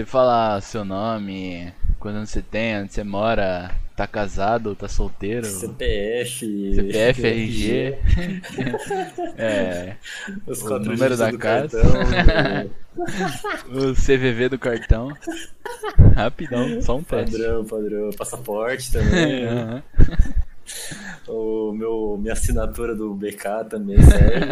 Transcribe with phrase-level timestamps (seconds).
[0.00, 5.44] Você falar seu nome, quando você tem, onde você mora, tá casado, tá solteiro.
[5.44, 6.74] CPF.
[6.74, 7.98] CPF, RG.
[9.36, 9.96] é,
[10.46, 11.82] Os o número da casa.
[11.82, 12.70] cartão,
[13.90, 15.14] o CVV do cartão.
[16.16, 17.36] Rapidão, só um teste.
[17.36, 18.10] padrão, padrão.
[18.16, 19.44] Passaporte também.
[19.44, 19.82] Aham.
[21.28, 24.46] O meu, minha assinatura do BK também serve.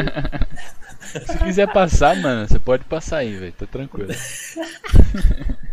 [1.27, 3.53] Se quiser passar, mano, você pode passar aí, velho.
[3.53, 4.11] Tá tranquilo.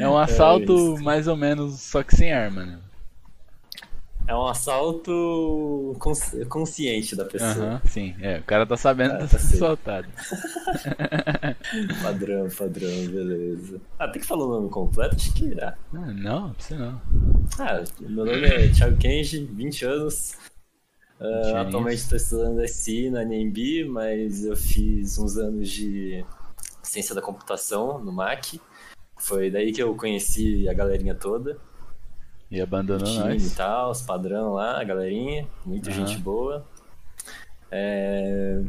[0.00, 1.04] É um assalto isso.
[1.04, 2.78] mais ou menos, só que sem arma, né?
[4.28, 7.50] É um assalto cons- consciente da pessoa.
[7.52, 8.14] Aham, sim.
[8.20, 10.08] É, o cara tá sabendo Ah, que tá tá sendo assaltado.
[12.02, 13.80] Padrão, padrão, beleza.
[13.98, 15.14] Ah, tem que falar o nome completo?
[15.16, 15.76] Acho que irá.
[15.94, 17.00] Ah, não, precisa não.
[17.58, 20.34] Ah, meu nome é Thiago Kenji, 20 anos.
[21.18, 21.54] Aninhos.
[21.54, 26.24] atualmente estou estudando SI na NMB, mas eu fiz uns anos de
[26.82, 28.60] ciência da computação no MAC.
[29.18, 31.56] Foi daí que eu conheci a galerinha toda,
[32.50, 33.52] E abandonou time nós.
[33.52, 36.06] e tal, os padrão lá, a galerinha, muita Aham.
[36.06, 36.64] gente boa.
[37.70, 38.62] É,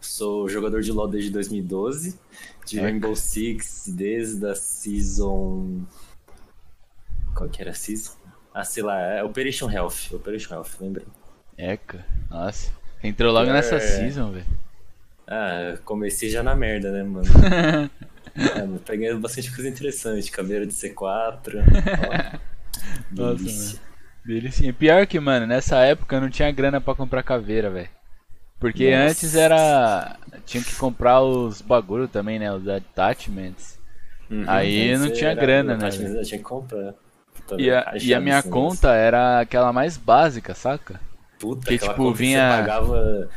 [0.00, 2.18] Sou jogador de LoL desde 2012,
[2.64, 2.86] de Eca.
[2.88, 5.82] Rainbow Six desde a Season...
[7.36, 8.12] Qual que era a Season?
[8.54, 11.04] Ah, sei lá, é Operation Health, Operation Health, lembra?
[11.56, 12.70] Eca, nossa.
[13.02, 13.52] Entrou logo É.
[13.52, 14.46] nessa season, velho.
[15.26, 17.26] Ah, comecei já na merda, né, mano?
[18.38, 21.54] Mas peguei bastante coisa interessante, caveira de C4.
[21.56, 22.38] ó.
[23.10, 23.80] Nossa, Delícia.
[24.24, 24.72] Delicinha.
[24.72, 27.88] Pior que, mano, nessa época eu não tinha grana pra comprar caveira, velho.
[28.60, 29.10] Porque Nossa.
[29.10, 30.16] antes era.
[30.44, 32.52] Tinha que comprar os bagulho também, né?
[32.52, 33.78] Os attachments.
[34.30, 36.94] Uhum, Aí não tinha grana, né, eu tinha que comprar.
[37.56, 41.00] E a, e a minha esse conta era aquela mais básica, saca?
[41.38, 43.28] Puta, que, tipo, conta que vinha- Você pagava.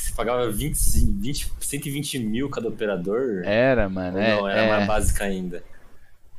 [0.00, 3.42] Você pagava 20, 20, 120 mil cada operador?
[3.44, 4.18] Era, mano.
[4.18, 4.68] É, não, era é.
[4.68, 5.62] mais básica ainda.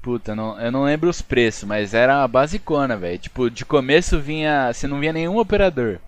[0.01, 3.19] Puta, não, eu não lembro os preços, mas era a basicona, velho.
[3.19, 4.73] Tipo, de começo vinha.
[4.73, 5.99] Você não via nenhum operador.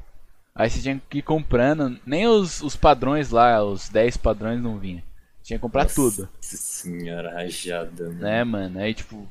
[0.56, 2.00] Aí você tinha que ir comprando.
[2.06, 5.04] Nem os, os padrões lá, os 10 padrões não vinha.
[5.44, 6.30] Tinha que comprar Nossa tudo.
[6.42, 8.06] senhora, rajada.
[8.06, 8.20] mano.
[8.20, 8.80] Né, mano?
[8.80, 9.28] Aí, tipo.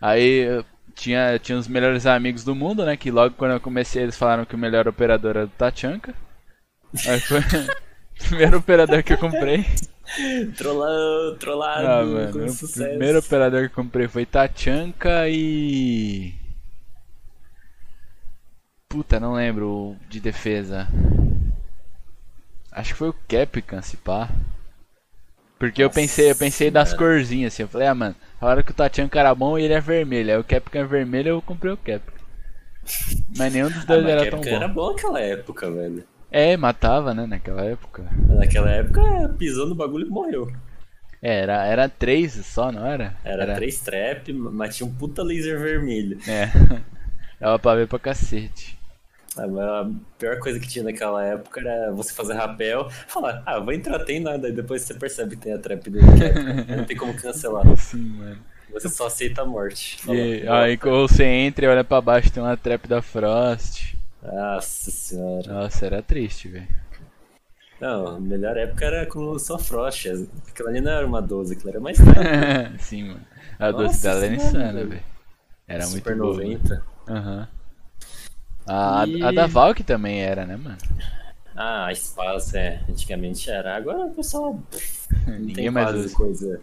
[0.00, 0.64] Aí
[0.94, 2.96] tinha, tinha os melhores amigos do mundo, né?
[2.96, 6.14] Que logo quando eu comecei eles falaram que o melhor operador era do Tachanka.
[7.06, 7.40] Aí foi
[8.20, 9.64] o primeiro operador que eu comprei.
[10.56, 12.44] Trollado, trollado, Ah, com mano.
[12.46, 12.88] O sucesso.
[12.88, 16.34] primeiro operador que eu comprei foi Tachanka e.
[18.88, 20.88] Puta, não lembro o de defesa.
[22.72, 24.28] Acho que foi o Capcan, se pá.
[25.58, 27.62] Porque eu Nossa pensei, eu pensei das corzinhas assim.
[27.62, 30.30] Eu falei, ah, mano, a hora que o Tachanka era bom e ele é vermelho.
[30.32, 32.18] Aí o Capcan é vermelho, eu comprei o Capcan.
[33.36, 34.56] Mas nenhum dos Ah, dois mas era tão bom.
[34.56, 36.04] era bom naquela época, velho.
[36.30, 38.04] É, matava, né, naquela época.
[38.28, 39.00] Naquela época,
[39.38, 40.52] pisou no bagulho e morreu.
[41.22, 43.14] É, era, era três só, não era?
[43.24, 46.18] Era, três trap, mas tinha um puta laser vermelho.
[46.26, 46.46] É.
[47.40, 48.78] Dava pra ver pra cacete.
[49.36, 53.72] Ah, A pior coisa que tinha naquela época era você fazer rapel, falar, ah, vou
[53.72, 56.24] entrar, tem nada, aí depois você percebe que tem a trap dele, que
[56.72, 57.64] é- não tem como cancelar.
[57.76, 58.38] Sim, mano.
[58.72, 59.98] Você só aceita a morte.
[60.08, 63.89] E, "Ó, aí ou você entra e olha pra baixo, tem uma trap da Frost.
[64.22, 65.50] Nossa senhora.
[65.50, 66.66] Nossa, era triste, velho.
[67.80, 70.06] Não, a melhor época era com só Frost.
[70.48, 72.38] Aquela ali não era uma 12, aquela era mais tarde.
[72.78, 73.26] Sim, mano.
[73.58, 75.02] A Nossa doce dela era insana, velho.
[75.68, 76.40] Era Super muito boa.
[76.40, 76.84] 90.
[77.08, 77.48] Aham.
[78.66, 80.78] A, E- a da Valk também era, né, mano?
[81.54, 82.84] Ah, a Espaço, é.
[82.88, 83.76] Antigamente era.
[83.76, 84.58] Agora o pessoal
[85.26, 86.08] não Ninguém tem mais usa.
[86.12, 86.60] coisa.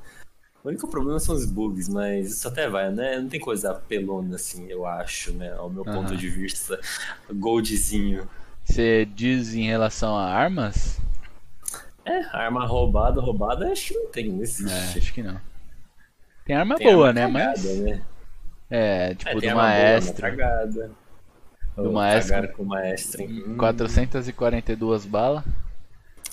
[0.63, 3.19] O único problema são os bugs, mas isso até vai, né?
[3.19, 5.53] Não tem coisa apelona assim, eu acho, né?
[5.53, 6.15] Ao meu ponto Aham.
[6.15, 6.79] de vista.
[7.31, 8.29] Goldzinho.
[8.63, 10.99] Você diz em relação a armas?
[12.05, 14.97] É, arma roubada, roubada, acho que não tem, não existe.
[14.97, 15.39] É, acho que não.
[16.45, 17.27] Tem arma Tem boa, arma né?
[17.27, 17.65] cagada, Mas.
[17.75, 18.05] né?
[18.69, 20.21] É, tipo É, do boa, maestro.
[20.21, 20.91] cagada.
[21.75, 22.47] Do maestro.
[22.53, 23.23] com o maestro.
[23.23, 23.55] Hum.
[23.57, 25.43] 442 balas.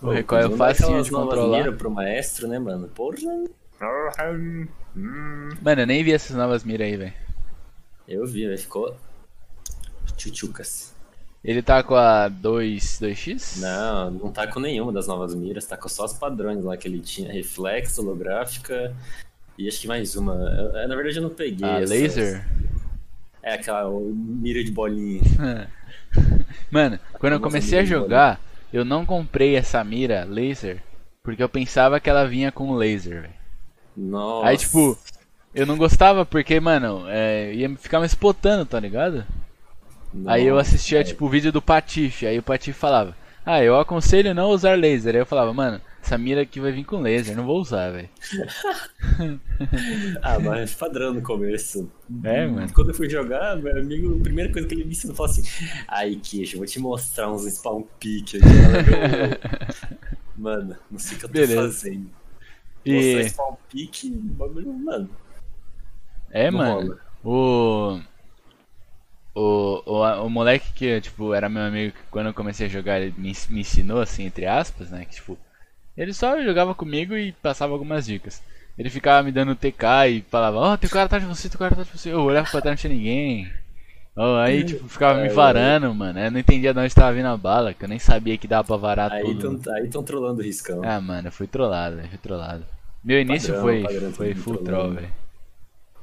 [0.02, 1.72] O Ô, recoil facinho aquelas de controlar.
[1.76, 2.88] pro maestro, né, mano?
[2.88, 3.44] Porra.
[5.62, 7.12] Mano, eu nem vi essas novas miras aí, velho.
[8.08, 8.58] Eu vi, velho.
[8.58, 8.96] Ficou.
[10.16, 10.94] Tchutchucas.
[11.44, 13.58] Ele tá com a 2, 2x?
[13.60, 16.88] Não, não tá com nenhuma das novas miras, tá com só os padrões lá que
[16.88, 17.30] ele tinha.
[17.32, 18.94] Reflexo, holográfica
[19.58, 20.34] e acho que mais uma.
[20.34, 21.68] Eu- eu, na verdade eu não peguei.
[21.68, 21.90] A essas.
[21.90, 22.46] laser?
[23.42, 25.20] É aquela mira de bolinha.
[26.70, 28.40] Mano, quando eu comecei a jogar,
[28.72, 30.82] eu não comprei essa mira laser
[31.22, 33.34] porque eu pensava que ela vinha com laser, velho.
[33.96, 34.48] Nossa.
[34.48, 34.98] Aí, tipo,
[35.54, 39.24] eu não gostava porque, mano, é, ia ficar me spotando, tá ligado?
[40.26, 43.78] Aí eu Nossa, assistia, tipo, o vídeo do Patife, aí o Patife falava, ah, eu
[43.78, 45.14] aconselho não usar laser.
[45.14, 48.08] Aí eu falava, mano, essa mira aqui vai vir com laser, não vou usar, velho.
[50.22, 51.90] ah, mas padrão no começo.
[52.22, 52.72] É, mano.
[52.72, 55.42] Quando eu fui jogar, meu amigo, a primeira coisa que ele me ensinou foi assim:
[55.88, 58.40] Aí, queijo, vou te mostrar uns spawn pick aqui.
[60.36, 61.62] mano, não sei o que eu tô Beleza.
[61.62, 62.10] fazendo.
[62.84, 63.28] E...
[63.28, 65.10] Spawn pick, bagulho, mano.
[66.30, 66.98] É, mano.
[67.22, 68.00] Rola.
[68.02, 68.14] O.
[69.36, 73.00] O, o, o moleque que, tipo, era meu amigo que quando eu comecei a jogar,
[73.00, 75.04] ele me, me ensinou, assim, entre aspas, né?
[75.04, 75.36] Que, tipo,
[75.96, 78.42] ele só jogava comigo e passava algumas dicas.
[78.78, 81.58] Ele ficava me dando TK e falava, ó, oh, tem cara atrás de você, tem
[81.58, 82.12] cara atrás de você.
[82.12, 83.52] Eu olhava pra trás, não tinha ninguém.
[84.16, 86.20] Oh, aí, tipo, ficava me varando, mano.
[86.20, 88.64] Eu não entendia de onde tava vindo a bala, que eu nem sabia que dava
[88.64, 89.58] pra varar aí tudo.
[89.58, 90.82] Tão, aí tão trollando o riscão.
[90.84, 92.64] Ah, mano, eu fui trollado, fui trollado.
[93.02, 95.12] Meu início padrão, foi, padrão, foi full troll, velho.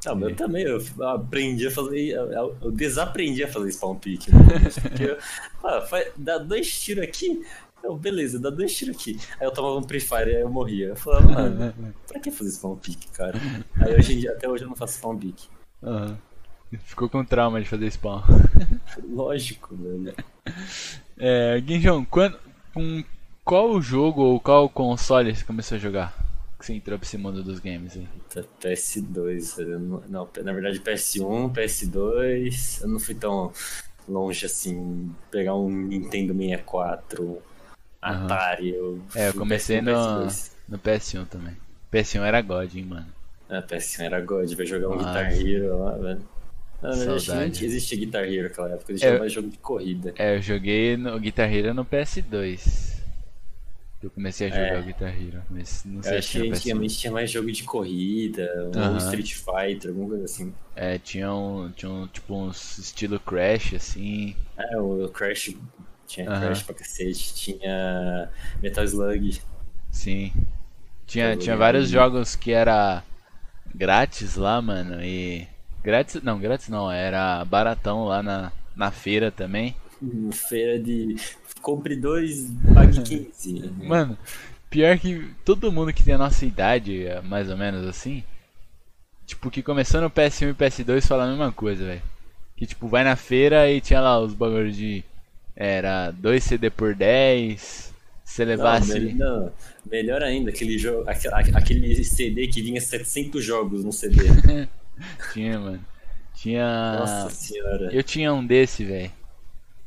[0.05, 2.09] Não, mas eu também eu aprendi a fazer.
[2.09, 4.25] Eu desaprendi a fazer spawn pick.
[4.81, 5.17] porque
[5.63, 5.87] ah,
[6.17, 7.41] dá dois tiros aqui.
[7.83, 9.17] Eu, beleza, dá dois tiros aqui.
[9.39, 10.87] Aí eu tomava um pre-fire e aí eu morria.
[10.87, 11.73] Eu falava, mano,
[12.07, 13.39] pra que fazer spawn pick, cara?
[13.79, 15.43] Aí hoje em dia, até hoje eu não faço spawn pick.
[15.81, 16.15] Uhum.
[16.79, 18.21] Ficou com trauma de fazer spawn.
[19.09, 20.13] Lógico, velho.
[21.18, 22.39] É, Guinjão, quando,
[22.73, 23.03] com
[23.44, 26.21] qual jogo ou qual console você começou a jogar?
[26.62, 28.07] que você entrou pra esse mundo dos games aí?
[28.62, 29.57] PS2,
[30.07, 33.51] não, na verdade PS1, PS2, eu não fui tão
[34.07, 37.41] longe assim, pegar um Nintendo 64, uhum.
[38.01, 40.25] Atari, eu É, eu comecei no,
[40.69, 41.57] no PS1 também.
[41.91, 43.07] PS1 era God, hein, mano.
[43.50, 45.24] É, PS1 era God, vai jogar um Nossa.
[45.24, 46.21] Guitar Hero lá, velho.
[46.81, 47.63] Não, Saudade.
[47.63, 50.13] existia Guitar Hero naquela época, existia é, mais jogo de corrida.
[50.17, 52.99] É, eu joguei no Guitar Hero no PS2.
[54.01, 54.81] Eu comecei a jogar é.
[54.81, 58.97] Guitar Hero, mas não sei eu acho que antigamente tinha mais jogo de corrida, um
[58.97, 60.51] Street Fighter, alguma coisa assim.
[60.75, 64.35] É, tinha um, tinha um tipo uns estilo Crash, assim.
[64.57, 65.55] É, o Crash
[66.07, 68.29] tinha Crash pra cacete, tinha
[68.59, 69.39] Metal Slug.
[69.91, 70.33] Sim.
[71.05, 73.03] Tinha, tinha vários jogos que era
[73.75, 75.47] grátis lá, mano, e.
[75.83, 76.21] Grátis.
[76.21, 79.75] Não, grátis não, era baratão lá na, na feira também.
[80.31, 81.15] Feira de
[81.61, 83.71] compre dois, pague 15.
[83.87, 84.17] Mano,
[84.69, 88.23] pior que todo mundo que tem a nossa idade, mais ou menos assim,
[89.25, 92.01] tipo, que começou no PS1 e PS2 fala a mesma coisa, velho.
[92.57, 95.03] Que tipo, vai na feira e tinha lá os bagulhos de.
[95.55, 97.91] Era 2 CD por 10.
[98.23, 98.99] Se levasse.
[99.13, 99.53] Não, não,
[99.85, 104.17] melhor ainda, aquele, jogo, aquele CD que vinha 700 jogos no CD.
[105.33, 105.86] tinha, mano.
[106.33, 106.98] Tinha.
[107.00, 107.89] Nossa senhora.
[107.94, 109.12] Eu tinha um desse, velho.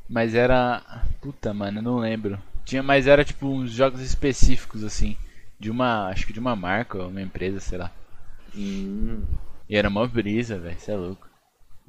[0.09, 0.83] Mas era.
[1.21, 2.39] Puta, mano, eu não lembro.
[2.65, 5.17] Tinha, mas era tipo uns jogos específicos, assim.
[5.59, 6.09] De uma.
[6.09, 7.91] Acho que de uma marca, uma empresa, sei lá.
[8.55, 9.23] Hum.
[9.69, 10.79] E era uma brisa, velho.
[10.79, 11.29] Você é louco.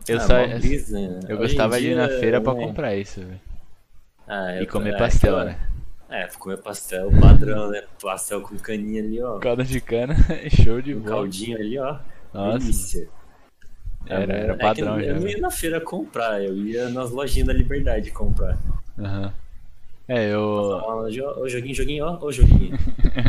[0.07, 1.19] Eu, ah, só, brisa, né?
[1.29, 2.39] eu gostava de ir na feira é...
[2.39, 3.41] pra comprar isso, velho.
[4.27, 5.69] Ah, e comer pastel, é, né?
[6.09, 7.83] É, comer pastel padrão, né?
[8.01, 9.39] Pastel com caninha ali, ó.
[9.39, 10.15] Calda de cana,
[10.63, 11.15] show de um bola.
[11.15, 11.99] caldinho ali, ó.
[12.35, 12.59] Nossa.
[12.59, 13.07] Delícia.
[14.05, 15.07] Era, era é padrão já.
[15.07, 18.57] Eu não ia na feira comprar, eu ia nas lojinhas da Liberdade comprar.
[18.99, 19.23] Aham.
[19.23, 19.31] Uhum.
[20.07, 20.41] É, eu.
[20.41, 22.77] Ô joguinho, joguinho, ó, ô joguinho.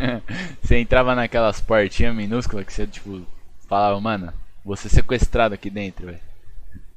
[0.60, 3.22] você entrava naquelas portinhas minúsculas que você, tipo,
[3.66, 4.30] falava, mano,
[4.62, 6.20] vou ser sequestrado aqui dentro, velho.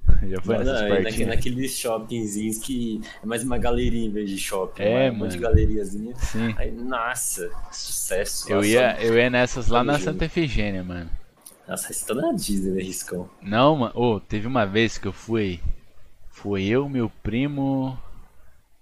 [0.30, 1.28] Já foi nessas não, portinhas?
[1.30, 4.84] naqueles shoppingzinhos que é mais uma galeria em vez de shopping.
[4.84, 5.14] É, mano.
[5.14, 6.14] Um monte de galeriazinha.
[6.18, 6.54] Sim.
[6.58, 8.52] Aí, nossa, sucesso.
[8.52, 11.10] Eu, ia, eu ia nessas lá na Santa Efigênia, mano.
[11.70, 13.30] Nossa, você tá na Disney, né, Riscão?
[13.44, 13.92] Não, mano.
[13.94, 15.60] Oh, teve uma vez que eu fui.
[16.32, 17.96] Foi eu, meu primo.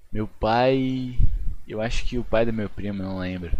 [0.10, 1.20] Meu pai.
[1.68, 3.52] Eu acho que o pai do meu primo, não lembro.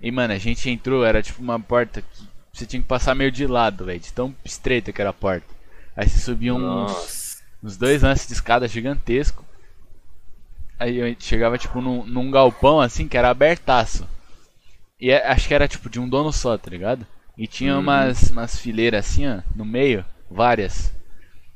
[0.00, 3.30] E, mano, a gente entrou, era tipo uma porta que você tinha que passar meio
[3.30, 4.00] de lado, velho.
[4.00, 5.46] De tão estreita que era a porta.
[5.96, 9.44] Aí você subia uns, uns dois lances de escada gigantesco.
[10.80, 14.04] Aí eu chegava tipo num, num galpão assim que era abertaço.
[14.98, 17.06] E é, acho que era tipo de um dono só, tá ligado?
[17.36, 17.80] E tinha uhum.
[17.80, 20.92] umas, umas fileiras assim, ó, no meio, várias.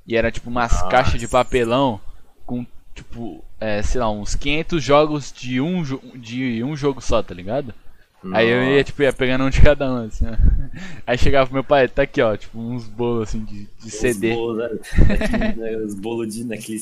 [0.07, 0.89] E era tipo umas Nossa.
[0.89, 2.01] caixas de papelão
[2.45, 5.83] com, tipo, é, sei lá, uns 500 jogos de um,
[6.17, 7.75] de um jogo só, tá ligado?
[8.23, 8.39] Nossa.
[8.39, 10.37] Aí eu ia, tipo, ia pegando um de cada um, assim, ó.
[11.07, 14.35] Aí chegava pro meu pai, tá aqui, ó, tipo, uns bolos, assim, de, de CD.
[14.35, 14.59] Bolos,
[15.57, 16.81] né, os bolos de, naquele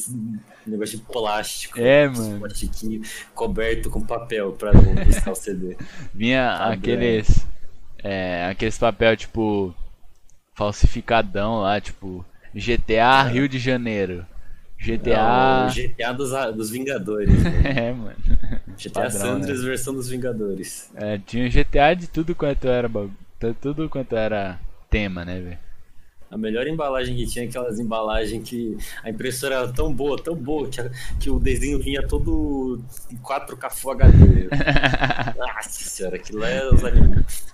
[0.66, 1.78] negócio de plástico.
[1.78, 2.38] É, mano.
[2.40, 3.02] Plastiquinho
[3.34, 5.76] coberto com papel pra não buscar o CD.
[6.14, 7.46] Vinha tá aqueles...
[8.06, 9.74] É, aqueles papel tipo
[10.54, 13.32] falsificadão lá, tipo GTA é.
[13.32, 14.24] Rio de Janeiro.
[14.78, 15.68] GTA.
[15.68, 17.30] É GTA dos, dos Vingadores.
[17.42, 17.62] Né?
[17.88, 18.16] é, mano.
[18.76, 19.66] GTA Padrão, Sanders né?
[19.66, 20.90] versão dos Vingadores.
[20.94, 22.90] É, tinha GTA de tudo quanto era
[23.60, 24.58] tudo quanto era
[24.90, 25.65] tema, né, velho?
[26.36, 30.68] A melhor embalagem que tinha aquelas embalagens que a impressora era tão boa, tão boa,
[30.68, 32.78] que, a, que o desenho vinha todo
[33.10, 34.48] em 4K Full HD.
[35.34, 36.82] Nossa senhora, aquilo é os,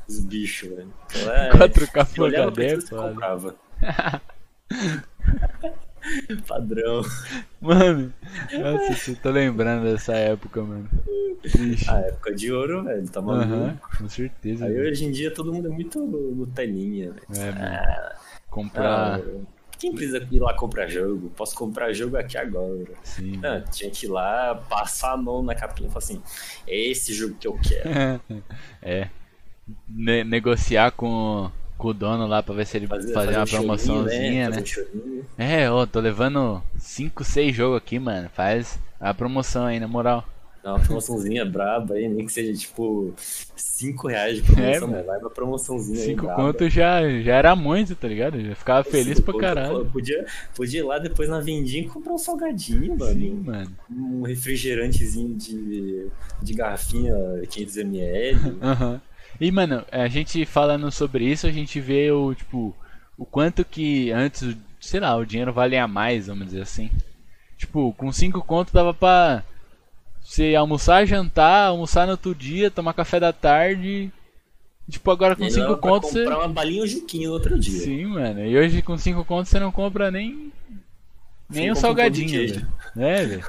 [0.08, 0.92] os bichos, velho.
[1.30, 1.50] É...
[1.50, 3.54] 4K Full HD, é comprava.
[6.48, 7.02] Padrão.
[7.60, 8.12] Mano,
[8.52, 10.88] nossa, eu tô lembrando dessa época, mano.
[11.40, 11.88] Triste.
[11.88, 13.52] A época de ouro, velho, tá maluco.
[13.52, 14.66] Uhum, com certeza.
[14.66, 17.26] Aí hoje em dia todo mundo é muito Nutelinha, velho.
[17.36, 17.48] É.
[17.50, 18.16] Ah,
[18.52, 19.18] comprar.
[19.18, 19.22] Ah,
[19.78, 21.30] quem precisa ir lá comprar jogo?
[21.30, 22.92] Posso comprar jogo aqui agora.
[23.02, 23.38] Sim.
[23.38, 26.22] Não, tinha que ir lá, passar a mão na capinha e falar assim:
[26.68, 27.90] é esse jogo que eu quero.
[28.80, 29.08] é.
[29.88, 33.46] Ne negociar com com o dono lá pra ver se ele fazer, fazer, uma um
[33.46, 34.62] promoçãozinha, né?
[34.94, 38.28] Um é, ó, tô levando 5, 6 jogos aqui, mano.
[38.32, 40.24] Faz a promoção aí, na moral.
[40.62, 43.12] Dá uma promoçãozinha braba aí, nem que seja tipo
[43.56, 45.02] 5 reais de promoção, é, né?
[45.02, 48.40] Vai uma promoçãozinha 5 conto já, já era muito, tá ligado?
[48.40, 49.84] Já ficava feliz pra caralho.
[49.86, 53.20] Podia, podia ir lá depois na vendinha e comprar um salgadinho, mano.
[53.20, 53.76] Sim, mano.
[53.90, 56.06] Um refrigerantezinho de,
[56.40, 58.56] de garrafinha 500ml.
[58.62, 58.92] Aham.
[58.92, 59.00] Uhum.
[59.40, 62.76] E, mano, a gente falando sobre isso, a gente vê o, tipo,
[63.18, 66.90] o quanto que antes, sei lá, o dinheiro valia mais, vamos dizer assim.
[67.56, 69.42] Tipo, com 5 conto dava pra
[70.22, 74.12] você almoçar, jantar, almoçar no outro dia, tomar café da tarde.
[74.88, 76.20] Tipo, agora com 5 conto você.
[76.24, 77.80] comprar uma balinha ou juquinho no outro dia.
[77.80, 78.44] Sim, mano.
[78.44, 80.52] E hoje com 5 conto você não compra nem.
[81.48, 82.68] Nem um salgadinho, velho.
[82.96, 83.44] É, velho.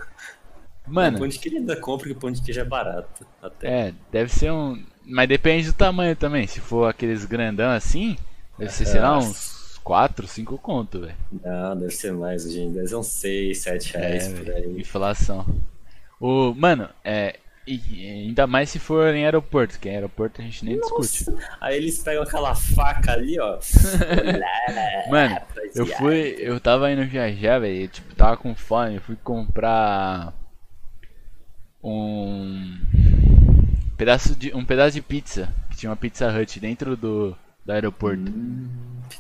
[0.88, 1.18] Mano.
[1.18, 3.25] O pão de queijo ainda compra que o pão de queijo é barato.
[3.42, 3.88] Até.
[3.88, 4.84] É, deve ser um.
[5.06, 6.48] Mas depende do tamanho também.
[6.48, 8.18] Se for aqueles grandão assim,
[8.58, 11.15] deve ser, sei lá, uns 4, 5 conto, velho.
[11.44, 12.74] Não, deve ser mais, gente.
[12.74, 14.80] Deve ser uns 6, 7 reais é, por aí.
[14.80, 15.46] Inflação.
[16.24, 17.38] O, mano, é.
[17.68, 21.01] E ainda mais se for em aeroporto, que em aeroporto a gente nem Nossa.
[21.01, 21.44] discute.
[21.60, 23.60] Aí eles pegam aquela faca ali, ó.
[25.12, 25.38] mano,
[25.75, 26.36] eu fui.
[26.39, 27.89] Eu tava indo viajar, velho.
[27.89, 28.96] Tipo, tava com fome.
[28.96, 30.34] Eu fui comprar.
[31.84, 32.80] Um
[33.98, 35.53] pedaço de, um pedaço de pizza.
[35.70, 38.32] Que tinha uma Pizza Hut dentro do, do aeroporto.
[38.32, 38.70] Hum,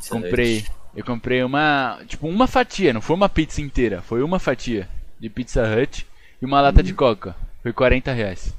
[0.09, 0.59] comprei.
[0.59, 0.71] Hut.
[0.95, 1.99] Eu comprei uma.
[2.07, 4.01] Tipo, uma fatia, não foi uma pizza inteira.
[4.01, 4.87] Foi uma fatia
[5.19, 6.07] de Pizza Hut
[6.43, 6.83] e uma lata hum.
[6.83, 7.33] de coca.
[7.61, 8.53] Foi 40 reais.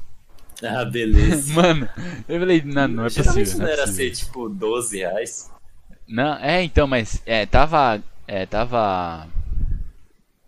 [0.63, 1.53] Ah, beleza.
[1.61, 1.87] Mano,
[2.27, 3.43] eu falei, não, não é possível.
[3.43, 5.53] Isso não, não é era ser tipo 12 reais?
[6.09, 8.03] Não, é, então, mas é, tava.
[8.27, 9.29] É, tava.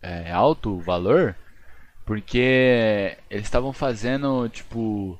[0.01, 1.37] É, alto o valor.
[2.07, 5.19] Porque eles estavam fazendo, tipo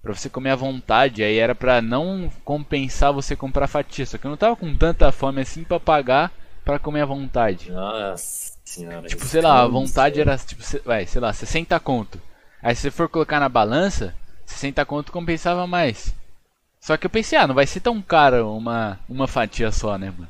[0.00, 4.24] para você comer à vontade, aí era para não compensar você comprar fatia, só que
[4.24, 6.32] eu não tava com tanta fome assim para pagar
[6.64, 7.70] para comer à vontade.
[7.70, 9.08] Nossa senhora.
[9.08, 12.20] Tipo, sei lá, a vontade era tipo, vai, sei lá, 60 conto.
[12.62, 14.14] Aí se você for colocar na balança,
[14.46, 16.14] 60 conto compensava mais.
[16.80, 20.12] Só que eu pensei, ah, não vai ser tão caro uma uma fatia só, né,
[20.16, 20.28] mano?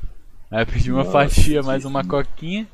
[0.50, 2.66] Aí eu pedi uma Nossa, fatia mais uma coquinha.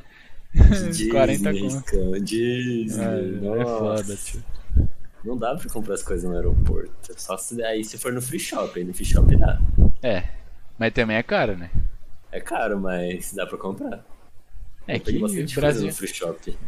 [0.54, 2.20] Disney, 40 conto.
[2.20, 4.42] Disney, é, é foda, tio.
[5.22, 6.90] Não dá pra comprar as coisas no aeroporto.
[7.16, 9.60] Só se aí se for no free shop, aí no free shop dá.
[10.02, 10.22] É.
[10.78, 11.70] Mas também é caro, né?
[12.30, 14.04] É caro, mas dá pra comprar.
[14.86, 15.18] É que
[15.54, 15.90] Brasil,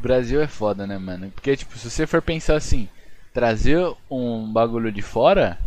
[0.02, 1.30] Brasil é foda, né, mano?
[1.30, 2.88] Porque, tipo, se você for pensar assim,
[3.32, 3.78] trazer
[4.10, 5.58] um bagulho de fora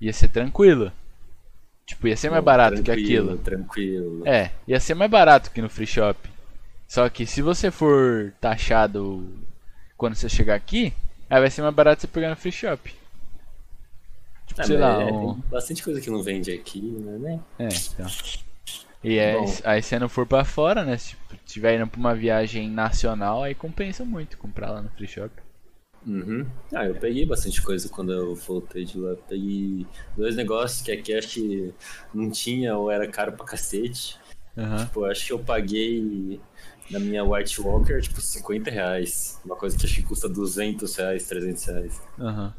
[0.00, 0.90] ia ser tranquilo.
[1.86, 3.38] Tipo, ia ser mais barato que aquilo.
[3.38, 4.26] Tranquilo.
[4.26, 6.18] É, ia ser mais barato que no free shop.
[6.88, 9.28] Só que se você for taxado
[9.96, 10.92] quando você chegar aqui,
[11.32, 12.94] Aí vai ser mais barato você pegar no free shop.
[14.46, 15.02] Tipo, ah, sei lá.
[15.02, 15.32] É, um...
[15.50, 17.40] Bastante coisa que não vende aqui, né?
[17.58, 18.06] É, então.
[19.02, 20.96] E é, aí se não for pra fora, né?
[20.96, 25.08] Se tipo, tiver indo pra uma viagem nacional, aí compensa muito comprar lá no free
[25.08, 25.30] shop.
[26.06, 26.46] Uhum.
[26.74, 29.14] Ah, eu peguei bastante coisa quando eu voltei de lá.
[29.28, 31.74] Peguei dois negócios que aqui acho que
[32.12, 34.18] não tinha ou era caro pra cacete.
[34.56, 34.76] Uhum.
[34.84, 36.40] Tipo, acho que eu paguei
[36.90, 39.40] na minha White Walker, tipo, 50 reais.
[39.44, 42.02] Uma coisa que acho que custa 200 reais, 300 reais.
[42.18, 42.44] Aham.
[42.46, 42.52] Uhum.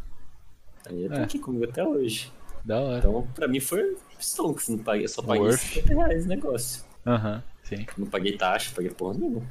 [0.85, 1.23] Aí eu é.
[1.23, 2.31] aqui comigo até hoje.
[2.63, 2.99] Da hora.
[2.99, 5.59] Então, pra mim foi stonks, não paguei, só paguei Worth.
[5.59, 6.83] 50 reais o negócio.
[7.05, 7.85] Aham, sim.
[7.97, 9.41] Não paguei taxa, paguei porra nenhuma.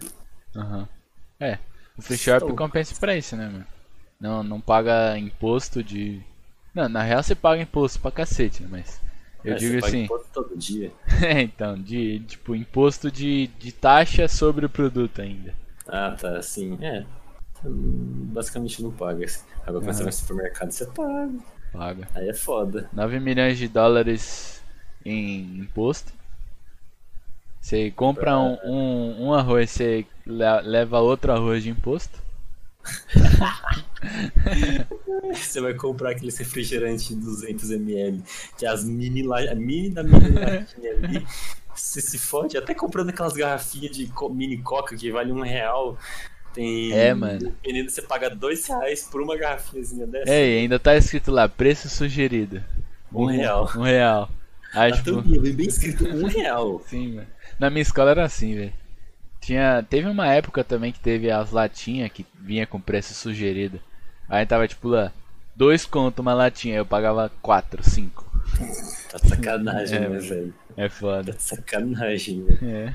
[0.56, 0.88] Aham.
[1.38, 1.58] É,
[1.96, 3.66] o free shop compensa pra isso, né, mano?
[4.18, 6.22] Não, não paga imposto de.
[6.74, 9.00] Não, na real você paga imposto pra cacete, né, mas.
[9.44, 10.04] Eu é, digo você assim.
[10.04, 10.92] Imposto todo dia.
[11.22, 15.52] é, então, de tipo imposto de, de taxa sobre o produto ainda.
[15.86, 16.78] Ah, tá, sim.
[16.80, 17.04] É.
[17.64, 19.26] Basicamente não paga.
[19.66, 19.92] Agora quando uhum.
[19.92, 21.32] você vai no supermercado, você paga.
[21.72, 22.08] Paga.
[22.14, 22.88] Aí é foda.
[22.92, 24.62] 9 milhões de dólares
[25.04, 26.12] em imposto.
[27.60, 32.20] Você compra um, um, um arroz, você leva outro arroz de imposto.
[35.32, 38.22] Você vai comprar aquele refrigerante de 200ml,
[38.58, 41.26] que é as mini, a mini da mini latinha ali,
[41.74, 45.96] Você se fode, até comprando aquelas garrafinhas de mini coca que vale um real.
[46.54, 46.92] Tem.
[46.92, 47.38] É, mano.
[47.38, 50.30] Dependendo, você paga dois reais por uma garrafinhazinha dessa.
[50.32, 52.62] É, e ainda tá escrito lá, preço sugerido.
[53.12, 53.70] Um real.
[53.76, 54.30] Um real.
[54.74, 56.82] Aí, Tá tipo, também, bem escrito, um real.
[56.88, 57.26] sim, mano.
[57.58, 58.72] Na minha escola era assim, velho.
[59.40, 63.80] Tinha, teve uma época também que teve as latinhas que vinha com preço sugerido.
[64.28, 65.12] Aí tava tipo lá,
[65.54, 68.24] dois conto uma latinha, eu pagava quatro, cinco.
[69.12, 70.54] Tá de sacanagem, É, né, velho?
[70.76, 71.32] É Tá foda.
[71.32, 72.58] de sacanagem, velho.
[72.62, 72.92] É.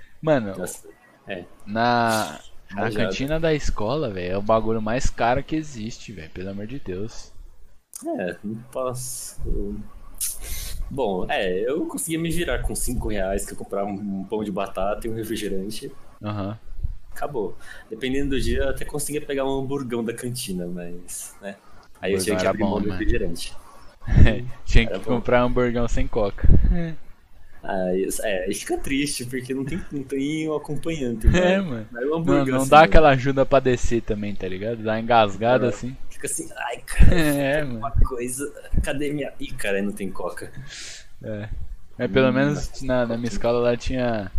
[0.20, 0.86] Mano, Nossa,
[1.26, 1.44] é.
[1.66, 2.38] na,
[2.74, 3.06] na Manjado.
[3.06, 6.30] cantina da escola, velho, é o bagulho mais caro que existe, velho.
[6.30, 7.32] Pelo amor de Deus.
[8.04, 9.40] É, não posso.
[10.90, 14.50] Bom, é, eu conseguia me virar com 5 reais que eu comprava um pão de
[14.50, 15.90] batata e um refrigerante.
[16.22, 16.58] Aham.
[17.10, 17.56] Acabou.
[17.88, 21.56] Dependendo do dia, eu até conseguia pegar um hamburgão da cantina, mas, né?
[22.00, 22.92] Aí eu tinha que abrir bom, mão do né?
[22.92, 23.56] refrigerante.
[24.66, 25.04] Tinha que bom.
[25.04, 26.46] comprar um hamburgão sem coca.
[27.64, 31.26] Aí, é, aí fica triste, porque não tem, não tem um acompanhante.
[31.32, 31.60] É, né?
[31.60, 31.88] mano.
[31.92, 34.82] O Não, não assim, dá aquela ajuda pra descer também, tá ligado?
[34.82, 35.68] Dá uma engasgada É.
[35.68, 35.96] assim.
[36.10, 37.78] Fica assim, ai, cara, É, mano.
[37.78, 38.52] uma coisa.
[38.82, 39.32] Cadê minha.
[39.40, 40.52] Ih, cara, não tem coca.
[41.22, 41.48] É.
[41.98, 44.30] Mas pelo Hum, menos na, na minha escola lá tinha,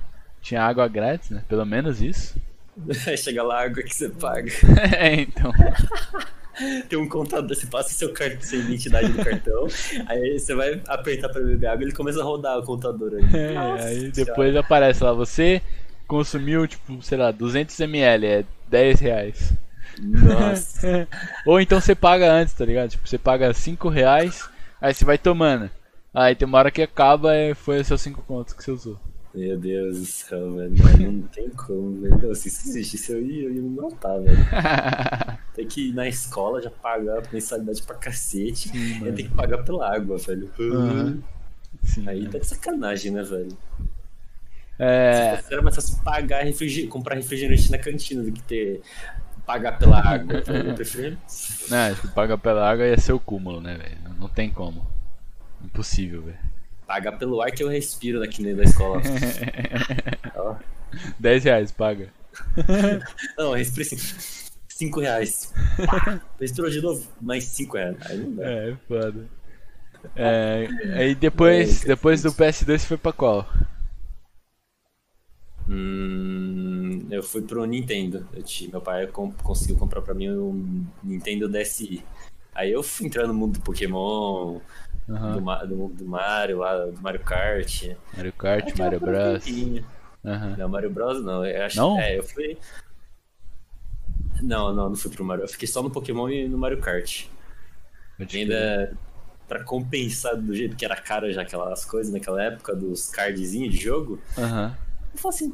[0.42, 1.44] tinha água grátis, né?
[1.48, 2.40] Pelo menos isso.
[3.18, 4.52] Chega lá a água que você paga.
[4.98, 5.52] É, então.
[6.88, 9.68] Tem um contador, você passa seu cartão, sua identidade do cartão,
[10.08, 13.38] aí você vai apertar pra beber água e ele começa a rodar o contador ali.
[13.38, 15.62] É, Nossa aí depois aparece lá, você
[16.08, 19.54] consumiu, tipo, sei lá, 200ml, é 10 reais.
[20.00, 21.08] Nossa.
[21.46, 22.90] Ou então você paga antes, tá ligado?
[22.90, 24.48] Tipo, você paga 5 reais,
[24.82, 25.70] aí você vai tomando.
[26.14, 29.00] Aí tem uma hora que acaba e foi os seus 5 contos que você usou.
[29.36, 30.74] Meu Deus do céu, velho.
[30.76, 32.18] Não, não tem como, velho.
[32.28, 34.38] Não, se isso existisse, eu ia, eu ia me matar, velho.
[35.54, 38.70] Tem que ir na escola já pagar mensalidade pra cacete.
[38.70, 40.50] Sim, Eu tenho que pagar pela água, velho.
[40.60, 41.22] Aham.
[41.84, 42.32] Sim, Aí mano.
[42.32, 43.58] tá de sacanagem, né, velho?
[44.78, 46.88] É, Era mais fácil pagar refriger...
[46.90, 48.82] comprar refrigerante na cantina do que ter
[49.46, 50.42] pagar pela água.
[50.42, 50.70] velho.
[50.70, 51.18] Eu prefiro.
[51.70, 53.98] né, se paga pela água ia ser o cúmulo, né, velho?
[54.04, 54.86] Não- Não tem como.
[55.64, 56.38] Impossível, velho.
[56.88, 59.02] Pagar pelo ar que eu respiro aqui dentro da escola.
[60.36, 60.56] Ó.
[61.20, 62.10] 10 reais, paga.
[63.38, 63.98] Não, respiro assim.
[64.68, 65.54] 5 reais.
[65.86, 67.98] Pá, Respirou de novo, mais 5 reais.
[68.10, 68.44] Aí não dá.
[68.46, 69.26] É, foda.
[70.16, 70.68] É,
[71.00, 73.48] aí depois, É, depois do PS2 você foi pra qual?
[75.68, 78.28] Hum, eu fui pro Nintendo.
[78.72, 82.04] Meu pai com- conseguiu comprar pra mim um Nintendo DSi.
[82.54, 84.60] Aí eu fui entrando no mundo do Pokémon,
[85.08, 85.42] do.
[85.42, 87.84] Ma- do mundo do Mario, lá, do Mario Kart.
[88.16, 89.46] Mario Kart, Mario Bros.
[90.26, 90.56] Aham.
[90.58, 91.46] Não, Mario Bros não.
[91.46, 92.00] Eu acho, Não?
[92.00, 92.58] É, eu fui.
[94.42, 95.44] Não, não, não fui pro Mario.
[95.44, 97.26] Eu fiquei só no Pokémon e no Mario Kart.
[98.18, 98.98] Pode ainda
[99.48, 103.80] pra compensar do jeito que era caro já aquelas coisas naquela época dos cardzinhos de
[103.82, 104.20] jogo.
[104.38, 104.76] Aham.
[105.14, 105.54] eu falei assim,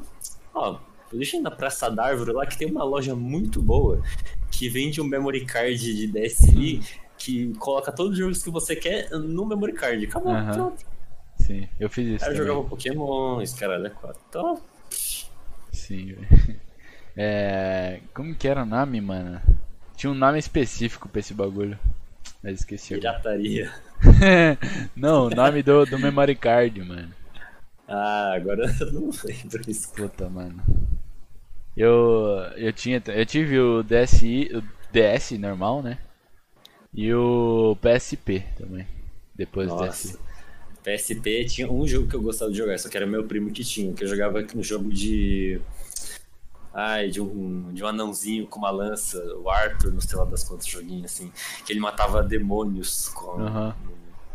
[0.53, 0.79] ó,
[1.11, 4.01] deixa eu ir na Praça da Árvore lá que tem uma loja muito boa
[4.49, 6.81] que vende um memory card de DSi
[7.23, 10.05] que coloca todos os jogos que você quer no memory card.
[10.05, 10.51] Acabou, Aham.
[10.53, 10.86] pronto.
[11.38, 12.25] Sim, eu fiz isso.
[12.25, 14.21] Aí eu jogava Pokémon, esse caralho é quatro.
[14.29, 14.62] Então,
[15.71, 16.62] Sim, velho.
[17.17, 17.99] É.
[18.13, 19.41] Como que era o nome, mano?
[19.97, 21.77] Tinha um nome específico pra esse bagulho.
[22.41, 23.69] Mas esqueci pirataria.
[24.95, 27.13] Não, o nome do, do memory card, mano.
[27.86, 29.91] Ah, agora eu não lembro isso.
[29.93, 30.63] Puta, mano.
[31.75, 32.38] Eu.
[32.55, 33.03] Eu tinha.
[33.07, 34.49] Eu tive o DSi.
[34.53, 35.97] O DS normal, né?
[36.93, 38.86] E o PSP também.
[39.36, 40.10] Depois Nossa.
[40.10, 40.19] DSi.
[40.84, 43.63] PSP tinha um jogo que eu gostava de jogar, só que era meu primo que
[43.63, 45.62] tinha, que eu jogava no jogo de.
[46.73, 50.43] Ai, de um, de um anãozinho com uma lança, o Arthur, no sei lá das
[50.43, 51.32] quantas joguinho assim,
[51.65, 53.73] que ele matava demônios com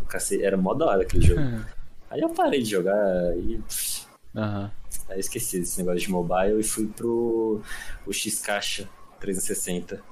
[0.06, 0.44] cacete.
[0.44, 1.40] Era mó da hora aquele jogo.
[2.08, 3.60] Aí eu parei de jogar e.
[4.34, 4.70] Aham.
[5.08, 7.60] Aí eu esqueci desse negócio de mobile e fui pro
[8.06, 8.88] o X-Caixa
[9.18, 10.02] 360.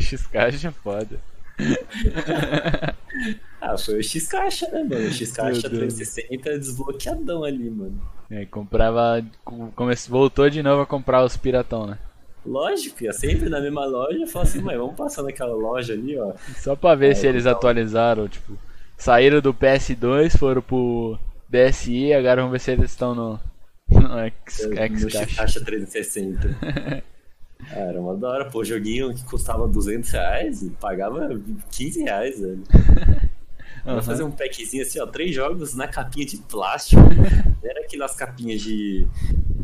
[0.00, 1.20] X-Caixa é foda.
[3.60, 5.06] Ah, foi o X-Caixa, né, mano?
[5.06, 5.94] O X-Caixa Meu Deus.
[5.94, 7.98] 360 desbloqueadão ali, mano.
[8.30, 9.24] É, comprava.
[10.08, 11.98] Voltou de novo a comprar os piratão, né?
[12.44, 16.34] Lógico, ia sempre na mesma loja falava assim, mãe, vamos passar naquela loja ali, ó.
[16.56, 17.56] Só pra ver se eles então.
[17.56, 18.58] atualizaram, tipo,
[18.98, 23.40] saíram do PS2, foram pro DSi, agora vamos ver se eles estão no,
[23.88, 25.36] no X, no X-Caixa.
[25.36, 27.04] Caixa 360.
[27.70, 31.28] Ah, era uma da hora, pô, joguinho que custava 200 reais e pagava
[31.70, 32.62] 15 reais, velho.
[33.84, 37.02] Vou fazer um packzinho assim, ó, três jogos na capinha de plástico.
[37.62, 39.06] Era aquelas capinhas de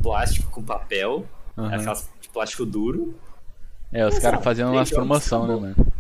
[0.03, 1.75] plástico com papel, Aham.
[1.75, 3.15] aquelas de plástico duro.
[3.93, 5.93] É, os caras ah, faziam umas promoção, né, mano?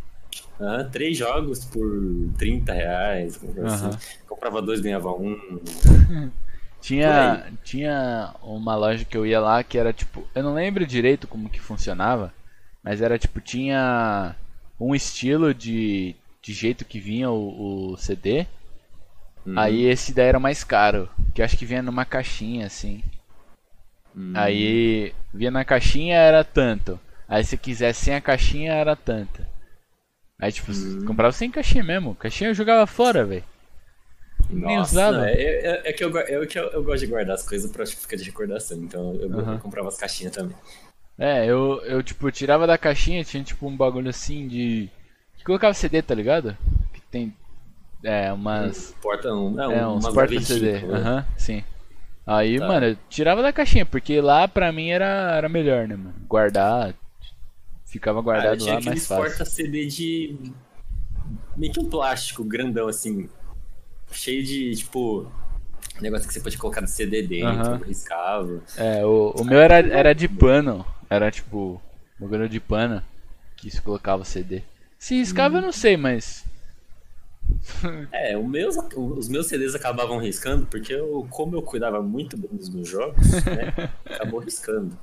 [0.60, 1.88] Ah, três jogos por
[2.36, 3.64] 30 reais, Aham.
[3.66, 3.90] assim.
[4.28, 5.36] Comprava dois, ganhava um.
[6.80, 10.26] Tinha, tinha uma loja que eu ia lá que era tipo.
[10.34, 12.32] Eu não lembro direito como que funcionava.
[12.82, 14.34] Mas era tipo, tinha
[14.78, 18.46] um estilo de, de jeito que vinha o, o CD.
[19.44, 19.58] Uhum.
[19.58, 21.08] Aí esse daí era mais caro.
[21.34, 23.02] Que acho que vinha numa caixinha assim.
[24.16, 24.32] Hum.
[24.34, 26.98] Aí vinha na caixinha era tanto.
[27.28, 29.44] Aí se quisesse sem a caixinha era tanto.
[30.38, 31.04] Aí tipo, Hum.
[31.06, 32.14] comprava sem caixinha mesmo.
[32.14, 33.44] Caixinha eu jogava fora, velho.
[34.52, 35.18] Nem usava.
[35.18, 37.70] não, é, é- é que eu, é que eu, eu gosto de guardar as coisas
[37.70, 38.78] pra tipo, ficar de recordação.
[38.78, 39.58] Então eu, Aham.
[39.58, 40.56] comprava as caixinhas também.
[41.18, 44.88] É, eu, eu tipo, tirava da caixinha, tinha tipo um bagulho assim de.
[45.36, 46.56] Que colocava CD, tá ligado?
[46.92, 47.34] Que tem.
[48.02, 48.94] É, umas.
[49.02, 50.72] Porta um, não, É, uns umas porta CD.
[50.72, 50.98] gavetinhas, né?
[50.98, 51.64] Aham, sim.
[52.26, 52.68] Aí, Tá.
[52.68, 56.14] mano, eu tirava da caixinha, porque lá pra mim era, era melhor, né, mano?
[56.28, 56.94] Guardar.
[57.86, 59.24] Ficava Ah, guardado tinha lá mais fácil.
[59.24, 60.38] porta CD de.
[61.56, 63.28] meio que um plástico grandão assim.
[64.12, 65.30] Cheio de, tipo.
[66.00, 67.80] Negócio que você pode colocar no CD dentro, Aham.
[67.86, 68.62] riscava.
[68.76, 70.84] É, o, o meu era, era de pano.
[71.08, 71.80] Era tipo.
[72.18, 73.02] Bagulho de pano.
[73.56, 74.62] Que se colocava CD.
[74.98, 76.44] Se riscava eu não sei, mas.
[78.12, 82.68] É, meus, os meus CDs acabavam riscando porque eu, como eu cuidava muito bem dos
[82.68, 84.96] meus jogos, né, acabou riscando.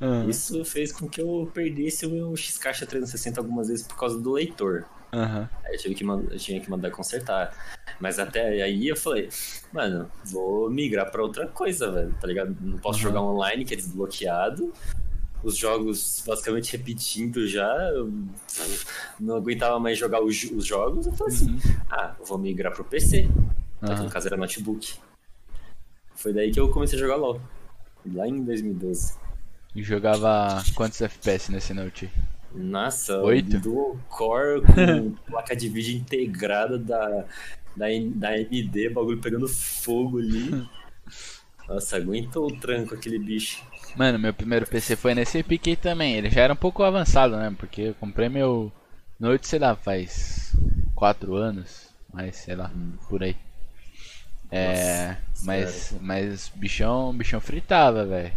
[0.00, 4.20] Aham, Isso fez com que eu perdesse o meu X-Caixa 360 algumas vezes por causa
[4.20, 4.84] do leitor.
[5.22, 5.48] Aham.
[5.64, 7.54] Aí eu tive que, man- eu tinha que mandar consertar.
[8.00, 9.28] Mas até aí eu falei,
[9.72, 12.56] mano, vou migrar pra outra coisa, velho, tá ligado?
[12.60, 13.02] Não posso Uhum.
[13.04, 14.72] jogar online, que é desbloqueado.
[15.42, 17.66] Os jogos basicamente repetindo já.
[17.92, 18.10] eu
[19.20, 21.06] não aguentava mais jogar os, os jogos.
[21.06, 21.58] Eu falei assim,
[21.90, 23.28] ah, eu vou migrar pro PC.
[23.80, 24.04] Que Aham.
[24.04, 24.94] no caso era notebook.
[26.14, 27.40] Foi daí que eu comecei a jogar LOL.
[28.14, 29.14] Lá em 2012.
[29.74, 32.10] E jogava quantos FPS nesse Note?
[32.54, 33.58] Nossa, Oito?
[33.60, 37.24] do core com placa de vídeo integrada da,
[37.76, 40.64] da, da AMD, bagulho pegando fogo ali.
[41.68, 43.62] Nossa, aguentou o tranco aquele bicho.
[43.96, 46.14] Mano, meu primeiro PC foi nesse pique também.
[46.14, 47.54] Ele já era um pouco avançado, né?
[47.58, 48.72] Porque eu comprei meu
[49.18, 50.54] Note, sei lá, faz
[50.94, 51.88] 4 anos.
[52.12, 52.70] Mas sei lá,
[53.08, 53.36] por aí.
[54.50, 55.08] É.
[55.08, 58.32] Nossa, Mas, mas bichão, bichão fritava, velho.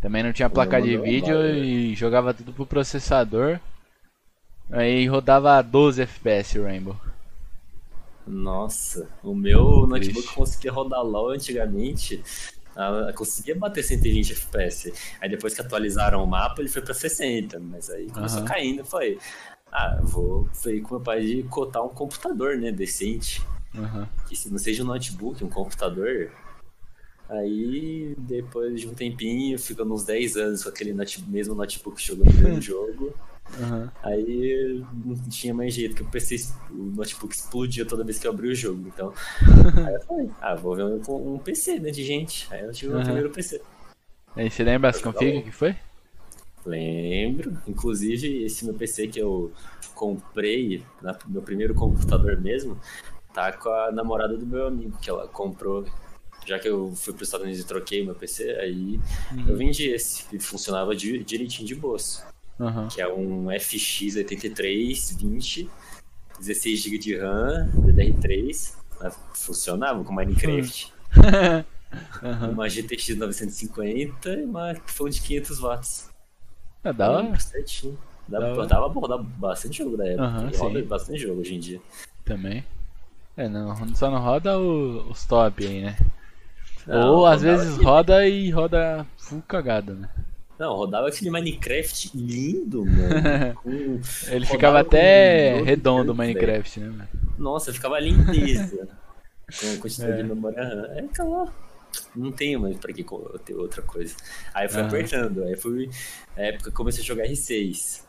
[0.00, 3.58] Também não tinha placa de vídeo e jogava tudo pro processador.
[4.70, 6.96] Aí rodava 12 FPS o Rainbow.
[8.26, 10.12] Nossa, o meu Triste.
[10.12, 12.22] notebook conseguia rodar LOL antigamente.
[12.76, 14.92] ah, conseguia bater 120 FPS.
[15.20, 17.58] Aí depois que atualizaram o mapa, ele foi pra 60.
[17.58, 18.48] Mas aí começou Aham.
[18.48, 18.80] caindo.
[18.80, 19.18] Eu falei,
[19.72, 22.70] ah, vou falei com meu pai de cotar um computador, né?
[22.70, 23.42] Decente.
[23.76, 24.08] Aham.
[24.28, 26.30] que se não seja um notebook, um computador.
[27.28, 32.30] Aí, depois de um tempinho, ficando uns 10 anos com aquele note- mesmo notebook jogando
[32.30, 33.12] o mesmo jogo.
[33.60, 33.90] Aham.
[34.02, 36.08] Aí não tinha mais jeito, que o
[36.70, 38.86] o notebook explodia toda vez que eu abria o jogo.
[38.88, 39.12] Então,
[39.86, 42.46] aí eu falei, ah, vou ver um, um PC, né, de gente.
[42.50, 43.06] Aí eu tive o meu Aham.
[43.06, 43.60] primeiro PC.
[44.36, 45.76] Aí você lembra as Jogar config o- que foi?
[46.64, 47.56] Lembro.
[47.66, 49.52] Inclusive, esse meu PC que eu
[49.94, 52.78] comprei, na, meu primeiro computador mesmo,
[53.32, 55.84] tá com a namorada do meu amigo, que ela comprou.
[56.48, 58.98] Já que eu fui para os Estados Unidos e troquei meu PC, aí
[59.46, 62.24] eu vendi esse, que funcionava di- direitinho de bolso.
[62.58, 62.88] Aham.
[62.88, 65.68] Que é um FX 8320,
[66.38, 68.72] 16 GB de RAM, DDR3.
[69.00, 70.92] mas Funcionava com Minecraft.
[72.22, 72.50] Aham.
[72.52, 76.10] Uma GTX 950 e uma fonte de 500 watts.
[76.84, 77.20] Hora.
[77.22, 77.98] Lembro certinho.
[78.28, 78.66] Dava, hora.
[78.66, 80.58] dava bom, dava bastante jogo da época.
[80.58, 81.80] Roda bastante jogo hoje em dia.
[82.26, 82.62] Também.
[83.38, 85.96] É, não, só não roda o- os top aí, né?
[86.88, 90.08] Não, Ou às vezes aquele- roda e roda full cagada, né?
[90.58, 93.54] Não, rodava aquele Minecraft lindo, mano.
[93.62, 94.00] com- Ele
[94.44, 97.08] rodava ficava até 12 redondo o cantos, Minecraft, né, mano?
[97.38, 98.88] Nossa, ficava lindeza.
[99.60, 100.16] com a quantidade É.
[100.16, 100.84] de memória RAM.
[100.96, 101.52] É, calma.
[102.14, 103.04] Não tenho mais pra que
[103.44, 104.14] ter outra coisa.
[104.52, 104.88] Aí eu fui Aham.
[104.88, 105.44] apertando.
[105.44, 105.88] Aí fui.
[106.36, 108.02] Na época eu comecei a jogar R6.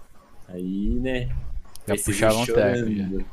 [0.50, 1.30] Aí, né?
[1.88, 3.26] Já puxava um chorando.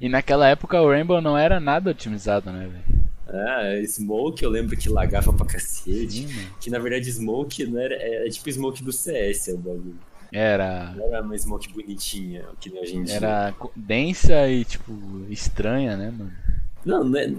[0.00, 3.05] E naquela época o Rainbow não era nada otimizado, né, velho?
[3.28, 6.26] Ah, Smoke eu lembro que lagava pra cacete.
[6.60, 9.98] Que na verdade Smoke não era, é, tipo Smoke do CS, é o bagulho.
[10.32, 10.92] Era.
[10.96, 13.16] Não era uma Smoke bonitinha, que nem em dia.
[13.16, 14.92] Era densa e, tipo,
[15.30, 16.32] estranha, né, mano?
[16.84, 17.32] Não, não, é-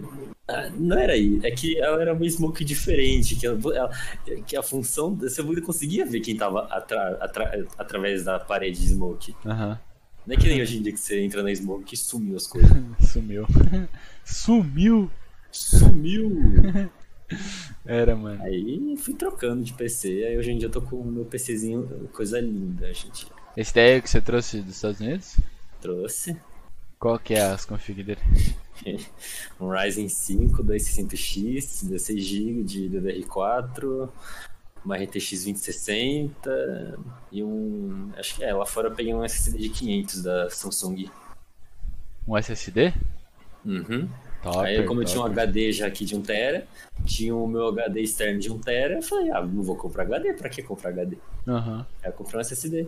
[0.49, 1.39] ah, não era aí.
[1.43, 3.35] É que ela era uma Smoke diferente.
[3.35, 3.91] Que, ela, ela-
[4.45, 5.15] que a função.
[5.15, 9.33] Você conseguia ver quem tava atra- atra- através da parede de Smoke.
[9.45, 9.79] Aham.
[10.25, 12.45] Não é que nem hoje em dia que você entra na Smoke e sumiu as
[12.47, 12.69] coisas.
[12.99, 13.45] Sumiu.
[14.25, 15.09] Sumiu!
[15.57, 16.31] Sumiu!
[17.85, 18.41] Era, mano.
[18.43, 20.25] Aí fui trocando de PC.
[20.25, 23.27] Aí hoje em dia eu tô com o meu PCzinho, coisa linda, gente.
[23.55, 25.37] Esse daí é o que você trouxe dos Estados Unidos?
[25.81, 26.37] Trouxe.
[26.99, 28.21] Qual que é as config dele?
[29.59, 34.09] um Ryzen 5 260X, 16 GB de DDR4,
[34.85, 36.99] uma RTX 2060
[37.31, 38.11] e um.
[38.15, 41.09] Acho que é, lá fora eu peguei um SSD de 500 da Samsung.
[42.27, 42.93] Um SSD?
[43.65, 44.07] Uhum.
[44.43, 44.59] Top.
[44.65, 46.63] Aí, como eu tinha um HD já aqui de 1TB,
[47.05, 50.47] tinha o meu HD externo de 1TB, eu falei, ah, não vou comprar HD, pra
[50.49, 51.17] que comprar HD?
[51.47, 51.85] Aham.
[52.03, 52.87] Aí eu comprei um SSD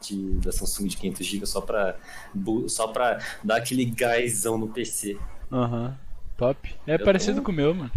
[0.00, 1.96] de, da Samsung de 500GB só pra,
[2.68, 5.18] só pra dar aquele gásão no PC.
[5.52, 5.96] Aham.
[6.36, 6.74] Top.
[6.86, 7.90] É Eu parecido tô- com o meu, mano.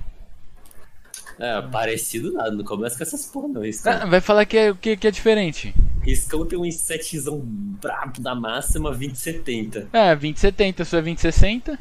[1.38, 3.94] É, parecido nada, não começa com essas porra não, Riscão.
[3.94, 5.74] Ah, vai falar que é, que, que é diferente.
[6.04, 9.88] Riscão tem um i7zão brabo da máxima 2070.
[9.94, 11.80] Ah, 2070, sua é 2060.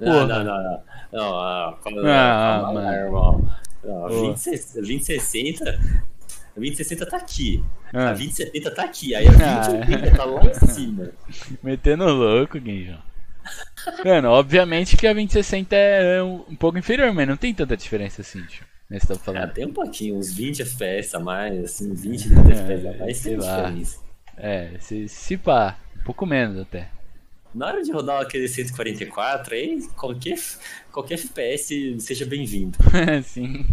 [0.00, 0.82] Não, não, não, não.
[1.12, 2.96] Não, ah, calma, Ah, calma lá, mano.
[2.96, 3.50] irmão.
[3.84, 4.32] Não, Porra.
[4.34, 5.70] 20, 2060.
[5.70, 7.64] A 2060 tá aqui.
[7.94, 8.10] Ah.
[8.10, 9.14] A 2070 tá aqui.
[9.14, 11.10] Aí a 2080 tá lá em cima.
[11.62, 12.98] Metendo louco, Genjão.
[14.04, 18.20] Mano, obviamente que a 2060 é um, um pouco inferior, mas não tem tanta diferença
[18.22, 18.64] assim, tio.
[18.88, 19.52] Nesse tá Ah, falando.
[19.52, 23.36] tem um pouquinho, uns 20 FPS a mais, assim, 20, 30 FPS a mais, sei
[23.36, 23.72] lá.
[24.36, 26.88] É, se, se pá, um pouco menos até.
[27.54, 30.38] Na hora de rodar aquele 144, aí qualquer,
[30.90, 32.78] qualquer FPS seja bem-vindo.
[33.24, 33.66] Sim.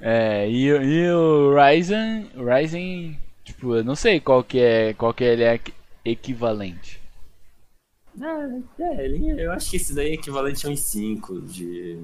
[0.00, 5.14] É, e, o- e o Ryzen, Ryzen, tipo, eu não sei qual que é, qual
[5.14, 7.00] que ele é equi- equivalente.
[8.20, 8.48] Ah,
[8.80, 11.98] é, ele- eu acho que esse daí é equivalente a um i5 de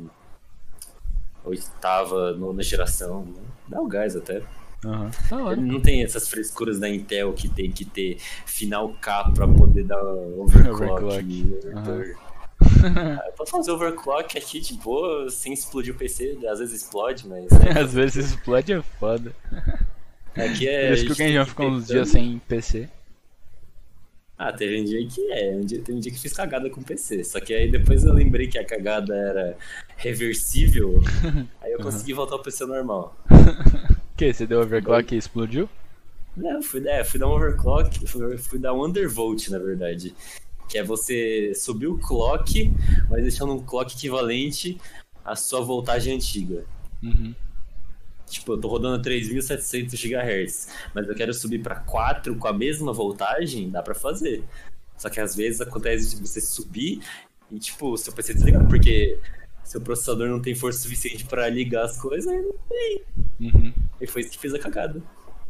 [1.44, 3.24] oitava, nona geração.
[3.24, 3.42] né?
[3.66, 4.42] Dá o gás até.
[4.84, 5.52] Hora.
[5.52, 9.84] Ele não tem essas frescuras da Intel que tem que ter final K pra poder
[9.84, 11.02] dar overclock.
[11.74, 12.16] Overclock.
[12.60, 17.26] Ah, eu posso fazer overclock aqui de boa, sem explodir o PC, às vezes explode,
[17.26, 17.50] mas.
[17.50, 19.32] né, Às vezes explode é foda.
[20.34, 20.88] aqui é.
[20.88, 22.88] Por isso que o Genjão que ficou uns dias sem PC.
[24.36, 26.80] Ah, teve um dia que é, um dia, teve um dia que fiz cagada com
[26.80, 27.24] o PC.
[27.24, 29.56] Só que aí depois eu lembrei que a cagada era
[29.96, 31.00] reversível,
[31.60, 33.16] aí eu consegui voltar ao PC normal.
[34.18, 34.33] Que?
[34.35, 35.68] Você deu overclock e explodiu?
[36.37, 40.12] Não, fui, é, fui dar um overclock, fui, fui dar um undervolt, na verdade.
[40.68, 42.68] Que é você subir o clock,
[43.09, 44.76] mas deixando um clock equivalente
[45.24, 46.64] à sua voltagem antiga.
[47.00, 47.33] Uhum.
[48.26, 52.92] Tipo, eu tô rodando 3.700 GHz, mas eu quero subir pra 4 com a mesma
[52.92, 54.42] voltagem, dá pra fazer.
[54.96, 57.00] Só que às vezes acontece de você subir
[57.52, 59.16] e, tipo, seu PC desligar, porque
[59.62, 63.02] seu processador não tem força suficiente pra ligar as coisas, aí não tem.
[63.40, 63.72] Uhum.
[64.00, 65.02] E foi isso que fez a cagada.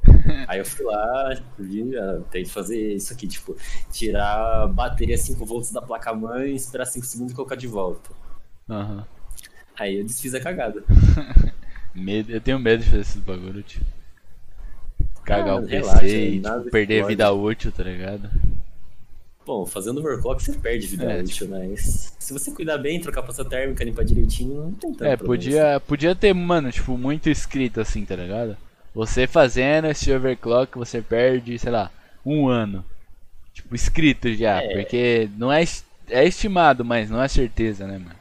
[0.46, 3.56] Aí eu fui lá, vi, ah, tem que fazer isso aqui, tipo,
[3.90, 8.10] tirar a bateria 5 volts da placa-mãe, esperar 5 segundos e colocar de volta.
[8.68, 9.04] Aham.
[9.78, 10.82] Aí eu desfiz a cagada.
[11.94, 13.82] Medo, eu tenho medo de fazer esses bagulho, tio.
[15.24, 18.30] Cagar Ah, o PC relaxa, e tipo, perder a vida útil, tá ligado?
[19.48, 23.42] Bom, fazendo overclock você perde vida É, útil, mas se você cuidar bem, trocar pasta
[23.42, 28.04] térmica, limpar direitinho, não tem tanto É, podia, podia ter, mano, tipo, muito escrito assim,
[28.04, 28.58] tá ligado?
[28.94, 31.90] Você fazendo esse overclock, você perde, sei lá,
[32.26, 32.84] um ano.
[33.54, 34.68] Tipo, escrito já, É.
[34.68, 35.64] porque não é,
[36.10, 38.18] é estimado, mas não é certeza, né, mano?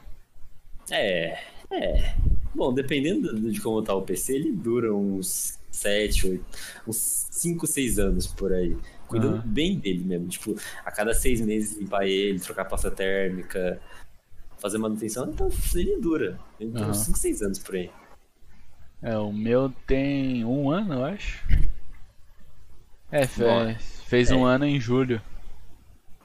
[0.90, 1.38] É,
[1.70, 2.14] é.
[2.54, 6.44] Bom, dependendo de como tá o PC, ele dura uns 7, 8,
[6.86, 8.74] uns 5, 6 anos por aí.
[9.08, 9.46] Cuidando Aham.
[9.46, 10.28] bem dele mesmo.
[10.28, 13.80] Tipo, a cada 6 meses limpar ele, trocar pasta térmica,
[14.58, 16.38] fazer manutenção, então ele dura.
[16.60, 16.90] Ele dura Aham.
[16.90, 17.90] uns 5, 6 anos por aí.
[19.02, 21.46] É, o meu tem um ano, eu acho.
[23.10, 23.74] É, Bom,
[24.06, 24.34] fez é.
[24.34, 25.22] um ano em julho.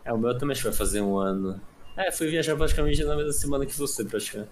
[0.03, 1.61] É, o meu também acho que vai fazer um ano.
[1.95, 4.51] É, fui viajar praticamente na mesma semana que você, praticamente.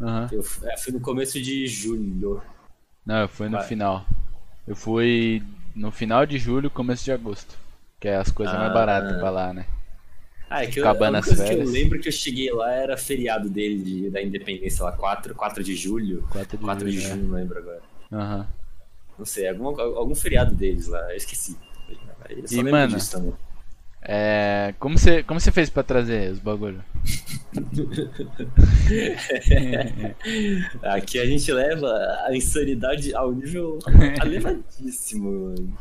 [0.00, 0.28] Aham.
[0.32, 2.42] Eu é, fui no começo de julho.
[3.06, 3.66] Não, eu fui no Vai.
[3.66, 4.04] final.
[4.66, 5.42] Eu fui
[5.74, 7.61] no final de julho, começo de agosto.
[8.02, 8.74] Que é as coisas mais Ah.
[8.74, 9.64] baratas pra lá, né?
[10.50, 13.48] Ah, é que eu, Acabando a que eu lembro que eu cheguei lá era feriado
[13.48, 16.26] dele, de- da independência lá, 4, 4 de julho.
[16.30, 17.14] 4 de 4 de julho.
[17.14, 17.80] junho, não lembro agora.
[18.10, 18.14] é.
[18.14, 18.46] Aham.
[19.18, 21.56] Não sei, algum, algum feriado deles lá, eu esqueci.
[22.28, 23.32] Eu só E, mano, disso também.
[24.02, 24.74] É.
[24.80, 26.82] Como você como você fez pra trazer os bagulho?
[30.82, 31.86] Aqui a gente leva
[32.26, 33.78] a insanidade ao nível
[34.24, 35.78] elevadíssimo, mano.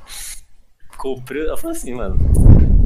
[0.97, 2.17] Comprei, eu falei assim, mano,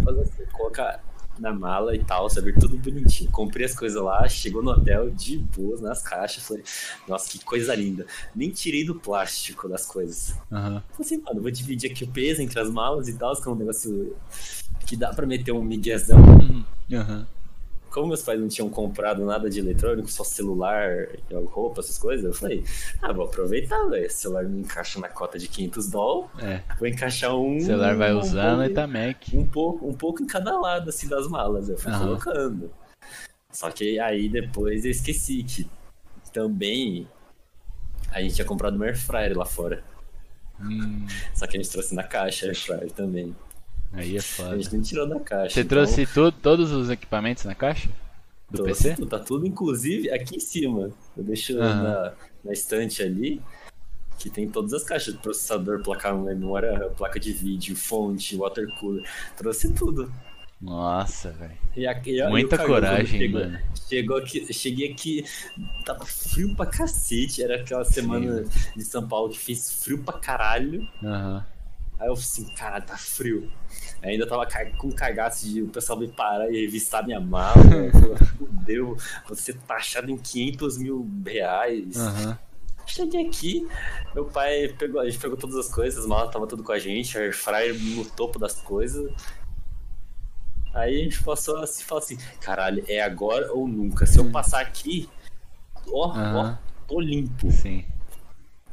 [0.04, 1.04] fazer assim, colocar
[1.38, 3.30] na mala e tal, saber tudo bonitinho.
[3.32, 6.64] Comprei as coisas lá, chegou no hotel de boas nas caixas, falei,
[7.08, 8.06] nossa, que coisa linda.
[8.36, 10.34] Nem tirei do plástico das coisas.
[10.52, 10.82] Aham.
[10.92, 13.52] Falei assim, mano, vou dividir aqui o peso entre as malas e tal, que é
[13.52, 14.16] um negócio
[14.86, 16.20] que dá pra meter um miguezão.
[16.92, 17.28] Aham.
[17.96, 21.08] Como meus pais não tinham comprado nada de eletrônico, só celular,
[21.46, 22.62] roupa, essas coisas, eu falei,
[23.02, 24.06] ah, vou aproveitar, velho.
[24.06, 26.30] O celular não encaixa na cota de 500 dólares.
[26.44, 26.62] É.
[26.78, 27.56] Vou encaixar um.
[27.56, 29.24] O celular vai um usando pouco- e tá Mac.
[29.34, 32.06] um pouco, um pouco em cada lado assim das malas, eu fui Aham.
[32.06, 32.70] colocando.
[33.50, 35.66] Só que aí depois eu esqueci que
[36.34, 37.08] também
[38.12, 39.82] a gente tinha comprado uma air fryer lá fora.
[40.60, 43.34] Hum, Só que a gente trouxe na caixa air fryer também.
[43.96, 44.58] Aí é A foda.
[44.62, 45.54] gente não tirou da caixa.
[45.54, 47.90] Você então trouxe tu- todos os equipamentos na caixa?
[48.50, 48.96] Do trouxe PC?
[48.96, 50.92] tudo, Tá tudo inclusive aqui em cima.
[51.18, 51.84] Eu deixo Aham.
[51.84, 53.42] na, na estante ali.
[54.18, 59.04] Que tem todas as caixas de processador, placa memória, placa de vídeo, fonte, water cooler.
[59.36, 60.12] Trouxe tudo.
[60.62, 61.90] Nossa, velho.
[61.90, 63.60] A- a- Muita coragem, chegou, mano.
[63.90, 65.26] Chegou aqui, cheguei aqui,
[65.86, 67.44] tava frio pra cacete.
[67.44, 70.88] Era aquela semana de São Paulo que fez frio pra caralho.
[71.04, 71.46] Aham.
[72.00, 73.52] Aí eu falei assim, caralho, tá frio.
[74.02, 74.46] Ainda tava
[74.78, 77.56] com cagaço de o pessoal vir parar e revistar minha mala.
[77.92, 81.98] Falei, Fudeu, você tá achado em 500 mil reais.
[81.98, 82.38] Aham.
[82.88, 83.68] Cheguei aqui,
[84.14, 86.78] meu pai pegou, a gente pegou todas as coisas, as malas tava tudo com a
[86.78, 89.12] gente, a air fryer no topo das coisas.
[90.72, 94.06] Aí a gente passou assim, falou assim, caralho, é agora ou nunca.
[94.06, 95.10] Se eu passar aqui,
[95.88, 96.60] ó, Aham.
[96.62, 97.50] ó, tô limpo.
[97.50, 97.86] Sim.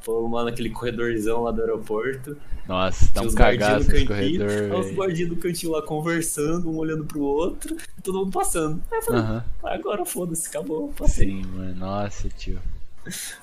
[0.03, 2.37] Fomos lá naquele corredorzão lá do aeroporto.
[2.67, 7.21] Nossa, tá um cagaço esse corredor, os guardinhas do cantinho lá conversando, um olhando pro
[7.21, 8.81] outro, todo mundo passando.
[8.91, 11.27] Aí eu falei, agora foda-se, acabou, passei.
[11.29, 11.75] Sim, mano.
[11.75, 12.61] Nossa, tio.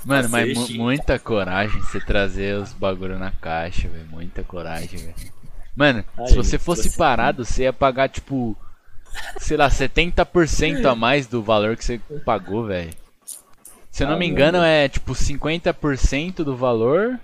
[0.06, 0.82] Mano, mas Passei, Chico.
[0.82, 4.08] muita coragem você trazer os bagulho na caixa, velho.
[4.10, 5.16] Muita coragem, velho.
[5.76, 8.56] Mano, se você fosse trouxe- parado, você ia pagar, tipo,
[9.38, 12.92] sei lá, 70% a mais do valor que você pagou, velho.
[13.92, 14.38] Se eu não Ah, me mano.
[14.38, 17.20] engano, é tipo 50% do valor.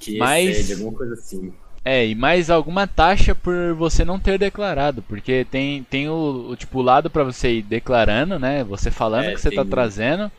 [0.00, 1.52] Que Mas- excede, alguma coisa assim.
[1.84, 6.56] É, e mais alguma taxa por você não ter declarado, porque tem, tem o, o
[6.56, 8.64] tipo o lado pra você ir declarando, né?
[8.64, 10.30] Você falando É, que você tá tem- trazendo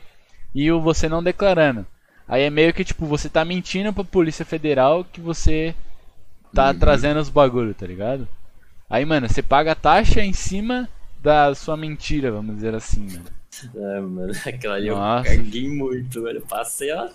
[0.53, 1.85] e o você não declarando.
[2.27, 5.73] Aí é meio que tipo você tá mentindo pra Polícia Federal que você
[6.53, 6.79] tá Uhum.
[6.79, 8.27] trazendo os bagulho, tá ligado?
[8.89, 10.87] Aí, mano, você paga a taxa em cima
[11.23, 13.25] da sua mentira, vamos dizer assim, mano.
[13.75, 15.29] É, mano, aquela ali Nossa.
[15.33, 16.41] eu caguei muito, velho.
[16.41, 17.07] Passei, ó.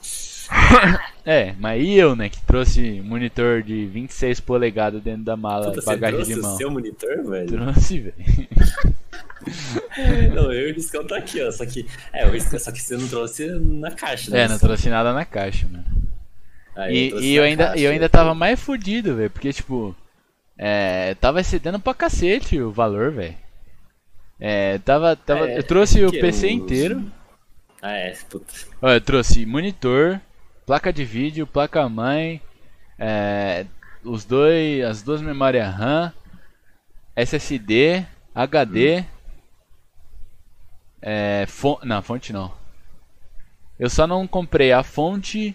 [1.25, 5.81] É, mas e eu, né, que trouxe monitor de 26 polegadas dentro da mala, Puta,
[5.81, 6.57] você bagagem trouxe de o mão.
[6.57, 7.49] seu monitor, velho?
[7.49, 8.15] Trouxe, velho.
[10.35, 11.51] Não, eu e o Riscão tá aqui, ó.
[11.51, 11.87] Só que.
[12.13, 14.43] É, o só que você não trouxe na caixa, né?
[14.43, 15.85] É, não trouxe nada na caixa, mano.
[16.77, 19.97] Aí E, e eu ainda, caixa, eu ainda tava mais fudido, velho, porque, tipo,
[20.57, 23.35] é, tava excedendo pra cacete o valor, velho.
[24.45, 27.13] É, tava, tava, É, eu trouxe o que PC inteiro,
[27.81, 28.53] Ah, é, puta.
[28.83, 30.21] eu trouxe monitor,
[30.67, 32.43] placa de vídeo, placa mãe,
[32.99, 33.65] é,
[34.03, 36.13] os dois, as duas memórias RAM,
[37.15, 39.05] SSD, HD,
[41.01, 42.53] é, fon não, fonte não.
[43.79, 45.55] Eu só não comprei a fonte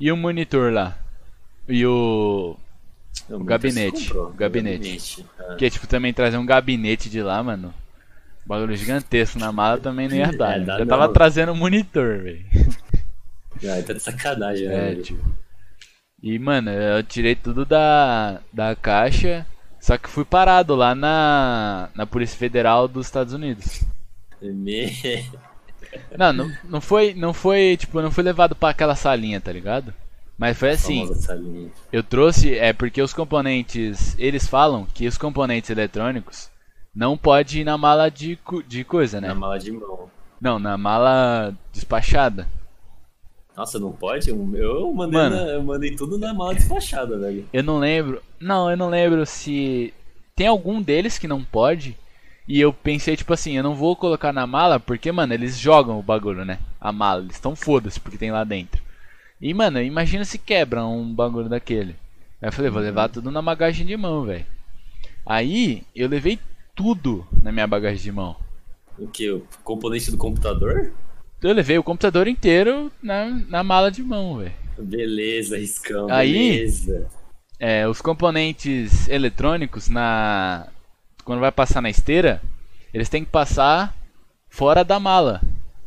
[0.00, 0.96] e o monitor lá.
[1.68, 2.56] E o.
[3.28, 5.24] O gabinete, comprou, o gabinete.
[5.58, 7.72] Que é tipo também trazer um gabinete de lá, mano.
[8.44, 10.56] Bagulho gigantesco na mala também não ia dar.
[10.56, 10.66] É, né?
[10.66, 10.86] Já não.
[10.86, 12.44] tava trazendo um monitor, velho.
[13.66, 15.02] Ah, tá de sacanagem, É, velho.
[15.02, 15.24] tio.
[16.22, 19.46] E, mano, eu tirei tudo da, da caixa.
[19.80, 23.84] Só que fui parado lá na, na Polícia Federal dos Estados Unidos.
[24.42, 24.90] Me...
[26.18, 29.94] Não, não, não foi, não foi, tipo, não fui levado pra aquela salinha, tá ligado?
[30.36, 31.08] Mas foi assim,
[31.92, 36.50] eu trouxe, é porque os componentes, eles falam que os componentes eletrônicos
[36.94, 39.28] não pode ir na mala de, de coisa, né?
[39.28, 40.10] Na mala de mão.
[40.40, 42.48] Não, na mala despachada.
[43.56, 44.28] Nossa, não pode?
[44.28, 45.36] Eu eu mandei, Mano.
[45.36, 47.48] na- eu mandei tudo na mala despachada, velho.
[47.52, 48.20] Eu não lembro.
[48.40, 49.94] Não, eu não lembro se.
[50.34, 51.96] Tem algum deles que não pode.
[52.48, 55.98] E eu pensei, tipo assim, eu não vou colocar na mala porque, mano, eles jogam
[55.98, 56.58] o bagulho, né?
[56.80, 57.22] A mala.
[57.22, 58.82] Eles estão foda-se porque tem lá dentro.
[59.40, 61.96] E, mano, imagina se quebra um bagulho daquele.
[62.40, 64.46] Aí eu falei, vou levar tudo na bagagem de mão, velho.
[65.26, 66.38] Aí eu levei
[66.74, 68.36] tudo na minha bagagem de mão.
[68.98, 69.30] O que?
[69.30, 70.92] O componente do computador?
[71.42, 74.52] Eu levei o computador inteiro na, na mala de mão, velho.
[74.78, 76.10] Beleza, riscão.
[76.10, 77.06] Aí- Beleza.
[77.58, 80.66] É, os componentes eletrônicos na
[81.24, 82.42] quando vai passar na esteira,
[82.92, 83.94] eles têm que passar
[84.50, 85.40] fora da mala.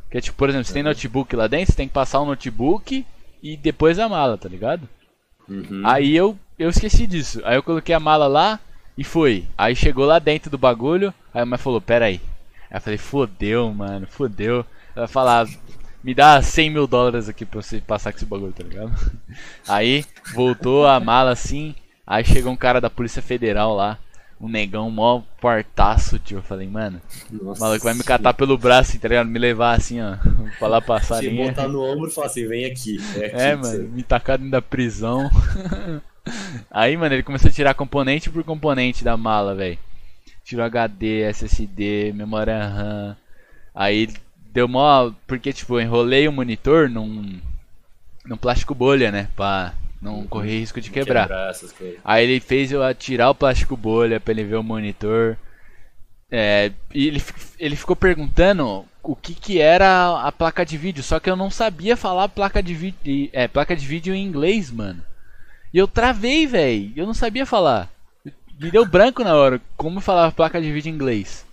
[0.10, 2.26] Que é tipo, por exemplo, se tem notebook lá dentro, você tem que passar o
[2.26, 3.06] notebook
[3.42, 4.88] e depois a mala, tá ligado?
[5.48, 5.82] Uhum.
[5.86, 7.42] Aí eu eu esqueci disso.
[7.46, 8.60] Aí eu coloquei a mala lá
[8.98, 9.46] e foi.
[9.58, 12.20] Aí chegou lá dentro do bagulho, aí a mãe falou, pera aí.
[12.70, 14.66] Aí eu falei, fodeu, mano, fodeu.
[14.96, 15.50] Ela falava,
[16.04, 18.92] me dá 100 mil dólares aqui pra você passar com esse bagulho, tá ligado?
[19.68, 21.76] Aí voltou a mala assim,
[22.06, 24.00] aí chegou um cara da Polícia Federal lá.
[24.40, 26.38] Um negão mó portaço, tio.
[26.38, 29.28] Eu falei, mano, Nossa, o maluco vai me catar pelo braço, assim, tá ligado?
[29.28, 30.16] Me levar assim, ó.
[30.60, 32.98] Falar passar Se botar no ombro e falar assim, vem aqui.
[33.16, 35.30] É, aqui É, mano, você- me tacar dentro da prisão.
[36.70, 39.78] Aí, mano, ele começou a tirar componente por componente da mala, velho.
[40.44, 43.18] Tirou HD, SSD, memória RAM.
[43.74, 44.10] Aí
[44.52, 45.12] deu mó.
[45.26, 47.40] Porque, tipo, eu enrolei o monitor num.
[48.26, 49.30] num plástico bolha, né?
[49.36, 51.28] Pra não correr risco de quebrar.
[51.72, 52.00] coisas.
[52.04, 55.38] Aí ele fez eu tirar o plástico bolha pra ele ver o monitor.
[56.30, 57.24] É, e ele,
[57.58, 61.50] ele ficou perguntando o que, que era a placa de vídeo, só que eu não
[61.50, 65.02] sabia falar placa de vídeo, é, placa de vídeo em inglês, mano.
[65.74, 66.92] E eu travei, velho.
[66.96, 67.90] Eu não sabia falar.
[68.60, 71.46] Me deu branco na hora como falar placa de vídeo em inglês.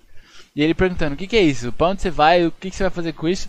[0.56, 1.72] E ele perguntando: "O que, que é isso?
[1.72, 2.46] Pra onde você vai?
[2.46, 3.48] O que, que você vai fazer com isso?"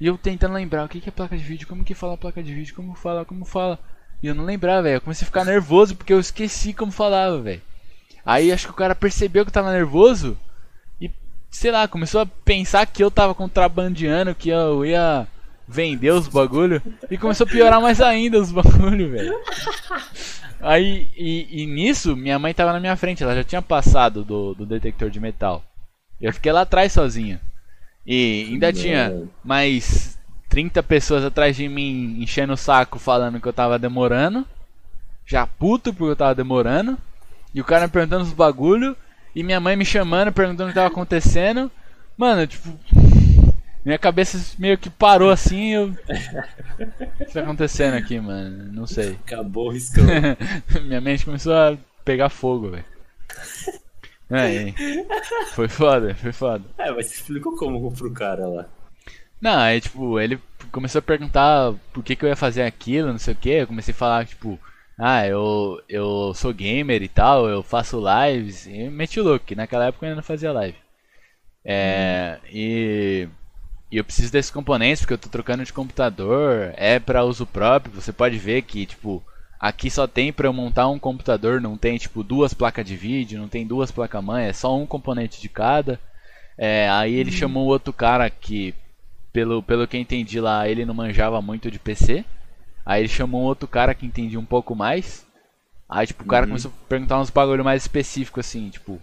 [0.00, 1.66] E eu tentando lembrar: "O que, que é placa de vídeo?
[1.66, 2.74] Como que fala placa de vídeo?
[2.74, 3.24] Como fala?
[3.24, 3.78] Como fala?"
[4.22, 4.96] E eu não lembrava, velho.
[4.96, 7.62] Eu comecei a ficar nervoso porque eu esqueci como falava, velho.
[8.24, 10.38] Aí acho que o cara percebeu que eu tava nervoso
[11.00, 11.10] e,
[11.50, 15.26] sei lá, começou a pensar que eu tava contrabandeando, que eu ia
[15.66, 16.80] vender os bagulho.
[17.10, 19.34] E começou a piorar mais ainda os bagulho, velho.
[20.60, 24.54] Aí, e, e nisso, minha mãe tava na minha frente, ela já tinha passado do,
[24.54, 25.64] do detector de metal.
[26.20, 27.40] Eu fiquei lá atrás sozinho.
[28.06, 30.11] E ainda tinha mais
[30.52, 34.46] 30 pessoas atrás de mim enchendo o saco falando que eu tava demorando.
[35.24, 36.98] Já puto porque eu tava demorando.
[37.54, 38.94] E o cara me perguntando os bagulho.
[39.34, 41.70] E minha mãe me chamando, perguntando o que tava acontecendo.
[42.18, 42.68] Mano, tipo.
[43.82, 45.70] Minha cabeça meio que parou assim.
[45.70, 45.86] Eu...
[45.88, 48.70] O que tá acontecendo aqui, mano?
[48.72, 49.18] Não sei.
[49.26, 50.04] Acabou o riscão.
[50.84, 52.84] Minha mente começou a pegar fogo, velho.
[54.30, 54.72] Aí,
[55.54, 56.62] foi foda, foi foda.
[56.78, 58.68] é, mas você explicou como pro cara lá.
[59.42, 60.40] Não, aí tipo, ele
[60.70, 63.50] começou a perguntar por que, que eu ia fazer aquilo, não sei o que.
[63.50, 64.58] Eu comecei a falar, tipo,
[64.96, 68.66] ah, eu, eu sou gamer e tal, eu faço lives.
[68.66, 70.76] E meti o louco, que naquela época eu ainda não fazia live.
[71.64, 73.28] É, e,
[73.90, 77.94] e eu preciso desses componentes porque eu tô trocando de computador, é pra uso próprio.
[78.00, 79.24] Você pode ver que, tipo,
[79.58, 83.40] aqui só tem pra eu montar um computador, não tem, tipo, duas placas de vídeo,
[83.40, 85.98] não tem duas placas-mãe, é só um componente de cada.
[86.56, 88.74] É, aí ele chamou outro cara que
[89.32, 92.24] pelo, pelo que eu entendi lá, ele não manjava muito de PC.
[92.84, 95.26] Aí ele chamou um outro cara que entendia um pouco mais.
[95.88, 96.50] Aí, tipo, o cara Uhum.
[96.50, 99.00] começou a perguntar uns bagulho mais específico, assim, tipo...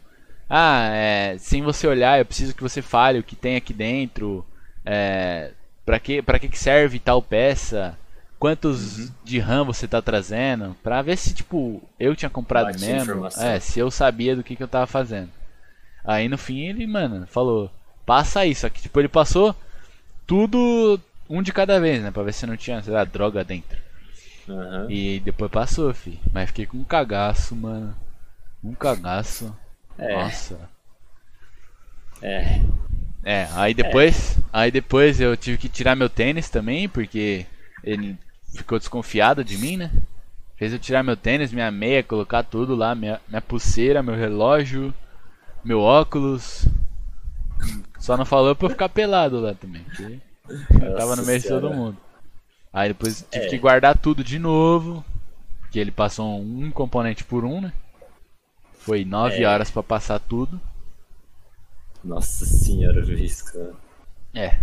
[0.49, 4.43] Ah, é, sem você olhar, eu preciso que você fale o que tem aqui dentro.
[4.83, 5.51] É,
[5.85, 7.95] pra, que, pra que que serve tal peça?
[8.39, 9.09] Quantos Uhum.
[9.23, 10.75] de RAM você tá trazendo?
[10.81, 13.27] Pra ver se, tipo, eu tinha comprado Bate a mesmo.
[13.37, 15.29] É, se eu sabia do que, que eu tava fazendo.
[16.03, 17.69] Aí no fim ele, mano, falou,
[18.05, 19.55] passa só que tipo, ele passou
[20.29, 22.11] tudo um de cada vez, né?
[22.11, 23.79] Pra ver se não tinha, sei lá, droga dentro.
[24.47, 24.85] Aham.
[24.87, 26.19] E depois passou, fi.
[26.31, 27.95] Mas fiquei com um cagaço, mano.
[28.63, 29.55] Um cagaço.
[29.97, 30.13] É.
[30.13, 30.69] Nossa.
[32.21, 32.61] É.
[33.23, 37.45] É, aí depois, aí depois eu tive que tirar meu tênis também, porque
[37.83, 38.15] ele
[38.55, 39.91] ficou desconfiado de mim, né?
[40.57, 44.93] Fez eu tirar meu tênis, minha meia, colocar tudo lá, minha, minha pulseira, meu relógio,
[45.63, 46.67] meu óculos.
[47.99, 50.19] Só não falou pra eu ficar pelado lá também, porque
[50.83, 51.97] eu tava no meio de todo mundo.
[52.71, 53.49] Aí depois tive É.
[53.49, 55.03] que guardar tudo de novo,
[55.59, 57.73] porque ele passou um componente por um, né?
[58.79, 59.47] Foi nove É.
[59.47, 60.59] horas pra passar tudo.
[62.03, 63.75] Nossa senhora, o risco.
[64.33, 64.57] É,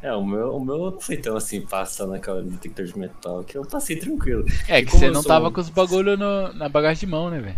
[0.00, 3.58] É, o meu, o meu não foi tão assim, passa naquela detector de metal, que
[3.58, 4.44] eu passei tranquilo.
[4.68, 7.40] É que você não sou- tava com os bagulho no- na bagagem de mão, né,
[7.40, 7.56] velho?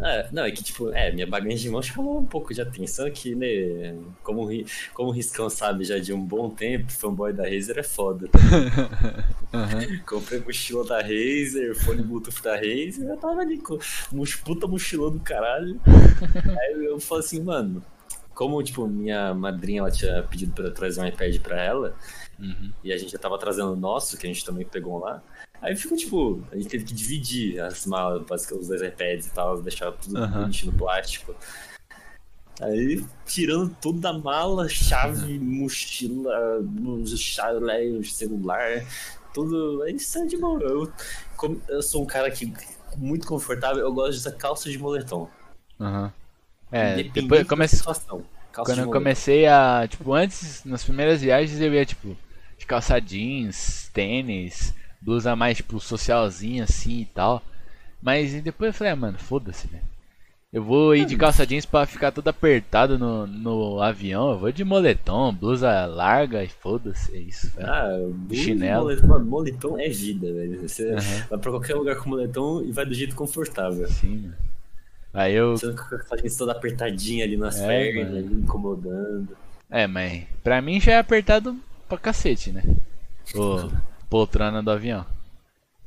[0.00, 3.06] É, não, é que tipo, é, minha bagagem de mão chamou um pouco de atenção
[3.06, 3.96] aqui, né?
[4.22, 4.48] Como,
[4.94, 8.28] como o Riscão sabe já de um bom tempo, fanboy da Razer é foda.
[10.06, 13.78] Comprei mochila da Razer, fone Bluetooth da Razer, eu tava ali com
[14.12, 15.80] um puta mochilão do caralho.
[16.60, 17.82] Aí eu falei assim, mano,
[18.34, 21.94] como tipo, minha madrinha ela tinha pedido pra eu trazer um iPad pra ela,
[22.38, 22.70] Uhum.
[22.84, 25.20] e a gente já tava trazendo o nosso, que a gente também pegou lá.
[25.60, 29.30] Aí ficou tipo, a gente teve que dividir as malas, basicamente, os dois iPads e
[29.30, 30.42] tal, deixar tudo Aham.
[30.42, 31.34] bonitinho no plástico.
[32.60, 36.60] Aí, tirando tudo da mala, chave, mochila,
[37.16, 38.84] chave, celular,
[39.32, 39.82] tudo.
[39.82, 40.60] Aí sai de boa.
[40.60, 40.92] Eu,
[41.36, 42.52] como eu sou um cara que
[42.96, 45.28] muito confortável, eu gosto de usar calça de moletom.
[45.80, 46.12] Aham.
[46.70, 47.76] É, Independente depois comece...
[47.76, 48.24] situação.
[48.52, 49.86] Calça quando eu comecei a.
[49.88, 52.16] Tipo, antes, nas primeiras viagens eu ia, tipo,
[52.58, 57.42] de calça jeans, tênis, blusa mais, tipo, socialzinha assim e tal.
[58.02, 59.82] Mas depois eu falei, ah, mano, foda-se, velho.
[60.50, 64.30] Eu vou ir de calça jeans pra ficar todo apertado no, no avião.
[64.30, 67.68] Eu vou de moletom, blusa larga e foda-se, é isso, velho.
[67.68, 68.84] Ah, blusa, Chinelo.
[68.84, 70.66] Moletom, mano, moletom é vida, velho.
[70.66, 71.26] Você Aham.
[71.28, 73.86] vai pra qualquer lugar com moletom e vai do jeito confortável.
[73.88, 74.34] Sim, mano.
[75.12, 75.56] Aí eu.
[75.56, 79.36] Você com a toda apertadinha ali nas É, pernas, ali, incomodando.
[79.70, 82.62] É, mas pra mim já é apertado pra cacete, né?
[83.34, 83.70] O
[84.08, 85.04] poltrona do avião.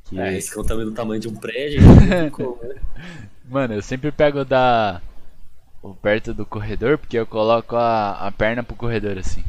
[0.05, 2.31] Que- É, esse é tamanho do tamanho de um prédio, né?
[3.49, 5.01] Mano, eu sempre pego da.
[5.81, 9.43] o perto do corredor, porque eu coloco a, a perna pro corredor assim.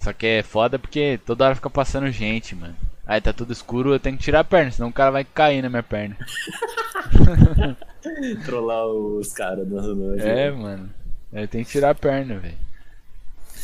[0.00, 2.76] Só que é foda porque toda hora fica passando gente, mano.
[3.06, 5.62] Aí tá tudo escuro, eu tenho que tirar a perna, senão o cara vai cair
[5.62, 6.16] na minha perna.
[8.44, 10.90] Trollar os caras no É, mano.
[11.32, 12.56] Eu tenho que tirar a perna, velho.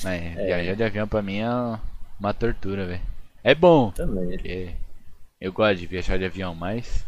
[0.05, 0.47] É.
[0.47, 1.49] viajar de avião pra mim é
[2.19, 3.01] uma tortura, velho.
[3.45, 4.31] É bom, Também.
[4.31, 4.75] porque
[5.39, 7.05] eu gosto de viajar de avião, mas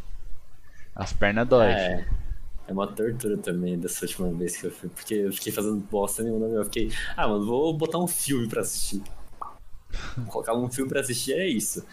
[0.94, 1.72] as pernas doem.
[1.72, 2.06] É.
[2.68, 6.22] É uma tortura também dessa última vez que eu fui, porque eu fiquei fazendo bosta
[6.22, 9.02] nenhuma, eu fiquei, ah, mano, vou botar um filme pra assistir.
[10.28, 11.86] Colocar um filme pra assistir é isso.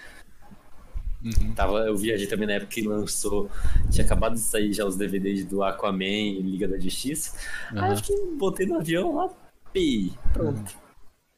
[1.24, 1.54] Uhum.
[1.54, 3.50] Tava, eu viajei também na época que lançou,
[3.92, 7.38] tinha acabado de sair já os DVDs do Aquaman e Liga da Justiça.
[7.72, 7.92] Aí Aham.
[7.92, 9.30] eu fiquei, botei no avião lá,
[9.72, 10.83] pi, pronto.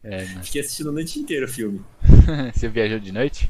[0.07, 0.43] É, mano.
[0.43, 1.81] Fiquei assistindo a noite inteira o filme.
[2.53, 3.49] Você viajou de noite?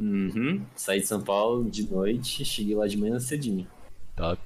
[0.00, 0.64] Uhum.
[0.74, 3.66] Saí de São Paulo de noite, cheguei lá de manhã cedinho.
[4.16, 4.40] Top.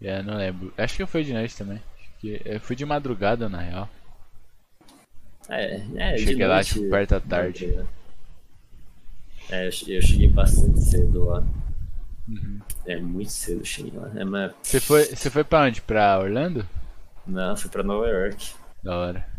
[0.00, 0.72] É, não lembro.
[0.78, 1.80] Acho que eu fui de noite também.
[2.44, 3.88] Eu fui de madrugada, na real.
[5.48, 7.78] É, é, Cheguei lá, tipo, perto da tarde.
[9.48, 11.46] É, eu che- eu cheguei bastante cedo lá.
[12.28, 12.58] Uhum.
[12.86, 14.10] É, muito cedo eu cheguei lá.
[14.16, 15.80] É, mas, Você foi, você foi pra onde?
[15.82, 16.66] Pra Orlando?
[17.26, 18.52] não, fui pra Nova York.
[18.82, 19.35] Da hora.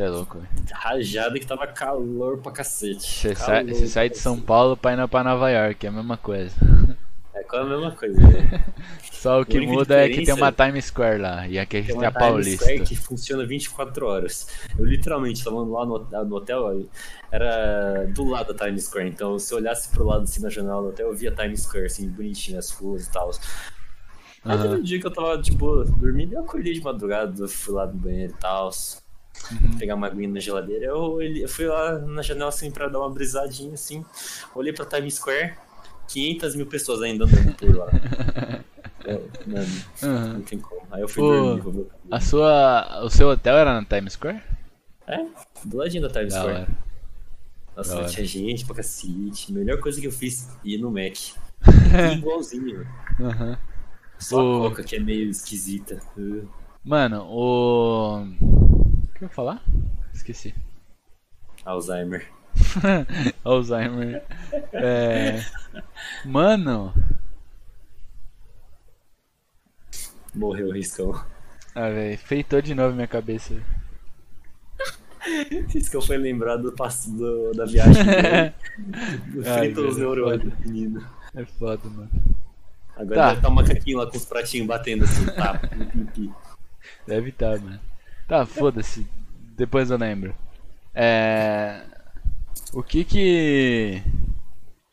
[0.00, 0.48] Você é louco, velho.
[0.72, 3.02] Rajada que tava calor pra cacete.
[3.02, 4.40] Você sai, você sai de São.
[4.40, 6.54] Paulo pra ir pra Nova York, é a mesma coisa.
[7.32, 8.20] É quase a mesma coisa.
[8.20, 8.64] né?
[9.12, 11.46] Só o que muda é que tem uma Times Square lá.
[11.46, 12.64] E aqui a gente Tem tem a uma Times Paulista.
[12.64, 14.48] Square que funciona 24 horas.
[14.76, 16.86] Eu literalmente tava lá no, no hotel,
[17.30, 19.08] era do lado da Times Square.
[19.08, 21.86] Então se eu olhasse pro lado assim na janela do hotel, eu via Times Square,
[21.86, 23.30] assim, bonitinho, as ruas e tal.
[24.44, 24.78] Aí teve Aham.
[24.78, 28.34] um dia que eu tava, tipo, dormindo, eu acordei de madrugada, fui lá no banheiro
[28.36, 28.70] e tal.
[29.50, 29.78] Uhum.
[29.78, 30.84] Pegar uma aguinha na geladeira.
[30.86, 34.04] Eu, eu fui lá na janela assim pra dar uma brisadinha assim.
[34.54, 35.54] Olhei pra Times Square,
[36.08, 37.88] 500 mil pessoas ainda andando por lá.
[39.02, 39.66] Eu, mano,
[40.02, 40.32] Uhum.
[40.34, 40.82] não tem como.
[40.90, 41.86] Aí eu fui Pô, dormir.
[42.10, 44.42] A sua, o seu hotel era na Times Square?
[45.06, 45.24] É,
[45.64, 46.58] do ladinho da Times Da Square.
[46.58, 46.68] hora.
[47.76, 48.08] Nossa, Da hora.
[48.08, 49.52] tinha gente pra cacete.
[49.54, 51.16] Melhor coisa que eu fiz ir no Mac.
[52.18, 52.86] Igualzinho.
[53.18, 53.56] Uhum.
[54.18, 55.98] Só O- a Coca que é meio esquisita.
[56.84, 58.26] Mano, o.
[59.20, 59.62] O que eu ia falar?
[60.14, 60.54] Esqueci.
[61.64, 62.26] Alzheimer.
[63.44, 64.24] Alzheimer.
[64.72, 65.40] É.
[66.24, 66.94] Mano.
[70.34, 71.12] Morreu o riscão.
[71.74, 72.18] Ah, velho.
[72.18, 73.54] Feitou de novo minha cabeça.
[75.68, 78.02] Riscão foi lembrado do, passo- do- da viagem
[79.58, 81.06] Fritou os neurônios do menino.
[81.34, 82.10] É foda, mano.
[82.96, 83.26] Agora Tá.
[83.28, 85.60] deve estar um macaquinho lá com os pratinhos batendo assim, tá?
[87.06, 87.78] Deve estar, mano.
[88.30, 89.04] Tá, foda-se.
[89.56, 90.32] Depois eu lembro.
[90.94, 91.82] É.
[92.72, 94.00] O que que.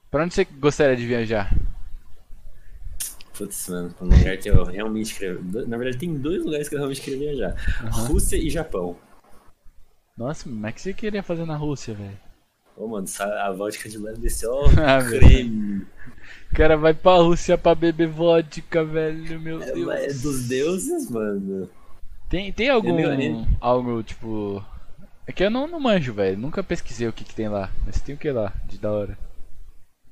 [0.10, 1.56] Pra onde você gostaria de viajar?
[3.38, 5.40] Putz, mano, um lugar que eu realmente queria.
[5.68, 7.56] Na verdade, tem dois lugares que eu realmente queria viajar:
[8.08, 8.98] Rússia e Japão.
[10.18, 12.18] Nossa, mas o que você queria fazer na Rússia, velho?
[12.76, 15.86] Ô, mano, a vodka de lá desceu ó, Ah, creme.
[16.52, 19.90] O cara vai pra Rússia pra beber vodka, velho, meu É, Deus.
[19.92, 21.70] é dos deuses, mano.
[22.30, 23.46] Tem, tem algum.
[23.60, 24.64] Algo tipo.
[25.26, 26.38] É que eu não, não manjo, velho.
[26.38, 27.70] Nunca pesquisei o que, que tem lá.
[27.86, 29.18] Mas tem o que lá de da hora?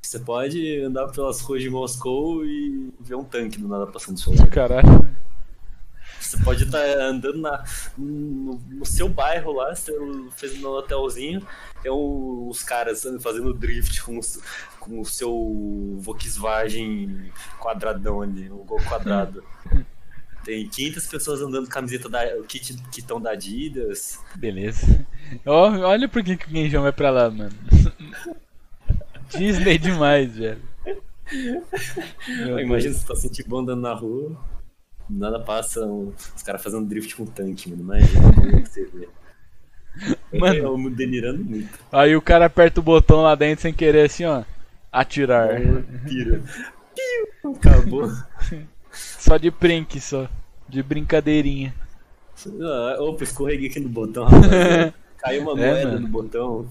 [0.02, 4.20] Você pode andar pelas ruas de Moscou e ver um tanque do nada passando do
[4.22, 4.50] seu lado.
[4.50, 5.16] Caralho.
[6.20, 7.64] Você pode estar andando na,
[7.98, 9.92] no, no seu bairro lá, você
[10.36, 11.46] fez no hotelzinho,
[11.82, 14.40] tem um- os caras fazendo drift com, os-
[14.80, 19.44] com o seu Volkswagen quadradão ali, o Gol quadrado.
[20.46, 24.20] Tem 500 pessoas andando com camiseta da kit kitão da Adidas.
[24.36, 25.06] Beleza.
[25.46, 27.52] Ó, olha por que que o Genjão vai pra lá, mano.
[29.36, 30.62] Disney demais, velho.
[32.62, 34.38] Imagina você tá sentindo andando na rua,
[35.10, 37.82] nada passa um- os caras fazendo drift com tanque, mano.
[37.82, 39.10] Imagina como é que você vê.
[40.32, 40.56] Eu Mano.
[40.56, 41.80] eu delirando muito.
[41.92, 44.44] Aí o cara aperta o botão lá dentro sem querer assim, ó.
[44.92, 45.50] Atirar.
[46.08, 46.42] Tira.
[46.94, 48.12] Piu, Acabou.
[48.96, 50.30] Só de prank, só.
[50.68, 51.74] De brincadeirinha.
[52.62, 54.56] Ah, opa, escorreguei aqui no botão, rapaz.
[55.18, 56.00] Caiu uma É, moeda mano.
[56.00, 56.70] no botão.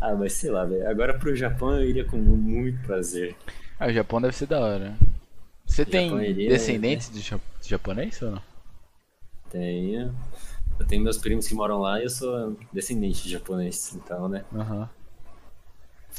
[0.00, 0.88] Ah, mas sei lá, velho.
[0.88, 3.36] Agora pro Japão eu iria com muito prazer.
[3.78, 4.96] Ah, o Japão deve ser da hora.
[5.66, 8.42] Você tem iria, descendentes de, ja- de japonês ou não?
[9.50, 10.14] Tenho.
[10.78, 14.44] Eu tenho meus primos que moram lá e eu sou descendente de japonês, então, né?
[14.54, 14.88] Aham.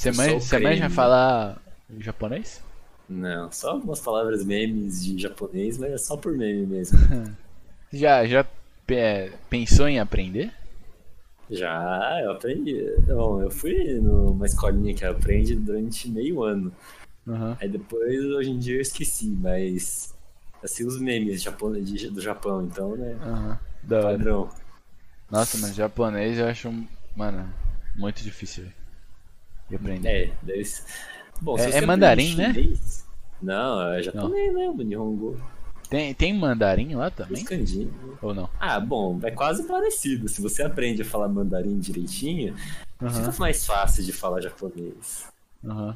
[0.05, 0.11] O
[0.41, 1.61] você manja falar
[1.99, 2.61] japonês?
[3.07, 6.97] Não, só algumas palavras memes de japonês, mas é só por meme mesmo.
[7.93, 8.45] Já, já
[8.89, 10.51] é, pensou em aprender?
[11.49, 12.93] Já, eu aprendi.
[13.07, 16.73] Bom, eu fui numa escolinha que aprende durante meio ano.
[17.25, 17.55] Uhum.
[17.59, 20.13] Aí depois, hoje em dia, eu esqueci, mas.
[20.61, 23.17] Assim, os memes japonês, do Japão, então, né?
[23.83, 24.17] Da hora.
[24.17, 24.49] Padrão.
[25.29, 26.73] Nossa, mas japonês eu acho,
[27.15, 27.53] mano,
[27.95, 28.65] muito difícil
[29.69, 30.07] de aprender.
[30.09, 30.83] É, deve ser.
[31.41, 32.53] Bom, É- é mandarim, né?
[32.53, 33.05] chinês-
[33.41, 35.39] Não, é japonês mesmo, Nihongo.
[35.89, 37.43] Tem, tem mandarim lá também?
[37.43, 37.91] kanji.
[38.21, 38.49] Ou não?
[38.59, 40.27] Ah, bom, é quase parecido.
[40.27, 42.55] Se você aprende a falar mandarim direitinho,
[43.01, 45.27] Aham, fica mais fácil de falar japonês.
[45.63, 45.95] aham.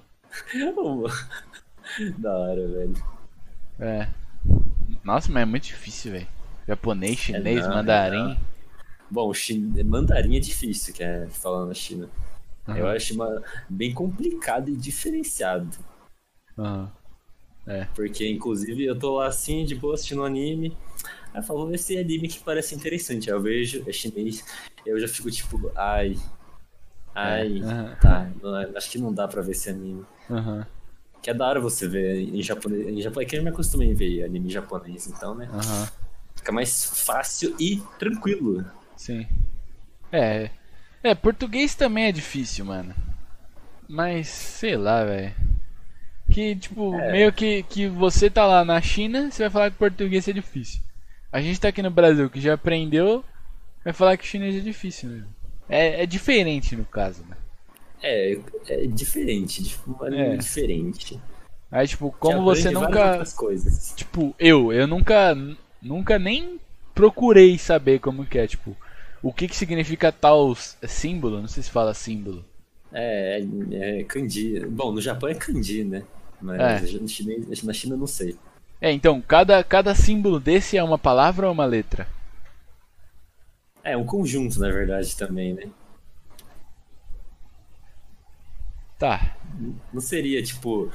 [2.19, 2.93] da hora, velho.
[3.79, 4.07] É.
[5.03, 6.27] Nossa, mas é muito difícil, velho.
[6.67, 8.23] Japonês, chinês, não, é mandarim.
[8.29, 8.37] não.
[9.09, 9.73] Bom, chin...
[9.83, 12.07] mandarim é difícil, que é falar na China.
[12.69, 13.41] Aham, Eu acho uma...
[13.69, 15.77] bem complicado e diferenciado.
[16.57, 16.91] aham.
[17.95, 20.75] Porque, inclusive, eu tô lá assim, de boa, assistindo anime.
[21.33, 23.29] Aí eu falo, vou ver esse anime que parece interessante.
[23.29, 24.43] Aí eu vejo, é chinês.
[24.85, 26.15] Eu já fico tipo, ai.
[27.13, 27.63] Ai.
[27.63, 27.95] aham.
[28.01, 30.05] Tá, não- acho que não dá pra ver esse anime.
[30.29, 30.65] Aham,
[31.21, 32.87] Que é da hora você ver em japonês.
[32.87, 35.49] Em japonês, que eu me acostumei a ver anime japonês, então, né?
[35.49, 35.89] aham.
[36.35, 38.65] Fica mais fácil e tranquilo.
[38.95, 39.27] Sim.
[40.11, 40.51] É.
[41.03, 42.93] É, português também é difícil, mano.
[43.87, 45.33] Mas, sei lá, velho.
[46.31, 47.11] Que, tipo, É.
[47.11, 50.81] meio que, que você tá lá na China, você vai falar que português é difícil.
[51.31, 53.23] A gente tá aqui no Brasil, que já aprendeu,
[53.83, 55.27] vai falar que chinês é difícil mesmo.
[55.67, 57.35] É, é diferente no caso, né?
[58.01, 58.37] É,
[58.67, 60.37] é diferente, dif- anime É.
[60.37, 61.19] diferente.
[61.71, 63.23] Aí, tipo, como você nunca.
[63.95, 65.35] Tipo, eu, eu nunca.
[65.81, 66.59] Nunca nem
[66.93, 68.75] procurei saber como que é, tipo,
[69.21, 72.45] o que que significa tal símbolo, não sei se fala símbolo.
[72.91, 73.41] É,
[73.71, 74.59] é, é kanji.
[74.65, 76.03] Bom, no Japão é kanji, né?
[76.41, 76.59] Mas
[76.93, 76.99] É.
[76.99, 78.35] no chinês, na China eu não sei.
[78.81, 82.07] É, então, cada, cada símbolo desse é uma palavra ou uma letra?
[83.83, 85.69] É um conjunto, na verdade, também, né?
[88.97, 89.35] Tá.
[89.93, 90.91] Não seria, tipo,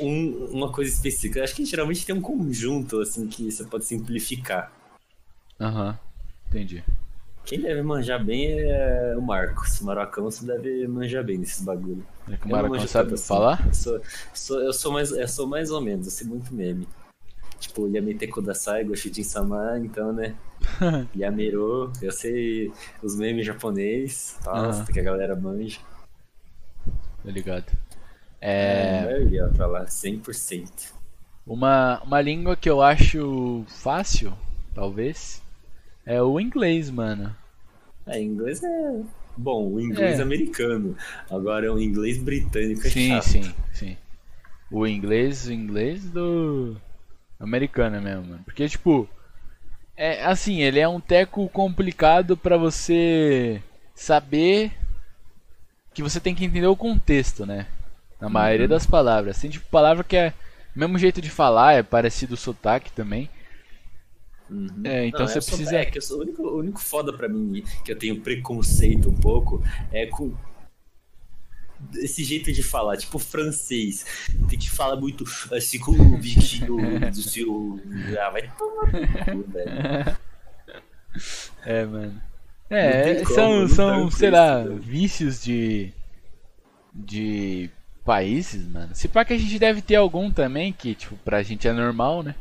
[0.00, 1.42] um- uma coisa específica.
[1.42, 4.72] Acho que geralmente tem um conjunto, assim, que você pode simplificar.
[5.60, 5.98] Aham.
[6.48, 6.82] Entendi.
[7.46, 9.80] Quem deve manjar bem é o Marcos.
[9.80, 12.04] O Marocão você deve manjar bem nesses bagulho.
[12.28, 13.24] É que o Maracão sabe assim.
[13.26, 13.64] falar?
[13.66, 14.00] Eu sou,
[14.34, 16.88] sou- eu, sou mais, eu sou mais ou menos, eu sei muito meme.
[17.60, 20.34] Tipo, Yamete Kudasai, Goshujin Sama, então, né?
[21.16, 22.70] Yamero, eu sei
[23.02, 24.92] os memes japonês, nossa, Aham.
[24.92, 25.78] que a galera manja.
[27.24, 27.72] Tá ligado.
[28.40, 28.98] É, É.
[29.00, 30.92] a maioria pra lá, 100%.
[31.46, 34.32] Uma, uma língua que eu acho fácil,
[34.74, 35.40] talvez,
[36.06, 37.34] é o inglês, mano.
[38.06, 39.02] É, inglês é.
[39.36, 40.22] Bom, o inglês É.
[40.22, 40.96] americano.
[41.30, 43.24] Agora o inglês britânico é Sim, chato.
[43.24, 43.96] sim, sim.
[44.70, 46.76] O inglês, o inglês do
[47.38, 48.42] americano mesmo, mano.
[48.44, 49.08] Porque tipo,
[49.96, 53.60] é assim, ele é um teco complicado pra você
[53.94, 54.72] saber
[55.94, 57.66] que você tem que entender o contexto, né?
[58.20, 58.70] Na maioria Uhum.
[58.70, 59.40] das palavras.
[59.40, 60.32] Tem tipo palavra que é
[60.74, 63.28] o mesmo jeito de falar, é parecido o sotaque também.
[64.50, 64.68] Uhum.
[64.84, 67.28] É, então Não, você sou- precisa- É que sou, o, único, o único foda pra
[67.28, 70.32] mim que eu tenho preconceito um pouco é com
[71.96, 74.06] esse jeito de falar, tipo francês.
[74.48, 76.76] Tem que falar muito assim com o bichinho
[77.10, 77.80] do seu.
[78.20, 80.18] Ah, vai tomar.
[81.64, 82.20] É, mano.
[82.68, 84.76] É, como, são, são sei lá, velho.
[84.76, 85.90] vícios de.
[86.92, 87.70] de
[88.04, 88.94] países, mano.
[88.94, 92.22] Se pá que a gente deve ter algum também que, tipo, pra gente é normal,
[92.22, 92.34] né?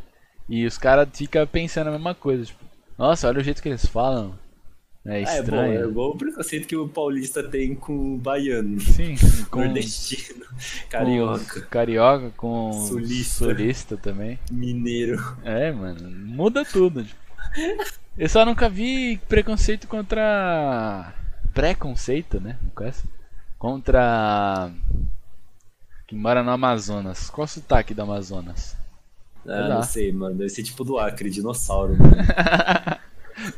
[0.47, 2.63] E os caras ficam pensando a mesma coisa, tipo,
[2.97, 4.37] nossa, olha o jeito que eles falam.
[5.07, 5.83] É Ah, é bom, estranho.
[5.85, 8.79] é igual o preconceito que o paulista tem com o baiano.
[8.79, 9.15] Sim,
[9.51, 13.45] com, Nordestino, com carioca, carioca, com Sulista.
[13.45, 14.39] sulista também.
[14.51, 15.19] mineiro.
[15.43, 17.03] É, mano, muda tudo.
[17.03, 17.19] tipo.
[18.17, 21.13] Eu só nunca vi preconceito contra.
[21.53, 22.57] Preconceito, né?
[22.63, 23.03] No caso.
[23.59, 24.71] Contra.
[26.07, 27.29] Que mora no Amazonas.
[27.29, 28.75] Qual o sotaque do Amazonas?
[29.47, 30.35] Ah, não sei, mano.
[30.35, 32.15] Deve ser tipo do Acre, dinossauro, mano.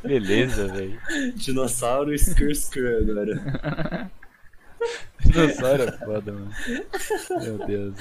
[0.04, 1.00] Beleza, velho.
[1.36, 4.12] dinossauro Skur Skur agora.
[5.26, 6.52] Dinossauro é foda, mano.
[7.42, 7.96] Meu Deus.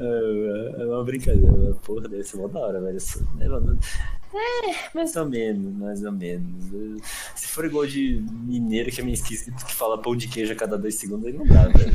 [0.00, 2.96] É, é uma brincadeira, porra, deve ser mó da hora, velho.
[2.96, 3.78] Isso- É, mano,
[4.34, 7.02] é, mais ou menos, mais ou menos.
[7.34, 10.56] Se for igual de mineiro que é meio esquisito, que fala pão de queijo a
[10.56, 11.92] cada dois segundos, aí não dá, velho.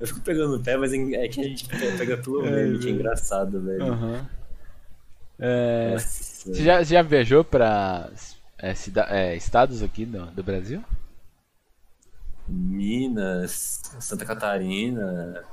[0.00, 1.66] Eu fico pegando no pé, mas é que a gente
[1.96, 3.00] pega pelo É, meme, que é velho.
[3.00, 3.92] engraçado, velho.
[3.92, 4.28] Aham.
[5.38, 6.08] É, Nossa,
[6.52, 8.10] você já, já viajou pra
[8.58, 10.82] é, cida- é, estados aqui do, do Brasil?
[12.48, 15.44] Minas, Santa Catarina.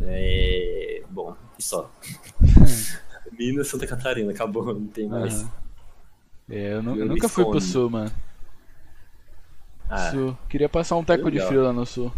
[0.00, 1.02] É...
[1.10, 1.90] Bom, e só.
[3.32, 5.46] Minas, Santa Catarina, acabou, não tem mais.
[6.48, 8.10] É, eu, Meu nunca fui pro sul, mano.
[9.88, 10.36] Ah, Sul.
[10.48, 12.12] Queria passar um teco de frio lá no sul.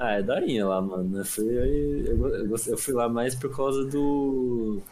[0.00, 1.18] Ah, é daorinha lá, mano.
[1.18, 4.82] Eu fui, eu, eu, eu fui lá mais por causa do.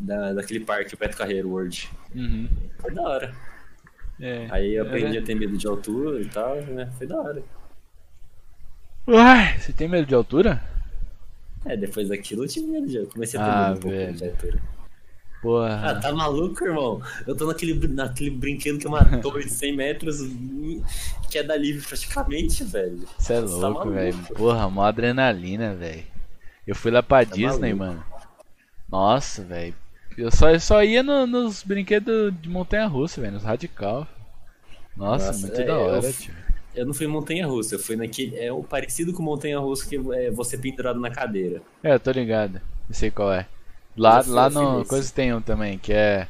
[0.00, 1.90] Da, daquele parque, o Beto Carreiro World.
[2.14, 2.48] Uhum.
[2.80, 3.36] Foi da hora.
[4.20, 4.50] É.
[4.50, 5.18] Aí eu É, aprendi né?
[5.20, 6.90] a ter medo de altura e tal, né?
[6.98, 7.44] Foi da hora.
[9.06, 10.60] Uai, você tem medo de altura?
[11.64, 12.96] É, depois daquilo eu tive medo de.
[12.96, 14.62] Eu comecei a ter Ah, medo um pouco de altura.
[15.42, 16.00] Ah, Porra.
[16.00, 17.02] tá maluco, irmão?
[17.26, 20.18] Eu tô naquele, naquele brinquedo que é uma torre de 100 metros
[21.30, 23.00] que é da livre praticamente, velho.
[23.18, 23.90] Você é tá louco, maluco.
[23.90, 24.18] velho.
[24.36, 26.04] Porra, mó adrenalina, velho.
[26.66, 27.98] Eu fui lá pra Tá Disney, maluco.
[27.98, 28.04] mano.
[28.88, 29.74] Nossa, velho.
[30.16, 34.06] Eu só, eu só ia no- nos brinquedos de montanha russa, velho, nos radical.
[34.96, 36.34] Nossa, Nossa, muito é, da hora, eu- tio.
[36.74, 38.36] Eu não fui em montanha russa, eu fui naquele.
[38.38, 41.60] É o parecido com montanha russa que é você pendurado na cadeira.
[41.82, 42.60] É, eu tô ligado.
[42.88, 43.46] Eu sei qual é.
[43.96, 46.26] Lá, lá fui no coisa tem um também, que é,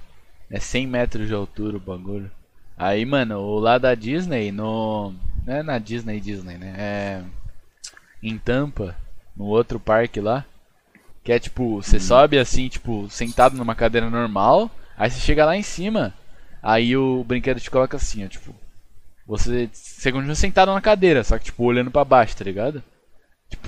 [0.51, 2.31] é 100 metros de altura o bagulho.
[2.77, 5.15] Aí, mano, o lá da Disney, no.
[5.47, 6.75] Não é na Disney, Disney, né?
[6.77, 7.23] É.
[8.23, 8.97] Em Tampa,
[9.37, 10.45] no outro parque lá.
[11.23, 14.71] Que é tipo, você sobe assim, tipo, sentado numa cadeira normal.
[14.97, 16.13] Aí você chega lá em cima.
[16.61, 18.55] Aí o brinquedo te coloca assim, ó, tipo.
[19.27, 22.83] Você, você continua sentado na cadeira, só que tipo, olhando pra baixo, tá ligado?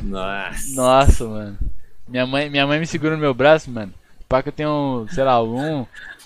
[0.03, 0.75] Nossa.
[0.75, 1.59] Nossa, mano.
[2.07, 3.93] Minha mãe, minha mãe me segura no meu braço, mano.
[4.29, 5.85] Pá que eu tenho, sei lá, algum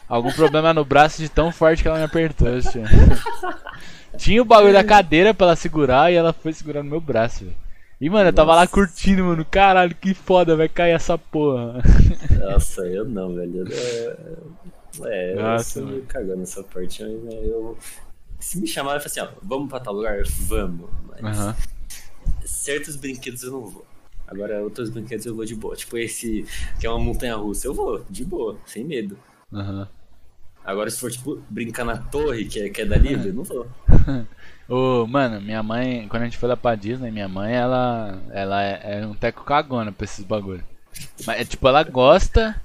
[0.08, 2.82] algum problema no braço de tão forte que ela me apertou, tio.
[4.16, 7.44] Tinha o bagulho da cadeira pra ela segurar e ela foi segurar no meu braço,
[7.44, 7.56] velho.
[8.00, 8.72] E, mano, eu tava lá Nossa.
[8.72, 9.44] curtindo, mano.
[9.44, 11.82] Caralho, que foda, vai cair essa porra.
[12.40, 13.66] Nossa, eu não, velho.
[13.68, 14.56] Eu-
[15.04, 15.94] É, eu Nossa, sou mano.
[15.96, 17.76] meio cagando nessa parte, mas né, eu.
[18.40, 20.22] Se me chamarem, eu falo assim, ó, vamos pra tal lugar?
[20.46, 20.88] Vamos.
[21.20, 21.54] Mas
[22.44, 23.84] certos brinquedos eu não vou.
[24.28, 25.74] Agora, outros brinquedos eu vou de boa.
[25.74, 26.44] Tipo esse,
[26.78, 29.18] que é uma montanha russa, eu vou, de boa, sem medo.
[29.52, 29.88] Aham.
[30.64, 33.42] Agora, se for, tipo, brincar na torre, que é, que é da livre, eu não
[33.42, 33.66] vou.
[34.68, 38.62] Ô, mano, minha mãe, quando a gente foi lá pra Disney, minha mãe, ela, ela
[38.62, 40.62] é, é um teco cagona pra esses bagulho.
[41.26, 42.60] Mas, é, tipo, ela gosta,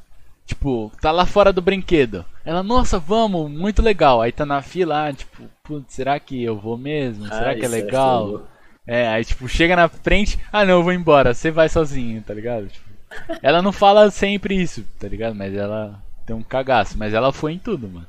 [0.45, 2.25] tipo, tá lá fora do brinquedo.
[2.43, 4.21] Ela, nossa, vamos, muito legal.
[4.21, 7.25] Aí tá na fila, ah, tipo, putz, será que eu vou mesmo?
[7.27, 8.27] Será Ah, que é isso legal?
[8.27, 8.52] vou.
[8.85, 12.33] É, aí, tipo, chega na frente, ah, não, eu vou embora, você vai sozinho, tá
[12.33, 12.67] ligado?
[12.67, 12.89] Tipo,
[13.41, 15.35] ela não fala sempre isso, tá ligado?
[15.35, 18.07] Mas ela tem um cagaço, mas ela foi em tudo, mano.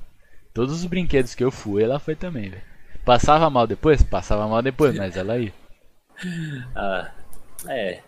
[0.53, 2.63] Todos os brinquedos que eu fui, ela foi também, velho.
[3.05, 4.03] Passava mal depois?
[4.03, 5.53] Passava mal depois, mas ela ia.
[6.77, 7.11] Ah,
[7.69, 8.01] é.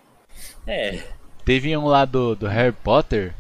[0.67, 1.03] É.
[1.45, 3.33] Teve um lá do, do Harry Potter,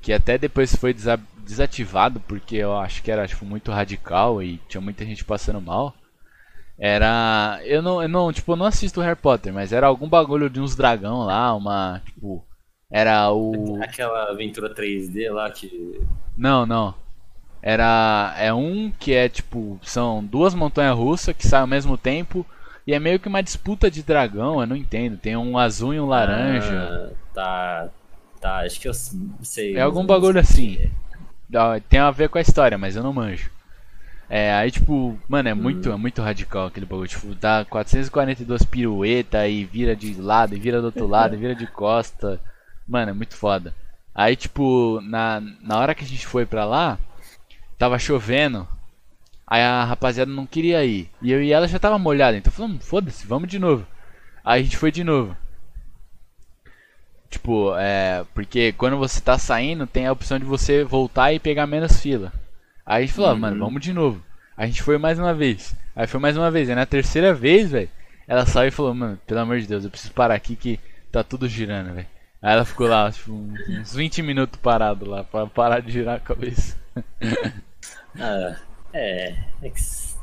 [0.00, 4.58] que até depois foi desa- desativado, porque eu acho que era tipo, muito radical e
[4.68, 5.94] tinha muita gente passando mal.
[6.78, 7.60] Era.
[7.64, 10.60] Eu não, eu não, tipo, eu não assisto Harry Potter, mas era algum bagulho de
[10.60, 12.02] uns dragão lá, uma.
[12.04, 12.44] Tipo.
[12.90, 13.80] Era o.
[13.82, 16.00] Aquela aventura 3D lá que.
[16.36, 16.94] Não, não.
[17.62, 18.34] Era.
[18.38, 19.78] É um que é tipo.
[19.82, 22.44] São duas montanhas russas que saem ao mesmo tempo.
[22.86, 25.16] E é meio que uma disputa de dragão, eu não entendo.
[25.16, 26.88] Tem um azul e um laranja.
[26.90, 27.88] Ah, tá.
[28.40, 29.74] Tá, acho que eu sei.
[29.74, 30.76] É algum bagulho assim.
[30.78, 31.80] é.
[31.88, 33.50] Tem a ver com a história, mas eu não manjo.
[34.28, 37.08] É, aí tipo, mano, é muito, é muito radical aquele bagulho.
[37.08, 41.54] Tipo, dá 442 pirueta e vira de lado, e vira do outro lado, e vira
[41.54, 42.40] de costa.
[42.86, 43.74] Mano, é muito foda.
[44.14, 46.98] Aí, tipo, na, na hora que a gente foi pra lá,
[47.78, 48.66] tava chovendo.
[49.46, 51.10] Aí a rapaziada não queria ir.
[51.20, 53.86] E eu e ela já tava molhada, então falamos, foda-se, vamos de novo.
[54.44, 55.36] Aí a gente foi de novo.
[57.28, 58.24] Tipo, é.
[58.32, 62.32] Porque quando você tá saindo, tem a opção de você voltar e pegar menos fila.
[62.86, 63.38] Aí a gente falou, Uhum.
[63.38, 64.22] mano, vamos de novo.
[64.56, 65.74] A gente foi mais uma vez.
[65.96, 66.68] Aí foi mais uma vez.
[66.68, 67.88] Aí na terceira vez, velho,
[68.28, 70.78] ela saiu e falou, mano, pelo amor de Deus, eu preciso parar aqui que
[71.10, 72.06] tá tudo girando, velho.
[72.42, 76.20] Aí ela ficou lá, tipo, uns 20 minutos parado lá, pra parar de girar a
[76.20, 76.76] cabeça.
[78.18, 78.56] Ah,
[78.92, 79.34] é.
[79.62, 79.80] é que,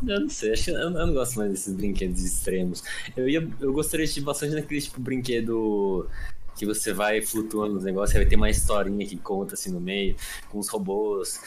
[0.07, 2.81] eu não sei, acho que eu, eu não gosto mais desses brinquedos extremos.
[3.15, 6.07] Eu, ia, eu gostaria de bastante daquele tipo brinquedo
[6.55, 10.15] que você vai flutuando nos negócios, vai ter uma historinha que conta assim no meio,
[10.49, 11.41] com os robôs.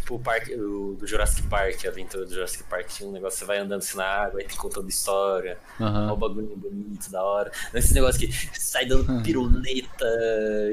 [0.00, 3.38] Tipo o parque o, do Jurassic Park, a aventura do Jurassic Park, tinha um negócio,
[3.38, 5.58] você vai andando assim na água, aí tem contando história.
[5.78, 7.52] O bagulho bonito, da hora.
[7.72, 10.06] Não esse negócio que sai dando piruleta,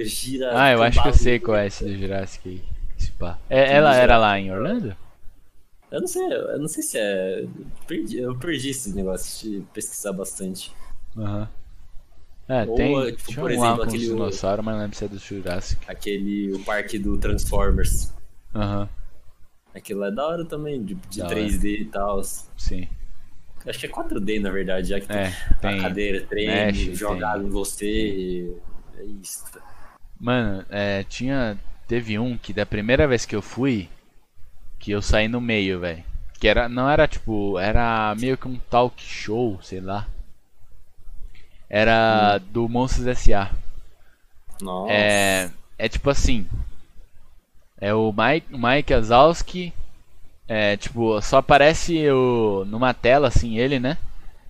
[0.05, 0.51] gira.
[0.53, 2.63] Ah, eu acho que eu sei qual é esse do Jurassic.
[2.97, 3.37] Esse pá.
[3.49, 4.95] É, ela era lá em Orlando?
[5.91, 7.45] Eu não sei, eu não sei se é.
[7.85, 10.73] Perdi, eu perdi esses negócios de pesquisar bastante.
[11.17, 11.47] Aham.
[12.49, 13.15] É, Ou, tem.
[13.15, 15.81] tipo, por um exemplo, aquele- dinossauros, mas não lembro se é do Jurassic.
[15.87, 16.53] Aquele.
[16.53, 18.13] O parque do Transformers.
[18.55, 18.89] Aham,
[19.77, 22.21] Aquilo é da hora também, de, de Da 3D e tal.
[22.57, 22.87] sim.
[23.65, 25.77] Acho que é 4D na verdade, já que tem É, a tem.
[25.77, 28.55] cadeira, treme, mexe, jogado em você.
[28.97, 29.45] É isso.
[30.19, 31.57] Mano, é, tinha.
[31.87, 33.89] Teve um que da primeira vez que eu fui,
[34.79, 36.03] que eu saí no meio, velho.
[36.39, 36.69] Que era.
[36.69, 37.59] Não era tipo.
[37.59, 40.07] Era meio que um talk show, sei lá.
[41.69, 43.51] Era do Monstros S.A.
[44.61, 44.91] Nossa.
[44.93, 45.49] É.
[45.77, 46.47] É tipo assim.
[47.79, 49.73] É o Mike, o Mike Wazowski.
[50.47, 53.97] É tipo, só aparece o, numa tela assim ele, né?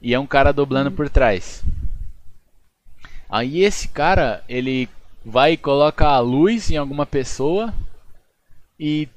[0.02, 1.64] E é um cara dublando por trás.
[3.30, 4.88] Aí esse cara, ele
[5.26, 7.74] vai e coloca a luz em alguma pessoa
[8.80, 9.10] e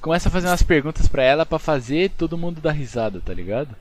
[0.00, 3.74] começa a fazer umas perguntas pra ela pra fazer todo mundo dar risada, tá ligado?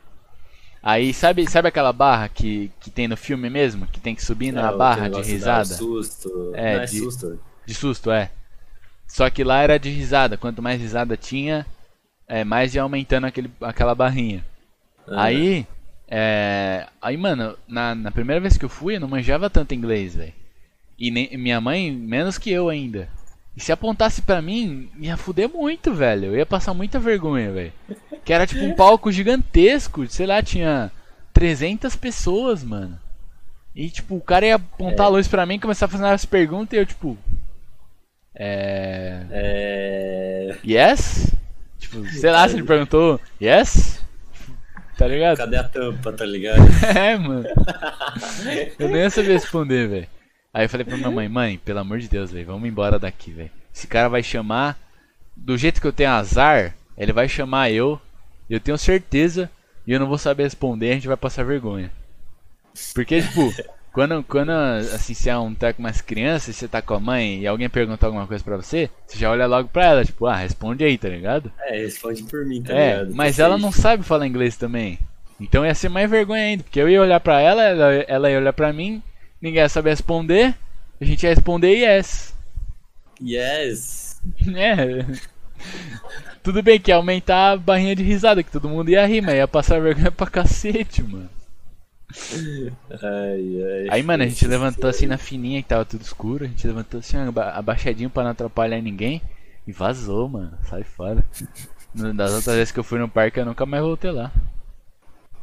[0.81, 4.51] Aí sabe, sabe aquela barra que, que tem no filme mesmo, que tem que subir
[4.51, 5.65] na É, barra de risada?
[5.65, 6.51] Susto.
[6.53, 7.39] É, Não é de- susto.
[7.65, 8.31] De susto, é.
[9.07, 10.37] Só que lá era de risada.
[10.37, 11.65] Quanto mais risada tinha,
[12.27, 14.43] é, mais ia aumentando aquele, aquela barrinha.
[15.07, 15.65] Ah, Aí,
[16.07, 20.15] é, aí, mano, na, na primeira vez que eu fui, eu não manjava tanto inglês,
[20.15, 20.33] velho.
[20.97, 23.09] E nem, minha mãe, menos que eu ainda.
[23.55, 26.25] E se apontasse pra mim, ia fuder muito, velho.
[26.25, 27.73] Eu ia passar muita vergonha, velho.
[28.23, 30.91] Que era tipo um palco gigantesco, sei lá, tinha
[31.31, 32.99] 300 pessoas, mano.
[33.75, 36.77] E tipo, o cara ia apontar a luz pra mim, começar a fazer umas perguntas
[36.77, 37.17] e eu tipo.
[38.35, 39.25] É.
[39.31, 40.57] É.
[40.65, 41.33] Yes?
[41.79, 44.03] Tipo, sei lá se ele perguntou yes?
[44.97, 45.37] Tá ligado?
[45.37, 46.61] Cadê a tampa, tá ligado?
[46.95, 47.45] É, mano.
[48.79, 50.07] Eu nem ia saber responder, velho.
[50.53, 53.31] Aí eu falei pra minha mãe, mãe, pelo amor de Deus, velho, vamos embora daqui,
[53.31, 53.51] velho.
[53.73, 54.77] Esse cara vai chamar.
[55.35, 57.99] Do jeito que eu tenho azar, ele vai chamar eu.
[58.49, 59.49] Eu tenho certeza.
[59.85, 61.91] E eu não vou saber responder, a gente vai passar vergonha.
[62.93, 63.53] Porque, tipo,
[63.95, 67.39] quando, quando assim, você é um teco mais criança e você tá com a mãe
[67.41, 70.35] e alguém pergunta alguma coisa pra você, você já olha logo pra ela, tipo, ah,
[70.35, 71.51] responde aí, tá ligado?
[71.57, 73.13] É, responde por mim, tá É, ligado?
[73.13, 73.61] mas Tá ela safe.
[73.61, 74.99] não sabe falar inglês também.
[75.39, 78.37] Então ia ser mais vergonha ainda, porque eu ia olhar pra ela, ela, ela ia
[78.37, 79.01] olhar pra mim,
[79.41, 80.55] ninguém ia saber responder,
[80.99, 82.33] a gente ia responder yes.
[83.19, 84.21] Yes!
[84.55, 85.05] É.
[86.43, 89.35] Tudo bem que ia aumentar a barrinha de risada, que todo mundo ia rir, mas
[89.35, 91.29] ia passar vergonha pra cacete, mano.
[93.01, 93.87] Ai, ai.
[93.87, 96.99] Aí, mano, a gente levantou assim na fininha que tava tudo escuro, a gente levantou
[96.99, 99.21] assim aba- abaixadinho pra não atrapalhar ninguém
[99.67, 100.57] e vazou, mano.
[100.63, 101.23] Sai fora.
[102.15, 104.31] Das outras vezes que eu fui no parque eu nunca mais voltei lá.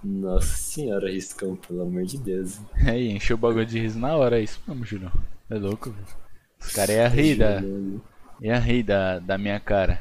[0.04, 2.60] Nossa senhora, riscão, pelo amor de Deus.
[2.86, 5.12] Aí, encheu o bagulho de riso na hora, é isso mesmo, Julião.
[5.50, 6.06] É louco, velho.
[6.60, 7.64] Os caras iam rir da,
[8.40, 10.00] ia rir da, da minha cara.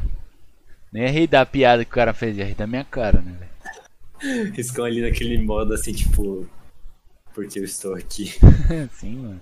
[0.93, 3.33] Nem ia rir da piada que o cara fez, ia rir da minha cara, né,
[3.39, 3.50] velho?
[4.53, 6.47] Riscão ali naquele modo assim, tipo.
[7.33, 8.33] Porque eu estou aqui.
[8.93, 9.41] Sim, mano.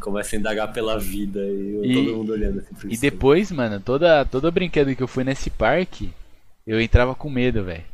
[0.00, 3.10] Começa a indagar pela vida e, E- todo mundo olhando assim pro E Riscão.
[3.10, 6.12] depois, mano, toda, todo brinquedo que eu fui nesse parque,
[6.66, 7.84] eu entrava com medo, velho.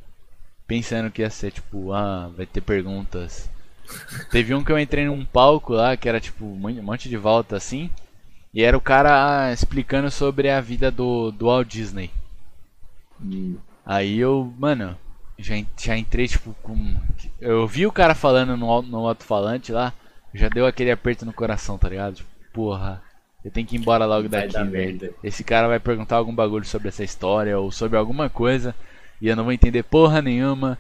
[0.66, 3.49] Pensando que ia ser, tipo, ah, vai ter perguntas.
[4.31, 7.57] Teve um que eu entrei num palco lá, que era, tipo, um monte de volta
[7.57, 7.91] assim.
[8.55, 12.11] E era o cara explicando sobre a vida do, do Walt Disney.
[13.21, 14.97] Hum, Aí eu, mano,
[15.43, 16.97] já, já entrei, tipo, com.
[17.41, 19.93] Eu vi o cara falando no, no alto-falante lá,
[20.34, 22.16] já deu aquele aperto no coração, tá ligado?
[22.16, 23.03] Tipo, porra,
[23.45, 24.70] eu tenho que ir embora logo Vai daqui, velho.
[24.70, 25.11] merda.
[25.22, 28.74] Esse cara vai perguntar algum bagulho sobre essa história ou sobre alguma coisa
[29.20, 30.78] e eu não vou entender porra nenhuma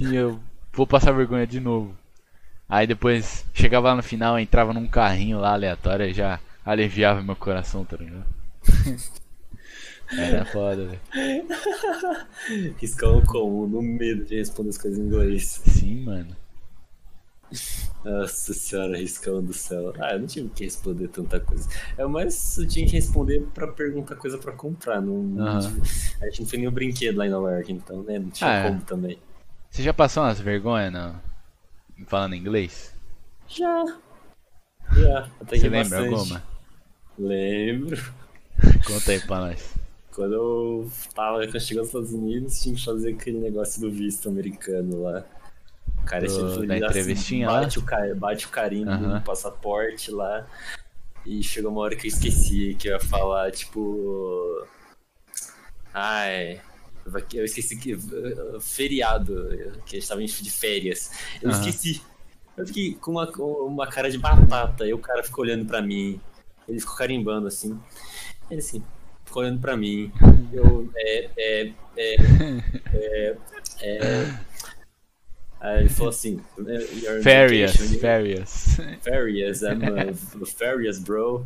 [0.00, 0.40] e eu
[0.72, 1.94] vou passar vergonha de novo.
[2.68, 7.36] Aí depois chegava lá no final, entrava num carrinho lá aleatório e já aliviava meu
[7.36, 8.24] coração, tá ligado?
[10.16, 11.00] Era foda, velho.
[12.78, 13.66] Riscão como?
[13.66, 15.60] No medo de responder as coisas em inglês.
[15.66, 16.36] Sim, mano.
[18.04, 19.92] Nossa senhora, riscão do céu.
[19.98, 21.68] Ah, eu não tive que responder tanta coisa.
[21.96, 25.00] É mais eu tinha que responder pra perguntar coisa pra comprar.
[25.00, 25.80] Não, Aham.
[26.20, 28.18] A gente não fez nenhum brinquedo lá em Nova York, então, né?
[28.18, 28.68] Não tinha Ah, é.
[28.68, 29.18] como também.
[29.70, 31.20] Você já passou umas vergonhas não?
[32.06, 32.92] falando inglês?
[33.48, 33.84] Já.
[34.96, 36.14] Já, até Você que lembra bastante.
[36.14, 36.42] alguma?
[37.18, 38.14] Lembro.
[38.86, 39.73] Conta aí pra nós.
[40.14, 43.90] Quando eu tava quando eu cheguei nos Estados Unidos, tinha que fazer aquele negócio do
[43.90, 45.24] visto americano lá.
[46.02, 47.60] O cara Do- da dá entrevistinha lá?
[47.62, 50.46] bate, o, ca- bate o carimbo no passaporte lá.
[51.26, 54.66] E chegou uma hora que eu esqueci que eu ia falar, tipo.
[55.92, 56.60] Ai.
[57.32, 57.96] Eu esqueci que.
[58.60, 59.48] Feriado,
[59.86, 61.10] que a gente tava de férias.
[61.42, 62.02] Eu esqueci.
[62.56, 66.20] Eu fiquei com uma, uma cara de batata, e o cara ficou olhando pra mim.
[66.68, 67.78] Ele ficou carimbando assim.
[68.50, 68.82] Ele assim,
[69.34, 70.12] ficou olhando pra mim.
[70.52, 72.16] Eu, é, é, é,
[72.92, 73.36] é,
[73.82, 74.38] é.
[75.60, 78.76] Aí ele falou assim: "You're on Férias, vacation." férias.
[79.00, 81.44] Férias, I'm uh, férias, bro.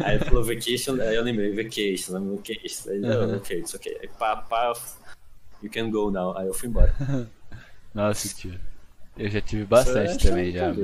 [0.00, 2.90] Aí ele falou vacation, aí eu lembrei, vacation, I'm vacation.
[2.90, 3.98] Aí, oh, ok, it's ok.
[4.02, 4.72] Aí pá, pá,
[5.62, 6.36] you can go now.
[6.36, 6.94] Aí eu fui embora.
[7.94, 8.58] Nossa, tio.
[9.16, 10.74] Eu já tive bastante também já.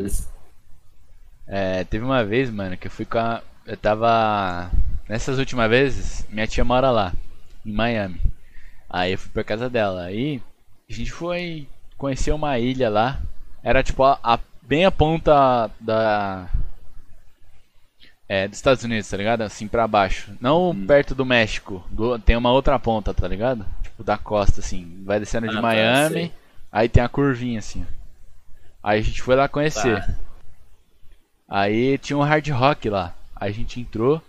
[1.47, 3.43] É, teve uma vez, mano, que eu fui com a.
[3.67, 4.71] Eu tava.
[5.09, 7.13] Nessas últimas vezes, minha tia mora lá,
[7.65, 8.21] em Miami.
[8.91, 10.03] Aí eu fui pra casa dela.
[10.03, 10.43] Aí
[10.89, 13.21] a gente foi conhecer uma ilha lá.
[13.63, 16.49] Era tipo a, a bem a ponta da.
[18.29, 19.41] É, dos Estados Unidos, tá ligado?
[19.41, 20.33] Assim pra baixo.
[20.41, 20.87] Não hum.
[20.87, 21.83] perto do México.
[21.91, 23.65] Do, tem uma outra ponta, tá ligado?
[23.83, 25.03] Tipo da costa, assim.
[25.05, 26.33] Vai descendo de ah, tá, Miami.
[26.71, 27.87] Aí tem a curvinha, assim.
[28.83, 30.05] Aí a gente foi lá conhecer.
[30.05, 30.15] Tá.
[31.49, 33.15] Aí tinha um hard rock lá.
[33.35, 34.23] Aí a gente entrou.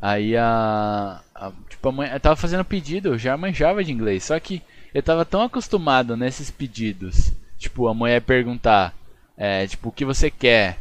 [0.00, 1.20] Aí a.
[1.34, 2.10] a tipo, a mãe.
[2.12, 4.24] Eu tava fazendo pedido, eu já manjava de inglês.
[4.24, 4.62] Só que
[4.94, 7.32] eu tava tão acostumado nesses pedidos.
[7.58, 8.94] Tipo, a mulher perguntar.
[9.36, 10.78] É, tipo, o que você quer?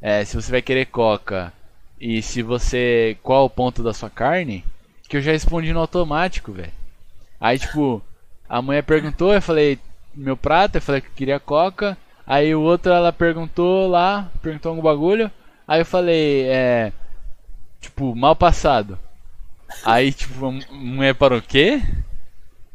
[0.00, 1.52] É, se você vai querer coca.
[2.00, 3.16] E se você.
[3.22, 4.64] Qual o ponto da sua carne?
[5.08, 6.72] Que eu já respondi no automático, velho.
[7.40, 8.02] Aí, tipo,
[8.48, 9.78] a mulher perguntou, eu falei,
[10.14, 11.96] meu prato, eu falei que queria coca.
[12.26, 15.30] Aí o outro ela perguntou lá, perguntou algum bagulho.
[15.66, 16.92] Aí eu falei, é.
[17.82, 18.98] Tipo, mal passado.
[19.84, 21.82] Aí, tipo, a mulher parou o quê?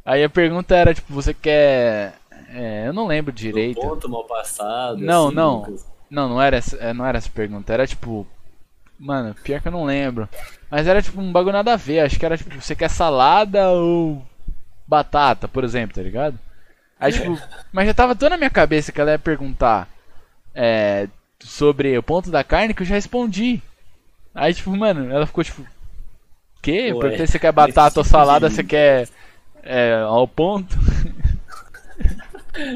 [0.05, 2.13] Aí a pergunta era, tipo, você quer.
[2.49, 3.79] É, eu não lembro direito.
[3.79, 4.99] Ponto mal passado.
[4.99, 5.57] Não, assim, não.
[5.59, 5.87] Lucas.
[6.09, 7.73] Não, não era, essa, é, não era essa pergunta.
[7.73, 8.27] Era tipo.
[8.99, 10.27] Mano, pior que eu não lembro.
[10.69, 12.01] Mas era tipo um bagulho nada a ver.
[12.01, 14.21] Acho que era tipo, você quer salada ou
[14.85, 16.37] batata, por exemplo, tá ligado?
[16.99, 17.37] Aí, tipo,
[17.71, 19.87] mas já tava toda na minha cabeça que ela ia perguntar
[20.53, 21.07] é,
[21.39, 23.61] sobre o ponto da carne que eu já respondi.
[24.37, 25.65] Aí, tipo, mano, ela ficou tipo.
[26.61, 26.93] Que?
[26.93, 29.09] Porque você quer batata ou salada, você quer
[29.63, 30.77] é, ao ponto?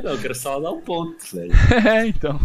[0.04, 1.52] Não, eu quero salada ao ponto, velho.
[1.88, 2.40] é, então.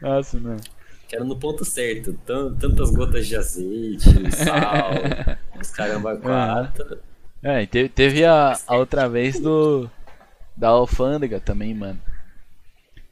[0.00, 0.60] Nossa, mano.
[1.08, 2.12] Quero no ponto certo.
[2.24, 4.92] Tantas gotas de azeite, sal,
[5.60, 7.00] os caramba quatro.
[7.42, 9.90] É, teve, teve a, a outra vez do
[10.56, 12.00] da alfândega também, mano.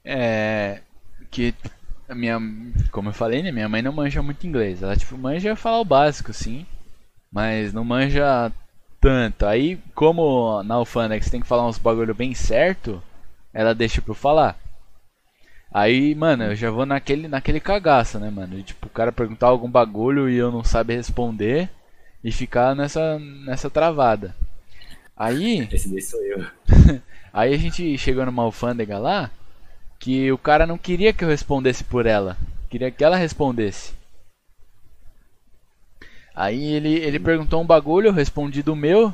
[0.05, 0.83] É.
[1.31, 1.53] Que
[2.09, 2.41] a minha.
[2.91, 3.53] Como eu falei, né?
[3.53, 4.83] Minha mãe não manja muito inglês.
[4.83, 6.67] Ela, tipo, manja falar o básico, sim.
[7.31, 8.51] Mas não manja
[9.01, 9.47] tanto.
[9.47, 13.03] Aí, como na alfândega você tem que falar uns bagulho bem certo,
[13.53, 14.59] ela deixa pra eu falar.
[15.73, 18.59] Aí, mano, eu já vou naquele, naquele cagaço, né, mano?
[18.59, 21.69] E, tipo, o cara perguntar algum bagulho e eu não saber responder
[22.25, 24.35] e ficar nessa, nessa travada.
[25.15, 25.69] Aí.
[25.71, 26.45] Esse daí sou eu.
[27.33, 29.31] Aí a gente chegou numa alfândega lá
[29.99, 32.37] que o cara não queria que eu respondesse por ela,
[32.71, 33.93] queria que ela respondesse.
[36.35, 39.13] Aí ele, ele perguntou um bagulho, eu respondi do meu.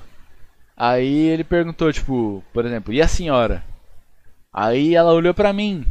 [0.76, 3.64] Aí ele perguntou, tipo, por exemplo, e a senhora?
[4.53, 5.87] Aí ela olhou pra mim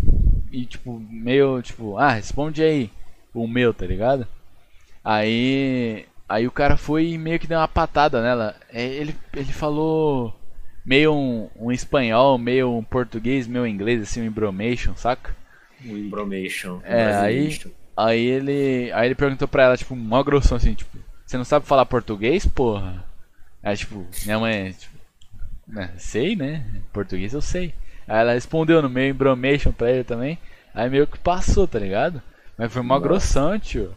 [0.52, 2.92] e, tipo, meio, tipo, ah, responde aí
[3.34, 4.28] o meu, tá ligado?
[5.04, 8.56] Aí, aí o cara foi e meio que deu uma patada nela.
[8.70, 10.36] É, ele, ele falou,
[10.86, 15.36] meio um, um espanhol, meio um português, meio inglês, assim, um embromation, saca?
[15.86, 16.82] Um embromation.
[16.84, 17.62] É, aí,
[17.96, 21.66] aí ele aí ele perguntou pra ela, tipo, mó grossão, assim, tipo, você não sabe
[21.66, 23.06] falar português, porra?
[23.62, 24.94] Aí, tipo, minha mãe, tipo,
[25.68, 26.66] né, sei, né?
[26.92, 27.74] Português eu sei.
[28.08, 30.38] Aí ela respondeu no meio embromation pra ele também.
[30.74, 32.22] Aí meio que passou, tá ligado?
[32.58, 33.94] Mas foi mó grossão, tio.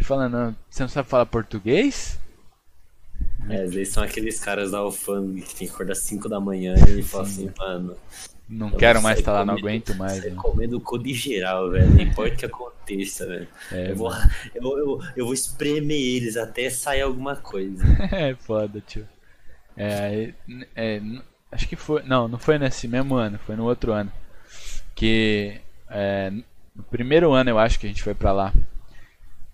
[0.00, 2.18] Falando, você não sabe falar português?
[3.48, 7.02] É, eles são aqueles caras da alfândega que tem que acordar 5 da manhã e
[7.02, 7.96] falar assim, mano.
[8.48, 10.24] Não quero mais estar tá lá, não aguento mais.
[10.24, 10.30] Né?
[10.36, 11.90] comendo cu de geral, velho.
[11.90, 13.48] Não importa o que aconteça, velho.
[13.70, 14.10] É, eu, vou,
[14.54, 17.84] eu, eu, eu vou espremer eles até sair alguma coisa.
[18.12, 19.06] é foda, tio.
[19.76, 20.32] É,
[20.74, 21.00] é,
[21.52, 22.02] acho que foi.
[22.04, 24.10] Não, não foi nesse mesmo ano, foi no outro ano.
[24.94, 25.60] Que.
[25.90, 26.30] É,
[26.74, 28.52] no primeiro ano eu acho que a gente foi pra lá.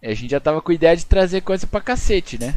[0.03, 2.55] A gente já tava com a ideia de trazer coisa pra cacete, né?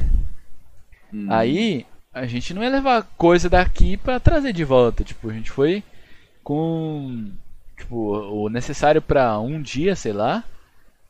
[1.14, 1.28] Hum.
[1.30, 5.04] Aí a gente não ia levar coisa daqui para trazer de volta.
[5.04, 5.84] Tipo, a gente foi
[6.44, 7.32] com
[7.78, 10.44] tipo, o necessário para um dia, sei lá.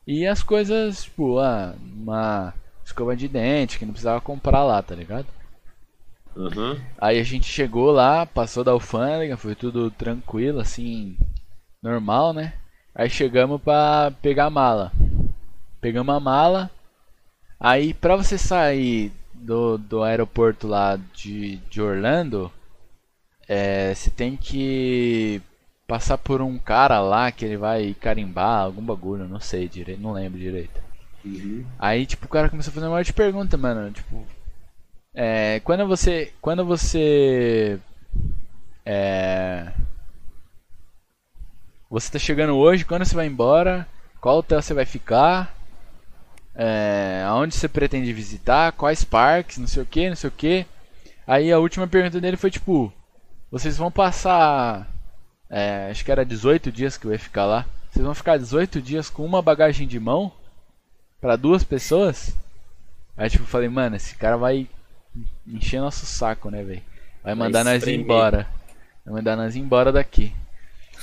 [0.06, 4.94] E as coisas, tipo, ah, uma escova de dente que não precisava comprar lá, tá
[4.94, 5.26] ligado?
[6.34, 6.80] Uhum.
[6.98, 11.16] Aí a gente chegou lá, passou da alfândega, foi tudo tranquilo, assim,
[11.82, 12.54] normal, né?
[12.94, 14.92] Aí chegamos pra pegar a mala.
[15.80, 16.70] Pegamos a mala.
[17.60, 22.52] Aí pra você sair do, do aeroporto lá de, de Orlando,
[23.48, 25.40] é, você tem que
[25.86, 30.12] passar por um cara lá que ele vai carimbar algum bagulho, não sei direito, não
[30.12, 30.80] lembro direito.
[31.24, 31.64] Uhum.
[31.78, 34.26] Aí, tipo, o cara começou a fazer uma de pergunta, mano, tipo,
[35.14, 37.78] é, quando você, quando você,
[38.84, 39.72] é,
[41.90, 43.88] você tá chegando hoje, quando você vai embora,
[44.20, 45.57] qual hotel você vai ficar,
[46.60, 50.66] é, aonde você pretende visitar, quais parques, não sei o que, não sei o que.
[51.24, 52.92] Aí a última pergunta dele foi tipo,
[53.48, 54.88] vocês vão passar,
[55.48, 57.64] é, acho que era 18 dias que eu ia ficar lá.
[57.90, 60.32] Vocês vão ficar 18 dias com uma bagagem de mão?
[61.20, 62.34] Pra duas pessoas?
[63.16, 64.68] Aí tipo, eu falei, mano, esse cara vai
[65.46, 66.82] encher nosso saco, né, velho?
[67.22, 68.48] Vai mandar nós ir embora.
[69.04, 70.32] Vai mandar nós ir embora daqui.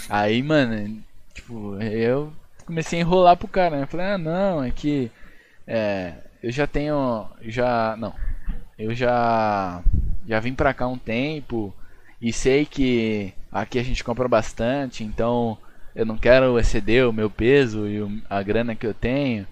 [0.10, 1.02] Aí, mano,
[1.34, 2.34] tipo, eu
[2.66, 3.84] comecei a enrolar pro cara, né?
[3.84, 5.10] Eu falei, ah, não, é que.
[5.68, 7.28] É, eu já tenho.
[7.42, 7.96] Já.
[7.98, 8.14] Não.
[8.78, 9.84] Eu já.
[10.28, 11.74] Já vim pra cá um tempo.
[12.22, 15.58] E sei que aqui a gente compra bastante, então
[15.96, 18.00] eu não quero exceder o meu peso e
[18.30, 19.48] a grana que eu tenho.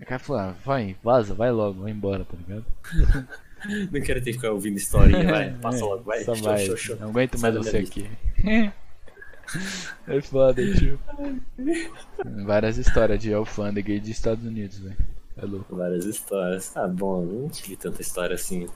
[0.00, 2.66] O cara falou, ah, vai, vaza, vai logo, vai embora, tá ligado?
[3.90, 6.22] não quero ter que ficar ouvindo historinha, vai, passa logo, vai.
[6.22, 6.66] Só show, vai.
[6.66, 6.96] Show, show.
[7.00, 8.10] Não aguento mais você aqui.
[10.06, 11.00] é foda, tio.
[12.44, 14.96] Várias histórias de alfândega de Estados Unidos, velho.
[15.36, 15.76] É louco.
[15.76, 16.76] Várias histórias.
[16.76, 18.66] Ah, bom, não tive tanta história assim.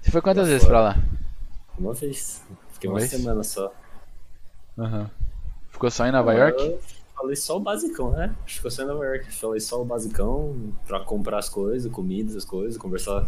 [0.00, 0.72] Você foi quantas vezes fora.
[0.72, 0.96] pra lá?
[1.78, 2.42] Uma vez.
[2.72, 3.72] Fiquei uma, uma semana só.
[4.78, 5.00] Aham.
[5.00, 5.10] Uhum.
[5.70, 6.62] Ficou só em Nova York?
[6.62, 6.80] Eu
[7.14, 8.34] falei só o basicão, né?
[8.44, 9.32] Ficou só em Nova York.
[9.32, 13.26] Falei só o basicão pra comprar as coisas, comidas, as coisas, conversar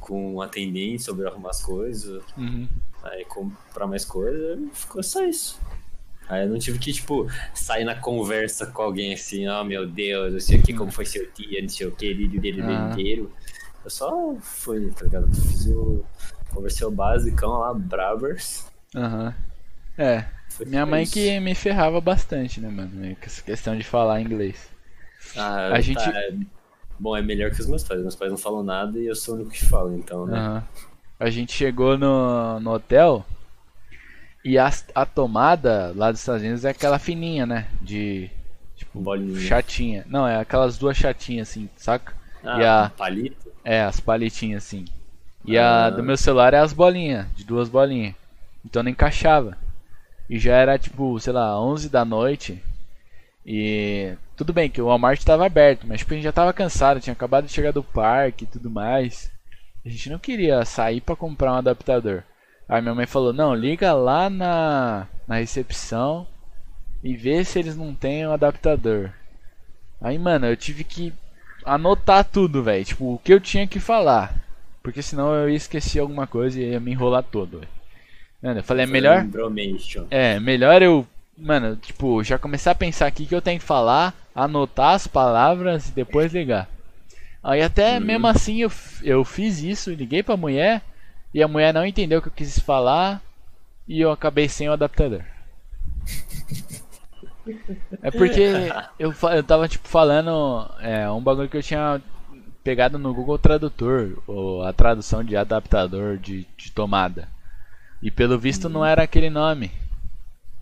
[0.00, 2.22] com o atendente sobre arrumar as coisas.
[2.36, 2.68] Uhum.
[3.02, 5.60] Aí comprar mais coisas, ficou só isso.
[6.28, 10.32] Aí eu não tive que, tipo, sair na conversa com alguém assim, oh meu Deus,
[10.32, 12.90] não sei o que, como foi seu dia, não sei o que, vídeo dele ah.
[12.90, 13.30] inteiro.
[13.84, 15.32] Eu só fui, tá ligado?
[15.32, 16.04] Fiz o.
[16.52, 18.66] Conversei o basicão lá, Bravers.
[18.94, 19.26] Aham.
[19.26, 19.46] Uhum.
[19.98, 20.24] É.
[20.48, 21.12] Foi Minha mãe isso.
[21.12, 23.16] que me ferrava bastante, né, mano?
[23.20, 24.68] Essa questão de falar inglês.
[25.36, 26.02] Ah, a tá, gente.
[26.02, 26.34] É...
[26.98, 28.00] Bom, é melhor que os meus pais.
[28.00, 30.38] Meus pais não falam nada e eu sou o único que fala, então, né?
[30.38, 30.62] Uhum.
[31.20, 33.24] A gente chegou no, no hotel.
[34.46, 37.66] E a, a tomada lá dos Estados Unidos é aquela fininha, né?
[37.82, 38.30] De.
[38.76, 39.40] Tipo, Bolinha.
[39.40, 40.04] chatinha.
[40.06, 42.14] Não, é aquelas duas chatinhas assim, saca?
[42.44, 42.92] Ah, e a.
[42.96, 43.52] Palito?
[43.64, 44.84] É, as palitinhas assim.
[45.44, 45.86] E ah.
[45.86, 48.14] a do meu celular é as bolinhas, de duas bolinhas.
[48.64, 49.58] Então não encaixava.
[50.30, 52.62] E já era tipo, sei lá, 11 da noite.
[53.44, 57.00] E tudo bem que o Walmart estava aberto, mas tipo, a gente já estava cansado,
[57.00, 59.28] tinha acabado de chegar do parque e tudo mais.
[59.84, 62.22] A gente não queria sair para comprar um adaptador.
[62.68, 66.26] Aí minha mãe falou: Não, liga lá na, na recepção
[67.02, 69.10] e vê se eles não têm um adaptador.
[70.00, 71.12] Aí, mano, eu tive que
[71.64, 72.84] anotar tudo, velho.
[72.84, 74.34] Tipo, o que eu tinha que falar.
[74.82, 77.62] Porque senão eu ia esquecer alguma coisa e ia me enrolar todo.
[78.42, 79.24] Mano, eu falei, é melhor.
[80.10, 81.06] É, melhor eu.
[81.36, 85.88] Mano, tipo, já começar a pensar aqui que eu tenho que falar, anotar as palavras
[85.88, 86.68] e depois ligar.
[87.42, 88.00] Aí até hum.
[88.00, 90.82] mesmo assim eu, eu fiz isso, liguei pra mulher.
[91.32, 93.22] E a mulher não entendeu o que eu quis falar
[93.86, 95.22] e eu acabei sem o adaptador.
[98.02, 98.42] É porque
[98.98, 102.00] eu, eu tava tipo falando é, um bagulho que eu tinha
[102.66, 107.28] pegado no Google Tradutor, ou a tradução de adaptador de, de tomada.
[108.02, 109.70] E pelo visto não era aquele nome.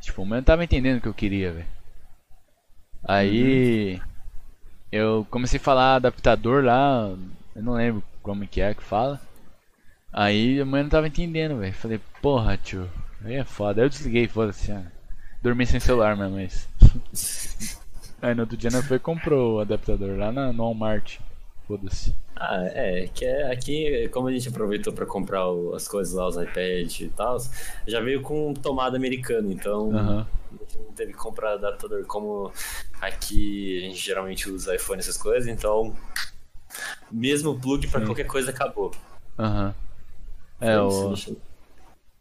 [0.02, 1.66] Tipo, o meu não tava entendendo o que eu queria, velho.
[3.02, 3.98] Aí
[4.92, 7.08] eu comecei a falar adaptador lá,
[7.56, 9.18] eu não lembro como que é que fala.
[10.14, 11.74] Aí a mãe não tava entendendo, velho.
[11.74, 12.88] Falei, porra, tio.
[13.24, 13.80] Aí é foda.
[13.80, 14.70] Aí eu desliguei, foda-se.
[14.70, 14.84] Ah.
[15.42, 16.68] Dormi sem celular mesmo, mas.
[18.22, 21.18] Aí no outro dia nós foi e comprou o adaptador lá na, no Walmart.
[21.66, 22.14] Foda-se.
[22.36, 26.28] Ah, é, que é, aqui, como a gente aproveitou para comprar o, as coisas lá,
[26.28, 27.38] os iPads e tal,
[27.86, 30.20] já veio com tomada americana, então uhum.
[30.20, 30.26] a
[30.60, 32.52] gente não teve que comprar adaptador como
[33.00, 35.96] aqui a gente geralmente usa iPhone essas coisas, então
[37.10, 38.92] mesmo plug para qualquer coisa acabou.
[39.38, 39.68] Aham.
[39.68, 39.84] Uhum.
[40.60, 41.14] É, o,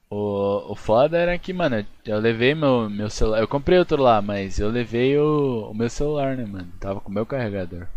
[0.09, 3.39] o, o foda era que, mano, eu levei meu, meu celular.
[3.39, 6.71] Eu comprei outro lá, mas eu levei o, o meu celular, né, mano?
[6.79, 7.88] Tava com o meu carregador.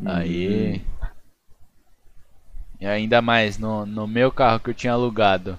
[0.00, 0.10] Uhum.
[0.10, 0.82] Aí.
[2.80, 5.58] E ainda mais, no, no meu carro que eu tinha alugado,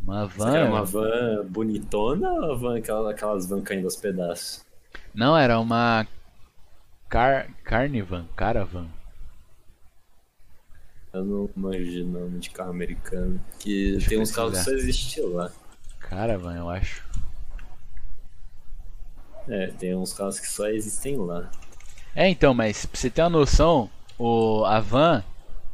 [0.02, 0.54] Uma van.
[0.54, 4.64] Era uma van bonitona ou uma van, aquelas, aquelas van caindo aos pedaços?
[5.14, 6.06] Não, era uma.
[7.08, 7.48] Car...
[7.64, 8.88] Carnivan, Caravan.
[11.12, 13.40] Eu não manjo de nome de carro americano.
[13.60, 15.50] Que Deixa tem uns carros que só existem lá.
[16.00, 17.04] Caravan, eu acho.
[19.46, 21.50] É, tem uns carros que só existem lá.
[22.14, 25.22] É, então, mas pra você ter uma noção, o, a van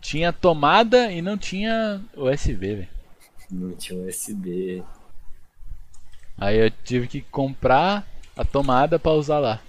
[0.01, 2.89] tinha tomada e não tinha USB, velho.
[3.51, 4.83] Não tinha USB.
[6.39, 8.07] Aí eu tive que comprar
[8.37, 9.61] a tomada para usar lá.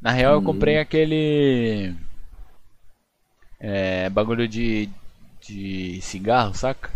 [0.00, 0.36] Na real, hum.
[0.36, 1.94] eu comprei aquele.
[3.60, 4.88] É, bagulho de,
[5.40, 6.90] de cigarro, saca?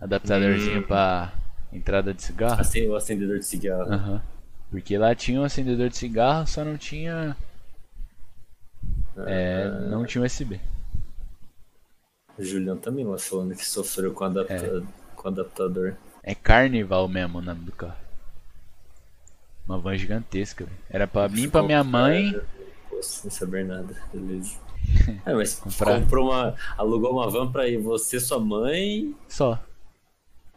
[0.00, 0.82] Adaptadorzinho hum.
[0.82, 1.32] pra
[1.72, 2.60] entrada de cigarro.
[2.60, 3.90] Assim, o acendedor de cigarro.
[3.90, 4.20] Uhum.
[4.70, 7.36] Porque lá tinha um acendedor de cigarro, só não tinha.
[9.26, 10.60] É, Ah, não tinha USB.
[12.38, 14.54] O Julião também lá falando que sofreu com, adapta...
[14.54, 14.82] É.
[15.14, 15.94] com adaptador.
[16.22, 17.96] É Carnival mesmo o nome do carro.
[19.66, 20.76] Uma van gigantesca, velho.
[20.88, 22.34] Era pra mim, pra minha mãe.
[23.02, 24.56] Sem saber nada, beleza.
[25.24, 26.00] É, mas Comprar.
[26.00, 26.56] comprou uma.
[26.76, 29.14] alugou uma van pra ir você, sua mãe.
[29.28, 29.58] Só.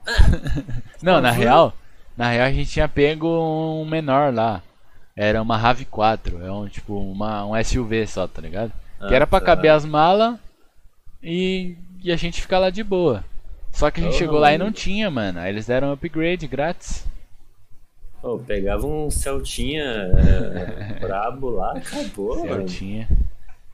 [1.02, 1.74] Não, na real,
[2.18, 4.64] na real a gente tinha pego um menor lá.
[5.16, 8.72] Era uma RAV4, é um tipo uma, um SUV só, tá ligado?
[9.00, 9.46] que Ah, era pra tá.
[9.46, 10.38] caber as malas
[11.24, 13.24] e, e a gente ficar lá de boa.
[13.72, 14.18] Só que a gente Oh.
[14.18, 15.40] chegou lá e não tinha, mano.
[15.40, 17.06] Aí eles deram upgrade grátis.
[18.22, 22.68] Pô, pegava um Celtinha é, brabo lá, acabou, mano.
[22.68, 23.08] Celtinha.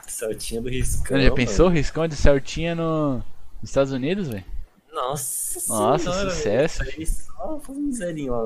[0.08, 1.18] Celtinha do Riscão.
[1.18, 1.36] Já mano.
[1.36, 3.16] pensou riscão de Celtinha no,
[3.62, 4.44] nos Estados Unidos, velho?
[4.92, 6.84] Nossa, Nossa, senhora, sucesso.
[6.84, 8.44] aí só faz um zerinho lá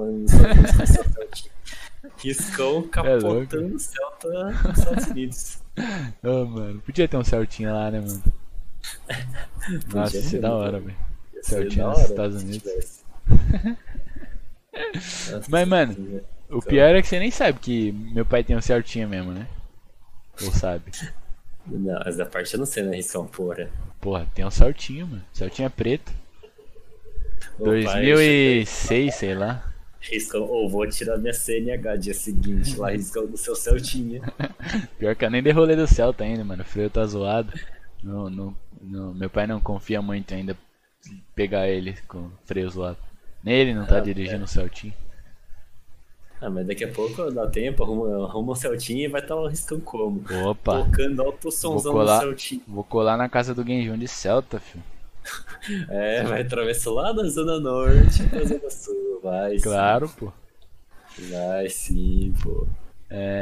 [0.83, 1.51] essa Celtinha.
[2.17, 5.61] Riscão capotando o Celta nos Estados Unidos.
[6.23, 8.23] Ô, mano, podia ter um Celtinha lá, né, mano?
[9.93, 10.97] Nossa, Podia isso é da hora, velho.
[11.41, 13.03] Celtinha nos Estados Unidos.
[15.31, 16.21] Nossa, Mas, mano.
[16.49, 19.47] O pior é que você nem sabe que meu pai tem um Celtinha mesmo, né?
[20.43, 20.91] Ou sabe?
[21.65, 23.69] Não, essa parte eu não sei, né, Riscão, porra.
[23.99, 25.25] Porra, tem um Celtinha, mano.
[25.33, 26.11] Celtinha preto.
[27.59, 29.74] Ô, pai, 2006, sei lá.
[30.09, 34.21] Riscão, ou vou tirar minha CNH dia seguinte lá, Riscão do seu Celtinha.
[34.99, 36.61] Pior que eu nem dei rolê do Celta ainda, mano.
[36.61, 37.51] O freio tá zoado.
[38.03, 40.55] Não, não, meu pai não confia muito ainda
[41.35, 42.97] pegar ele com freio zoado.
[43.43, 44.93] Nele não tá Ah, dirigindo o Celtinha.
[46.41, 49.47] Ah, mas daqui a pouco dá tempo, arruma, arruma um Celtinha e vai estar tá
[49.49, 50.23] Riscão como?
[50.45, 52.19] Opa, Tocando alto somzão Vou no colar.
[52.19, 52.61] Celtinha.
[52.67, 54.83] vou colar na casa do Genjão de Celta, filho.
[55.89, 60.31] É, vai atravessar lá da Zona Norte pra Zona Sul, vai Claro, pô.
[61.15, 61.31] sim.
[61.31, 62.67] Vai sim, pô.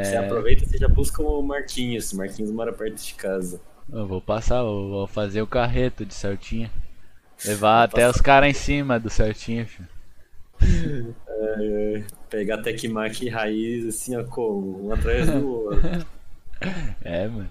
[0.01, 0.18] Você É.
[0.18, 2.11] aproveita e você já busca o Marquinhos.
[2.14, 3.60] O Marquinhos mora perto de casa.
[3.91, 6.72] Eu vou passar, eu vou fazer o carreto de Celtinha.
[7.45, 8.15] Levar Vai até passar.
[8.15, 9.88] os caras em cima do Celtinha, filho.
[10.61, 14.88] É, é, pegar Tecmac e Raiz assim, ó, como?
[14.88, 16.05] Um atrás do outro.
[17.03, 17.49] É, mano.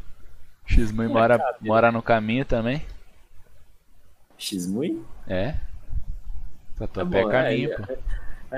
[0.66, 2.82] X-Mui Não, mora, mora no caminho também.
[4.42, 5.02] X-Mui?
[5.26, 5.54] É.
[6.78, 7.84] Tatuapé Tá é bom, caminho, é, pô.
[7.84, 7.98] é,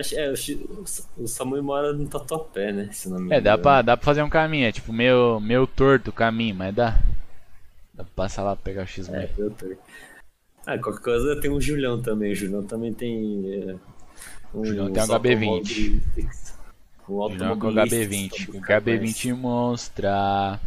[0.01, 0.85] acho, é, o,
[1.24, 2.89] o Samui mora no Tatuapé, né?
[2.93, 4.66] Se não me É, dá pra, dá pra fazer um caminho.
[4.66, 6.98] É tipo meio, meio torto o caminho, mas dá.
[7.93, 9.19] Dá pra passar lá pra pegar o X-Mui.
[9.19, 9.66] É, eu tô.
[10.66, 12.32] Ah, qualquer coisa tem o Julião também.
[12.32, 13.69] O Julião também tem.
[13.69, 13.77] É,
[14.55, 15.11] um, Julião tem um uns HB20.
[15.11, 16.55] automobilistas.
[17.09, 18.48] Um Joga com o automobilista, HB20.
[18.55, 20.61] O pra buscar HB20 monstra.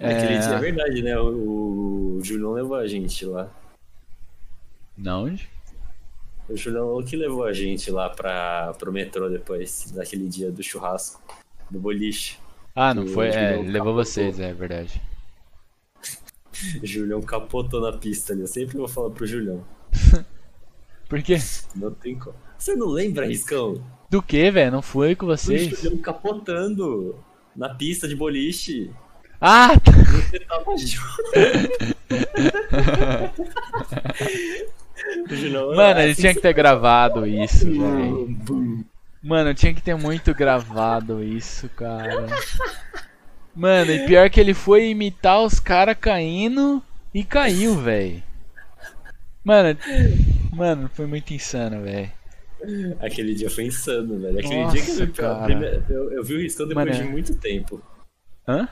[0.00, 0.38] É.
[0.38, 1.18] dia é verdade, né?
[1.18, 3.50] O, o Julião levou a gente lá.
[4.96, 5.48] Não onde?
[6.48, 11.22] O Julião que levou a gente lá pra, pro metrô depois daquele dia do churrasco,
[11.70, 12.38] do boliche.
[12.74, 13.28] Ah, não O foi?
[13.28, 15.00] É, levou vocês, é verdade.
[16.82, 18.42] O Julião capotou na pista ali.
[18.42, 19.64] Eu sempre vou falar pro Julião.
[21.08, 21.36] Por quê?
[21.74, 22.36] Não tem como.
[22.58, 23.82] Você não lembra, Riscão?
[24.10, 24.72] Do que, velho?
[24.72, 25.68] Não fui com O vocês?
[25.68, 27.18] Julião capotando
[27.54, 28.90] na pista de boliche.
[29.40, 31.04] Ah, Você tava junto.
[35.30, 38.84] O Julião, Mano, ele tinha que ter gravado isso, velho.
[39.22, 42.26] Mano, tinha que ter muito gravado isso, cara.
[43.54, 46.82] Mano, e pior que ele foi imitar os caras caindo
[47.12, 48.22] e caiu, velho.
[49.44, 49.78] Mano,
[50.52, 52.10] mano, foi muito insano, velho.
[53.00, 54.38] Aquele dia foi insano, velho.
[54.38, 55.44] Aquele Nossa, dia que eu, cara.
[55.44, 57.10] primeira- eu, eu vi o Riscão depois Mano, de é.
[57.10, 57.80] muito tempo.
[58.48, 58.66] Hã?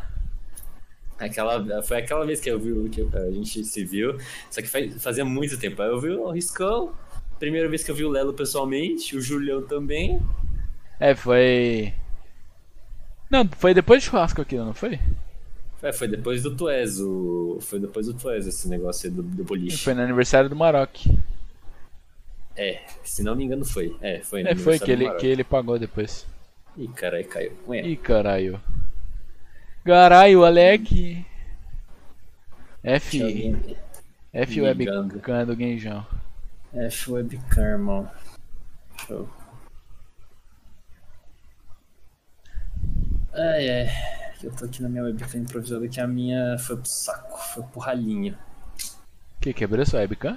[1.25, 4.17] Aquela, foi aquela vez que eu vi que a gente se viu,
[4.51, 5.81] só que faz- fazia muito tempo.
[5.83, 6.93] Aí eu vi o Riscão,
[7.39, 10.21] primeira vez que eu vi o Lelo pessoalmente, o Julião também.
[10.99, 11.93] É, foi.
[13.31, 14.99] Não, foi depois do churrasco aquilo, não foi?
[15.83, 17.59] É, foi depois do Tuez, o...
[17.61, 19.77] foi depois do Tuez esse negócio aí do, do boliche.
[19.79, 20.97] Foi no aniversário do Maroc.
[22.57, 23.97] É, se não me engano foi.
[24.01, 25.21] É, foi no É, foi aniversário que do ele, Maroc.
[25.21, 26.27] que ele pagou depois.
[26.77, 27.53] Ih, caralho, caiu.
[27.67, 28.61] Ué, Ih, caralho.
[29.85, 31.27] Caralho, Alec.
[32.85, 33.23] F.
[33.23, 33.77] alguém-
[34.33, 35.09] F webcam
[35.47, 36.07] do Genjão.
[36.73, 38.11] F webcam, irmão.
[39.07, 39.29] Show.
[43.35, 43.89] Ai, ai.
[44.43, 47.81] Eu tô aqui na minha webcam improvisada que a minha foi pro saco, foi pro
[47.81, 48.37] ralinho.
[49.41, 50.37] Que quebrou sua webcam?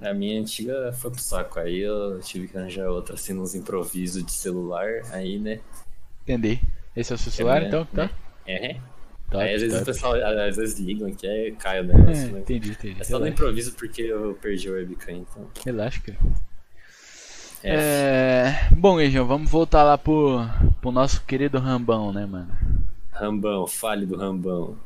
[0.00, 4.24] A minha antiga foi pro saco, aí eu tive que arranjar outra assim nos improvisos
[4.24, 5.60] de celular, aí né.
[6.22, 6.60] Entendi.
[6.94, 7.84] Esse é o seu celular, minha- então?
[7.86, 8.10] Tá.
[8.48, 8.80] É.
[9.30, 12.40] Aí às vezes o pessoal às vezes ligam que é cai o É, negócio, né?
[12.40, 12.96] entendi, entendi.
[12.98, 15.50] É só no Relaxa, improviso porque eu perdi a webcam, então.
[15.64, 16.18] Relaxa, cara.
[17.62, 18.68] É...
[18.74, 20.38] Bom, Guijão, vamos voltar lá pro,
[20.80, 22.48] pro nosso querido Rambão, né, mano?
[23.10, 24.78] Rambão, fale do Rambão.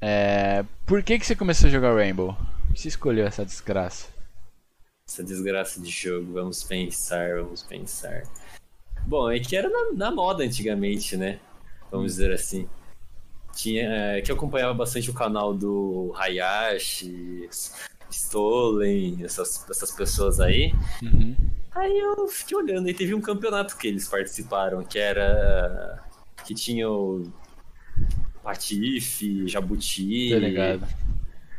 [0.00, 0.64] É...
[0.86, 2.36] Por que, que você começou a jogar Rainbow?
[2.66, 4.08] Por que você escolheu essa desgraça?
[5.08, 8.22] Essa desgraça de jogo, vamos pensar, vamos pensar.
[9.06, 11.40] Bom, é que era na, na moda antigamente, né?
[11.90, 12.68] Vamos dizer assim.
[13.54, 17.48] Tinha, que eu acompanhava bastante o canal do Hayashi,
[18.10, 20.74] Stolen, essas, essas pessoas aí.
[21.02, 21.36] Uhum.
[21.74, 26.02] Aí eu fiquei olhando e teve um campeonato que eles participaram, que era.
[26.44, 27.32] que tinha o
[28.42, 30.30] Patife, Jabuti.
[30.30, 30.86] Tô ligado.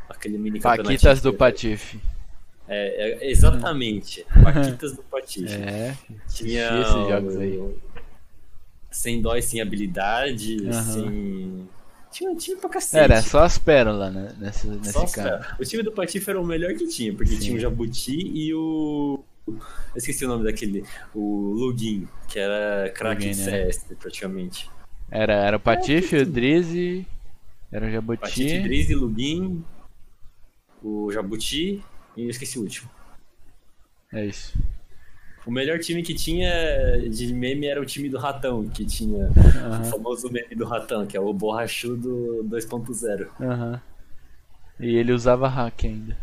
[0.10, 1.34] Aquele mini Paquitas do.
[1.34, 1.99] Patife.
[2.68, 4.26] É, é, exatamente.
[4.44, 5.53] Paquitas do Patife.
[5.53, 5.95] É,
[6.30, 7.76] Tinha esses jogos aí.
[8.91, 10.84] sem dó e sem habilidade, Aham.
[10.84, 11.70] sem.
[12.14, 13.03] Tinha, tinha pra cacete.
[13.03, 15.38] Era só as pérolas né, nesse, nesse Só cara.
[15.40, 15.57] espera.
[15.60, 17.40] O time do Patife era o melhor que tinha, porque Sim.
[17.40, 19.23] tinha o Jabuti e o.
[19.48, 19.57] Eu
[19.98, 20.85] esqueci o nome daquele.
[21.14, 23.72] O Lugin, que era craque de né?
[23.72, 24.69] CS, praticamente.
[25.10, 27.06] Era, era o Patife, o Drizzy,
[27.72, 28.22] era o Jabuti.
[28.22, 29.65] Patife, Drizzy, Lugin,
[30.84, 31.84] o Jabuti
[32.15, 32.90] e eu esqueci o último.
[34.11, 34.53] É isso.
[35.45, 36.49] O melhor time que tinha
[37.10, 39.34] de meme era o time do Ratão, que tinha
[39.78, 43.30] o Aham, famoso meme do Ratão, que é o borrachudo 2.0.
[43.40, 43.82] aham.
[44.80, 46.18] E ele usava hack ainda.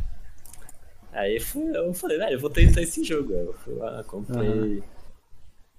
[1.13, 1.37] Aí
[1.75, 3.33] eu falei, velho, eu vou tentar esse jogo.
[3.33, 4.83] Eu fui lá, comprei.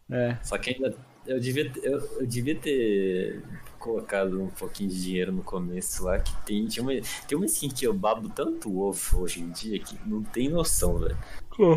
[0.09, 0.37] É.
[0.41, 0.95] Só que ainda
[1.25, 3.41] eu devia, eu, eu devia ter
[3.81, 6.93] colocado um pouquinho de dinheiro no começo lá, que tem, tinha uma,
[7.27, 10.97] tem uma skin que eu babo tanto ovo hoje em dia que não tem noção,
[10.97, 11.17] velho.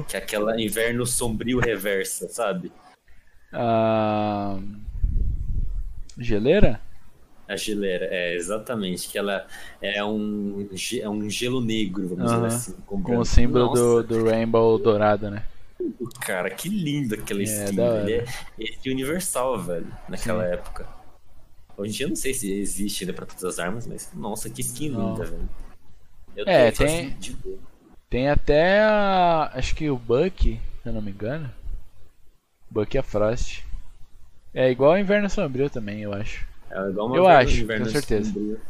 [0.06, 2.70] Que é aquela inverno sombrio reversa, sabe?
[3.52, 4.58] A.
[6.18, 6.80] Geleira?
[7.48, 9.08] A geleira, é, exatamente.
[9.08, 9.46] Que ela
[9.82, 10.68] é um,
[11.00, 12.72] é um gelo negro, vamos dizer assim.
[12.86, 15.44] Com, Com o símbolo Nossa, do, do Rainbow dourado, né?
[16.20, 17.80] Cara, que lindo aquela É, skin.
[17.80, 18.24] Ele é,
[18.58, 20.52] ele é universal, velho, naquela Sim.
[20.52, 20.88] época.
[21.76, 24.48] Hoje em dia eu não sei se existe ainda pra todas as armas, mas nossa,
[24.48, 25.10] que skin Não.
[25.14, 25.48] linda, velho.
[26.36, 27.36] Eu É, tem- de.
[28.10, 29.50] Tem até a.
[29.54, 31.50] Acho que o Buck, se eu não me engano.
[32.70, 33.62] Buck e a Frost.
[34.52, 36.46] É igual ao Inverno Sombrio também, eu acho.
[36.70, 38.32] É igual uma Eu inverno- acho, inverno com certeza.
[38.32, 38.60] sombrio.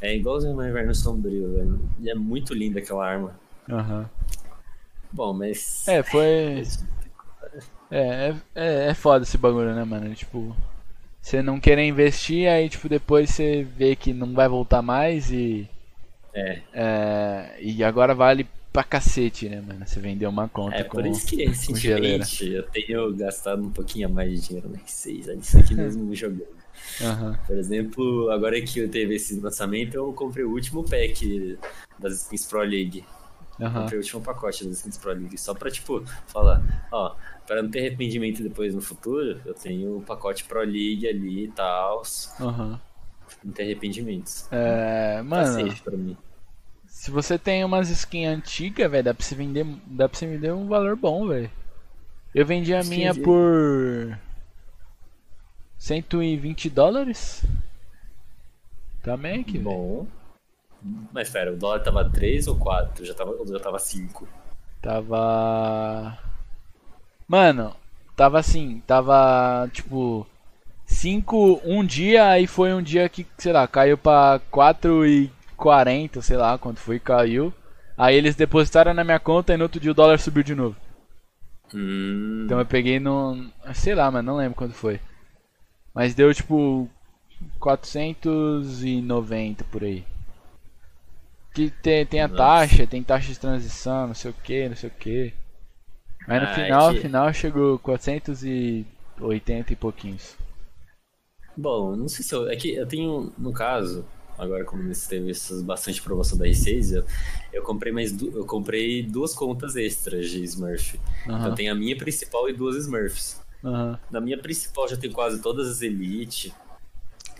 [0.00, 1.88] É igualzinho uma inverno sombrio, velho.
[2.00, 3.38] E é muito linda aquela arma.
[3.68, 4.08] Aham.
[5.10, 5.86] Bom, mas.
[5.88, 6.62] É, foi.
[7.88, 7.98] É,
[8.30, 10.12] é, é, é foda esse bagulho, né, mano?
[10.12, 10.56] Tipo,
[11.26, 15.68] você não querer investir, aí, tipo, depois você vê que não vai voltar mais e.
[16.32, 19.84] É, É, e agora vale pra cacete, né, mano?
[19.84, 20.98] Você vendeu uma conta é com.
[20.98, 25.28] por isso que recentemente eu tenho gastado um pouquinho a mais de dinheiro na R6,
[25.28, 26.46] é isso aqui mesmo jogando.
[27.02, 27.36] Aham.
[27.44, 31.58] Por exemplo, agora que teve esse lançamento, eu comprei o último pack
[31.98, 33.04] das skins Pro League.
[33.60, 33.80] Aham.
[33.82, 35.38] Comprei o último pacote das skins Pro League.
[35.38, 36.62] Só pra, tipo, falar,
[36.92, 37.14] ó,
[37.46, 41.48] pra não ter arrependimento depois no futuro, eu tenho o pacote Pro League ali e
[41.52, 42.02] tal.
[42.40, 42.80] Aham.
[43.42, 44.46] Não ter arrependimentos.
[44.52, 46.16] É, Tá mano, safe pra mim.
[46.86, 50.52] se você tem umas skins antigas, velho, dá pra você vender, dá pra você vender
[50.52, 51.50] um valor bom, velho.
[52.34, 53.24] Eu vendi a minha Entendi.
[53.24, 54.18] por
[55.78, 57.42] 120 dólares.
[59.02, 59.64] Também aqui, velho.
[59.64, 60.06] Bom.
[61.12, 63.04] Mas pera, o dólar tava 3 ou 4?
[63.04, 64.28] Já tava, já tava 5?
[64.80, 66.18] Tava.
[67.26, 67.74] Mano,
[68.14, 70.26] tava assim, tava tipo
[70.86, 76.56] 5 um dia, aí foi um dia que, sei lá, caiu pra 4,40, sei lá
[76.56, 77.52] quanto foi, caiu.
[77.98, 80.76] Aí eles depositaram na minha conta e no outro dia o dólar subiu de novo.
[81.74, 82.42] Hum.
[82.44, 83.50] Então eu peguei no.
[83.74, 85.00] Sei lá, mano, não lembro quanto foi.
[85.94, 86.88] Mas deu tipo
[87.58, 90.04] 490 por aí.
[91.56, 92.36] Que tem, tem a Nossa.
[92.36, 95.34] taxa, tem taxa de transição, não sei o que, não sei o que.
[96.26, 100.36] Mas no Ah, é final, que- final chegou 480 e pouquinhos.
[101.56, 102.48] Bom, não sei se eu.
[102.48, 104.04] É que eu tenho, no caso,
[104.38, 105.32] agora como teve
[105.64, 107.04] bastante promoção da R6, eu,
[107.52, 111.00] eu comprei mais du- eu comprei duas contas extras de Smurf.
[111.38, 113.40] Então Aham, tem a minha principal e duas Smurfs.
[113.64, 113.98] aham.
[114.10, 116.54] Na minha principal já tem quase todas as Elite,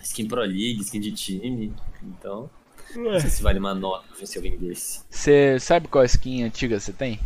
[0.02, 1.74] skin Pro League, skin de time.
[2.02, 2.50] Então,
[2.94, 5.02] não sei se vale uma nota ver se eu vendesse.
[5.10, 7.20] Você sabe qual skin antiga você tem?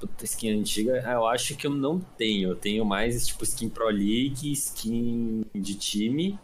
[0.00, 2.50] Puta, skin antiga, ah, eu acho que eu não tenho.
[2.50, 6.38] Eu tenho mais tipo skin Pro League, skin de time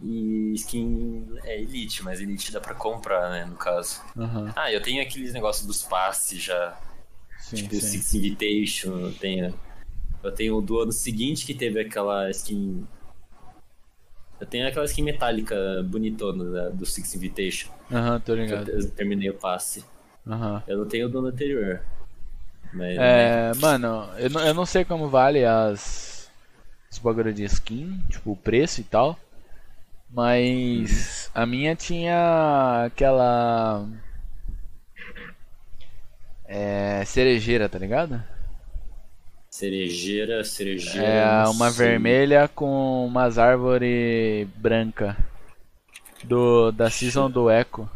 [0.00, 4.00] e skin é, Elite, mas Elite dá pra comprar, né, no caso.
[4.16, 6.78] Aham, Ah, eu tenho aqueles negócios dos passes já,
[7.38, 7.80] sim, tipo sim.
[7.80, 9.54] Six Invitation, eu tenho.
[10.22, 12.86] Eu tenho o do ano seguinte que teve aquela skin.
[14.40, 17.70] Eu tenho aquela skin metálica bonitona do Six Invitation.
[17.90, 18.68] Aham, tô que eu, ligado.
[18.70, 19.84] eu terminei o passe.
[20.26, 20.62] Aham.
[20.66, 21.80] Eu não tenho o do ano anterior.
[22.72, 26.30] Mas, É, mano, eu não, eu não sei como vale as.
[26.90, 29.18] Os bagulho de skin, tipo, o preço e tal.
[30.10, 33.86] Mas a minha tinha aquela.
[36.44, 37.04] É.
[37.04, 38.22] cerejeira, tá ligado?
[39.56, 41.06] Cerejeira, cerejeira.
[41.08, 41.86] É uma sei.
[41.86, 45.16] vermelha com umas árvores branca.
[46.22, 47.88] Do, da season do Echo.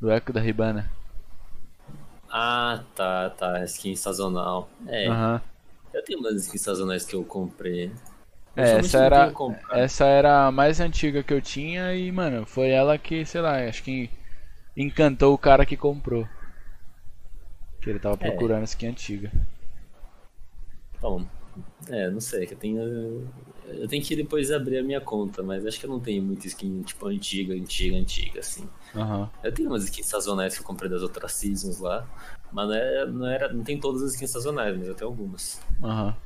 [0.00, 0.90] Do Echo da Ribana.
[2.30, 3.64] Ah, tá, tá.
[3.64, 4.68] Skin sazonal.
[4.86, 5.42] É, Aham.
[5.92, 7.92] eu tenho umas skins sazonais que eu comprei.
[8.56, 9.32] É, essa era,
[9.72, 13.58] essa era a mais antiga que eu tinha e, mano, foi ela que, sei lá,
[13.68, 14.10] acho que
[14.76, 16.28] encantou o cara que comprou.
[17.80, 18.30] Que ele tava É.
[18.30, 19.32] procurando skin antiga.
[21.00, 21.24] Bom,
[21.88, 23.28] é, não sei, que eu tenho.
[23.66, 26.46] Eu tenho que depois abrir a minha conta, mas acho que eu não tenho muita
[26.46, 28.68] skin, tipo, antiga, antiga, antiga, assim.
[28.94, 29.30] Aham.
[29.42, 32.08] Eu tenho umas skins sazonais que eu comprei das outras seasons lá,
[32.50, 35.60] mas não, é, não, era, não tem todas as skins sazonais, mas eu tenho algumas.
[35.82, 36.16] Aham.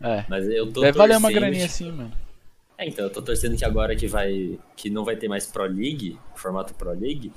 [0.00, 0.24] É.
[0.28, 2.12] Mas eu tô Deve valer uma graninha tipo, assim, mano.
[2.78, 4.58] É, então, eu tô torcendo que agora que vai.
[4.74, 7.30] que não vai ter mais Pro League, formato Pro League,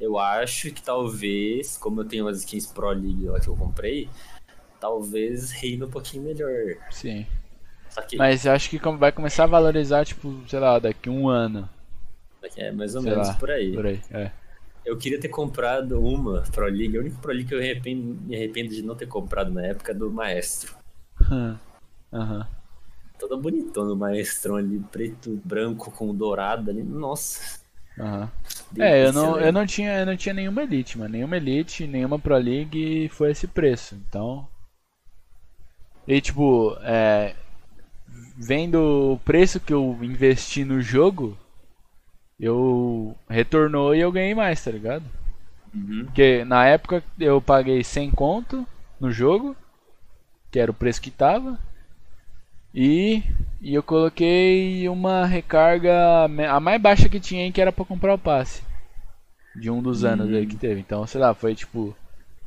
[0.00, 4.08] eu acho que talvez, como eu tenho umas skins Pro League lá que eu comprei,
[4.80, 6.76] talvez reine um pouquinho melhor.
[6.90, 7.26] Sim.
[8.06, 11.68] Que Mas eu acho que vai começar a valorizar, tipo, sei lá, daqui um ano.
[12.56, 13.72] é mais ou Sei menos lá, por aí.
[13.72, 14.30] Por aí, é.
[14.84, 18.18] Eu queria ter comprado uma Pro League, a única Pro League que eu me arrependo,
[18.22, 20.74] me arrependo de não ter comprado na época é do Maestro.
[22.12, 22.48] Aham.
[23.18, 26.82] Toda bonitona o Maestrão ali, preto, branco com dourado ali.
[26.82, 27.58] Nossa.
[27.98, 28.30] Aham.
[28.78, 31.10] É, eu não, eu não tinha, eu não tinha nenhuma elite, mano.
[31.10, 33.96] Nenhuma elite, nenhuma Pro League e foi esse preço.
[34.08, 34.46] Então.
[36.08, 37.34] E tipo, é,
[38.34, 41.36] vendo o preço que eu investi no jogo,
[42.40, 45.04] eu retornou e eu ganhei mais, tá ligado?
[45.74, 46.06] Uhum.
[46.06, 48.66] Porque na época eu paguei 100 conto
[48.98, 49.54] no jogo,
[50.50, 51.58] que era o preço que tava.
[52.74, 53.22] E,
[53.60, 58.18] e eu coloquei uma recarga a mais baixa que tinha que era pra comprar o
[58.18, 58.62] passe.
[59.54, 60.80] De um dos anos aí que teve.
[60.80, 61.94] Então, sei lá, foi tipo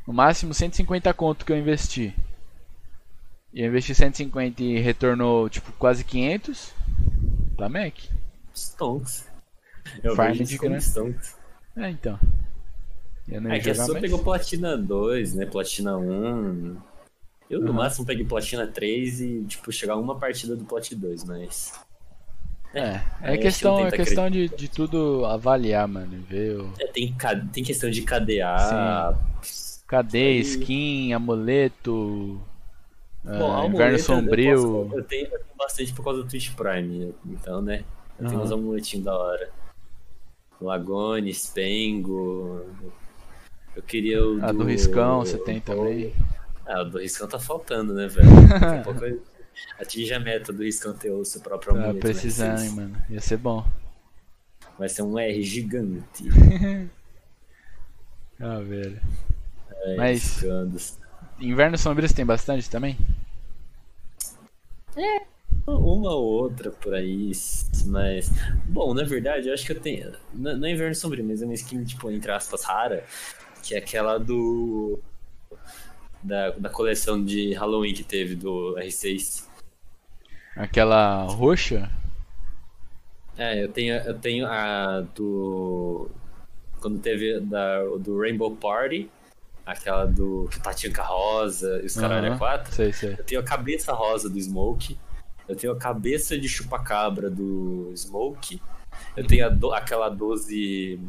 [0.08, 2.12] no máximo 150 conto que eu investi.
[3.54, 6.74] E eu investi 150 e retornou tipo quase 500
[7.58, 7.94] pra Mac.
[8.56, 9.28] Stonks.
[10.04, 10.82] Eu Farm vejo isso como grana.
[10.82, 11.36] Stonks.
[11.76, 12.20] É, então.
[13.28, 14.02] Eu não É que a sua mais.
[14.02, 15.46] pegou Platina 2, né?
[15.46, 16.78] Platina 1.
[17.50, 17.74] Eu no Uhum.
[17.74, 21.74] máximo peguei Platina 3 e, tipo, chegar uma partida do Plat 2, mas.
[22.74, 26.24] É, é a questão, é questão de, de tudo avaliar, mano.
[26.30, 27.14] Ver o É, tem,
[27.52, 29.18] tem questão de KDA.
[29.88, 32.40] KD, Aí- skin, amuleto,
[33.24, 34.56] Bom, a inverno amuleta eu sombrio.
[34.56, 37.84] posso- Eu tenho, eu tenho bastante por causa do Twitch Prime, então, né?
[38.20, 38.44] Eu tenho Aham.
[38.44, 39.50] uns amuletinhos da hora.
[40.60, 42.66] Lagone, Spengo.
[43.76, 44.44] Eu queria o.
[44.44, 46.14] A do Riscão você tem também.
[46.66, 48.28] Ah, o do Riscão tá faltando, né, velho?
[48.50, 49.02] Daqui a pouco
[49.80, 51.96] atinge a meta do Riscão ter o seu próprio Tá amuleto.
[52.08, 52.14] né?
[52.14, 52.98] precisando, hein, mano.
[53.10, 53.66] Ia ser bom.
[54.78, 56.24] Vai ser um R gigante.
[58.44, 59.00] Ah, velho.
[59.84, 60.44] É, Mas-.
[61.42, 62.96] Inverno sombrio você tem bastante também?
[65.66, 67.32] Uma ou outra por aí,
[67.86, 68.32] mas.
[68.66, 70.12] Bom, na verdade, eu acho que eu tenho.
[70.34, 73.04] Não não é inverno sombrio, mas é uma skin, tipo, entre aspas, rara.
[73.64, 75.00] Que é aquela do.
[76.22, 79.48] Da, da coleção de Halloween que teve do R6.
[80.56, 81.90] Aquela roxa?
[83.36, 86.10] É, eu tenho, eu tenho a do.
[86.80, 89.10] Quando teve da, do Rainbow Party,
[89.66, 90.60] aquela do que
[91.02, 92.74] rosa e os caralho Aham, é 4.
[92.74, 93.16] Sei, sei.
[93.18, 94.98] Eu tenho a cabeça rosa do Smoke.
[95.48, 98.62] Eu tenho a cabeça de chupacabra do Smoke.
[99.16, 101.00] Eu tenho do- aquela 12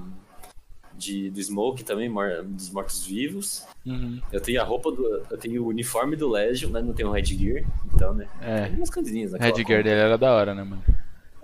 [0.94, 3.64] de, do Smoke também, mor- dos mortos-vivos.
[3.84, 4.20] Uhum.
[4.30, 5.22] Eu tenho a roupa do.
[5.30, 7.64] Eu tenho o uniforme do Legion, mas não tenho o Headgear.
[7.92, 8.26] Então, né?
[8.40, 8.66] É.
[8.66, 10.82] Tem umas coisinhas naquela Headgear dele era da hora, né, mano?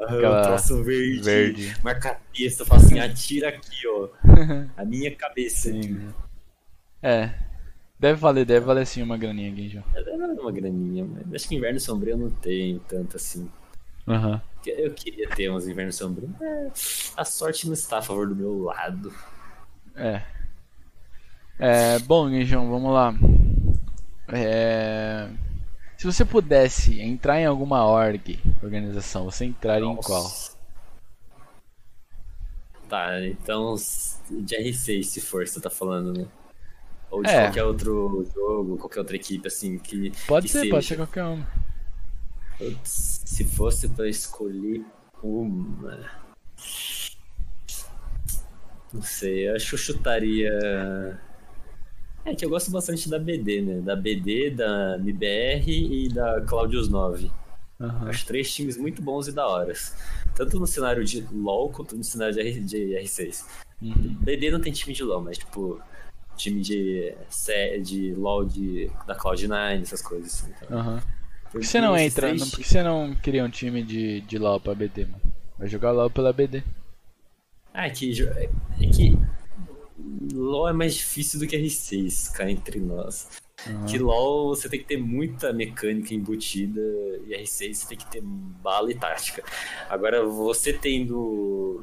[0.00, 1.20] Ah, aquela o troço verde.
[1.22, 1.76] verde.
[1.82, 4.08] Marca texto, eu falo assim, atira aqui, ó.
[4.76, 5.82] A minha cabeça aqui.
[5.88, 6.08] Sim.
[7.02, 7.34] É.
[7.98, 9.84] Deve valer, deve valer sim uma graninha aqui, João.
[9.94, 13.50] É uma graninha, mas acho que inverno sombrio eu não tenho tanto assim.
[14.06, 14.40] Aham.
[14.66, 16.30] Eu queria ter uns invernos sombrios.
[16.40, 16.70] É,
[17.16, 19.12] a sorte não está a favor do meu lado.
[19.94, 20.22] É.
[21.58, 23.14] É, bom, João, vamos lá.
[24.28, 25.28] É,
[25.96, 30.24] se você pudesse entrar em alguma org, organização, você entraria em qual?
[32.88, 33.74] Tá, então
[34.30, 36.26] de R6 se for, você tá falando, né?
[37.10, 37.44] Ou de É.
[37.44, 40.12] qualquer outro jogo, qualquer outra equipe, assim, que.
[40.26, 40.70] Pode que ser, seja.
[40.70, 41.42] pode ser qualquer um.
[42.84, 44.84] Se fosse pra escolher
[45.22, 45.98] uma.
[48.92, 51.20] Não sei, eu acho que eu chutaria.
[52.24, 53.80] É que eu gosto bastante da BD, né?
[53.80, 57.30] Da BD, da MBR e da Claudius 9.
[57.80, 58.08] Aham.
[58.08, 59.94] Acho três times muito bons e da horas.
[60.34, 63.44] Tanto no cenário de LoL quanto no cenário de, R, de R6.
[63.80, 64.16] Uhum.
[64.20, 65.80] BD não tem time de LoL, mas tipo,
[66.38, 67.12] time de,
[67.82, 70.32] de LoL de, da Cloud9, essas coisas.
[70.42, 70.52] assim.
[70.62, 71.02] Então, Aham.
[71.50, 72.32] Por que você não entra?
[72.34, 75.20] Não, por que você não cria um time de, de LoL pra BD, mano?
[75.58, 76.62] Vai jogar LoL pela BD.
[77.72, 78.48] Ah, é que, jo- é
[78.94, 79.18] que
[80.32, 83.28] LoL é mais difícil do que R6, cá entre nós.
[83.66, 83.86] Aham.
[83.86, 86.80] Que LoL você tem que ter muita mecânica embutida
[87.26, 89.42] e R6 você tem que ter bala e tática.
[89.88, 91.82] Agora, você tendo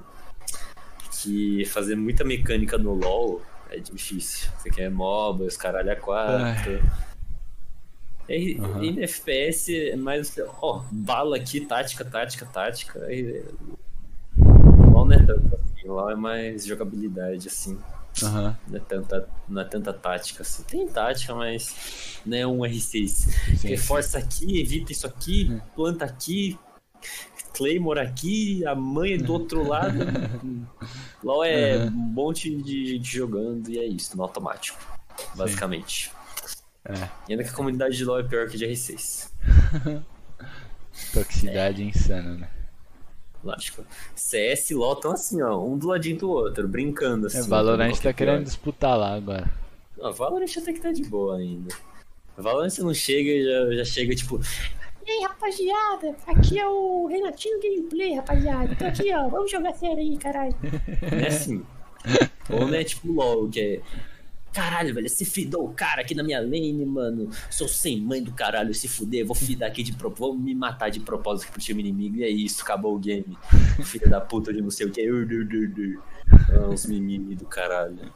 [1.22, 4.49] que fazer muita mecânica no LoL é difícil.
[4.57, 6.81] Você quer MOBA, os caralho a quatro.
[8.27, 8.83] E, Aham.
[8.83, 10.35] e no FPS é mais.
[10.61, 12.99] Ó, bala aqui, tática, tática, tática.
[13.13, 13.43] E,
[14.91, 15.87] LoL não é tanto assim.
[15.87, 17.77] LoL é mais jogabilidade, assim.
[18.23, 18.57] Aham.
[18.67, 20.63] Não é tanta, não é tanta tática assim.
[20.63, 23.07] Tem tática, mas não é um R6.
[23.57, 25.59] Sim, Reforça aqui, evita isso aqui, Hum.
[25.75, 26.57] planta aqui,
[27.56, 29.98] Claymore aqui, a mãe do outro lado.
[31.23, 31.88] LOL é Uhum.
[31.88, 34.77] um monte de gente jogando e é isso, no automático.
[35.36, 36.11] Basicamente.
[36.84, 36.94] É.
[37.27, 39.30] E ainda que a comunidade de LOL é pior que de R6.
[41.14, 42.49] Toxicidade insana, né?
[43.44, 43.86] Lógico.
[44.15, 47.40] CS e LOL estão assim, ó, um do ladinho do outro, brincando assim.
[47.40, 48.14] É, Valorant tá é pior.
[48.14, 49.49] querendo disputar lá agora.
[49.98, 51.73] Não, Valorant até que tá de boa ainda.
[52.38, 54.40] Valorant você não chega e já, já chega tipo.
[55.06, 58.76] E aí, rapaziada, aqui é o Renatinho Gameplay, rapaziada.
[58.76, 60.56] Tô aqui, ó, vamos jogar sério aí, caralho.
[61.02, 61.64] É assim.
[62.49, 63.82] Ou não é tipo LOL, que é.
[64.52, 67.30] Caralho, velho, se fidou o cara aqui na minha lane, mano.
[67.52, 70.90] Sou sem mãe do caralho, se fuder, vou fidar aqui de propósito, vou me matar
[70.90, 72.18] de propósito pro time inimigo.
[72.18, 73.38] E é isso, acabou o game.
[73.84, 75.07] Filha da puta de não sei o que.
[76.72, 78.11] Uns mimimi do caralho.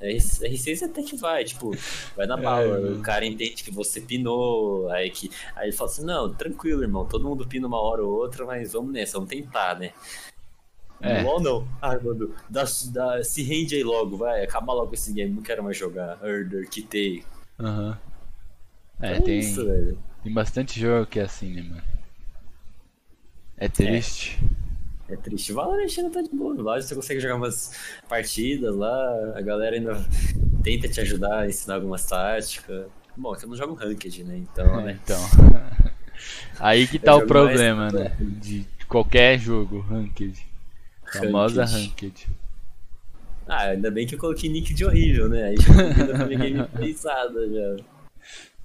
[0.00, 1.72] R- R6 até que vai, tipo,
[2.16, 2.66] vai na bala.
[2.68, 2.98] mano.
[2.98, 5.30] o cara entende que você pinou, aí que.
[5.56, 8.72] Aí ele fala assim, não, tranquilo, irmão, todo mundo pina uma hora ou outra, mas
[8.72, 9.92] vamos nessa, vamos tentar, né?
[11.00, 11.22] É.
[11.22, 11.68] LOL não.
[11.80, 15.62] Ai, mano, dá, dá, se rende aí logo, vai, acaba logo esse game, não quero
[15.62, 16.18] mais jogar.
[16.24, 17.24] Herder, quitei.
[17.58, 17.98] Aham.
[19.00, 19.98] É, É tem, isso, velho.
[20.24, 21.82] tem bastante jogo que é assim, né, mano?
[23.56, 24.38] É triste.
[24.42, 24.67] É
[25.16, 25.52] triste.
[25.52, 26.54] Valorant ainda tá de boa.
[26.54, 27.72] Valorant você consegue jogar umas
[28.08, 30.04] partidas lá, a galera ainda
[30.62, 32.86] tenta te ajudar a ensinar algumas táticas.
[33.16, 34.36] Bom, é que eu não jogo Ranked, né?
[34.38, 35.00] Então, É, né?
[35.02, 35.20] então.
[36.60, 38.16] Aí que tá o jogo mais- problema, né?
[38.20, 40.46] De qualquer jogo, Ranked.
[41.12, 42.28] Famosa Ranked.
[43.46, 45.44] Ah, ainda bem que eu coloquei nick de horrível, né?
[45.44, 47.76] Aí já gameplay pensada já.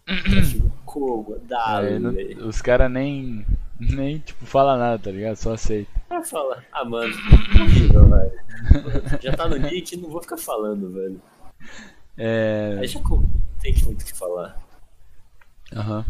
[0.85, 1.39] Como?
[1.47, 2.13] Dá, É, não-
[2.47, 3.45] os caras nem,
[3.95, 5.35] nem, tipo, fala nada, tá ligado?
[5.35, 5.91] Só aceita.
[6.09, 6.63] Ah, fala.
[6.71, 7.13] Ah, mano,
[7.61, 9.19] horrível, velho.
[9.21, 11.21] Já tá no nick, não vou ficar falando, velho.
[12.17, 12.77] É.
[12.79, 12.99] Aí já
[13.61, 14.57] tem muito o que falar.
[15.75, 16.05] Aham.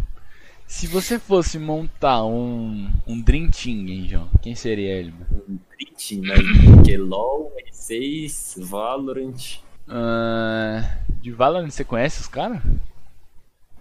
[0.65, 4.29] Se você fosse montar um, um Dream Team, hein, João?
[4.41, 5.43] Quem seria ele, mano?
[5.47, 9.59] Um print, mas que LOL, R6, Valorant.
[9.87, 12.61] Ah, de Valorant, você conhece os caras?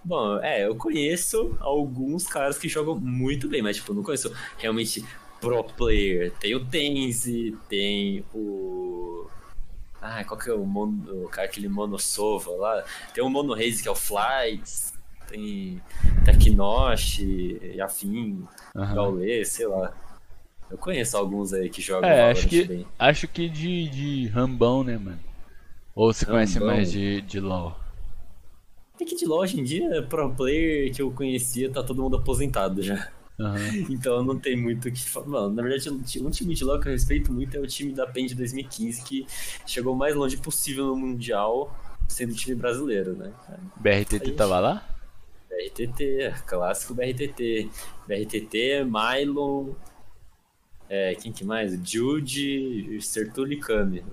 [0.04, 4.32] Bom, é, eu conheço alguns caras que jogam muito bem, mas tipo, eu não conheço
[4.58, 5.04] realmente
[5.40, 6.32] pro player.
[6.40, 9.26] Tem o Tenzi, tem o.
[10.00, 12.84] Ah, qual que é o, mono, o cara, aquele Monosova lá?
[13.14, 14.92] Tem o Mono Raze que é o Flights,
[15.28, 15.80] tem
[16.24, 18.94] Teknoshi, Yafin, Aham.
[18.94, 19.94] Gaulê, sei lá.
[20.70, 22.86] Eu conheço alguns aí que jogam É, acho que, bem.
[22.98, 25.20] acho que de, de Rambão, né, mano?
[25.94, 26.76] Ou você conhece Rambão?
[26.76, 27.76] mais de, de LoL?
[29.02, 32.16] É que de lá hoje em dia, pro player que eu conhecia, tá todo mundo
[32.16, 33.10] aposentado já.
[33.40, 33.56] Aham.
[33.90, 35.48] Então não tem muito o que falar.
[35.48, 38.26] Na verdade, um time de LoL que eu respeito muito é o time da PEN
[38.26, 39.26] de 2015, que
[39.66, 41.76] chegou o mais longe possível no Mundial,
[42.08, 43.32] sendo time brasileiro, né?
[43.76, 44.88] BRTT Aí- tava lá?
[45.48, 47.68] BRTT, clássico BRTT.
[48.06, 49.72] BRTT, Mylon.
[50.88, 51.72] É, quem que mais?
[51.84, 54.04] Jude, Sertuli e Kami.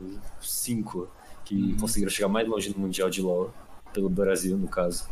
[0.42, 1.08] Os cinco
[1.46, 1.78] que Uhum.
[1.78, 3.54] conseguiram chegar mais longe no Mundial de LoL.
[3.94, 5.08] Pelo Brasil, no caso.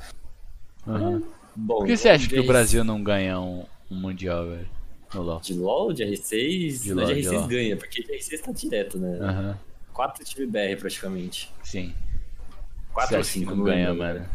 [0.88, 1.22] Aham.
[1.56, 4.68] Bom, Por que você acha que o Brasil não ganha um, um Mundial, velho?
[5.14, 5.40] No LoL.
[5.40, 7.48] De LoL, de R6, De LoL, de de R6 LoL.
[7.48, 9.18] ganha, porque de R6 tá direto, né?
[9.20, 9.60] Aham.
[9.94, 11.52] Quatro time BR praticamente.
[11.64, 11.94] Sim.
[12.94, 14.26] Quatro ou cinco, não ganha, lembro, mano?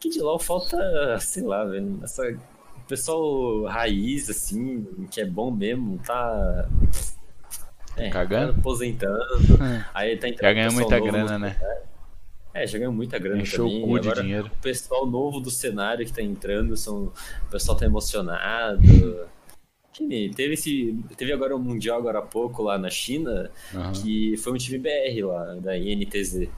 [0.00, 2.00] Que de LoL falta, sei lá, velho.
[2.02, 2.22] Essa...
[2.30, 6.68] O pessoal raiz, assim, que é bom mesmo, tá.
[7.96, 8.54] É, Cagando?
[8.54, 9.18] tá aposentando.
[9.94, 11.56] Aí tá entrando Já ganhou muita grana, né?
[12.52, 13.84] É, já ganhou muita grana Encheu também.
[13.84, 14.46] o cu de Agora, dinheiro.
[14.46, 17.04] O pessoal novo do cenário que tá entrando, são...
[17.46, 18.82] o pessoal tá emocionado.
[20.34, 20.96] Teve esse.
[21.16, 23.92] Teve agora um Mundial agora há pouco lá na China, Aham.
[23.92, 26.48] que foi um time BR lá, da INTZ.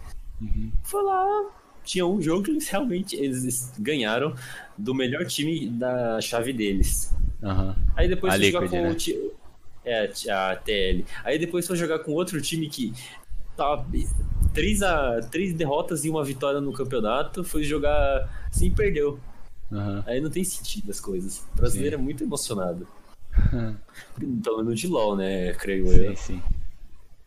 [0.82, 1.51] Foi lá,
[1.85, 4.35] tinha um jogo que eles realmente eles ganharam
[4.77, 7.12] do melhor time da chave deles.
[7.43, 7.74] Aham.
[7.97, 8.90] Aí depois A foi jogar com né?
[8.90, 9.31] o time.
[9.85, 11.05] É, a TL.
[11.24, 12.93] Aí depois foi jogar com outro time que
[13.56, 13.85] tava
[14.53, 17.43] três, a, três derrotas e uma vitória no campeonato.
[17.45, 19.19] Foi jogar assim e perdeu.
[19.70, 20.05] Aham.
[20.07, 21.39] Aí não tem sentido as coisas.
[21.53, 22.87] O brasileiro é muito emocionado.
[24.45, 25.53] Pelo menos de LOL, né?
[25.55, 26.16] Creio Sim, eu.
[26.16, 26.43] sim.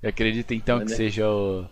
[0.03, 0.97] Eu acredito então Mas, que né?
[0.97, 1.65] seja o,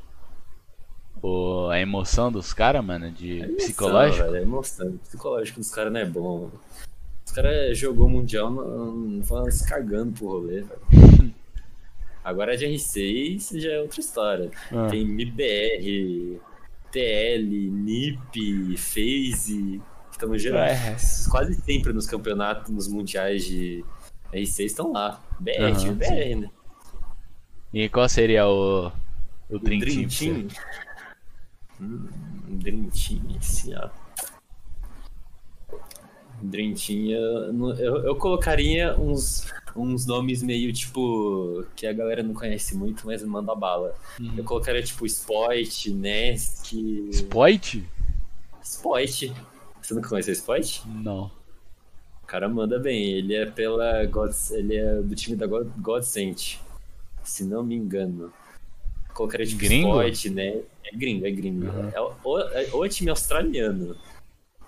[1.21, 1.67] o.
[1.69, 4.23] a emoção dos caras, mano, de É emoção, psicológico.
[4.23, 4.87] velho, é emoção.
[4.87, 6.49] O psicológico dos caras não é bom.
[7.25, 10.81] Os caras jogou mundial não, não foram se cagando pro rolê, velho.
[12.23, 14.51] Agora de R6 já é outra história.
[14.71, 14.87] Ah.
[14.89, 16.39] Tem MIBR,
[16.91, 20.63] TL, NIP, FaZe, que estão geral.
[20.63, 20.95] É.
[21.29, 23.83] Quase sempre nos campeonatos, nos mundiais de
[24.31, 25.21] R6 estão lá.
[25.39, 26.49] BR, time BR, né?
[27.73, 28.91] E qual seria o.
[29.49, 30.47] O Dream, Dream Team?
[30.47, 30.47] Team.
[31.81, 32.07] Hum,
[32.47, 33.89] Dream Team, assim, ó.
[36.41, 41.65] Dream Team, eu, eu, eu colocaria uns, uns nomes meio tipo.
[41.75, 43.95] que a galera não conhece muito, mas manda bala.
[44.19, 44.33] Uhum.
[44.37, 46.73] Eu colocaria tipo Spoit, Nesk.
[47.11, 47.83] Spoit?
[48.63, 49.33] Spoit.
[49.81, 50.81] Você nunca conheceu Spoit?
[50.87, 51.31] Não.
[52.21, 56.55] O cara manda bem, ele é pela Gods, ele é do time da God, Godsent,
[57.23, 58.31] se não me engano.
[59.13, 60.01] Colocaria tipo Gringo?
[60.01, 60.61] Sport, né?
[60.85, 61.65] É gringo, é gringo.
[61.67, 61.89] Uhum.
[61.93, 63.95] É, o- ou, é, ou é time australiano.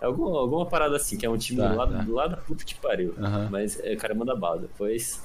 [0.06, 2.06] É alguma, parada assim, que é um time Tá, lá, tá.
[2.07, 3.15] lá da puta que pariu.
[3.18, 3.49] Aham.
[3.52, 4.60] Mas é, o cara manda bala.
[4.60, 5.19] Depois.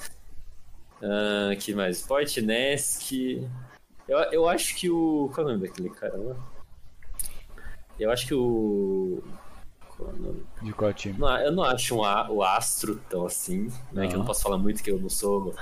[1.03, 1.97] ah, que mais?
[1.97, 3.47] Sport, Nesk.
[4.07, 5.29] Eu, eu acho que o.
[5.33, 6.35] Qual é o nome daquele cara lá?
[7.99, 9.23] Eu acho que o.
[9.95, 10.43] Qual é o nome?
[10.63, 11.15] De qual time?
[11.19, 14.07] Não, eu não acho um a- o Astro tão assim, né?
[14.07, 15.53] Que eu não posso falar muito, que eu não sou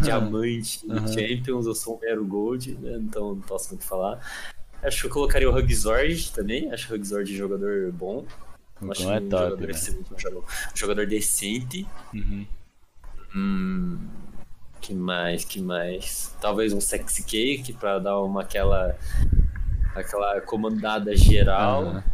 [0.00, 1.08] diamante Aham.
[1.08, 2.92] Champions, eu sou um mero gold, né?
[3.00, 4.20] Então não posso muito falar.
[4.82, 6.70] Acho que eu colocaria o Hugzord também.
[6.72, 8.24] Acho o Hugzord um jogador bom.
[8.82, 9.74] O acho é um top, jogador né?
[9.74, 11.86] um jogador, um jogador decente.
[12.14, 12.46] Uhum.
[13.34, 14.08] Hum,
[14.80, 15.44] que mais?
[15.44, 16.34] Que mais?
[16.40, 18.96] Talvez um sexy cake pra dar uma aquela
[19.94, 21.84] aquela comandada geral.
[21.84, 22.04] Aham.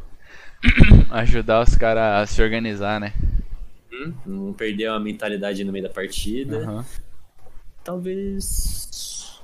[1.10, 3.12] Ajudar os caras a se organizar, né?
[3.92, 6.58] Hum, Não perder a mentalidade no meio da partida.
[6.58, 6.84] Aham.
[7.84, 9.40] Talvez.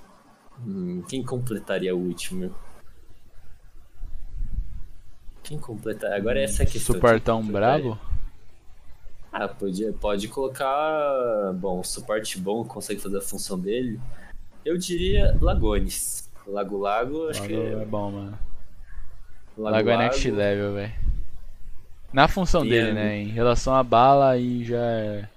[0.66, 2.54] Hum, quem completaria o último?
[5.52, 6.16] Quem completaria?
[6.16, 6.94] Agora essa é a questão.
[7.42, 7.90] Completaria?
[7.90, 7.98] brabo?
[9.30, 11.52] Ah, podia, pode colocar.
[11.56, 14.00] Bom, suporte bom, consegue fazer a função dele.
[14.64, 16.30] Eu diria Lagones.
[16.46, 17.84] Lago Lago, acho que Lago é é.
[17.84, 18.38] bom, mano.
[19.58, 20.92] Lago Lago é next level, velho.
[22.14, 23.16] Na função E dele, é- né?
[23.18, 25.28] Em relação à bala, aí já é.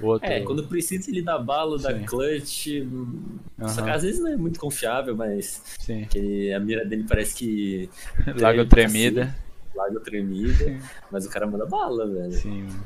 [0.00, 0.26] Outro.
[0.28, 2.04] É, quando precisa ele dá bala, dá Sim.
[2.04, 2.68] clutch.
[2.82, 6.06] hum, Só que às vezes não é muito confiável, mas Sim.
[6.54, 7.90] a mira dele parece que.
[8.40, 9.22] Lago tremida.
[9.24, 10.78] assim, Lago tremida.
[11.10, 12.32] Mas o cara manda bala, velho.
[12.32, 12.84] Sim, mano.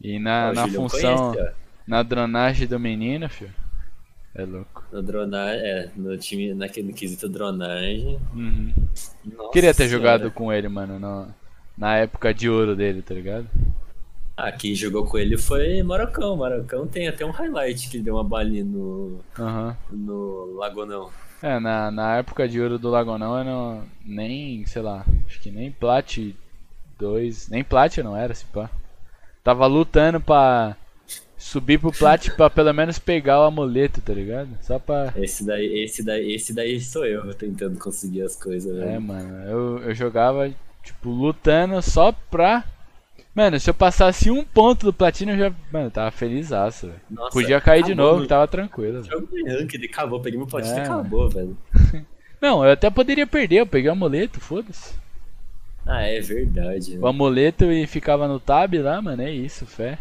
[0.00, 1.54] E na, Ó, na função, conhece,
[1.86, 3.54] na dronagem do menino, filho.
[4.34, 4.84] É louco.
[4.92, 8.18] No dronagem, é, no time, naquele quesito dronagem.
[8.34, 8.74] Uhum.
[9.52, 9.88] Queria ter senhora.
[9.88, 11.34] jogado com ele, mano, no-
[11.78, 13.46] na época de ouro dele, tá ligado?
[14.36, 16.36] Ah, quem jogou com ele foi Marocão.
[16.36, 19.76] Marocão tem até um highlight que ele deu uma balinha no, Aham.
[19.92, 21.10] no Lagonão.
[21.40, 23.84] É, na, na época de ouro do Lagonão, eu não.
[24.04, 26.18] Nem, sei lá, acho que nem Plat
[26.98, 27.48] 2.
[27.48, 28.68] Nem Plat não era, se pá.
[29.42, 30.74] Tava lutando pra
[31.36, 34.48] subir pro Plat pra pelo menos pegar o amuleto, tá ligado?
[34.62, 35.12] Só pra.
[35.16, 39.00] Esse daí, esse daí, esse daí sou eu tentando conseguir as coisas, É, velho.
[39.02, 40.50] mano, eu, eu jogava,
[40.82, 42.64] tipo, lutando só pra.
[43.34, 45.52] Mano, se eu passasse um ponto do platino, eu já.
[45.72, 47.00] Mano, eu tava felizaço, velho.
[47.10, 49.02] Nossa, Podia cair de acabou novo, no- tava tranquilo.
[49.02, 49.10] velho.
[49.20, 50.82] Jogo de ranked, acabou, peguei meu platina e É.
[50.82, 51.56] acabou, velho.
[52.40, 54.94] Não, eu até poderia perder, eu peguei o amuleto, foda-se.
[55.86, 56.96] Ah, é verdade.
[56.98, 59.98] O amuleto e ficava no tab lá, mano, é isso, fé.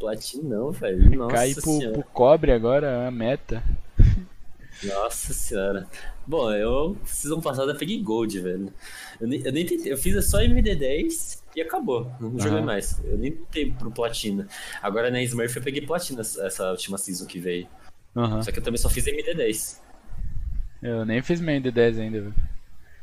[0.00, 1.16] Platinão, velho.
[1.18, 3.62] Nossa Cair pro, pro cobre agora é a meta.
[4.82, 5.86] Nossa senhora.
[6.26, 8.72] Bom, eu, season passada, peguei Gold, velho.
[9.20, 12.10] Eu nem, eu nem tentei, eu fiz só MD10 e acabou.
[12.20, 13.00] Não joguei mais.
[13.04, 14.46] Eu nem tentei pro Platina.
[14.82, 17.66] Agora na Smurf eu peguei Platina essa última season que veio.
[18.16, 18.42] Aham.
[18.42, 19.80] Só que eu também só fiz MD10.
[20.82, 22.34] Eu nem fiz meu D10 ainda, velho.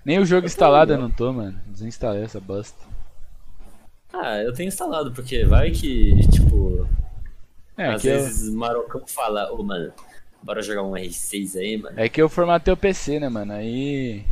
[0.03, 1.09] Nem o jogo instalado eu não.
[1.09, 1.59] tô, mano.
[1.67, 2.77] Desinstalei essa bosta.
[4.13, 6.87] Ah, eu tenho instalado, porque vai que, tipo,
[7.77, 9.93] É, às que eu, vezes Marocão fala, ô mano,
[10.43, 11.99] bora jogar um R6 aí, mano.
[11.99, 13.53] é que eu formatei o PC, né, mano?
[13.53, 14.25] Aí.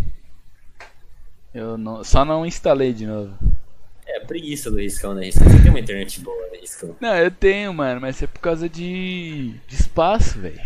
[1.54, 3.34] Eu não, só não instalei de novo.
[4.08, 5.26] É preguiça do Riscão, né?
[5.26, 6.96] Riscão, você tem uma internet boa, né, Riscão?
[7.00, 10.60] Não, eu tenho, mano, mas é por causa de, de espaço, velho.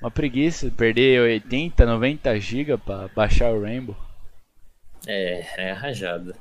[0.00, 3.96] Uma preguiça perder 80, 90 GB pra baixar o Rainbow.
[5.06, 6.34] É, é rajada.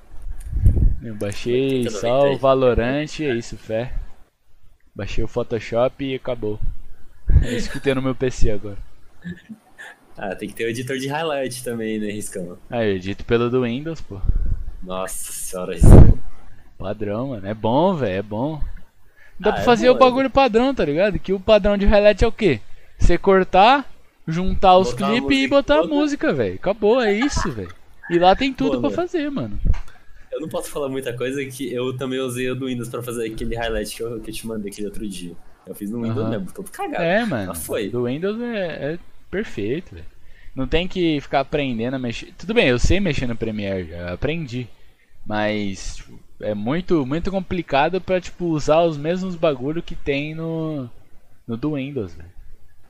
[1.02, 2.36] Eu baixei 80, só 90.
[2.36, 3.94] o Valorant e é isso, fé.
[4.96, 6.60] Baixei o Photoshop e acabou.
[7.44, 8.78] É isso que tem no meu PC agora.
[10.18, 12.58] Ah, tem que ter o editor de highlight também, né, Riscão?
[12.70, 14.20] Ah, eu edito pelo do Windows, pô.
[14.84, 16.18] Nossa senhora, Riscão.
[16.78, 17.48] Padrão, mano.
[17.48, 18.62] É bom, velho, é bom.
[19.40, 21.20] Dá Ah, pra é fazer bom, o bagulho padrão, tá ligado?
[21.20, 22.60] Que o padrão de highlight é o quê?
[22.98, 23.90] Você cortar,
[24.28, 25.94] juntar os a clipes e botar a toda.
[25.94, 26.56] música, velho.
[26.56, 27.74] Acabou, é isso, velho.
[28.10, 28.94] E lá tem tudo mano.
[28.94, 29.60] fazer, mano.
[30.32, 33.32] Eu não posso falar muita coisa que eu também usei o do Windows pra fazer
[33.32, 35.34] aquele highlight que eu, que eu te mandei aquele outro dia.
[35.68, 36.30] Eu fiz no Windows Aham.
[36.30, 37.04] mesmo, todo cagado.
[37.04, 37.48] É, mano.
[37.50, 37.90] Mas foi.
[37.90, 39.00] Do Windows é, é
[39.30, 40.06] perfeito, velho.
[40.56, 42.34] Não tem que ficar aprendendo a mexer.
[42.38, 44.68] Tudo bem, eu sei mexer no Premiere, já aprendi.
[45.26, 50.90] Mas tipo, é muito, muito complicado pra tipo, usar os mesmos bagulho que tem no,
[51.48, 52.30] no do Windows, velho.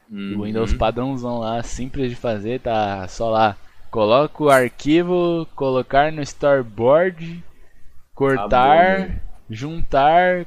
[0.09, 0.39] Uhum.
[0.39, 3.55] O Windows padrãozão lá, simples de fazer, tá só lá.
[3.89, 7.43] Coloca o arquivo, colocar no storyboard,
[8.13, 9.21] cortar, Acabou, né?
[9.49, 10.45] juntar,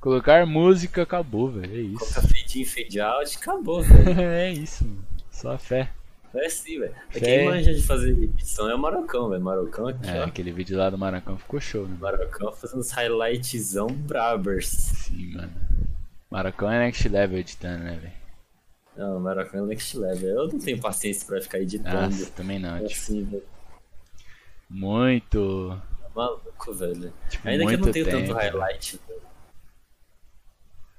[0.00, 1.74] colocar música, acabou, velho.
[1.74, 1.98] É isso.
[1.98, 4.20] Coloca fade in, fade out, acabou, velho.
[4.20, 5.04] é isso, mano.
[5.30, 5.90] Só fé.
[6.34, 6.94] É assim, velho.
[7.10, 7.20] Fé.
[7.20, 9.42] Quem manja de fazer edição é o Marocão, velho.
[9.42, 10.24] Marocão aqui, É, ó.
[10.24, 11.96] aquele vídeo lá do Maracão ficou show, né?
[12.00, 14.66] Marocão fazendo uns highlightzão brabers.
[14.68, 15.52] Sim, mano.
[16.30, 18.12] Maracão é next level editando, né, velho?
[18.96, 20.28] Não, Marocão é next level.
[20.28, 21.94] Eu não tenho paciência pra ficar editando.
[22.16, 22.76] Nossa, também não.
[22.76, 23.42] É Tipo, assim, velho.
[24.68, 25.80] muito.
[26.02, 27.12] Tá maluco, velho.
[27.30, 29.20] Tipo, Ainda que eu não tenho tempo, tanto highlight, velho.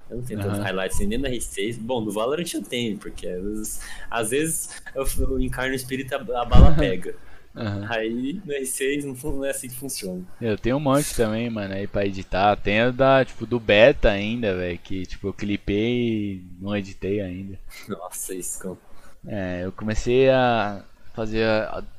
[0.09, 0.63] Eu não tenho tanto Aham.
[0.63, 1.77] highlight assim, nem no R6.
[1.77, 6.11] Bom, no Valorant eu tenho, porque às vezes, às vezes eu, eu encarno o espírito
[6.11, 7.15] e a, a bala pega.
[7.55, 7.87] Aham.
[7.89, 10.23] Aí no R6 não, é assim que funciona.
[10.39, 12.55] Eu tenho um monte também, mano, aí pra editar.
[12.55, 14.79] Tem o da, tipo, do beta ainda, velho.
[14.79, 17.59] Que, tipo, eu clipei e não editei ainda.
[17.87, 18.77] Nossa, isso, cão.
[19.27, 20.83] É, eu comecei a
[21.13, 21.45] fazer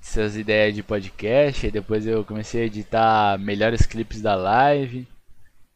[0.01, 5.07] essas ideias de podcast, aí depois eu comecei a editar melhores clipes da live.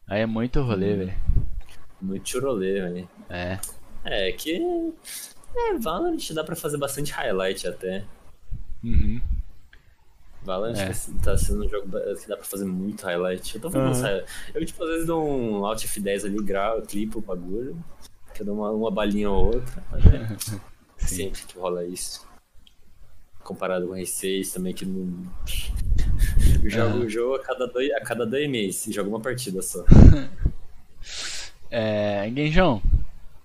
[0.07, 1.13] Aí é muito rolê, velho.
[2.05, 3.09] Muito chorolê, velho.
[3.29, 3.59] É.
[4.03, 4.61] É que.
[5.55, 8.03] É, Valorant dá pra fazer bastante highlight até.
[8.83, 9.19] Uhum.
[10.43, 10.91] Valorant É.
[11.23, 11.87] tá sendo um jogo
[12.21, 13.55] que dá pra fazer muito highlight.
[13.55, 13.91] Eu tô fazendo Aham.
[13.97, 17.83] uns highlight- Eu, tipo, às vezes dou um Alt F10 ali, gravo, clipo o bagulho.
[18.33, 19.83] Que eu dou uma, uma balinha ou outra.
[19.91, 20.27] Mas é
[20.97, 22.27] sempre que rola isso.
[23.43, 25.23] Comparado com o R6 também, que não.
[26.63, 29.61] Eu jogo o jogo a cada, dois, a cada dois meses e jogo uma partida
[29.61, 29.83] só.
[31.77, 32.81] É, Genjão,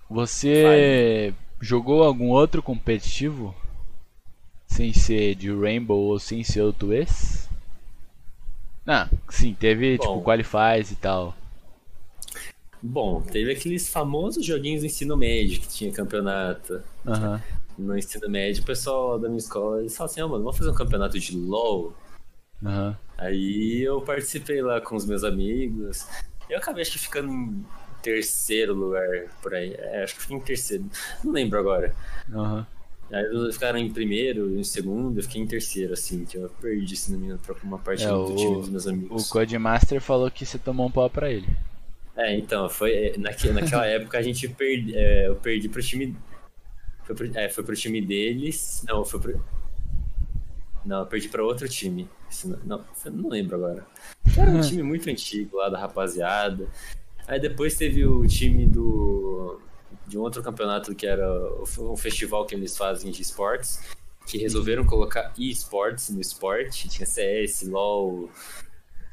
[0.09, 3.53] você jogou algum outro competitivo?
[4.65, 7.49] Sem ser de Rainbow ou sem ser o Twist?
[8.87, 10.23] Ah, sim, teve tipo Bom.
[10.23, 11.35] Qualifies e tal.
[12.81, 16.81] Bom, teve aqueles famosos joguinhos do ensino médio que tinha campeonato.
[17.05, 17.43] Aham.
[17.77, 20.75] No ensino médio, o pessoal da minha escola eles assim: ah, mano, vamos fazer um
[20.75, 21.93] campeonato de LOL.
[22.63, 22.97] Aham.
[23.17, 26.07] Aí eu participei lá com os meus amigos.
[26.49, 27.65] Eu acabei acho que ficando em
[28.01, 29.07] terceiro lugar
[29.41, 29.73] por aí.
[29.77, 30.85] É, acho que fiquei em terceiro.
[31.23, 31.95] Não lembro agora.
[32.31, 32.65] Aham.
[33.11, 36.95] Aí eles ficaram em primeiro, em segundo, eu fiquei em terceiro, assim, que eu perdi,
[36.95, 39.29] se não me engano, pra uma parte É, do o- time dos meus O amigos.
[39.29, 41.47] Codemaster falou que você tomou um pau pra ele.
[42.15, 42.93] É, então, foi.
[42.93, 44.95] é, naque- naquela época a gente perdi.
[44.95, 46.15] é, eu perdi pro time.
[47.03, 48.81] Foi pro, é, foi pro time deles.
[48.87, 49.43] Não, foi pro.
[50.85, 52.07] Não, eu perdi pra outro time.
[52.45, 53.85] Não, não, não lembro agora.
[54.37, 56.65] Era um time muito antigo lá da rapaziada.
[57.27, 59.59] Aí depois teve o time do.
[60.07, 61.25] De um outro campeonato que era
[61.79, 63.79] um festival que eles fazem de esportes.
[64.25, 66.89] Que resolveram colocar esportes no esporte.
[66.89, 68.29] Tinha CS, LOL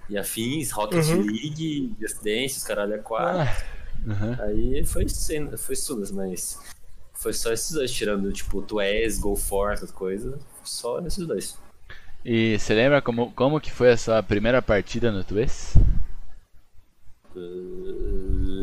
[0.08, 3.40] e afins, Rocket League, Just Dance, os caralho é quatro.
[3.40, 4.38] Ah, Aham.
[4.40, 5.06] Aí foi,
[5.56, 6.58] foi sudas, mas
[7.12, 10.40] foi só esses dois, tirando tipo Tues, Go For, essas coisas.
[10.62, 11.58] Só esses dois.
[12.24, 15.74] E você lembra como, como que foi a sua primeira partida no Twist?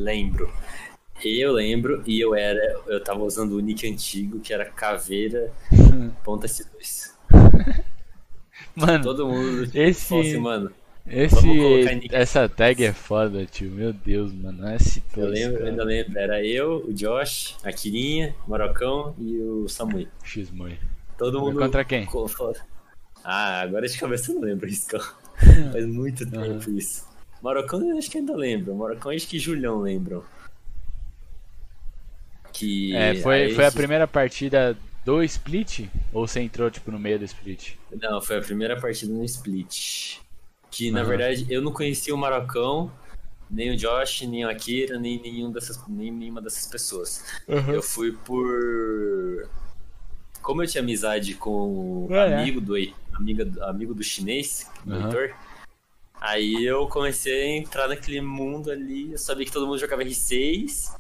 [0.03, 0.52] Lembro.
[1.23, 2.60] Eu lembro e eu era.
[2.88, 5.52] Eu tava usando o nick antigo que era caveira
[6.23, 7.14] ponta S2.
[8.76, 10.72] Mano, Todo mundo tipo, Esse- falou assim, mano.
[11.07, 13.72] esse, essa tag é foda, tio.
[13.72, 14.69] Meu Deus, mano.
[14.76, 15.69] Esse Eu lembro, cara.
[15.69, 16.19] ainda lembro.
[16.19, 20.10] Era eu, o Josh, a Kirinha, o Marocão e o Samui.
[20.23, 20.77] X-Moi.
[21.18, 21.57] Todo mundo.
[21.57, 22.06] Contra quem?
[23.23, 24.88] Ah, agora de cabeça eu não lembro isso.
[25.72, 27.07] Faz muito tempo isso.
[27.45, 28.73] Marocão eu acho que ainda lembro.
[28.76, 30.23] Marocão acho que Julião lembram.
[32.51, 32.95] Que.
[32.95, 35.88] É, foi, aí foi a primeira partida do split?
[36.11, 37.73] Ou você entrou tipo no meio do split?
[38.01, 40.17] Não, foi a primeira partida no split.
[40.72, 41.09] Que na Aham.
[41.09, 42.91] verdade eu não conhecia o Marocão
[43.47, 47.23] Nem o Josh, nem o Akira, nem, nenhum dessas, nem nenhuma dessas pessoas.
[47.47, 49.47] Eu fui por.
[50.41, 52.39] Como eu tinha amizade com o É, é.
[52.39, 55.05] amigo do Hei- amiga, amigo do chinês, do Aham.
[55.05, 55.35] Heitor,
[56.30, 59.11] aí eu comecei a entrar naquele mundo ali.
[59.11, 60.93] Eu sabia que todo mundo jogava R6.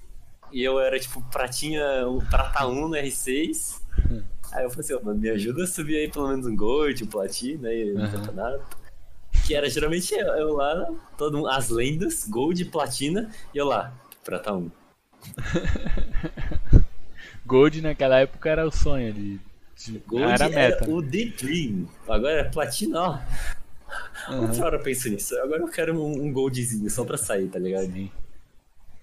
[0.51, 3.81] E eu era tipo pratinha, um prata 1 no R6.
[4.51, 7.07] Aí eu falei assim, mano, me ajuda a subir aí pelo menos um Gold, um
[7.07, 8.77] Platina aí no campeonato.
[9.45, 10.87] Que era geralmente eu, eu lá,
[11.17, 13.93] todo mundo, as lendas, Gold, Platina, e eu lá,
[14.23, 14.71] prata 1.
[17.45, 19.39] Gold naquela época era o sonho de.
[19.75, 20.89] de- Gold era a meta.
[20.89, 21.87] o The Dream.
[22.07, 23.19] Agora é Platina, ó.
[24.29, 24.41] Aham.
[24.41, 25.35] Outra hora eu penso nisso.
[25.39, 27.91] Agora eu quero um, um Goldzinho só pra sair, tá ligado?
[27.91, 28.09] Sim.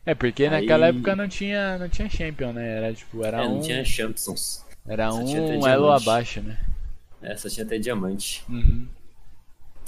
[0.04, 2.76] É, porque Aí- naquela época não tinha, não tinha Champion, né?
[2.78, 3.54] Era tipo, era É, um.
[3.56, 4.64] não tinha Champions.
[4.86, 6.58] Era só um elo abaixo, né?
[7.22, 8.44] É, só tinha até diamante.
[8.48, 8.86] Uhum.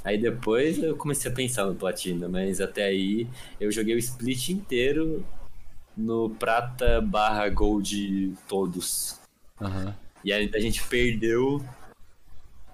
[0.05, 3.27] Aí depois eu comecei a pensar no Platina, mas até aí
[3.59, 5.25] eu joguei o split inteiro
[5.97, 9.19] no prata barra gold todos.
[9.59, 9.93] Aham.
[10.23, 11.61] E aí a gente perdeu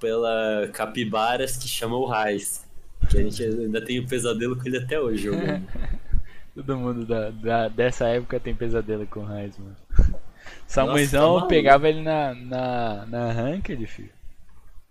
[0.01, 2.67] pela Capibaras que chama o Raiz.
[3.09, 5.29] Que a gente ainda tem o pesadelo com ele até hoje.
[6.53, 9.75] Todo mundo da, da- dessa época tem pesadelo com o Raiz, mano.
[9.95, 10.19] tá
[10.67, 11.47] Samuizão maluco.
[11.47, 14.09] pegava ele na, na, na ranked, filho.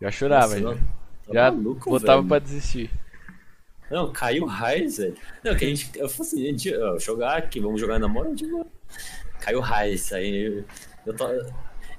[0.00, 0.80] Já chorava, Nossa, já.
[1.26, 2.28] tá já maluco, botava velho.
[2.28, 2.90] pra desistir.
[3.90, 5.16] Não, caiu o Raiz, velho.
[5.44, 5.90] Não, que a gente.
[5.98, 8.66] Eu falei assim, gente, ó, jogar aqui, vamos jogar na moral boa.
[9.40, 10.12] Caiu o Raiz.
[10.12, 10.64] Aí eu,
[11.06, 11.28] eu, tô-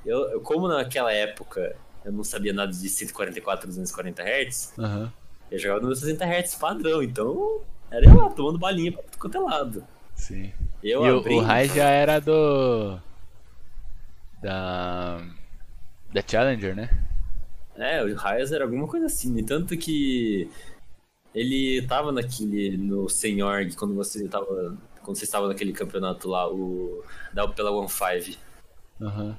[0.05, 1.75] eu, eu- como naquela época
[2.05, 5.13] eu não sabia nada de 144, 240 Hz, Aham.
[5.51, 9.37] eu jogava no 60 Hz padrão, então era eu lá tomando balinha pra tudo quanto
[9.37, 9.83] é lado.
[10.15, 10.51] Sim.
[10.83, 11.35] Eu e o, abri.
[11.35, 12.97] o Raiz já era do.
[14.41, 15.21] Da.
[16.13, 16.89] Da Challenger, né?
[17.75, 19.31] É, o Raiz era alguma coisa assim.
[19.33, 19.43] né?
[19.45, 20.49] Tanto que
[21.33, 22.77] ele tava naquele.
[22.77, 24.77] no Senhorg, quando você tava.
[25.01, 27.03] Quando você estava naquele campeonato lá, o.
[27.33, 28.37] Da, pela One Five.
[29.01, 29.37] Aham.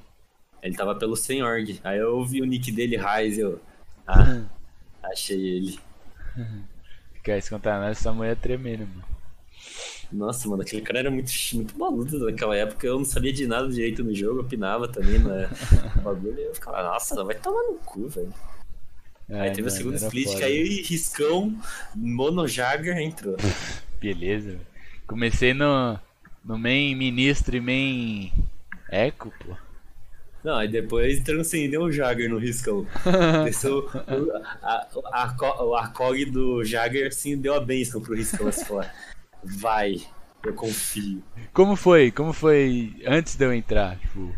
[0.63, 1.79] Ele tava pelo Senhorg.
[1.83, 3.59] Aí eu vi o nick dele, Raiz, eu.
[4.07, 4.41] Ah,
[5.03, 5.79] achei ele.
[7.13, 9.13] Ficar isso contar nós, essa mulher é tremendo, mano.
[10.11, 12.85] Nossa, mano, aquele cara era muito, muito maluco naquela época.
[12.87, 15.47] Eu não sabia de nada direito no jogo, eu opinava também na
[15.95, 16.39] no bagulho.
[16.39, 18.33] E eu ficava, nossa, vai tomar no cu, velho.
[19.29, 20.39] É, Aí teve o segundo split, foda.
[20.41, 21.57] caiu e Riscão,
[21.95, 23.35] Mono Jagger entrou.
[23.99, 24.67] Beleza, velho.
[25.07, 25.99] Comecei no.
[26.45, 28.33] No main ministro e main.
[28.89, 29.55] Eco, pô.
[30.43, 32.85] Não, aí depois transcendeu o Jagger no Riscão.
[33.45, 38.47] Desceu o- a, a, a, o Arcog do Jagger assim deu a benção pro Riscão.
[38.47, 38.83] Assim, falou,
[39.43, 39.95] vai,
[40.45, 41.23] eu confio.
[41.53, 42.11] Como foi?
[42.11, 43.97] Como foi antes de eu entrar?
[43.97, 44.35] Tipo,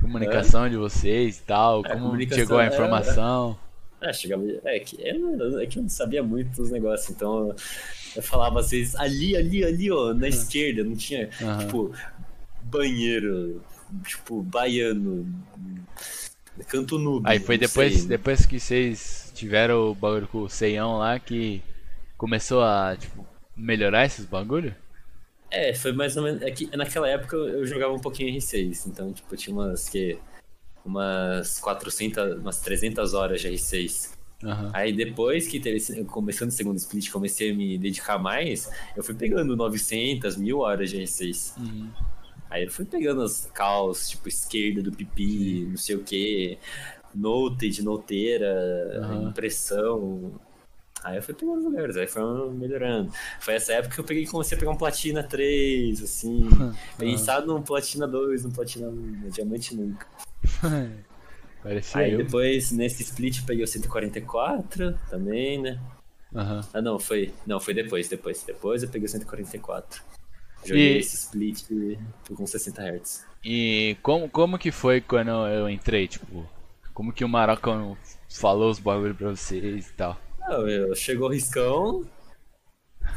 [0.00, 3.58] comunicação de vocês e tal, É, como comunicação chegou a é- informação.
[4.00, 4.44] Ah, chegava.
[4.64, 7.54] É que, eu, é que eu não sabia muito dos negócios, então
[8.14, 11.58] eu falava às vezes ali, ali, ali, ó, na esquerda, não tinha, Aham.
[11.58, 11.92] tipo,
[12.62, 13.60] banheiro,
[14.06, 15.26] tipo, baiano,
[16.66, 17.28] canto noob.
[17.28, 18.02] Aí foi depois, sei.
[18.02, 18.08] né?
[18.08, 21.62] depois que vocês tiveram o bagulho com o Seião lá que
[22.16, 24.74] começou a, tipo, melhorar esses bagulho?
[25.50, 26.42] É, foi mais ou menos.
[26.42, 30.18] É que naquela época eu jogava um pouquinho R6, então, tipo, tinha umas que.
[30.84, 34.16] Umas 400, umas 300 horas de R6.
[34.42, 34.70] Aham.
[34.72, 39.14] Aí depois que teve, começando o segundo split, comecei a me dedicar mais, eu fui
[39.14, 41.58] pegando 900, mil horas de R6.
[41.58, 41.90] Uhum.
[42.50, 46.58] Aí eu fui pegando as calls, tipo, esquerda do pipi, não sei o que,
[47.14, 49.28] note, noteira, Aham.
[49.28, 50.32] impressão.
[51.04, 53.12] Aí eu fui pegando os lugares, aí foi melhorando.
[53.40, 56.48] Foi essa época que eu peguei comecei a pegar um Platina 3, assim.
[56.98, 60.06] Pensado num Platina 2, num Platina 1, no Diamante nunca.
[61.62, 62.18] Parecia Aí eu.
[62.18, 65.80] depois, nesse split, eu peguei o 144 também, né?
[66.34, 66.60] Aham.
[66.72, 67.34] Ah, não, foi.
[67.46, 68.42] Não, foi depois, depois.
[68.42, 70.02] Depois eu peguei o 144.
[70.64, 71.62] Joguei E- esse split
[72.34, 73.26] com 60 Hz.
[73.44, 76.44] E como, como que foi quando eu entrei, tipo,
[76.92, 77.96] como que o Marocão
[78.28, 80.20] falou os bagulho pra vocês e tal?
[80.40, 82.04] Não, eu, chegou o riscão.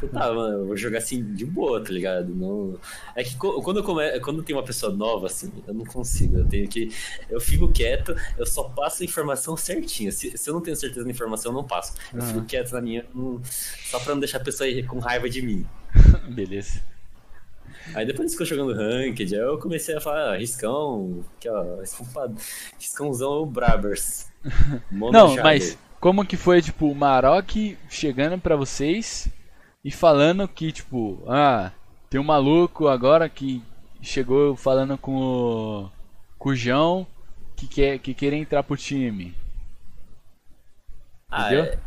[0.01, 2.33] Eu tá, mano, eu vou jogar assim de boa, tá ligado?
[2.33, 2.79] Não...
[3.15, 4.19] É que quando, eu come...
[4.21, 6.37] quando tem uma pessoa nova, assim, eu não consigo.
[6.37, 6.89] Eu tenho que.
[7.29, 10.11] Eu fico quieto, eu só passo a informação certinha.
[10.11, 11.93] Se, se eu não tenho certeza da informação, eu não passo.
[12.13, 12.45] Eu fico Aham.
[12.47, 15.67] quieto na minha, não- só pra não deixar a pessoa ir com raiva de mim.
[16.33, 16.81] Beleza.
[17.93, 22.35] Aí depois ficou jogando Ranked, aí eu comecei a falar, ah, riscão, aqui ó, riscão,
[22.79, 24.27] riscãozão Brabers.
[24.91, 27.51] Não, mas como que foi, tipo, o Maroc
[27.89, 29.27] chegando pra vocês
[29.83, 31.71] e falando que, tipo, ah,
[32.09, 33.61] tem um maluco agora que
[34.01, 35.89] chegou falando com o,
[36.37, 37.05] com o João
[37.55, 39.35] que quer, que quer entrar pro time.
[41.29, 41.65] Ah, Entendeu?
[41.65, 41.79] é-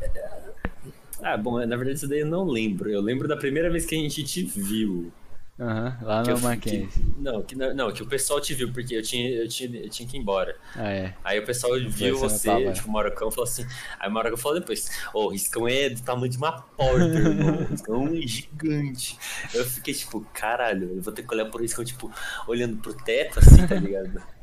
[1.23, 2.91] Ah, bom, na verdade isso daí eu não lembro.
[2.91, 5.11] Eu lembro da primeira vez que a gente te viu.
[5.59, 7.05] Aham, lá no Mackenzie.
[7.17, 10.09] não, que, não, que o pessoal te viu, porque eu tinha, eu tinha, eu tinha
[10.09, 10.57] que ir embora.
[10.75, 11.15] Ah, é.
[11.23, 13.65] Aí o pessoal viu você tipo, o Marocão falou assim.
[14.01, 17.63] Aí o Marocão falou depois: Ô, o Riscão é do tamanho de uma porta, irmão.
[17.63, 19.17] O Riscão é gigante.
[19.55, 22.13] Eu fiquei tipo, caralho, eu vou ter que olhar pro Riscão, tipo,
[22.49, 24.21] olhando pro teto, assim, tá ligado?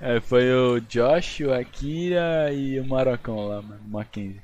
[0.00, 4.40] É, foi o Josh, o Akira e o Marocão lá, mano, Mackenzie.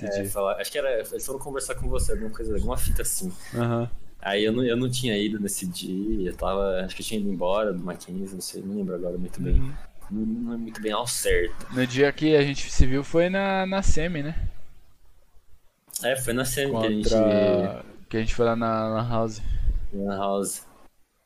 [0.00, 1.00] É, falar, acho que era.
[1.00, 3.32] Eles foram conversar com você, alguma coisa, alguma fita assim.
[3.54, 3.90] Aham.
[4.20, 6.80] Aí eu não, eu não tinha ido nesse dia, eu tava.
[6.84, 9.60] Acho que eu tinha ido embora do Mackenzie, não sei, não lembro agora muito bem.
[9.60, 9.72] Uhum.
[10.10, 11.66] Não, não é muito bem ao certo.
[11.72, 14.48] No dia que a gente se viu foi na, na Semi, né?
[16.02, 17.08] É, foi na semi que a gente.
[17.08, 17.84] Contra.
[18.08, 19.42] Que a gente foi lá na, na House.
[19.92, 20.66] Na House.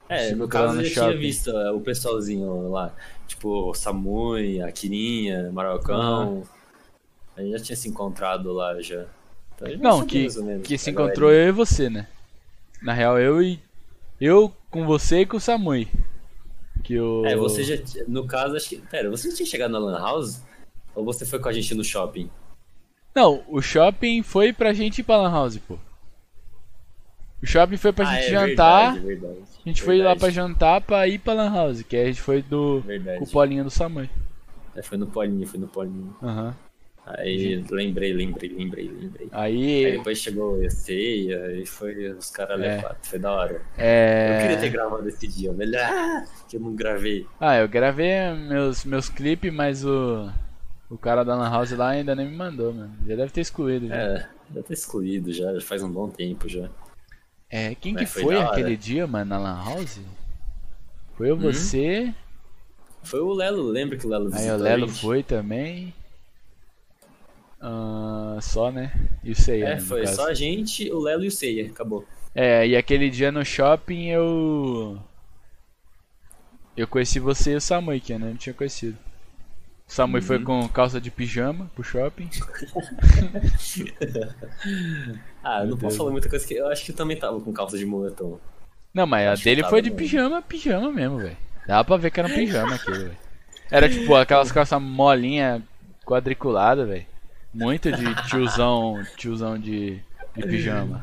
[0.09, 1.19] É, no caso eu já tinha shopping.
[1.19, 2.95] visto é, o pessoalzinho lá.
[3.27, 6.43] Tipo, o Samui, a Marocão.
[7.37, 9.07] A gente já tinha se encontrado lá já.
[9.55, 10.27] Então, já Não, que,
[10.63, 12.07] que se encontrou eu e você, né?
[12.83, 13.61] Na real, eu e.
[14.21, 15.89] Eu com você e com o Samui.
[16.83, 17.25] Que o.
[17.25, 17.77] É, você já.
[18.09, 18.77] No caso, acho que.
[18.79, 20.43] Pera, você já tinha chegado na Lan House?
[20.95, 22.29] Ou você foi com a gente no shopping?
[23.15, 25.79] Não, o shopping foi pra gente ir pra Lan House, pô.
[27.43, 28.95] O shopping foi pra ah, gente é jantar.
[28.95, 31.97] Verdade, verdade, a gente foi lá pra verdade, jantar pra ir pra Lan House, que
[31.97, 32.81] a gente foi do.
[32.81, 33.19] Verdade.
[33.19, 34.09] Com o Polinho do Samui.
[34.75, 36.17] É, foi no Polinho, foi no Polinho.
[36.23, 36.55] Aham.
[37.05, 39.29] Aí lembrei, lembrei, lembrei, lembrei.
[39.33, 39.93] Aí Aí.
[39.97, 42.77] depois chegou a ceia e foi os caras É.
[42.77, 42.97] levaram.
[43.03, 43.61] Foi da hora.
[43.77, 44.37] É.
[44.37, 45.77] Eu queria ter gravado esse dia, velho.
[45.81, 47.27] Ah, que eu não gravei.
[47.41, 50.31] Ah, eu gravei meus, meus clipes, mas o.
[50.89, 52.95] O cara da Lan House lá ainda nem me mandou, mano.
[53.07, 53.89] Já deve ter excluído.
[53.89, 53.95] Já.
[53.97, 56.69] É, já tá excluído já, já faz um bom tempo já.
[57.51, 60.01] É, quem Mas que foi foi aquele dia, mano, na Lan House?
[61.17, 61.41] Foi eu, Hum?
[61.41, 62.13] você,
[63.03, 65.93] Foi o Lelo, lembra que o Lelo aí o Lelo foi também.
[67.63, 68.93] Ah, só, né?
[69.23, 70.17] E o Seiya, É, né, foi caso.
[70.17, 72.05] só a gente, o Lelo e o Seiya, acabou.
[72.35, 74.99] É, e aquele dia no shopping eu.
[76.77, 78.99] Eu conheci você e o Samui, que eu não tinha conhecido.
[79.89, 80.27] O Samui Uhum.
[80.27, 82.29] foi com calça de pijama pro shopping.
[85.43, 85.81] Ah, eu Meu não Deus.
[85.81, 88.39] posso falar muita coisa que eu acho que eu também tava com calça de moletom.
[88.95, 89.99] Não, mas a Acho dele foi de mesmo.
[89.99, 91.37] pijama, pijama mesmo, velho.
[91.67, 93.17] Dava pra ver que era um pijama aquilo, velho.
[93.71, 95.63] Era tipo aquelas calças molinha
[96.05, 97.07] quadriculada, velho.
[97.55, 99.99] Muito de tiozão, tiozão de,
[100.37, 101.01] de pijama.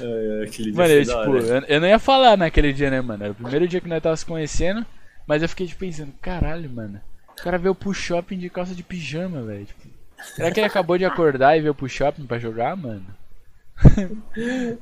[0.00, 3.22] É, aquele dia Mano, eu, tipo, eu, eu não ia falar naquele dia, né, mano?
[3.24, 4.84] Era o primeiro dia que nós tava se conhecendo,
[5.26, 7.00] mas eu fiquei tipo, pensando, caralho, mano.
[7.38, 9.64] O cara veio pro shopping de calça de pijama, velho.
[9.64, 9.88] Tipo,
[10.36, 13.06] será que ele acabou de acordar e veio pro shopping pra jogar, mano?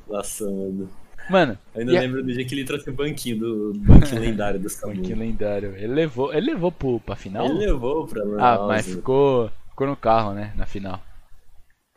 [0.07, 0.89] Nossa, mano.
[1.29, 4.59] Mano, Eu ainda a- lembro do dia que ele trouxe o banquinho do banquinho lendário
[4.59, 4.99] do Samu.
[5.01, 5.75] que lendário.
[5.75, 7.45] Ele levou, ele levou pro, pra final?
[7.45, 10.51] Ele levou pra Lan Ah, mas ficou, ficou no carro, né?
[10.57, 11.01] Na final.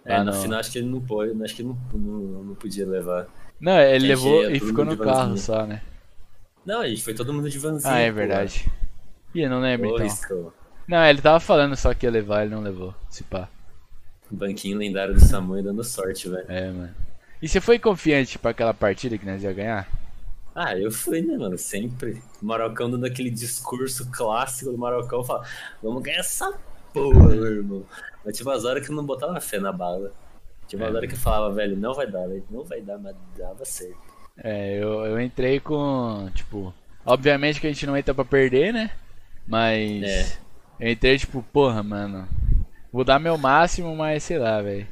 [0.04, 0.32] É, Ah, não.
[0.32, 3.26] final acho que ele não pôde, acho que ele não, não, não podia levar.
[3.60, 5.82] Não, ele levou é e ficou no carro só, né?
[6.64, 7.94] Não, a gente foi todo mundo de vanzinho.
[7.94, 8.16] Ah, é pô.
[8.16, 8.70] verdade.
[9.34, 10.06] Ih, eu não lembro então.
[10.06, 10.52] Risco,
[10.86, 12.94] Não, ele tava falando só que ia levar, ele não levou.
[13.08, 13.48] Se pá.
[14.30, 16.48] Banquinho lendário do Samu dando sorte, velho.
[16.48, 16.94] É, mano.
[17.42, 19.88] E você foi confiante pra aquela partida que nós ia ganhar?
[20.54, 21.56] Ah, eu fui, né, mano?
[21.56, 22.22] Sempre.
[22.40, 25.46] O Marocão dando aquele discurso clássico do Marocão, fala,
[25.82, 26.52] vamos ganhar essa
[26.92, 27.84] porra, meu irmão.
[28.24, 30.12] Mas tinha umas horas que eu não botava fé na bala.
[30.68, 30.96] Tinha umas É.
[30.96, 33.98] horas que eu falava, velho, não vai dar, velho, não vai dar, mas dava certo.
[34.42, 36.28] É, eu, eu entrei com.
[36.34, 36.72] Tipo.
[37.04, 38.90] Obviamente que a gente não entra pra perder, né?
[39.46, 40.02] Mas.
[40.04, 40.38] É.
[40.80, 42.26] Eu entrei tipo, porra, mano.
[42.92, 44.86] Vou dar meu máximo, mas sei lá, velho.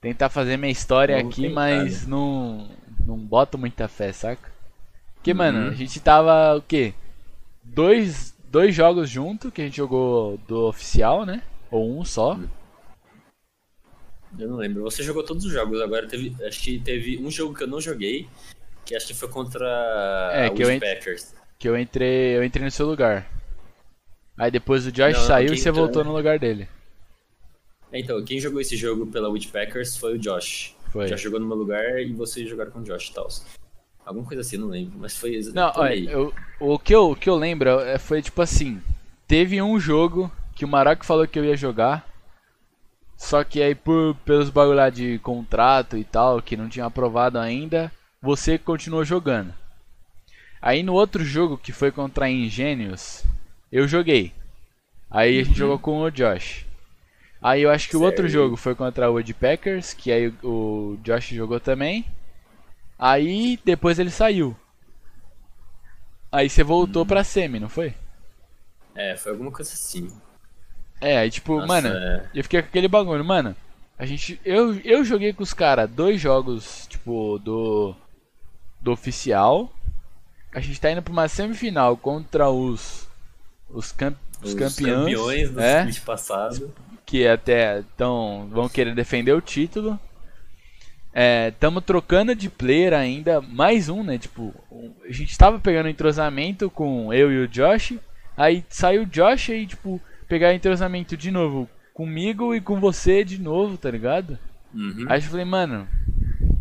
[0.00, 2.10] Tentar fazer minha história aqui, mas né?
[2.10, 2.68] não.
[3.06, 4.50] Não boto muita fé, saca?
[5.14, 5.38] Porque, Uhum.
[5.38, 6.92] mano, a gente tava o quê?
[7.64, 11.42] Dois, dois jogos junto que a gente jogou do oficial, né?
[11.70, 12.38] Ou um só.
[14.38, 14.82] Eu não lembro.
[14.82, 16.34] Você jogou todos os jogos, agora teve.
[16.44, 18.28] Acho que teve um jogo que eu não joguei,
[18.84, 21.34] que acho que foi contra É, que eu ent- Packers.
[21.58, 22.36] Que eu entrei.
[22.36, 23.26] Eu entrei no seu lugar.
[24.38, 26.68] Aí depois o Josh Não, saiu e você entrou- voltou no lugar dele.
[27.92, 30.74] Então, quem jogou esse jogo pela Packers foi o Josh.
[30.90, 31.08] Foi.
[31.08, 33.28] Já jogou no meu lugar e vocês jogaram com o Josh e tal.
[34.04, 37.28] Alguma coisa assim, não lembro, mas foi Não, olha, eu- o, que eu, o que
[37.28, 38.80] eu lembro é- foi tipo assim:
[39.26, 42.06] teve um jogo que o Maraco falou que eu ia jogar,
[43.16, 47.38] só que aí por, pelos bagulho lá de contrato e tal, que não tinha aprovado
[47.38, 49.54] ainda, você continuou jogando.
[50.60, 53.24] Aí no outro jogo, que foi contra a Ingênios,
[53.70, 54.32] eu joguei.
[55.10, 56.66] Aí a gente jogou com o Josh.
[57.42, 58.30] Aí eu acho que o outro Uhum.
[58.30, 62.04] Jogo foi contra o Woodpeckers, que aí o Josh jogou também.
[63.04, 64.56] Aí depois ele saiu.
[66.30, 67.92] Aí você voltou pra semi, não foi?
[68.94, 70.08] É, foi alguma coisa assim.
[71.00, 72.30] É, aí tipo, Nossa, mano, é.
[72.32, 73.56] eu fiquei com aquele bagulho, mano.
[73.98, 74.40] A gente.
[74.44, 77.92] Eu, eu joguei com os caras dois jogos, tipo, do.
[78.80, 79.72] Do oficial.
[80.54, 83.08] A gente tá indo pra uma semifinal contra os.
[83.68, 85.16] Os, camp, os, Os campeões.
[85.16, 86.72] campeões do é, passado.
[87.04, 89.98] que até tão, vão querer defender o título.
[91.12, 94.16] É, tamo trocando de player ainda, mais um, né?
[94.18, 94.54] Tipo,
[95.04, 97.94] a gente tava pegando entrosamento com eu e o Josh.
[98.36, 103.38] Aí saiu o Josh aí, tipo, pegar entrosamento de novo comigo e com você de
[103.40, 104.38] novo, tá ligado?
[104.72, 105.04] Uhum.
[105.08, 105.86] Aí eu falei, mano,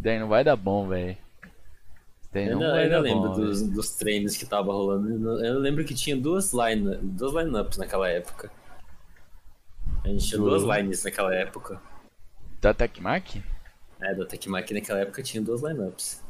[0.01, 1.17] daí não vai dar bom, velho.
[2.33, 3.35] Eu não ainda dar lembro bom.
[3.35, 5.43] dos, dos treinos que tava rolando.
[5.45, 8.49] Eu lembro que tinha duas, line, duas lineups naquela época.
[10.03, 10.63] A gente tinha Duas.
[10.63, 11.79] duas lines naquela época.
[12.59, 13.43] Da Tecmac?
[14.01, 16.23] É, da Tecmac naquela época tinha duas lineups.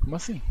[0.00, 0.42] Como assim?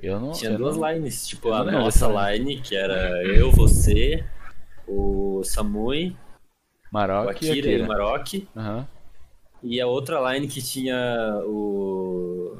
[0.00, 0.32] Eu não.
[0.32, 0.88] Tinha eu duas não...
[0.92, 4.24] lines, tipo eu a lembro nossa dessa line, que era eu, você,
[4.86, 6.16] o Samui, o
[6.92, 7.86] Maroc e Akira e o Akira.
[7.86, 8.28] Maroc.
[8.56, 8.88] Aham.
[9.62, 12.58] E a outra line que tinha o.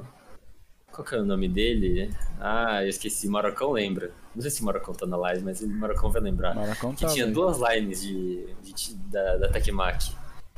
[0.91, 2.09] Qual que é o nome dele?
[2.41, 4.13] Ah, eu esqueci, Marocão lembra.
[4.35, 6.55] Não sei se o Marocão tá na live, mas o Marocão vai lembrar.
[6.55, 10.15] Marocão que tá tinha duas lines de, de- da, da Takemaki.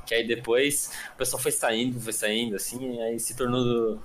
[0.07, 4.01] Que aí depois o pessoal foi saindo, foi saindo, assim, e aí se tornou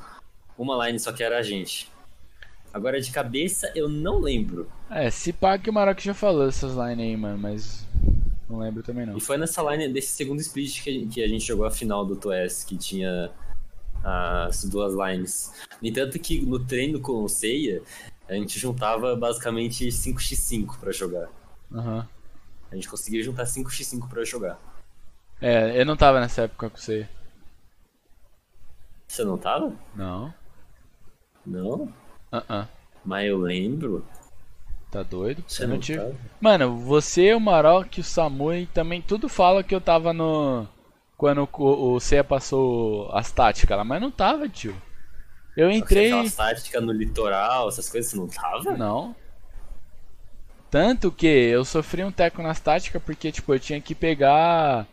[0.58, 1.92] uma line só que era a gente.
[2.74, 4.70] Agora de cabeça eu não lembro.
[4.90, 7.86] É, se pá que o Maroc já falou dessas lines aí, mano, mas
[8.50, 9.18] não lembro também não.
[9.18, 12.64] E foi nessa line desse segundo split que a, gente jogou a final do TOS,
[12.64, 13.32] que tinha
[14.04, 15.54] as duas lines.
[15.82, 17.82] No entanto que no treino com o Seiya,
[18.28, 21.30] a gente juntava basicamente 5x5 pra jogar.
[21.74, 22.08] Aham.
[22.72, 24.60] A gente conseguia juntar 5x5 pra jogar.
[25.42, 27.08] É, eu não tava nessa época com você.
[29.08, 29.74] Você não tava?
[29.96, 30.34] Não.
[31.46, 31.92] Não?
[32.32, 32.68] Ah, ah.
[33.04, 34.06] Mas eu lembro.
[34.92, 35.44] Tá doido?
[35.48, 36.16] Você Eu não não tive- tava?
[36.40, 40.68] Mano, você, o Maroc, o Samui também tudo fala que eu tava no.
[41.18, 44.76] Quando o, o Seiya passou as táticas lá, mas não tava, tio.
[45.56, 46.12] Eu entrei.
[46.12, 48.78] Aquela tática no litoral, essas coisas, você não tava?
[48.78, 49.16] Não.
[50.70, 54.88] Tanto que eu sofri um teco nas táticas porque, tipo, eu tinha que pegar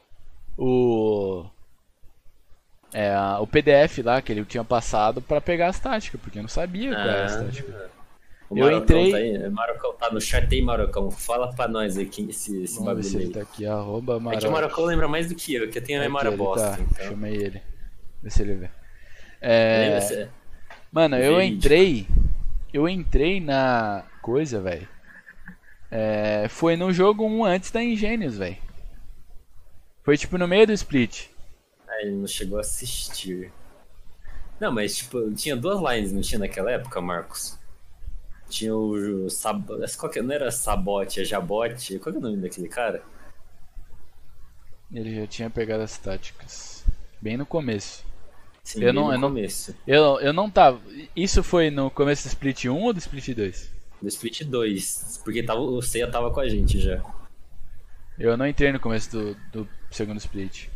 [0.58, 1.46] o.
[2.92, 6.48] É, o PDF lá que ele tinha passado pra pegar as táticas, porque eu não
[6.48, 7.44] sabia qual era as Ah.
[7.44, 7.74] táticas.
[8.50, 11.10] O Eu Marocão entrei- Tá aí, Marocão tá no chat aí, Marocão.
[11.10, 13.30] Fala pra nós aí quem, esse, esse Vamos bagulho aí.
[13.32, 14.50] tá aqui, arroba É que o Maroc.
[14.50, 16.70] Marocão lembra mais do que eu, que eu tenho a Aqui, memória ele bosta.
[16.70, 16.78] tá.
[16.80, 17.06] Então.
[17.08, 17.62] Chamei ele.
[18.22, 18.70] Vê se ele vê.
[19.42, 20.30] É, Lembra?
[20.90, 22.08] Mano, eu entrei.
[22.72, 24.88] Eu entrei na coisa, velho.
[25.90, 28.56] É, foi no jogo 1 antes da Ingênios, velho.
[30.08, 31.26] Foi tipo no meio do split.
[31.86, 33.52] Ah, ele não chegou a assistir.
[34.58, 37.58] Não, mas tipo, tinha duas lines, não tinha naquela época, Marcos?
[38.48, 39.66] Tinha o, o Sab...
[39.98, 40.22] Qual que...
[40.22, 41.98] Não era Sabote, é Jabote?
[41.98, 43.02] Qual que é o nome daquele cara?
[44.90, 46.86] Ele já tinha pegado as táticas.
[47.20, 48.02] Bem no começo.
[48.64, 49.76] Sim, Eu bem não- no eu não- começo.
[49.86, 50.80] Eu, eu não tava.
[51.14, 53.72] Isso foi no começo do split 1 ou do split 2?
[54.00, 57.02] Do Split 2, porque tava, o Seiya tava com a gente já.
[58.18, 60.68] Eu não entrei no começo do, do segundo split.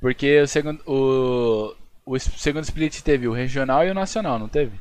[0.00, 0.82] Porque o segundo.
[0.86, 1.74] O,
[2.04, 4.78] o segundo split teve o regional e o nacional, não teve?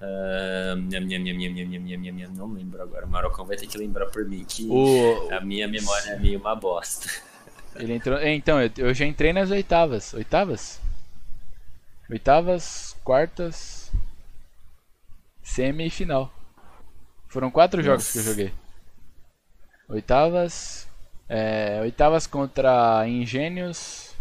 [0.00, 3.06] Nham, nham, nham, nham, nham, nham, nham, nham, não lembro agora.
[3.06, 6.40] O Marocão vai ter que lembrar por mim que O, a minha memória é meio
[6.40, 7.08] uma bosta.
[7.76, 8.18] Ele entrou.
[8.18, 10.12] é, Então, eu, eu já entrei nas oitavas.
[10.14, 10.80] Oitavas?
[12.10, 13.90] Oitavas, quartas,
[15.42, 16.32] semi e final.
[17.28, 18.30] Foram quatro jogos que eu Nossa.
[18.30, 18.52] joguei.
[19.88, 20.88] Oitavas.
[21.34, 24.14] É, oitavas contra Ingênios.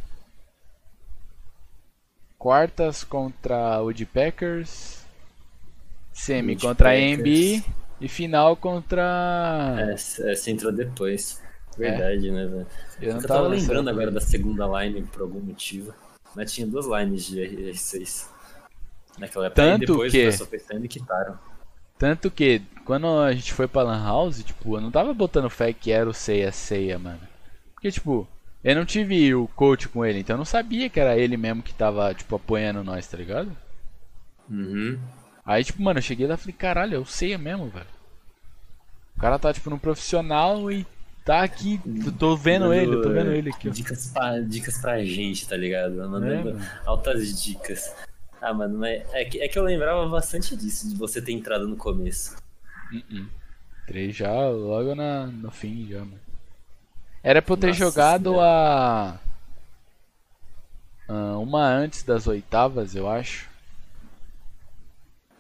[2.39, 3.81] Quartas contra
[4.13, 5.03] Packers.
[6.13, 6.89] Semi Wood contra.
[6.91, 7.63] AMB.
[7.99, 9.75] E final contra.
[9.91, 11.41] Essa, essa entrou depois.
[11.77, 12.67] Verdade, né, velho?
[13.01, 15.93] eu Eu, não tava nessa lembrando agora da segunda line por algum motivo.
[16.33, 18.27] Mas tinha duas lines de R6
[19.17, 19.61] naquela época.
[19.61, 21.37] Tanto e depois que- o pessoal saindo e quitaram.
[21.99, 25.71] Tanto que quando a gente foi pra Lan House, tipo, eu não tava botando fé
[25.71, 27.21] que era o Seiya Seiya, mano.
[27.73, 28.27] Porque, tipo,
[28.61, 31.63] eu não tive o coach com ele, então eu não sabia que era ele mesmo
[31.63, 33.49] que tava, tipo, apoiando nós, tá ligado?
[34.49, 34.99] Uhum.
[35.45, 37.87] Aí, tipo, mano, eu cheguei lá e falei, caralho, é o Seiya mesmo, velho.
[39.15, 40.85] O cara tá, tipo, no profissional e
[41.23, 41.79] tá aqui,
[42.19, 43.71] tô vendo Dando, ele, tô vendo é, ele aqui, ó.
[43.71, 45.95] Dicas pra, dicas pra gente, tá ligado?
[45.95, 46.59] Mandando É, mano.
[46.85, 47.95] altas dicas.
[48.41, 51.65] Ah, mano, mas é que, é que eu lembrava bastante disso, de você ter entrado
[51.69, 52.40] no começo.
[52.91, 53.25] Uh-uh.
[53.83, 56.19] Entrei já logo na, no fim, já, mano.
[57.23, 58.47] Era pra eu ter Nossa jogado Senhora.
[58.47, 59.19] a.
[61.07, 63.49] a- Uma antes das oitavas, eu acho.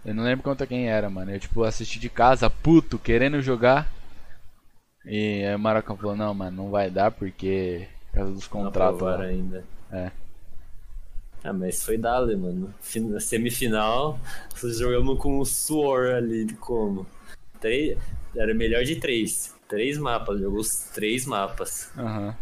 [0.03, 1.31] Eu não lembro contra quem era, mano.
[1.31, 3.91] Eu, tipo, assisti de casa, puto, querendo jogar.
[5.05, 8.49] E aí o Marocão falou: Não, mano, não vai dar porque Por causa dos Não
[8.49, 9.29] contratos aprovaram lá.
[9.29, 9.63] ainda.
[9.91, 10.11] É.
[11.43, 12.73] Ah, mas foi dale, mano.
[12.81, 14.19] Fin- Na semifinal,
[14.61, 17.05] nós jogamos com o suor ali, como?
[17.61, 17.97] Três,
[18.35, 19.55] era melhor de três.
[19.69, 21.89] Três mapas, jogou os três mapas.
[21.97, 22.35] Aham.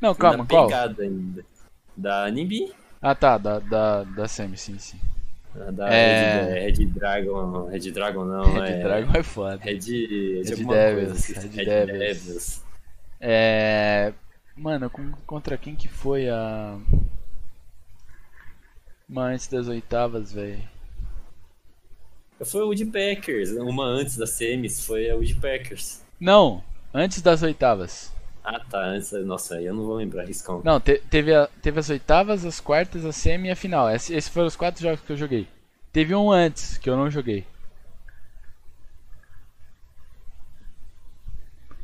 [0.00, 0.66] Não, Na calma, qual?
[0.66, 1.44] pegada ainda.
[1.96, 4.98] Da Nimbi, Ah tá, da, da, da Semi, sim, sim.
[5.72, 6.52] da É.
[6.64, 7.66] Red, Red Dragon.
[7.66, 8.82] Red Dragon não, Red é.
[8.82, 9.56] Dragon é foda.
[9.62, 11.48] Red, Red, Red Devils, coisa, esqueci.
[11.48, 12.62] Red Devils.
[13.20, 14.12] É.
[14.56, 16.76] Mano, com- contra quem que foi a.
[19.16, 20.62] Antes das oitavas, velho.
[22.42, 26.02] Foi o Woodpeckers, uma antes da semis, foi a Woodpeckers.
[26.18, 26.62] Não,
[26.92, 28.12] antes das oitavas.
[28.42, 30.60] Ah tá, antes, nossa, aí eu não vou lembrar, riscão.
[30.64, 33.88] Não, te- teve, a- teve as oitavas, as quartas, a semi e a final.
[33.90, 35.46] Esse- Esses foram os quatro jogos que eu joguei.
[35.92, 37.44] Teve um antes que eu não joguei.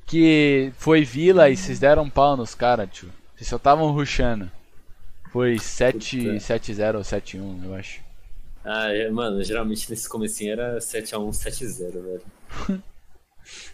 [0.07, 3.09] Que foi Vila e vocês deram um pau nos caras, tio.
[3.37, 4.51] Vocês só estavam rushando.
[5.31, 6.41] Foi 7 Puta.
[6.41, 8.01] 7-0 ou 7-1, eu acho.
[8.65, 12.23] Ah, é, mano, geralmente nesse comecinho era 7x1, 7x0, velho.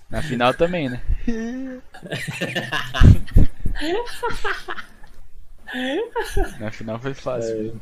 [0.09, 1.03] Na final também, né?
[6.61, 7.81] Na final foi fácil.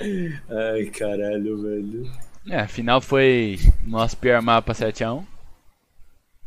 [0.00, 2.10] Ai, caralho, velho.
[2.48, 5.24] É, a final foi nosso pior mapa 7x1.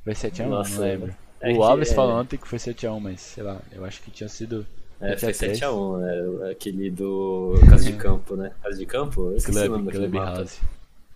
[0.04, 0.46] Foi 7x1?
[0.48, 1.16] Nossa, não lembro.
[1.42, 4.12] é o Alves é- falou ontem que foi 7x1, mas sei lá, eu acho que
[4.12, 4.66] tinha sido.
[5.02, 5.60] É, foi 7x3.
[5.60, 6.52] 7x1, né?
[6.52, 8.52] Aquele do Casa de Campo, né?
[8.62, 9.32] Casa de Campo?
[9.32, 10.24] Eu esqueci o Club, nome daquele Club.
[10.24, 10.62] House.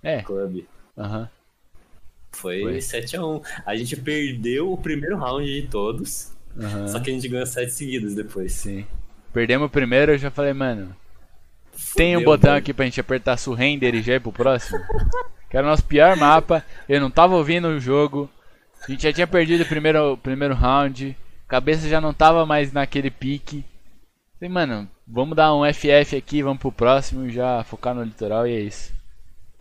[0.01, 0.63] É, Club.
[0.97, 1.29] aham.
[2.31, 2.77] Foi, Foi.
[2.77, 3.43] 7x1.
[3.65, 6.87] A gente perdeu o primeiro round de todos, aham.
[6.87, 8.53] só que a gente ganhou 7 seguidos depois.
[8.53, 8.85] Sim.
[9.31, 10.95] Perdemos o primeiro, eu já falei, mano.
[11.95, 12.61] Tem um Fudeu, botão velho.
[12.61, 14.79] aqui pra gente apertar surrender e já ir pro próximo?
[15.49, 18.29] que era o nosso pior mapa, eu não tava ouvindo o jogo.
[18.87, 21.15] A gente já tinha perdido o primeiro, o primeiro round.
[21.47, 23.63] Cabeça já não tava mais naquele pique.
[24.43, 28.51] Falei, mano, vamos dar um FF aqui, vamos pro próximo, já focar no litoral e
[28.53, 28.91] é isso.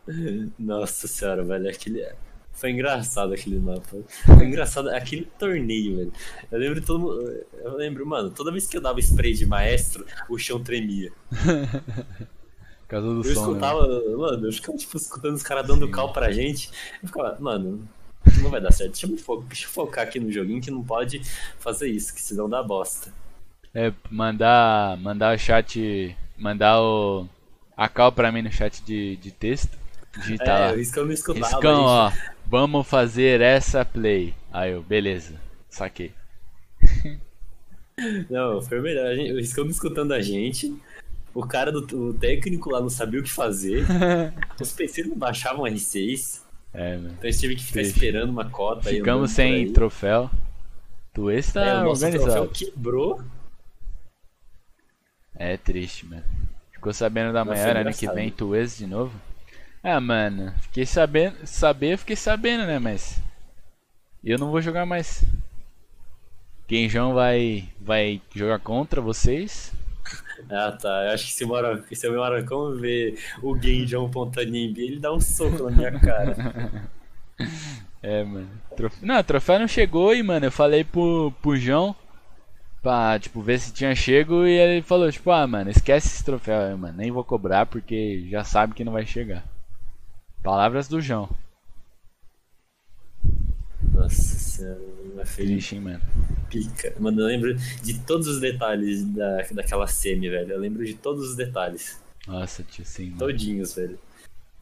[0.59, 2.05] Nossa senhora, velho, aquele.
[2.51, 3.99] Foi engraçado aquele mapa.
[4.27, 6.13] Foi engraçado aquele torneio, velho.
[6.51, 7.45] Eu lembro todo mundo.
[7.63, 11.13] Eu lembro, mano, toda vez que eu dava spray de maestro, o chão tremia.
[11.31, 12.27] Por
[12.89, 13.31] causa do Eu som.
[13.31, 13.35] né?
[13.35, 13.87] escutava,
[14.19, 16.73] mano, eu ficava tipo, escutando os caras dando cal pra gente.
[17.01, 17.89] Eu ficava, mano,
[18.43, 18.91] não vai dar certo.
[18.91, 21.23] Deixa eu, me fo- deixa eu focar aqui no joguinho que não pode
[21.61, 23.22] fazer isso, que senão dá bosta.
[23.75, 27.27] É, mandar, mandar o chat, mandar o
[27.77, 29.79] a cal pra mim no chat de, de texto.
[30.19, 30.77] Digitar é, lá.
[30.77, 31.47] isso que eu não escutava.
[31.47, 32.13] Riscão, a ó,
[32.47, 34.35] vamos fazer essa play.
[34.53, 35.41] Aí eu, beleza,
[35.71, 36.13] saquei.
[38.29, 39.15] Não, foi o melhor.
[39.15, 40.75] O Riscão escutando a gente.
[41.35, 43.87] O cara do o técnico lá não sabia o que fazer.
[44.61, 46.43] Os PCs não baixavam R6.
[46.75, 47.15] É, mano.
[47.19, 48.91] Então a gente teve que ficar esperando uma cota.
[48.91, 50.31] aí Ficamos sem troféu.
[51.15, 52.49] Tu esse tá É, o nosso troféu organizado.
[52.51, 53.23] quebrou.
[55.43, 56.23] É triste, mano.
[56.71, 58.15] Ficou sabendo da foi ano que engraçado.
[58.15, 59.13] vem, tu ex de novo?
[59.83, 63.21] Ah, mano, fiquei sabendo, saber, eu fiquei sabendo, né, mas
[64.23, 65.25] eu não vou jogar mais.
[66.71, 69.73] Genjão vai vai jogar contra vocês.
[70.49, 74.09] Ah tá, eu acho que se o, Mara, se o Maracão ver o Genjão
[74.47, 76.37] mim, ele dá um soco na minha cara.
[78.03, 78.51] É, mano.
[78.77, 78.97] Trof...
[79.01, 81.95] Não, troféu não chegou e, mano, eu falei pro, pro João
[82.83, 86.61] pra, tipo, ver se tinha chego e ele falou, tipo, ah, mano, esquece esse troféu
[86.61, 86.99] aí, mano.
[86.99, 89.45] Nem vou cobrar porque já sabe que não vai chegar.
[90.43, 91.29] Palavras do João.
[93.93, 94.81] Nossa senhora,
[95.13, 96.01] uma feliz Triste, hein, mano.
[96.49, 96.95] pica.
[96.99, 100.53] Mano, eu lembro de todos os detalhes da, daquela semi, velho.
[100.53, 102.01] Eu lembro de todos os detalhes.
[102.27, 103.19] Nossa, tio, sim, mano.
[103.19, 103.99] Todinhos, velho.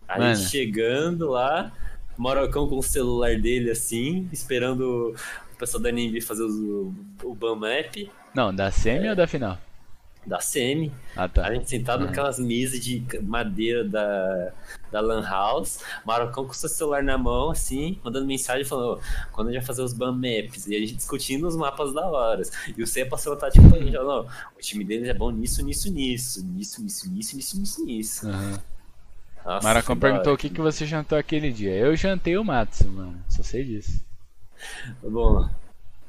[0.09, 0.35] A Mano.
[0.35, 1.73] gente chegando lá,
[2.19, 5.15] Marocão com o celular dele assim, esperando
[5.61, 9.59] pessoal da NB fazer o, o ban map Não, da semi ou da final?
[10.27, 10.93] da semi.
[11.17, 11.47] Ah, tá.
[11.47, 12.07] A gente sentado Uhum.
[12.09, 14.53] naquelas mesas de madeira da,
[14.93, 19.01] da Lan House, Marocão com seu celular na mão, assim, mandando mensagem falando, "Ô,
[19.33, 22.07] quando a gente vai fazer os ban maps, e a gente discutindo os mapas da
[22.07, 22.43] hora.
[22.77, 24.27] E o C passou a tática pra gente, "Não,
[24.57, 28.29] o time deles é bom nisso, nisso, nisso, nisso, nisso, nisso, nisso, nisso, nisso.
[28.29, 28.63] Aham.
[29.43, 31.75] Nossa, Maracão perguntou o que, que você jantou aquele dia.
[31.75, 33.19] Eu jantei o Matsu, mano.
[33.27, 34.05] Só sei disso.
[35.03, 35.49] Bom,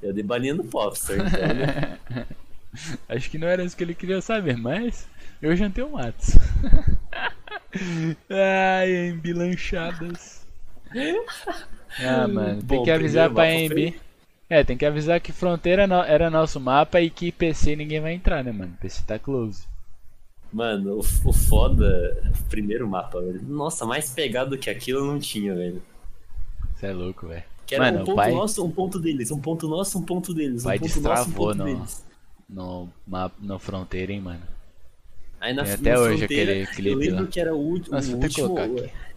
[0.01, 1.97] eu dei balinha no Popstar, então, né?
[3.09, 5.07] Acho que não era isso que ele queria saber, mas
[5.41, 6.39] eu jantei o Matsu.
[8.29, 10.45] Ai, embilanchadas.
[11.99, 13.99] Ah, mano, tem Bom, que avisar pra AMB.
[14.49, 18.43] É, tem que avisar que Fronteira era nosso mapa e que PC ninguém vai entrar,
[18.43, 18.77] né, mano?
[18.81, 19.65] PC tá close.
[20.51, 23.41] Mano, o, o foda, o primeiro mapa, velho.
[23.43, 25.81] Nossa, mais pegado que aquilo eu não tinha, velho.
[26.75, 27.43] Você é louco, velho.
[27.71, 30.33] Que era Mano, um ponto pai- nosso, um ponto deles, um ponto nosso, um ponto
[30.33, 32.03] deles, pai um ponto nosso, um destravou ponto no- deles.
[32.49, 32.89] no,
[33.39, 34.41] no Fronteira, hein, mano.
[35.39, 37.27] Aí na Tem até hoje aquele clipe Eu lembro lá.
[37.27, 38.57] que era o, último- Nossa, o último.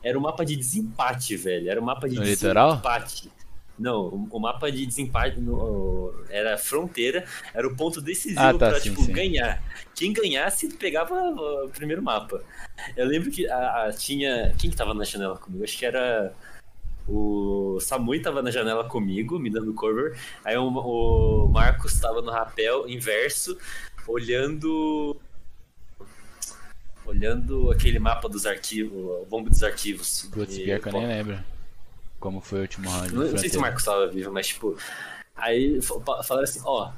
[0.04, 1.68] Era o mapa de desempate, velho.
[1.68, 3.28] Era o mapa de No desempate.
[3.76, 8.68] Não, o- o mapa de desempate no- era fronteira, era o ponto decisivo Ah, tá,
[8.70, 9.10] pra, sim, tipo, sim.
[9.12, 9.60] ganhar.
[9.96, 12.40] Quem ganhasse pegava o primeiro mapa.
[12.96, 14.54] Eu lembro que a, a- tinha.
[14.56, 15.64] Quem que tava na janela comigo?
[15.64, 16.32] Acho que era.
[17.06, 20.18] O Samui tava na janela comigo, me dando cover.
[20.44, 23.58] Aí o, o Marcos tava no rapel inverso,
[24.06, 25.16] olhando.
[27.04, 30.22] Olhando aquele mapa dos arquivos, o bomba dos arquivos.
[30.32, 31.38] Putz, pior que eu nem lembro.
[32.18, 33.14] Como foi o último round.
[33.14, 33.60] não, não sei se o.
[33.60, 34.74] Marcos tava vivo, mas tipo.
[35.36, 36.90] Aí falaram assim, ó.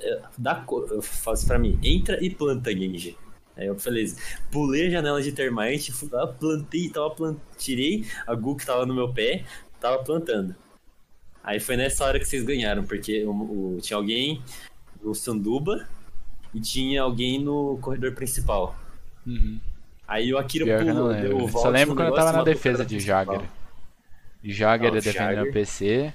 [0.00, 0.64] é, Dá,
[1.26, 3.16] assim pra mim, entra e planta, Genji.
[3.56, 4.06] Aí eu falei,
[4.50, 7.38] pulei a janela de termite, fui lá, plantei, tava plant...
[7.56, 9.44] tirei a Gu que tava no meu pé,
[9.80, 10.54] tava plantando.
[11.42, 14.42] Aí foi nessa hora que vocês ganharam, porque o, o- tinha alguém
[15.02, 15.88] no Sanduba
[16.52, 18.76] e tinha alguém no corredor principal.
[19.26, 19.58] Uhum.
[20.06, 23.00] Aí o Akira Pior pulou, deu o Só lembro quando eu tava na defesa de.
[23.00, 23.40] Jagger.
[24.42, 26.14] De Jagger Não, o defendendo Jagger- o PC.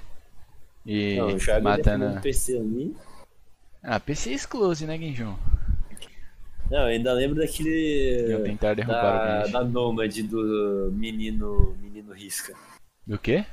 [0.86, 2.06] E Não, o matando.
[2.18, 2.96] o PC ali.
[3.82, 5.34] Ah, PC exclusive, né, Genjun?
[6.72, 8.30] Não, eu ainda lembro daquele.
[8.30, 12.54] Iam tentar derrubar da, o da Nômade do menino, menino Risca.
[13.06, 13.44] Do quê?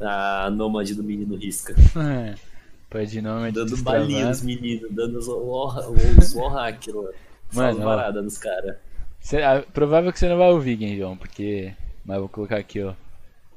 [0.00, 1.74] A Nômade do menino Risca.
[2.88, 5.28] Pô, de nome Dando balinha os meninos, dando os,
[6.34, 7.10] wallhack lá.
[7.52, 8.76] Mano, parada nos caras.
[9.34, 11.74] Ah, provável que você não vai ouvir, Genjun, porque.
[12.06, 12.94] Mas eu vou colocar aqui, ó.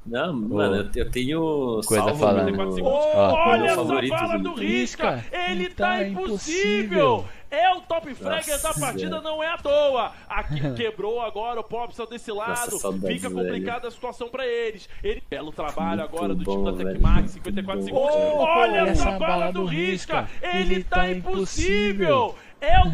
[0.06, 2.36] Não, mano, eu- eu tenho Coisa salvo falando.
[2.38, 2.98] no- 34 segundos.
[3.14, 5.24] Ó, Olha meu essa favorito bala do Risca!
[5.32, 7.24] Ele Tá tá impossível!
[7.50, 10.12] É o top fragger da Nossa, partida, não é à toa!
[10.28, 13.40] Aqui quebrou agora o Popstar desse lado, saudades, fica velho.
[13.46, 14.88] complicada a situação pra eles.
[15.02, 16.72] Ele, belo trabalho Muito agora do time da.
[16.92, 18.14] Tecmax, 54 Muito segundos.
[18.16, 18.38] bom.
[18.44, 20.28] Olha essa essa bala do Risca!
[20.42, 22.34] Ele tá impossível!
[22.60, 22.84] É o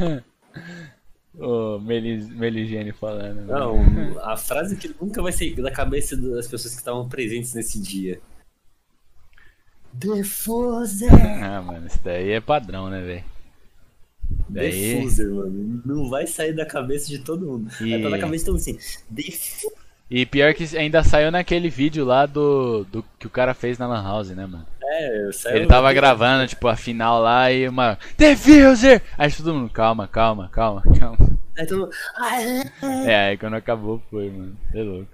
[1.39, 3.43] Ô, Melis, Meligene falando.
[3.43, 3.53] né?
[3.55, 3.79] Não,
[4.25, 8.21] a frase que nunca vai sair da cabeça das pessoas que estavam presentes nesse dia.
[9.93, 11.11] Defuser!
[11.43, 13.25] Ah, mano, isso daí é padrão, né, velho?
[14.49, 14.95] Daí.
[14.95, 15.83] Defuser, mano.
[15.85, 17.71] Não vai sair da cabeça de todo mundo.
[17.81, 19.03] E- Vai estar na cabeça de todo mundo assim.
[19.09, 19.73] Defuser.
[20.11, 23.87] E pior que ainda saiu naquele vídeo lá do, do que o cara fez na
[23.87, 24.67] Lan House, né, mano?
[24.83, 27.97] É, saiu Ele tava gravando, tipo, a final lá e uma.
[28.19, 29.03] Defuser!
[29.17, 31.19] Aí todo mundo, calma, calma, calma, calma.
[31.57, 32.73] Aí todo mundo, "Ah, é."
[33.07, 34.57] É, aí quando acabou foi, mano.
[34.75, 35.07] É louco.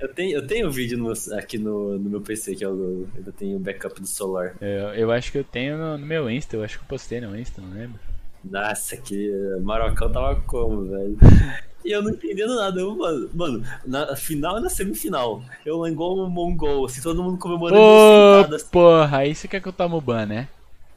[0.00, 3.06] Eu tenho, eu tenho um vídeo no- aqui no, no meu PC, que é o.
[3.14, 4.54] Eu tenho o backup do celular.
[4.60, 7.20] Eu, eu acho que eu tenho no, no meu Insta, eu acho que eu postei
[7.20, 7.98] no Insta, não lembro.
[8.42, 9.30] Nossa, que
[9.62, 11.18] Marocão tava como, velho?
[11.84, 12.80] E eu não entendendo nada.
[12.80, 15.42] Eu, mano, mano, na final e na semifinal.
[15.64, 18.66] Eu lá igual um mongol, assim, todo mundo comemorando Ô, sentado assim.
[18.70, 20.48] porra, aí você quer que eu tome o ban, né?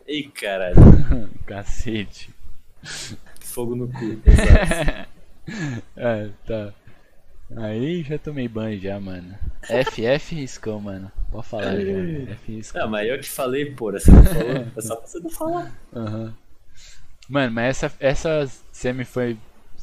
[0.08, 0.76] Ei, caralho,
[1.46, 2.30] Cacete.
[3.40, 4.20] fogo no cu.
[4.26, 5.10] Exato.
[5.96, 6.74] É, tá.
[7.56, 9.38] Aí já tomei ban já, mano.
[9.70, 11.12] FF riscou, mano.
[11.32, 12.10] Pode falar já.
[12.34, 12.82] F riscou.
[12.82, 14.68] Ah, mas eu que falei, porra, você não falou?
[14.76, 15.72] É só você não falar.
[15.96, 16.34] Aham.
[17.30, 19.38] Mano, mas essa, essa semi foi,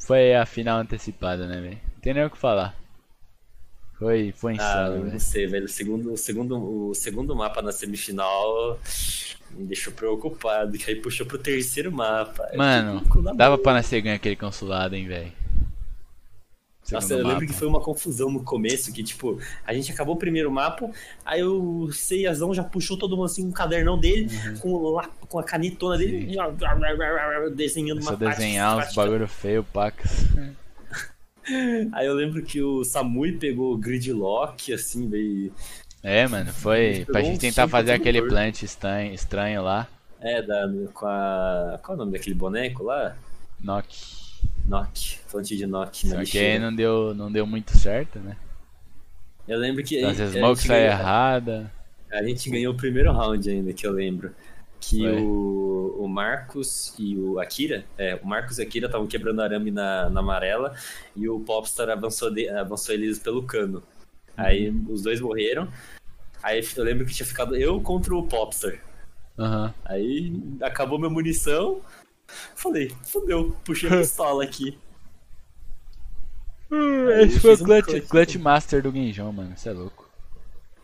[0.05, 1.79] foi a final antecipada, né, velho?
[1.95, 2.75] Não tem nem o que falar.
[3.97, 5.19] Foi, foi Ah, insano, não velho.
[5.19, 5.65] sei, velho.
[5.65, 8.79] O segundo, o, segundo, o segundo mapa na semifinal
[9.51, 12.49] me deixou preocupado, que aí puxou pro terceiro mapa.
[12.55, 13.01] Mano,
[13.35, 15.31] dava pra nós ter ganho aquele consulado, hein, velho.
[16.91, 17.45] Nossa, eu lembro mapa.
[17.45, 20.89] que foi uma confusão no começo, que tipo, a gente acabou o primeiro mapa,
[21.25, 25.39] aí o Seiazão já puxou todo mundo assim, um cadernão dele, com, o lá, com
[25.39, 26.35] a canetona dele,
[27.55, 30.11] desenhando Começou uma desenhar uns bagulho feio, pacas.
[31.93, 35.51] Aí eu lembro que o Samui pegou o gridlock, assim, veio.
[36.03, 39.87] É, mano, foi pra gente tentar fazer aquele plant estranho, estranho lá.
[40.19, 41.79] É, da, com a.
[41.81, 43.15] Qual é o nome daquele boneco lá?
[43.59, 44.20] Knock.
[44.71, 46.07] Nock, fonte de Nock.
[46.07, 48.35] na Só que aí não deu, não deu muito certo, né?
[49.47, 50.03] Eu lembro que.
[50.03, 51.71] A smoke gente saem ganhou- errada.
[52.11, 54.33] A gente ganhou o primeiro round ainda, que eu lembro.
[54.79, 59.39] Que o, o Marcos e o Akira, é, o Marcos e o Akira estavam quebrando
[59.41, 60.73] arame na, na amarela
[61.15, 63.83] e o Popstar avançou, de- avançou eles pelo cano.
[64.35, 64.85] Aí Uhum.
[64.89, 65.67] os dois morreram.
[66.41, 68.73] Aí eu lembro que tinha ficado eu contra o Popstar.
[69.37, 69.71] Aham.
[69.85, 71.81] Aí acabou minha munição.
[72.55, 74.77] Falei, fudeu, puxei a pistola aqui.
[76.71, 78.07] Aí Esse foi o fiz um clutch, clutch.
[78.07, 79.55] clutch master do Genjão, mano.
[79.57, 80.09] Você é louco.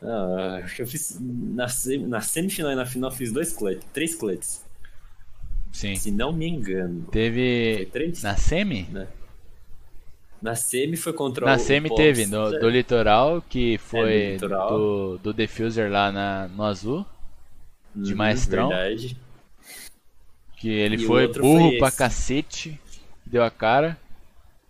[0.01, 1.17] Ah, acho que eu fiz.
[1.19, 4.63] Na, sem- na semifinal e na final fiz dois clutches, três clutches.
[5.71, 5.95] Sim.
[5.95, 7.03] Se não me engano.
[7.03, 7.85] Foi Teve.
[7.91, 8.21] três?
[8.23, 8.87] Na semi?
[10.41, 12.05] Na semi foi contra o Na semi Popstar.
[12.05, 14.69] teve, no, do litoral, que foi litoral.
[14.69, 17.05] do, do Diffuser lá na, no azul.
[17.95, 18.69] de Uhum, maestrão.
[18.69, 19.17] Verdade.
[20.57, 22.79] Que ele E foi burro foi pra cacete.
[23.25, 23.97] Deu a cara.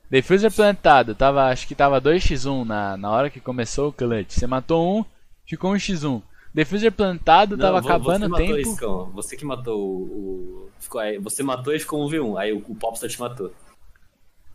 [0.10, 4.32] Defuser plantado, tava, acho que tava 2x1 na, na hora que começou o clutch.
[4.32, 5.06] Você matou um,
[5.46, 6.22] ficou um x1.
[6.54, 8.58] Defuser plantado, Não, tava acabando o tempo.
[8.58, 9.12] Iscão.
[9.14, 10.70] Você que matou o.
[10.80, 12.38] ficou, aí, você matou e ficou um v1.
[12.40, 13.52] Aí o, o Popstar te matou.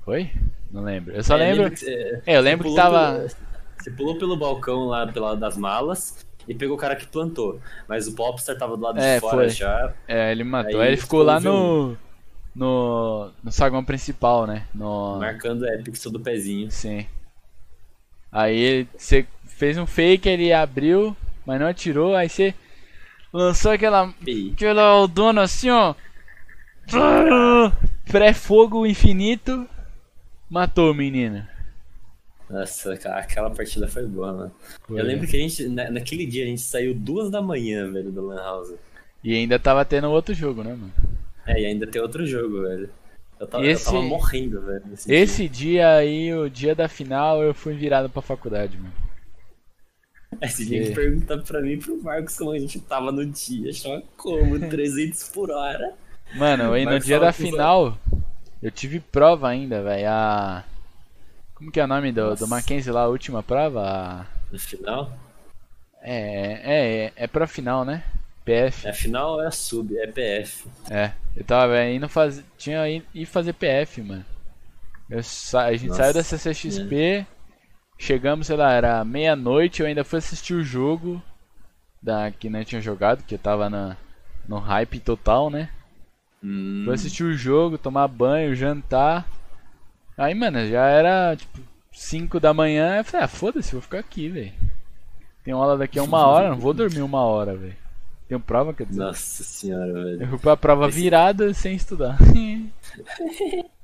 [0.05, 0.31] Foi?
[0.71, 1.15] Não lembro.
[1.15, 1.71] Eu só É, lembro.
[1.71, 3.13] que você- É, eu lembro que tava.
[3.19, 3.29] pelo-
[3.79, 7.61] você pulou pelo balcão lá pela, das malas e pegou o cara que plantou.
[7.89, 9.49] Mas o Popstar tava do lado É, de fora foi.
[9.51, 9.93] já.
[10.09, 10.81] É, ele matou.
[10.81, 11.99] Aí ele ficou lá ficou no.
[12.55, 13.31] No.
[13.43, 14.67] No saguão principal, né?
[14.75, 15.19] No.
[15.19, 16.71] Marcando é pixel do pezinho.
[16.71, 17.07] Sim.
[18.31, 21.17] Aí ele- você fez um fake, ele abriu,
[21.47, 22.55] mas não atirou, aí você
[23.33, 24.13] lançou aquela.
[24.55, 25.95] Aquela dona assim, ó.
[28.11, 29.69] Pré-fogo infinito.
[30.51, 31.47] Matou o menino.
[32.53, 34.53] Nossa, aquela partida foi boa, mano.
[34.87, 35.01] Foi.
[35.01, 38.13] Eu lembro que a gente, na- naquele dia, a gente saiu duas da manhã, velho,
[38.13, 38.75] do Lan House.
[39.25, 40.93] E ainda tava tendo outro jogo, né, mano?
[41.47, 42.91] É, e ainda tem outro jogo, velho.
[43.41, 44.83] Eu tava, Esse- eu tava morrendo, velho.
[45.09, 48.93] Esse dia aí, o dia da final, eu fui virado pra faculdade, mano.
[50.41, 50.49] dia.
[50.49, 53.73] Você tinha que perguntar pra mim e pro Marcos como a gente tava no dia.
[53.73, 54.59] Chama como?
[54.69, 55.95] 300 por hora.
[56.35, 57.99] Mano, aí no dia da final,
[58.63, 60.09] eu tive prova ainda, velho.
[60.09, 60.65] A.
[61.63, 62.49] Como que é o nome do, do.
[62.49, 64.27] Mackenzie lá, a última prova?
[64.51, 65.13] No final?
[66.01, 68.03] É, é, é, é pra final, né?
[68.45, 68.89] PF.
[68.89, 70.67] A final é a sub, é PF.
[70.91, 71.13] É.
[71.37, 72.45] Eu tava indo fazer.
[72.59, 74.25] Tinha ir fazer PF, mano.
[75.09, 75.67] Eu sa...
[75.67, 76.03] A gente Nossa.
[76.03, 77.25] saiu da CCXP,
[77.97, 81.23] chegamos, sei lá, era meia-noite, eu ainda fui assistir o jogo
[82.03, 83.97] da que não tinha jogado, que eu tava na,
[84.49, 85.69] no hype total, né?
[86.43, 89.29] Hum, Fui assistir o jogo, tomar banho, jantar.
[90.23, 91.59] Aí, mano, já era tipo
[91.93, 92.99] 5 da manhã.
[92.99, 94.53] Eu falei, ah, foda-se, vou ficar aqui, velho.
[95.43, 97.75] Tem aula daqui a uma hora, não vou dormir uma hora, velho.
[98.29, 99.01] Tenho prova, quer dizer.
[99.01, 100.23] Nossa senhora, velho.
[100.23, 102.17] Eu fui pra prova virada sem estudar.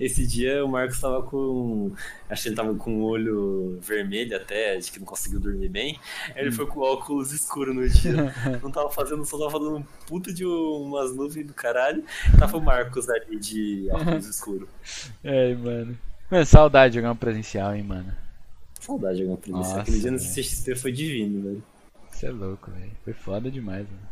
[0.00, 1.92] Esse dia o Marcos tava com.
[2.28, 6.00] Acho que ele tava com o olho vermelho até, acho que não conseguiu dormir bem.
[6.34, 8.34] Aí ele foi com óculos escuro no dia.
[8.62, 12.02] Não tava fazendo, só tava fazendo um puta de umas nuvens do caralho.
[12.38, 14.68] Tava o Marcos ali de óculos escuro.
[15.22, 15.98] é, mano.
[16.30, 18.12] Mano, saudade de jogar um presencial, hein, mano.
[18.80, 19.68] Saudade de jogar preguiça.
[19.68, 20.18] Nossa, Aquele dia no.
[20.18, 21.62] CXP foi divino, velho.
[22.10, 22.92] Você é louco, velho.
[23.04, 24.05] Foi foda demais, mano.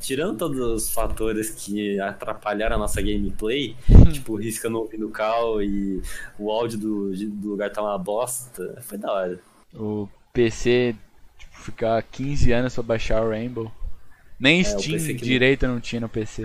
[0.00, 3.74] Tirando todos os fatores que atrapalharam a nossa gameplay,
[4.12, 6.02] tipo risca no ouvido cal e
[6.38, 9.40] o áudio do, do lugar tá uma bosta, foi da hora.
[9.74, 10.94] O PC,
[11.38, 13.70] tipo, ficar 15 anos pra baixar o Rainbow.
[14.38, 16.44] Nem É, Steam que não- direito não tinha no PC.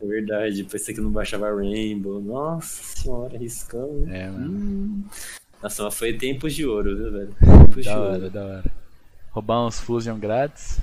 [0.00, 2.20] É verdade, pensei que não baixava Rainbow.
[2.20, 4.06] Nossa senhora, riscando.
[4.10, 4.48] É, mano.
[4.52, 5.04] Hum.
[5.62, 7.34] Nossa, mas foi tempos de ouro, viu, velho?
[7.66, 8.12] Tempos de Da ouro.
[8.12, 8.64] hora, da hora.
[9.36, 10.80] Roubar uns Fusion grátis.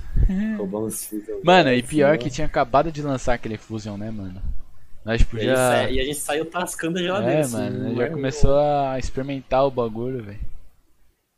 [0.56, 1.40] Roubamos Fusion.
[1.42, 2.18] Mano, e Grátis, pior né?
[2.18, 4.40] que tinha acabado de lançar aquele Fusion, né, mano?
[5.04, 5.56] Nós E, podia.
[5.56, 7.34] sa- e a gente saiu tascando a geladeira.
[7.34, 10.38] É, assim, mano, nós já começou a experimentar o bagulho, velho.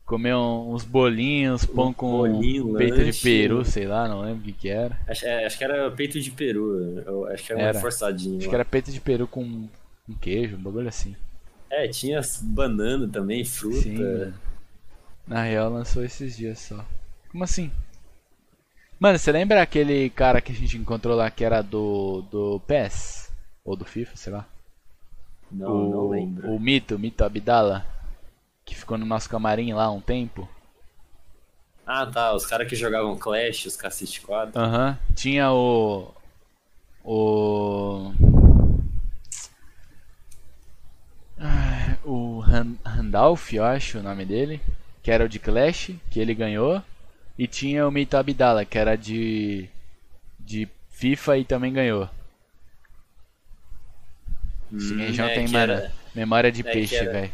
[0.05, 3.23] Comer um- uns bolinhos, pão com bolinho, peito de lanche.
[3.23, 4.95] peru, sei lá, não lembro o que que era.
[5.07, 6.99] Acho, é, acho que era peito de peru.
[7.03, 7.69] Eu acho que era, Era.
[7.73, 8.37] mais forçadinho.
[8.37, 8.49] Acho lá.
[8.51, 9.67] que era peito de peru com um
[10.21, 11.15] queijo, um bagulho assim.
[11.69, 13.81] É, tinha banana também, fruta.
[13.81, 14.33] Sim.
[15.27, 16.85] Na real lançou esses dias só.
[17.31, 17.71] Como assim?
[18.99, 23.31] Mano, você lembra aquele cara que a gente encontrou lá que era do, do PES?
[23.63, 24.45] Ou do FIFA, sei lá?
[25.51, 26.51] Não, o, não lembro.
[26.51, 27.85] O Mito, o Mito Abdala.
[28.65, 30.47] Que ficou no nosso camarim lá um tempo.
[31.85, 32.33] Ah, tá.
[32.33, 34.59] Os caras que jogavam Clash, os Cacete 4.
[34.59, 34.97] Aham.
[35.15, 36.11] Tinha o.
[37.03, 38.11] O.
[41.39, 44.61] Ah, O Han- Randolph, eu acho o nome dele.
[45.03, 46.81] Que era o de Clash, que ele ganhou.
[47.37, 49.69] E tinha o Mito Abdala, que era de.
[50.39, 52.09] De FIFA e também ganhou.
[54.75, 57.31] Esse Hum, região é, tem, mano, era- memória de é, peixe, era- velho.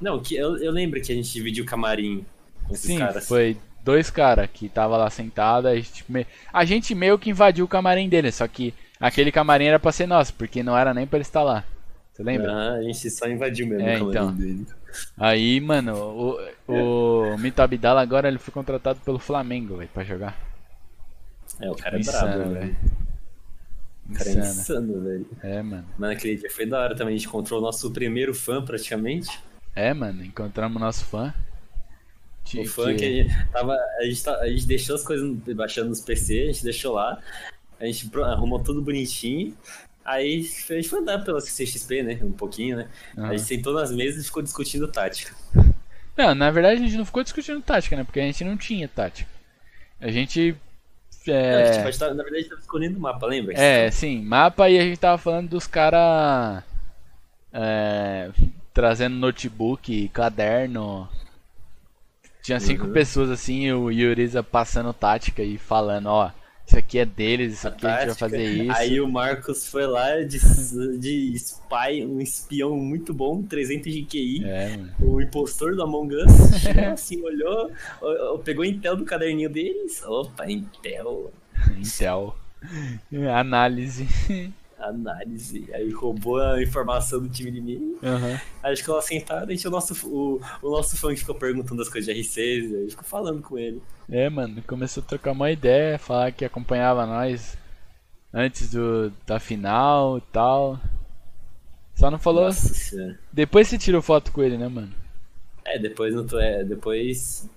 [0.00, 2.24] Não, que eu, eu lembro que a gente dividiu o camarim
[2.64, 3.26] com esses Sim, caras.
[3.26, 7.64] foi dois caras que tava lá sentado, a gente, me- a gente meio que invadiu
[7.64, 11.06] o camarim dele, só que aquele camarim era pra ser nosso, porque não era nem
[11.06, 11.64] pra ele estar lá.
[12.12, 12.52] Você lembra?
[12.52, 14.34] Ah, a gente só invadiu mesmo É, o camarim então.
[14.34, 14.66] dele.
[15.16, 15.94] Aí, mano,
[16.68, 20.38] o, o Mito Abdala agora ele foi contratado pelo Flamengo, velho, pra jogar.
[21.60, 22.76] É, o cara é Insano, brabo, velho.
[24.08, 24.50] O cara é Insano.
[24.60, 25.26] insano, velho.
[25.42, 25.86] É, mano.
[25.98, 27.14] Mas naquele dia foi da hora também.
[27.14, 29.40] A gente encontrou o nosso primeiro fã, praticamente.
[29.74, 31.34] É, mano, encontramos nosso fã.
[32.56, 33.72] O fã que, a gente tava.
[33.98, 37.20] A gente, tá- a gente deixou as coisas baixando nos PC, a gente deixou lá.
[37.80, 39.56] A gente arrumou tudo bonitinho.
[40.06, 40.38] Aí
[40.70, 42.18] a gente foi andar pela CXP, né?
[42.22, 42.88] Um pouquinho, né?
[43.16, 45.34] A gente sentou nas mesas e ficou discutindo tática.
[46.16, 48.04] Não, na verdade a gente não ficou discutindo tática, né?
[48.04, 49.28] Porque a gente não tinha tática.
[50.00, 50.56] A gente
[51.26, 53.52] Não, É, tipo, a gente tava- na verdade, a gente tava escolhendo o mapa, lembra?
[53.54, 56.62] é, sim, mapa e a gente tava falando dos caras
[58.72, 61.08] trazendo notebook, caderno.
[62.42, 62.92] Tinha cinco Uhum.
[62.92, 66.30] pessoas assim, e o Yuriza passando tática e falando, ó,
[66.66, 68.76] isso aqui é deles, isso aqui a gente vai fazer isso.
[68.76, 70.38] Aí o Marcos foi lá de,
[70.98, 74.44] de spy, um espião muito bom, 300 de QI.
[74.44, 74.78] É.
[75.00, 77.70] O impostor do Among Us chegou assim, olhou,
[78.44, 80.02] pegou o Intel do caderninho deles.
[80.04, 81.32] Opa, Intel,
[81.78, 82.36] Intel.
[83.32, 84.08] Análise.
[84.88, 85.68] Análise.
[85.72, 87.98] Aí roubou a informação do time inimigo.
[88.02, 88.40] Aham.
[88.62, 91.88] Aí ficou lá sentado, gente, o, nosso, o, o nosso fã que ficou perguntando as
[91.88, 93.82] coisas de R6, aí ficou falando com ele.
[94.08, 97.56] É, mano, começou a trocar uma ideia, falar que acompanhava nós
[98.32, 100.78] antes do, da final e tal.
[101.94, 102.44] Só não falou.
[102.44, 103.18] Nossa senhora.
[103.32, 104.92] Depois você tirou foto com ele, né, mano?
[105.64, 106.38] É, depois não tô.
[106.38, 107.48] É, depois.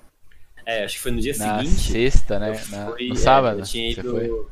[0.65, 1.91] É, acho que foi no dia Na seguinte.
[1.91, 2.61] sexta, né?
[2.69, 3.59] Na- no é, sábado.
[3.59, 4.49] eu tinha ido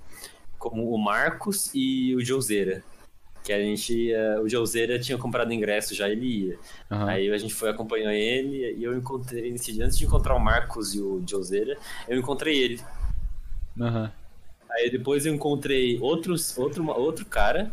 [0.60, 0.70] foi.
[0.72, 2.84] com o Marcos e o Jouzeira.
[3.44, 4.42] Que a gente ia.
[4.42, 6.60] O Jouzeira tinha comprado ingresso já, ele ia.
[6.92, 7.08] Aham.
[7.10, 10.40] Aí a gente foi acompanhar ele e eu encontrei nesse dia, antes de encontrar o
[10.40, 11.78] Marcos e o Jouzeira,
[12.10, 12.82] eu encontrei ele.
[13.80, 14.12] Aham.
[14.70, 17.72] Aí depois eu encontrei outros, outro, outro cara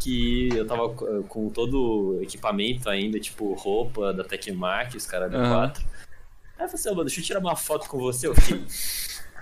[0.00, 5.30] que eu tava co- com todo o equipamento ainda, tipo roupa da Tecmac, os caras
[5.30, 5.68] da Aham.
[5.70, 5.84] 4.
[5.84, 8.26] Aí eu falei assim, ô, mano, deixa eu tirar uma foto com você.
[8.26, 8.64] Eu fiquei,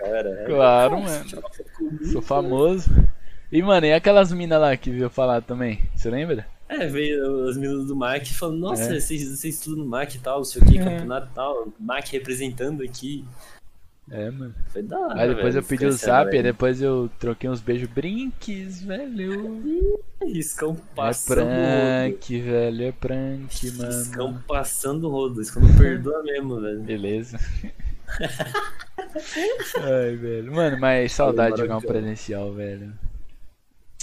[0.02, 1.24] cara, é, Claro, mano.
[1.76, 2.90] comigo, Sou famoso.
[3.50, 5.80] E, mano, e aquelas minas lá que viu falar também?
[5.94, 6.46] Você lembra?
[6.68, 8.98] É, veio as meninas do MAC falando, nossa, É.
[9.00, 10.82] vocês, vocês estudam no MAC e tal, não sei o que, É.
[10.84, 13.24] campeonato e tal, MAC representando aqui.
[14.10, 14.54] É, mano.
[14.68, 16.42] Foi da hora, Aí depois velho, eu pedi o zap, aí ele.
[16.44, 19.62] depois eu troquei uns beijos brinques, velho.
[20.22, 21.50] Riscão É passando rodo.
[21.50, 24.44] prank, velho, é prank, Riscão mano.
[24.48, 26.80] passando o rodo, isso não perdoa mesmo, velho.
[26.80, 27.38] Beleza.
[29.82, 30.52] Ai, velho.
[30.52, 32.92] Mano, mas saudade de jogar um presencial, velho.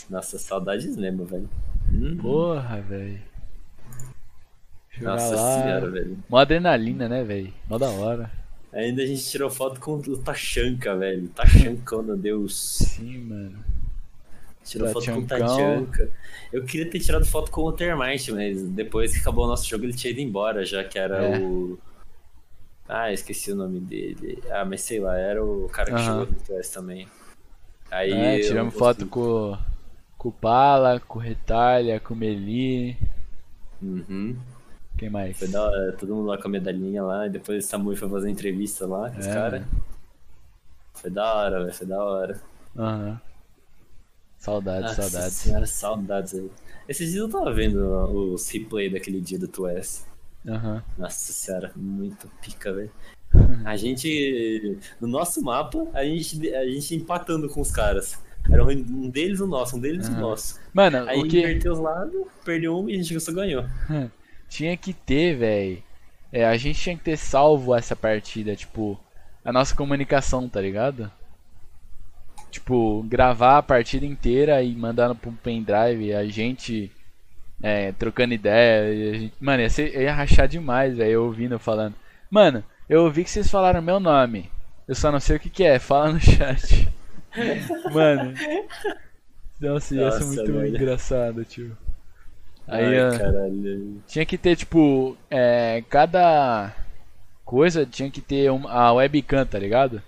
[0.10, 1.50] Nossa, saudades mesmo, velho.
[1.92, 2.18] Hum.
[2.18, 3.20] Porra, velho.
[4.92, 5.62] Jogar Nossa lá.
[5.62, 6.18] senhora, velho.
[6.30, 7.54] Mó adrenalina, né, velho?
[7.68, 8.32] Mó da hora.
[8.74, 11.28] Ainda a gente tirou foto com o Tachanka, velho.
[11.30, 12.78] Tachancona, Deus.
[12.78, 13.66] Sim, mano.
[14.64, 15.26] Tirou foto com o.
[15.26, 16.10] Tachanka.
[16.54, 19.86] Eu queria ter tirado foto com o Termite, mas depois que acabou o nosso jogo
[19.86, 21.40] ele tinha ido embora, já que era É.
[21.40, 21.80] o.
[22.90, 24.42] Ah, esqueci o nome dele.
[24.50, 26.26] Ah, mas sei lá, era o cara que Aham.
[26.26, 27.08] jogou no TS também.
[27.92, 28.12] Aí.
[28.12, 29.56] É, tiramos foto com,
[30.18, 32.98] com o Pala, com o Retalha, com o Meli.
[33.82, 34.36] Uhum.
[34.98, 35.38] Quem mais?
[35.38, 38.10] Foi da hora, todo mundo lá com a medalhinha lá, e depois o Samu foi
[38.10, 39.62] fazer entrevista lá com os É, caras.
[39.62, 39.72] mano.
[40.96, 42.42] Foi da hora, velho, foi da hora.
[42.78, 43.22] Aham.
[44.38, 45.34] Saudades, Nossa saudades.
[45.34, 46.50] senhora, saudades aí.
[46.88, 47.78] Esses dias eu tava vendo
[48.34, 50.09] os replay daquele dia do 2S.
[50.50, 50.84] Aham.
[50.98, 52.92] Nossa senhora, muito pica, velho.
[53.66, 54.78] A gente.
[55.00, 58.18] No nosso mapa, a gente, a gente empatando com os caras.
[58.52, 60.22] Era um deles o nosso, um deles o Aham.
[60.22, 60.60] nosso.
[60.74, 63.64] Mano, Aí o que inverteu os lados, perdeu um e a gente só ganhou.
[64.50, 65.84] tinha que ter, velho.
[66.32, 69.00] É, a gente tinha que ter salvo essa partida, tipo,
[69.44, 71.12] a nossa comunicação, tá ligado?
[72.50, 76.92] Tipo, gravar a partida inteira e mandar pro pendrive, a gente
[77.62, 78.94] é, trocando ideia.
[78.94, 79.34] e a gente...
[79.40, 81.96] Mano, ia, ser, ia rachar demais, velho, eu ouvindo falando.
[82.30, 84.50] Mano, eu ouvi que vocês falaram meu nome.
[84.88, 86.88] Eu só não sei o que, que é, fala no chat.
[87.94, 88.34] Mano.
[89.60, 90.68] Nossa, ia ser muito velho.
[90.76, 91.78] engraçado, tio.
[92.68, 94.02] Aí, Ai, ó, caralho.
[94.08, 96.72] tinha que ter, tipo, é, cada
[97.44, 100.02] coisa tinha que ter um- a webcam, tá ligado?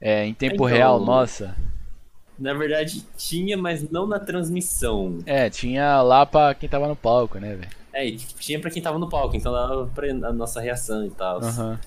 [0.00, 1.54] É, em tempo Então- real, nossa.
[2.40, 5.18] Na verdade, tinha, mas não na transmissão.
[5.26, 7.70] É, tinha lá pra quem tava no palco, né, velho?
[7.92, 11.42] É, tinha pra quem tava no palco, então dava pra a nossa reação e tal.
[11.44, 11.78] Aham.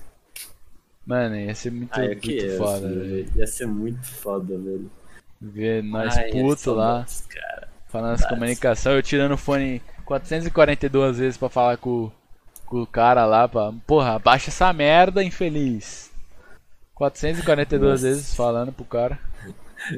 [1.04, 3.26] Mano, ia ser muito, Ah, eu muito queria, foda, velho.
[3.36, 4.90] Ia ser muito foda, velho.
[5.40, 7.68] Ver nós Ai, puto lá, Cara.
[7.88, 12.10] falando as comunicação, eu tirando o fone 442 vezes pra falar com,
[12.64, 16.10] com o cara lá, pra, porra, abaixa essa merda, infeliz.
[16.94, 18.02] 442 Nossa.
[18.04, 19.18] vezes falando pro cara.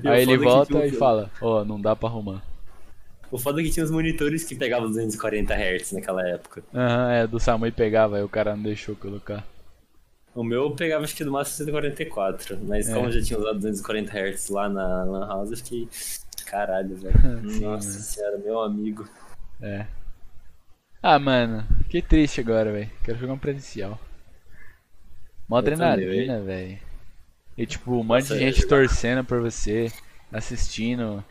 [0.04, 2.42] Aí ele é volta e fala, ó, não dá pra arrumar.
[3.30, 6.62] O foda é que tinha os monitores que pegavam 240 Hz naquela época.
[6.74, 9.44] Aham, é, do Samui pegava, aí o cara não deixou colocar.
[10.34, 12.94] O meu pegava acho que no máximo 144, mas É.
[12.94, 15.88] como eu já tinha usado 240 Hz lá na Lan House, eu fiquei.
[16.46, 17.14] Caralho, velho.
[17.50, 17.94] Sim, Nossa né?
[18.04, 19.08] senhora, meu amigo.
[19.60, 19.86] É.
[21.02, 22.90] Ah, mano, que triste agora, velho.
[23.02, 23.98] Quero jogar um presencial.
[25.48, 26.78] Mó adrenalina, velho.
[27.56, 29.90] E tipo, um monte Nossa, de gente torcendo por você,
[30.32, 31.24] assistindo.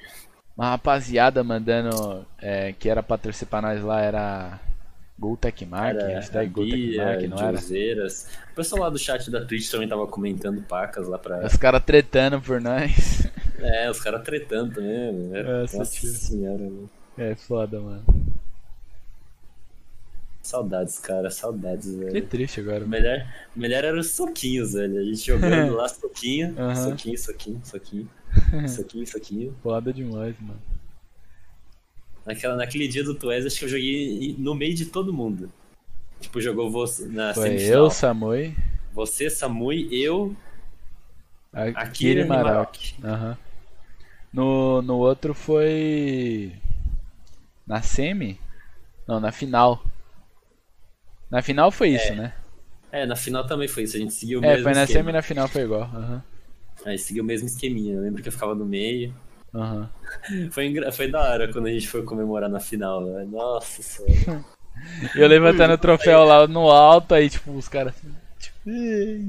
[0.57, 4.59] Uma rapaziada mandando é, que era pra torcer pra nós lá, era
[5.19, 7.57] Gol Tecmark, hashtag Gol Tecmark, não era?
[7.57, 11.45] O pessoal lá do chat da Twitch também tava comentando pacas lá pra.
[11.45, 13.27] Os caras tretando por nós.
[13.59, 15.13] É, os caras tretando também.
[15.13, 15.43] né?
[15.43, 16.89] Nossa, Nossa senhora, mano.
[17.17, 18.03] É foda, mano.
[20.45, 22.21] Saudades, cara, saudades, Que velho.
[22.21, 23.19] triste agora, melhor,
[23.55, 24.99] melhor era os soquinhos, velho.
[24.99, 26.75] A gente jogando lá, soquinho, Aham.
[26.75, 28.09] soquinho, soquinho, soquinho,
[28.65, 29.55] soquinho, soquinho.
[29.61, 30.61] Foda demais, mano.
[32.25, 35.51] Naquela, naquele dia do Tués, acho que eu joguei no meio de todo mundo.
[36.21, 37.89] Tipo, jogou você na Foi semifinal.
[37.89, 38.55] eu, Samui,
[38.93, 40.35] Você, Samui, eu,
[41.53, 43.03] Akira Akira e.
[43.03, 43.37] Aham.
[44.33, 46.53] No, no outro foi.
[47.67, 48.39] Na semi?
[49.07, 49.83] Não, na final.
[51.35, 52.31] Na final foi isso, né?
[52.93, 53.97] É, na final também foi isso.
[53.97, 54.99] A gente seguiu o É, mesmo foi na esquema.
[54.99, 55.81] semi e na final foi igual.
[55.81, 56.23] Aham.
[56.85, 57.93] Aí seguiu o mesmo esqueminha.
[57.95, 59.13] Eu lembro que eu ficava no meio.
[59.53, 59.89] Aham.
[60.51, 60.89] Foi, engra...
[60.93, 63.27] foi da hora quando a gente foi comemorar na final, velho.
[63.27, 64.45] Nossa senhora.
[65.15, 68.13] Eu levantando o troféu lá no alto, aí tipo, os caras assim.
[68.39, 69.25] Tipo, "Ei,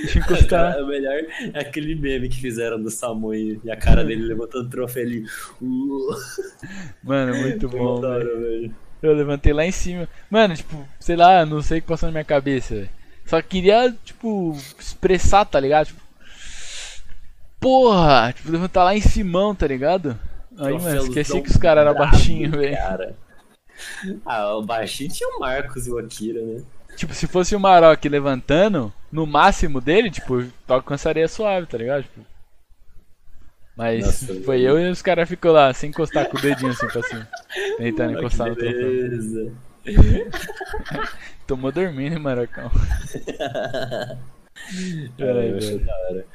[0.00, 0.76] deixa eu encostar.
[0.82, 1.18] o melhor
[1.54, 5.24] é aquele meme que fizeram do Samu e a cara dele levantando o troféu ali.
[7.02, 8.30] Mano, muito bom, da velho.
[8.30, 8.74] hora, velho.
[9.02, 10.08] Eu levantei lá em cima.
[10.30, 12.90] Mano, tipo, sei lá, não sei o que passou na minha cabeça, velho.
[13.24, 15.88] Só queria, tipo, expressar, tá ligado?
[15.88, 16.00] Tipo,
[17.60, 18.32] porra!
[18.32, 20.18] Tipo, levantar lá em cima, tá ligado?
[20.58, 22.76] Aí, mano, Troféuzão esqueci que os caras eram baixinhos, velho.
[24.26, 26.62] Ah, o baixinho tinha o Marcos e o Akira, né?
[26.96, 32.02] Tipo, se fosse o Maroc levantando, no máximo dele, tipo, eu alcançaria suave, tá ligado?
[32.02, 32.22] Tipo,
[33.78, 36.88] mas Nossa, foi eu e os caras ficou lá, sem encostar com o dedinho assim
[36.88, 37.28] pra cima.
[37.78, 38.76] Tentando encostar no troféu.
[38.76, 39.52] beleza.
[41.46, 42.18] Tomou dormindo?
[45.16, 45.78] É, velho.
[45.78, 46.26] da hora.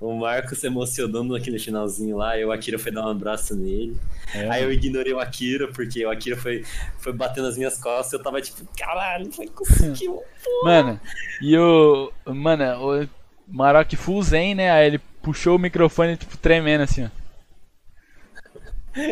[0.00, 3.96] O Marcos se emocionando naquele finalzinho lá, e o Akira foi dar um abraço nele.
[4.34, 6.64] É, Aí eu ignorei o Akira, porque o Akira foi,
[6.98, 10.22] foi bater nas minhas costas e eu tava tipo, caralho, foi conseguiu.
[10.64, 11.00] Mano,
[11.40, 12.12] e o.
[12.26, 12.64] Mano,
[13.02, 13.08] o
[13.46, 14.70] Maroc full zen, né?
[14.70, 17.08] Aí ele puxou o microfone, tipo, tremendo assim, ó.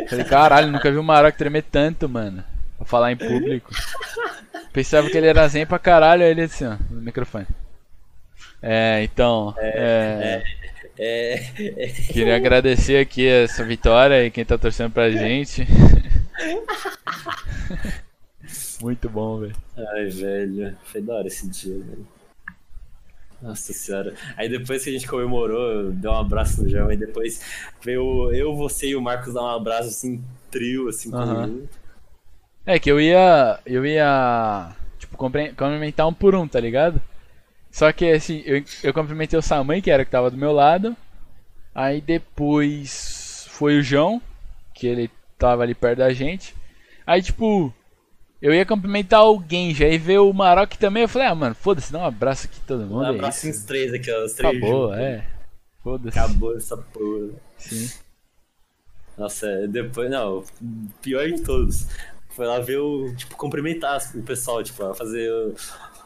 [0.09, 2.45] Falei, caralho, nunca vi o Maroc tremer tanto, mano.
[2.77, 3.75] Pra falar em público.
[4.73, 7.49] Pensava que ele era zen pra caralho, aí ele assim, ó, no microfone.
[8.63, 9.53] É, então.
[9.59, 10.41] É,
[10.97, 15.67] É, é, Queria agradecer aqui essa vitória e quem tá torcendo pra gente.
[18.81, 19.57] Muito bom, velho.
[19.77, 22.07] Ai, velho, foi da hora esse dia, velho.
[23.45, 24.15] Nossa senhora.
[24.39, 27.43] Aí depois que a gente comemorou, deu um abraço no João, aí depois
[27.83, 31.69] veio eu, você e o Marcos dar um abraço assim, trio, assim, conjunto.
[32.65, 33.61] É que eu ia.
[33.67, 34.75] Eu ia.
[34.99, 37.03] Tipo, cumprimentar um por um, tá ligado?
[37.71, 40.53] Só que assim, eu, eu cumprimentei o Samui, que era o que tava do meu
[40.53, 40.97] lado.
[41.75, 44.23] Aí depois foi o João,
[44.73, 46.55] que ele tava ali perto da gente.
[47.07, 47.75] Aí tipo,
[48.45, 51.05] eu ia cumprimentar alguém, já ia ver o Maroc também.
[51.05, 53.05] Eu falei, ah, mano, foda-se, dá um abraço aqui todo Um mundo.
[53.07, 53.59] é abraço isso.
[53.59, 54.99] uns três aqui, ó, os três Acabou, juntos.
[55.03, 55.27] é.
[55.83, 56.19] Foda-se.
[56.19, 57.29] Acabou essa porra.
[57.57, 57.91] Sim.
[59.17, 60.45] Nossa, é, depois, não,
[61.01, 61.87] pior de todos.
[62.31, 65.31] Foi lá ver o, tipo, cumprimentar o pessoal, tipo, fazer.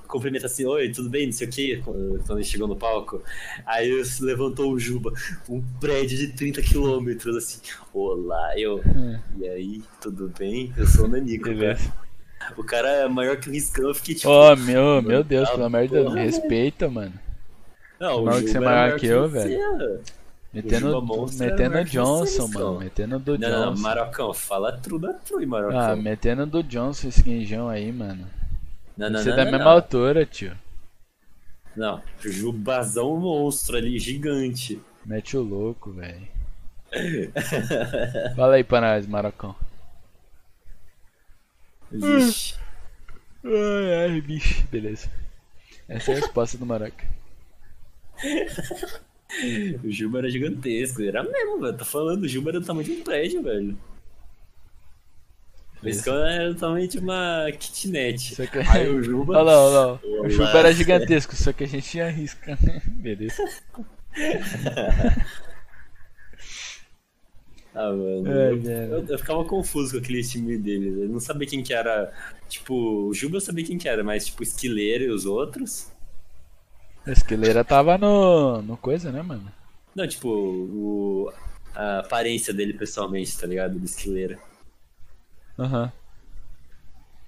[0.07, 3.20] Cumprimenta assim, oi, tudo bem, não sei o que, quando ele chegou no palco.
[3.67, 5.12] Aí levantou o Juba,
[5.49, 7.60] um prédio de 30 quilômetros, assim,
[7.92, 8.81] olá, eu.
[9.39, 10.73] E aí, tudo bem?
[10.78, 11.76] Eu sou o Nanico, cara.
[12.57, 14.28] O cara é maior que o Riscão, eu fiquei tipo.
[14.31, 17.12] Ô, meu, meu Deus, tá pelo amor de Deus, me respeita, mano.
[18.00, 19.58] não, maior que você é maior que eu, velho.
[20.52, 22.75] Metendo, é metendo maior que você, Johnson, Riscão.
[22.75, 22.78] mano.
[22.78, 23.83] Metendo do Não, não, não, Johnson.
[23.83, 25.78] Marocão, fala truda trui, Marocão.
[25.78, 28.26] Ah, metendo do Johnson esse quinjão aí, mano.
[28.97, 29.73] não, não, Você é não, da não, mesma não.
[29.73, 30.57] altura, tio.
[31.76, 34.81] Não, Jubazão monstro ali, gigante.
[35.05, 36.26] Mete o louco, velho.
[38.34, 39.55] Fala aí pra nós, Marocão.
[41.91, 42.55] Vixe.
[43.44, 44.67] Ai, ai, bicho.
[44.70, 45.10] Beleza.
[45.89, 46.94] Essa é a resposta do Maroc.
[49.84, 51.76] O Juba era gigantesco, era mesmo, velho.
[51.76, 53.78] Tô falando, o Juba era do tamanho de um prédio, velho.
[55.83, 58.34] O Riscão era do tamanho de uma kitnet.
[58.34, 58.58] Só que...
[58.58, 59.34] Aí o Juba.
[59.34, 60.00] Olha lá, olha lá.
[60.25, 60.31] O.
[60.31, 62.58] Juba era gigantesco, só que a gente tinha risca.
[62.89, 63.44] Beleza.
[67.81, 68.28] Ah, mano.
[68.28, 68.52] É,
[68.90, 70.98] eu, eu- ficava confuso com aquele time deles.
[70.98, 72.12] Eu não sabia quem que era.
[72.48, 72.74] Tipo,
[73.08, 75.89] o Juba eu sabia quem que era, mas tipo, o Esquileiro e os outros.
[77.07, 78.60] A esqueleira tava no.
[78.62, 79.50] no coisa, né, mano?
[79.94, 81.32] Não, tipo, o,
[81.74, 83.78] a aparência dele pessoalmente, tá ligado?
[83.78, 84.39] Do Esquileiro.
[85.58, 85.92] Aham.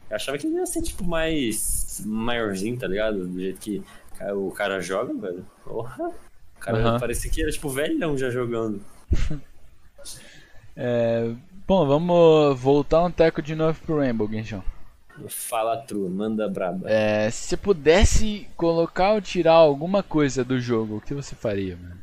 [0.09, 3.27] Eu achava que ele ia ser, tipo, mais maiorzinho, tá ligado?
[3.27, 3.83] Do jeito que
[4.35, 5.47] o cara joga, velho.
[5.65, 6.09] Porra.
[6.57, 6.99] O cara Aham.
[6.99, 8.85] parecia que era, tipo, velhão já jogando.
[10.77, 11.33] É,
[11.67, 14.65] Bom, vamos voltar um teco de novo pro Rainbow, Guinchão.
[15.29, 16.89] Fala, Tru, manda braba.
[16.89, 21.77] É, se você pudesse colocar ou tirar alguma coisa do jogo, o que você faria,
[21.77, 22.01] mano?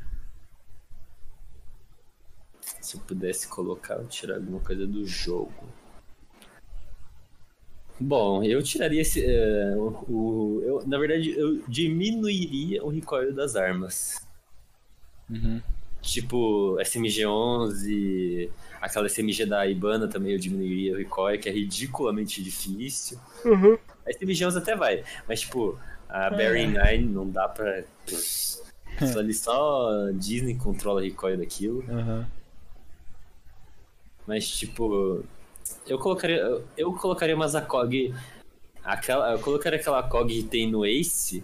[2.81, 5.53] Se eu pudesse colocar ou tirar alguma coisa do jogo.
[7.99, 9.25] Bom, eu tiraria esse.
[9.75, 14.25] o, o- eu, na verdade, eu diminuiria o recoil das armas.
[15.29, 15.61] Uhum.
[16.01, 18.49] Tipo, SMG-11,
[18.81, 23.19] aquela SMG da Ibana também eu diminuiria o recoil, que é ridiculamente difícil.
[24.05, 25.77] A SMG-11 até vai, mas tipo,
[26.07, 27.83] a Barry 9 não dá pra.
[28.07, 28.63] Isso
[29.19, 31.83] ali só Disney controla o recoil daquilo.
[31.89, 32.25] Aham.
[34.25, 35.23] Mas tipo,
[35.85, 36.37] eu colocaria.
[36.37, 38.13] eu- Eu colocaria umas ACOG.
[38.83, 41.43] Aquela, eu colocaria aquela ACOG que tem no Ace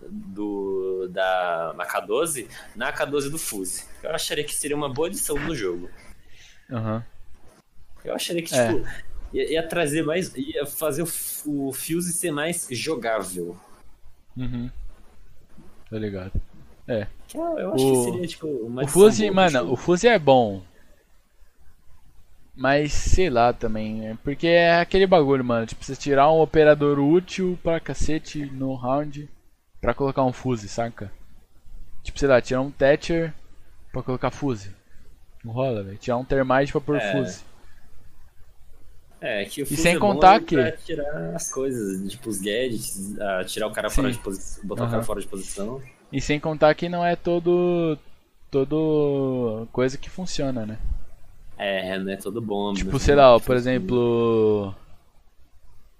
[0.00, 3.84] do da na K12 na K12 do Fuse.
[4.02, 5.88] Eu acharia que seria uma boa adição no jogo.
[6.70, 7.04] Aham.
[8.04, 8.72] Eu acharia que, É.
[8.72, 8.86] tipo,
[9.32, 10.34] ia, ia trazer mais.
[10.36, 11.08] ia fazer o,
[11.68, 13.56] o Fuse ser mais jogável.
[14.36, 14.70] Uhum.
[15.90, 16.32] Tá ligado.
[16.88, 17.06] É.
[17.34, 20.62] Eu, eu acho O- que seria, tipo, uma O Fuse, mano, o Fuse é bom.
[22.54, 24.18] Mas sei lá também, né?
[24.22, 25.64] porque é aquele bagulho, mano.
[25.66, 29.28] Tipo, você tirar um operador útil pra cacete no round
[29.82, 31.12] pra colocar um Fuse, saca?
[32.02, 33.34] Tipo, sei lá, tirar um Thatcher
[33.92, 34.70] pra colocar Fuse.
[35.44, 35.98] Não rola, velho.
[35.98, 37.12] Tirar um Termite pra pôr É.
[37.12, 37.42] Fuse.
[39.20, 42.38] É, que o Fuse sem é bom contar pra que- tirar as coisas, tipo, os
[42.40, 44.14] gadgets, ah, tirar o cara fora Sim.
[44.18, 45.80] de posição, botar o cara fora de posição.
[46.12, 47.98] E sem contar que não é todo.
[48.50, 50.76] Todo coisa que funciona, né?
[51.56, 52.74] É, não é todo bom.
[52.74, 54.74] Tipo, sei lá, ó, por exemplo.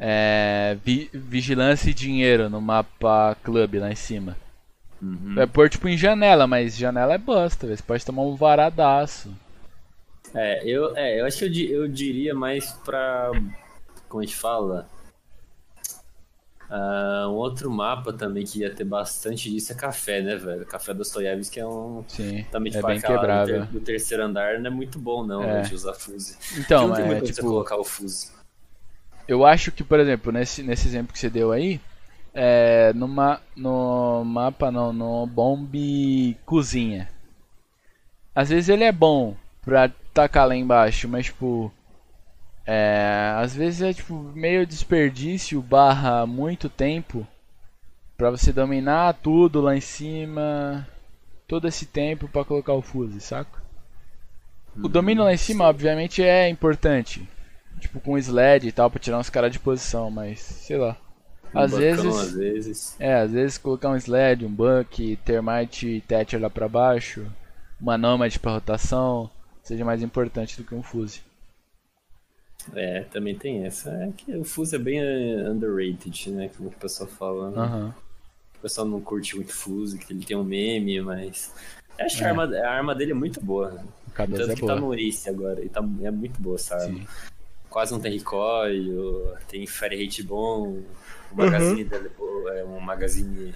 [0.04, 4.36] É, vi- vigilância e dinheiro no mapa clube lá em cima.
[5.00, 5.34] Uhum.
[5.36, 7.68] Vai pôr tipo em janela, mas janela é bosta.
[7.68, 9.30] Você pode tomar um varadaço.
[10.34, 13.30] É, eu, é, eu acho que eu, eu diria mais pra.
[14.08, 14.88] Como a gente fala?
[16.68, 20.64] Ah, um outro mapa também que ia ter bastante disso é café, né, velho?
[20.64, 22.02] Café Dostoiévski é um.
[22.08, 25.24] Sim, Também, é tipo, bem aquela do, ter- do terceiro andar não é muito bom,
[25.26, 25.46] não, É.
[25.46, 26.36] né, de usar fuse.
[26.58, 27.42] Então, não tem é tipo.
[27.42, 28.30] colocar o fuse.
[29.26, 31.80] Eu acho que, por exemplo, nesse, nesse exemplo que você deu aí,
[32.34, 37.08] é, numa, no mapa não, no bombe cozinha.
[38.34, 41.72] Às vezes ele é bom pra tacar lá embaixo, mas tipo.
[42.64, 47.26] É, às vezes é tipo meio desperdício barra muito tempo
[48.16, 50.86] pra você dominar tudo lá em cima.
[51.46, 53.60] Todo esse tempo pra colocar o fuse, saca?
[54.76, 57.28] O domínio lá em cima, obviamente, é importante.
[57.82, 60.96] Tipo, com sled e tal, pra tirar uns caras de posição, mas sei lá.
[61.52, 62.16] Às Um vezes.
[62.16, 62.96] às vezes.
[62.98, 67.26] É, às vezes colocar um sled, um buck, termite e Thatcher lá pra baixo,
[67.80, 69.28] uma Nomad pra rotação,
[69.62, 71.20] seja mais importante do que um fuse.
[72.74, 73.90] É, também tem essa.
[73.90, 76.48] É que o fuse é bem eh, underrated, né?
[76.56, 77.50] Como o pessoal fala.
[77.50, 77.58] né?
[77.58, 77.94] Aham.
[78.56, 81.52] O pessoal não curte muito fuse, que ele tem um meme, mas.
[81.98, 82.26] Eu acho que É.
[82.28, 83.72] a arma, a arma dele é muito boa.
[83.72, 83.84] Né?
[84.06, 84.74] O K12 Tanto é que boa.
[84.74, 85.64] tá no Ace agora.
[85.64, 86.98] E tá, é muito boa essa arma.
[87.00, 87.06] Sim.
[87.72, 90.82] Quase não tem recoil, tem fire rate bom.
[91.30, 93.54] O magazine dela é bo- é um magazine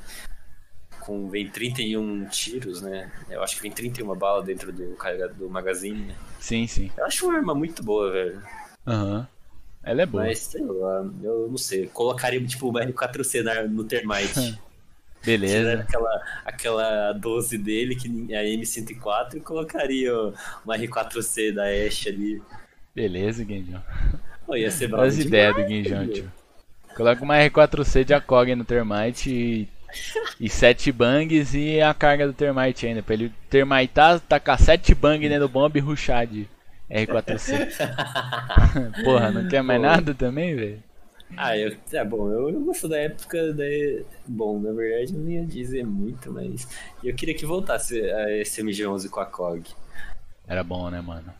[1.00, 3.12] com vem 31 tiros, né?
[3.28, 6.14] Eu acho que vem 31 balas dentro do carregador do magazine.
[6.40, 6.90] Sim, sim.
[6.96, 8.42] Eu acho uma arma muito boa, velho.
[8.86, 9.28] Aham.
[9.82, 10.24] Ela é boa.
[10.24, 11.86] Mas sei lá, eu não sei.
[11.88, 14.32] Colocaria tipo uma R4C na- no Termite.
[15.22, 15.80] Tiraria Beleza.
[15.80, 20.12] aquela, aquela 12 dele, que é a M104, e colocaria
[20.64, 22.42] uma R4C da Ashe ali.
[22.96, 23.82] Beleza, Guinjão.
[24.46, 26.32] Pô, ia ser as ideias do Guinjão, tio.
[26.96, 29.68] Coloca uma R4C de ACOG no Termite e,
[30.40, 33.02] e 7 bangs e a carga do Termite ainda.
[33.02, 36.48] Pra ele termitar, tacar 7 bang dentro do bomb e rushar de
[36.90, 37.68] R4C.
[39.04, 39.86] Porra, não quer mais Pô.
[39.86, 40.82] nada também, velho?
[41.36, 43.64] Ah, eu, é bom, eu, eu gosto da época da.
[44.26, 46.66] Bom, na verdade eu não ia dizer muito, mas
[47.04, 49.68] eu queria que voltasse a SMG11 com a COG.
[50.48, 51.34] Era bom, né, mano?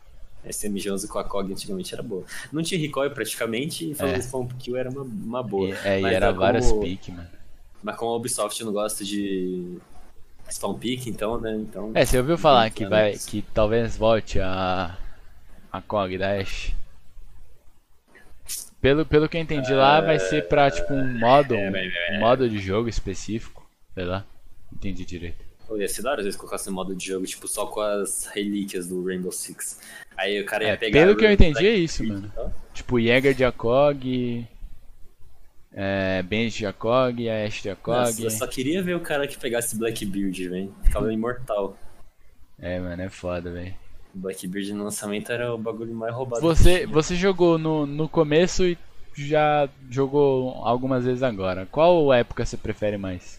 [0.47, 2.25] A SMG11 com a COG antigamente era boa.
[2.53, 4.21] Não tinha recoil praticamente e fazer É.
[4.21, 5.69] spawn kill era uma, uma boa.
[5.69, 7.29] E, é, e era é várias como- pique, mano.
[7.83, 9.77] Mas como a Ubisoft não gosta de
[10.51, 11.55] spawn pick, então, né?
[11.57, 13.19] Então, É, você ouviu falar que Então, vai, né?
[13.27, 14.97] que talvez volte a
[15.73, 16.75] a COG da Ashe?
[18.81, 21.91] Pelo, pelo que eu entendi lá, vai ser pra tipo um modo, É, um, vai-
[22.13, 23.69] um modo de jogo específico.
[23.95, 24.25] Sei lá.
[24.73, 25.45] Entendi direito.
[25.67, 27.81] Pô, ia ser da hora às vezes colocasse um modo de jogo, tipo, só com
[27.81, 29.81] as relíquias do Rainbow Six.
[30.17, 31.01] Aí o cara ia É, pegar.
[31.01, 32.31] pelo que eu entendi é isso, mano.
[32.33, 33.45] Então, Tipo, Jäger de
[35.79, 37.97] é, Benji de ACOG, a Ashe de ACOG.
[37.99, 40.75] Nossa, eu só queria ver o cara que pegasse Blackbeard, velho.
[40.83, 41.77] Ficava imortal.
[42.59, 43.75] É, mano, é foda, velho.
[44.15, 46.41] Blackbeard no lançamento era o bagulho mais roubado.
[46.41, 48.79] Você, você jogou no, no começo e
[49.15, 51.67] já jogou algumas vezes agora.
[51.71, 53.39] Qual época você prefere mais?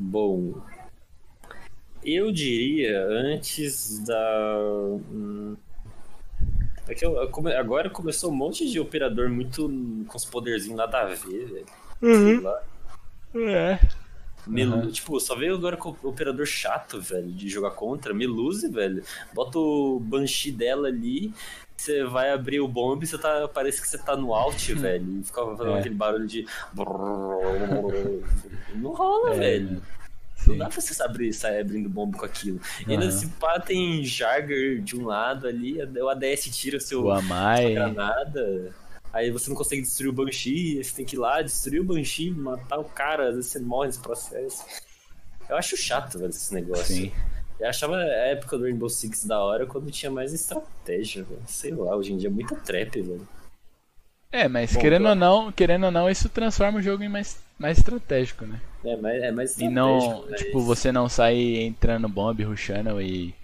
[0.00, 0.54] Bom,
[2.02, 4.56] eu diria antes da.
[5.12, 5.56] hum,
[6.88, 7.20] É que eu-
[7.56, 9.68] agora começou um monte de operador muito
[10.08, 11.66] com os poderzinhos nada a ver, velho.
[12.00, 12.62] Sei lá.
[13.36, 13.78] É.
[14.46, 14.90] Melu- Uhum.
[14.90, 18.12] Tipo, só veio agora com o operador chato, velho, de jogar contra.
[18.12, 19.04] Meluse, velho.
[19.32, 21.32] Bota o Banshee dela ali,
[21.80, 23.48] você vai abrir o bomb, você tá.
[23.48, 25.20] Parece que você tá no alt, velho.
[25.20, 25.80] E fica fazendo É.
[25.80, 26.46] aquele barulho de.
[28.74, 29.82] Não rola, É, velho.
[30.46, 30.58] Não Sim.
[30.58, 32.58] dá pra você abrir, sair abrindo bomba com aquilo.
[32.86, 37.02] E ainda se pá, tem Jagger de um lado ali, o ADS tira seu, O
[37.02, 37.74] sua Amai.
[37.74, 38.74] granada.
[39.12, 42.30] Aí você não consegue destruir o Banshee, você tem que ir lá, destruir o Banshee,
[42.30, 44.64] matar o cara, às vezes você morre nesse processo.
[45.48, 46.86] Eu acho chato, velho, esse negócio.
[46.86, 47.12] Sim.
[47.60, 51.42] Eu achava a época do Rainbow Six da hora quando tinha mais estratégia, velho.
[51.46, 53.28] Sei lá, hoje em dia é muita trap, velho.
[54.32, 57.38] É, mas Bom, querendo ou não, querendo ou não, isso transforma o jogo em mais,
[57.58, 58.60] mais estratégico, né?
[58.84, 59.74] É mais, é mais E estratégico.
[59.74, 63.34] não, mas- tipo, você não sair entrando bomb, rushando e.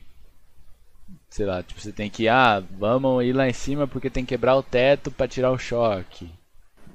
[1.28, 4.30] Sei lá, tipo, você tem que, ah, vamos ir lá em cima porque tem que
[4.30, 6.30] quebrar o teto pra tirar o choque.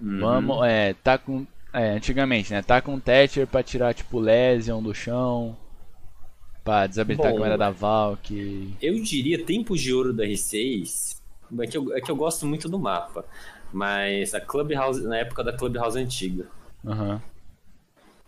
[0.02, 0.20] Uhum.
[0.20, 1.46] Vamos, é, tá com.
[1.74, 2.62] É, antigamente, né?
[2.62, 5.56] Tá com Thatcher pra tirar, tipo, Lesion do chão.
[6.72, 8.78] Pra desabilitar a Bom, câmera da Valk.
[8.82, 11.18] Eu diria Tempos de Ouro da R6.
[11.60, 13.26] É que, eu, é que eu gosto muito do mapa.
[13.74, 16.46] Mas a Clubhouse, na época da Clubhouse antiga.
[16.88, 17.22] Aham.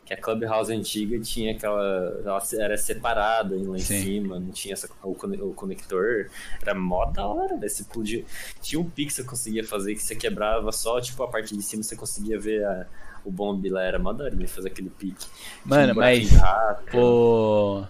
[0.06, 1.82] Que a Clubhouse antiga tinha aquela.
[2.26, 4.02] Ela era separada lá em Sim.
[4.02, 6.30] cima, não tinha essa- o, o conector.
[6.62, 7.70] Era mó da hora, velho.
[7.70, 8.26] Você podia.
[8.62, 11.64] Tinha um pique que você conseguia fazer que você quebrava só, tipo, a parte de
[11.64, 12.88] cima você conseguia ver a-
[13.24, 13.84] o bomb lá.
[13.84, 15.28] Era mó da hora de fazer aquele pique.
[15.64, 16.98] Mano, um mas rato.
[16.98, 17.86] o.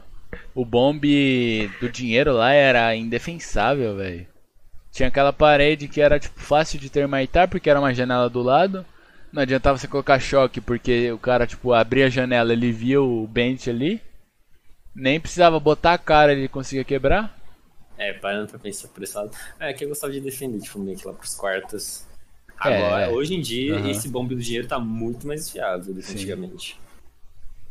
[0.54, 1.02] O bomb
[1.80, 4.28] do dinheiro lá era indefensável, velho.
[4.92, 8.86] Tinha aquela parede que era tipo fácil de termitar porque era uma janela do lado.
[9.32, 13.26] Não adiantava você colocar choque porque o cara tipo abria a janela, ele via o
[13.28, 14.00] bench ali.
[14.96, 17.36] Nem precisava botar a cara, ele conseguia quebrar.
[17.98, 19.32] É, parando pra pensar por esse lado.
[19.60, 22.06] É que eu gostava de defender, tipo, meio que lá pros quartos.
[22.64, 23.10] É, Agora, é.
[23.10, 26.14] hoje em dia, esse bombe do dinheiro tá muito mais viável do que Sim.
[26.14, 26.80] antigamente.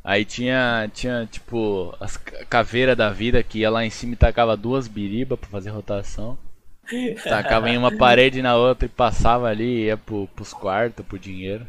[0.04, 4.16] Aí tinha, tinha tipo as ca- caveira da vida que ia lá em cima e
[4.16, 6.36] tacava duas biribas pra fazer rotação.
[7.28, 11.04] Tacava em uma parede e na outra e passava ali e ia pro, pros quartos,
[11.06, 11.66] pro dinheiro.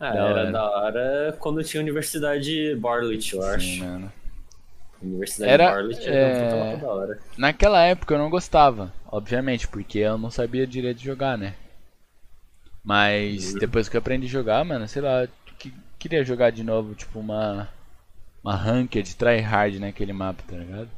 [0.00, 0.46] Ah, Da era hora.
[0.46, 3.78] da hora quando tinha Universidade Bartlett, eu Sim, acho.
[3.78, 4.12] mano.
[5.02, 7.20] Universidade Era, Bartlett é, era mapa da hora.
[7.36, 11.54] Naquela época eu não gostava, obviamente, porque eu não sabia direito jogar, né?
[12.82, 15.28] Mas depois que eu aprendi a jogar, mano, sei lá,
[15.98, 17.68] queria jogar de novo, tipo, uma.
[18.42, 20.88] Uma ranked tryhard naquele mapa, tá ligado?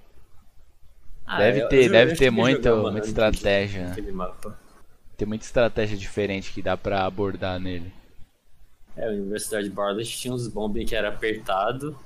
[1.27, 3.89] Ah, deve eu- ter, eu- deve ter muito, muita estratégia.
[3.89, 4.59] naquele mapa.
[5.17, 7.93] Tem muita estratégia diferente que dá pra abordar nele.
[8.97, 11.99] É, a Universidade Bartlett tinha uns bombes que era apertado,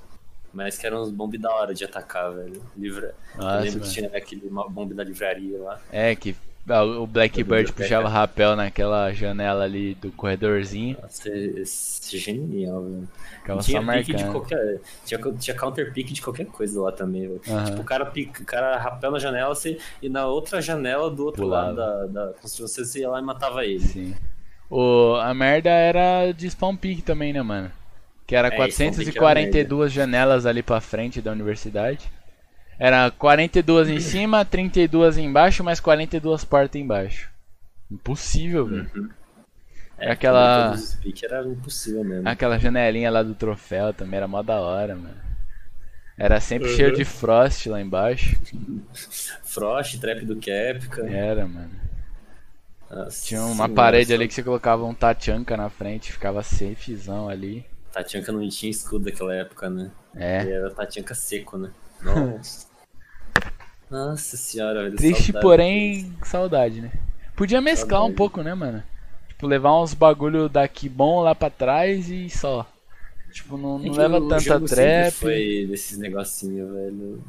[0.53, 2.63] mas que eram uns bombes da hora de atacar, velho.
[2.77, 3.15] Livra...
[3.35, 3.93] Nossa, eu lembro mano.
[3.93, 5.81] que tinha aquele bombe da livraria lá.
[5.91, 12.83] É, que o Blackbird puxava rapel naquela janela ali do corredorzinho, Nossa, esse é genial,
[12.83, 13.09] velho.
[13.39, 14.81] ficava só tinha de qualquer.
[15.05, 17.41] Tinha, tinha counter pick de qualquer coisa lá também, velho.
[17.49, 17.65] Aham.
[17.65, 21.25] Tipo, o cara, pica, o cara rapel na janela você, e na outra janela do
[21.25, 21.73] outro Pulava.
[21.73, 21.77] lado
[22.13, 23.81] da, da construção você ia lá e matava ele.
[23.81, 24.15] Sim.
[24.71, 27.71] O, a merda era de spawn peak também, né, mano?
[28.27, 32.11] Que era É, spawn peak era 442 janelas ali pra frente da universidade.
[32.79, 37.31] Era 42 em cima, 32 embaixo, mais 42 portas embaixo.
[37.91, 39.11] Impossível, velho.
[39.97, 42.29] É, Aquela- pick era impossível mesmo.
[42.29, 45.23] Aquela janelinha lá do troféu também era mó da hora, mano.
[46.19, 46.77] Era sempre Uhum.
[46.77, 48.37] cheio de frost lá embaixo.
[49.45, 51.07] Frost, trap do Kepka.
[51.09, 51.71] Era, mano.
[52.91, 57.29] Nossa Tinha uma senhora, parede ali que você colocava um Tachanka na frente, ficava safezão
[57.29, 57.65] ali.
[57.93, 59.91] Tatianka não tinha escudo naquela época, né?
[60.15, 60.51] E É.
[60.51, 61.71] era Tatianka seco, né?
[62.05, 62.67] Nossa.
[63.91, 64.97] Nossa senhora, velho.
[64.97, 66.93] Triste, saudade porém, saudade, né?
[67.37, 68.17] Podia mesclar um Saudade.
[68.17, 68.83] pouco, né, mano?
[69.29, 72.67] Tipo, levar uns bagulho daqui bom lá pra trás e só.
[73.33, 75.13] Tipo, não, É não que leva o tanta trap.
[75.13, 77.23] foi desses negocinhos, velho.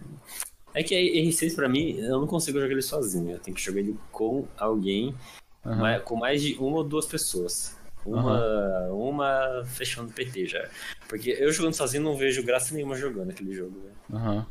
[0.74, 3.32] É que a R6 pra mim, eu não consigo jogar ele sozinho.
[3.32, 5.16] Eu tenho que jogar ele com alguém,
[5.64, 7.76] mais- com mais de uma ou duas pessoas.
[8.06, 10.68] Uma, uma fechando PT já.
[11.10, 13.96] Porque eu jogando sozinho não vejo graça nenhuma jogando aquele jogo, velho.
[14.22, 14.46] Aham.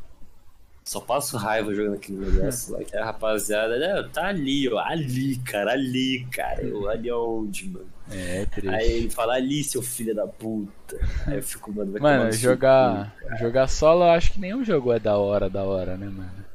[0.85, 5.35] Só passo raiva jogando aquele negócio lá, que a rapaziada, né, tá ali, ó, ali,
[5.37, 7.87] cara, ali, cara, eu, ali onde, mano.
[8.11, 8.69] É, triste.
[8.69, 10.95] Aí ele fala, ali, seu filho da puta.
[11.25, 13.37] Aí eu fico, mano, vai Mano, jogar, cara.
[13.37, 16.45] jogar solo eu acho que nenhum jogo é da hora, da hora, né, mano?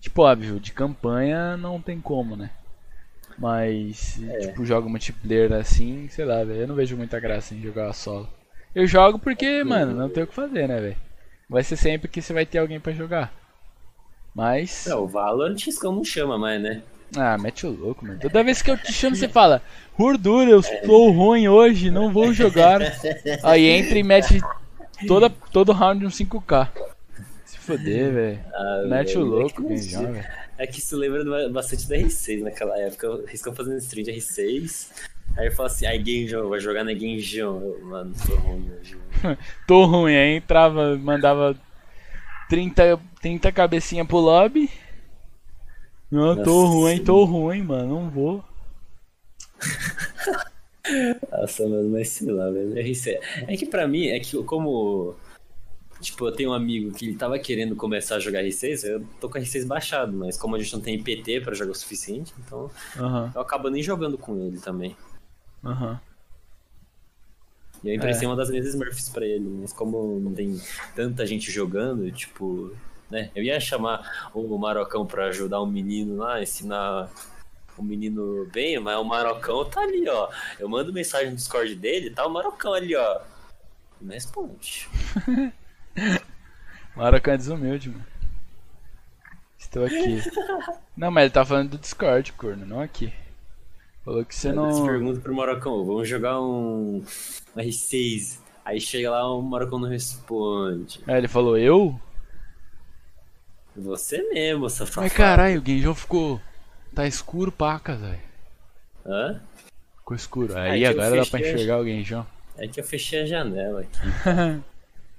[0.00, 2.50] Tipo, óbvio, de campanha não tem como, né?
[3.36, 4.38] Mas, É.
[4.38, 6.60] tipo, jogo multiplayer assim, sei lá, velho.
[6.60, 8.28] Eu não vejo muita graça em jogar solo.
[8.72, 10.96] Eu jogo porque, mano, não tem o que fazer, né, velho?
[11.48, 13.32] Vai ser sempre que você vai ter alguém pra jogar.
[14.34, 14.86] Mas.
[14.88, 16.82] Não, o Valorant Xcão não chama mais, né?
[17.16, 18.20] Ah, mete o louco, mano.
[18.20, 19.60] Toda vez que eu te chamo, você fala:
[19.98, 22.80] Gordura, eu estou ruim hoje, não vou jogar.
[23.42, 24.40] Aí entra e mete
[25.08, 26.68] toda, todo round um 5k.
[27.44, 28.40] Se foder, velho.
[28.54, 29.90] Ah, Mete o velho, é louco, que sei.
[30.00, 30.40] joga.
[30.56, 33.10] É que isso lembra bastante da R6 naquela época.
[33.10, 34.88] O Riscão fazendo stream de R6.
[35.36, 37.60] Aí eu falo assim, aí Genjão, vai jogar na Genjão.
[37.62, 38.96] Eu, Mano, tô ruim hoje.
[39.66, 41.56] Tô ruim, aí entrava, mandava
[42.50, 44.68] 30, 30 cabecinha pro lobby.
[46.10, 48.44] Não, tô Nossa ruim, tô ruim, mano, não vou.
[51.30, 52.74] Nossa, mano, mas sei lá, velho.
[52.74, 53.18] R6.
[53.46, 55.14] É que pra mim, é que como.
[56.00, 59.28] Tipo, eu tenho um amigo que ele tava querendo começar a jogar R6, eu tô
[59.28, 62.32] com a R6 baixado, mas como a gente não tem IPT pra jogar o suficiente,
[62.38, 62.70] então
[63.34, 64.96] eu acabo nem jogando com ele também.
[65.64, 66.00] aham.
[67.82, 70.60] E eu emprestei uma das minhas Smurfs pra ele, mas como não tem
[70.94, 72.74] tanta gente jogando, tipo,
[73.10, 73.30] né?
[73.34, 77.10] Eu ia chamar o Marocão pra ajudar um menino lá, ensinar
[77.76, 80.28] o menino bem, mas o Marocão tá ali, ó.
[80.58, 83.20] Eu mando mensagem no Discord dele, tá o Marocão ali, ó.
[84.00, 84.88] Não responde.
[86.94, 88.06] Maracanã é desumilde, mano.
[89.58, 90.20] Estou aqui.
[90.96, 93.12] Não, mas ele tá falando do Discord, corno, não aqui.
[94.10, 94.84] Falou que você não.
[94.84, 96.96] pergunta pro Marocão, vamos jogar um,
[97.54, 98.40] um R6.
[98.64, 101.00] Aí chega lá, o Marocão não responde.
[101.06, 101.94] Aí ele falou, eu?
[103.76, 105.02] Você mesmo, safado.
[105.02, 106.40] Mas caralho, o Genjão ficou.
[106.92, 108.18] Tá escuro paca, velho.
[109.06, 109.40] Hã?
[109.98, 110.58] Ficou escuro.
[110.58, 112.26] Aí Aí que agora dá pra fechei a- enxergar o Genjão.
[112.58, 113.98] É que eu fechei a janela aqui.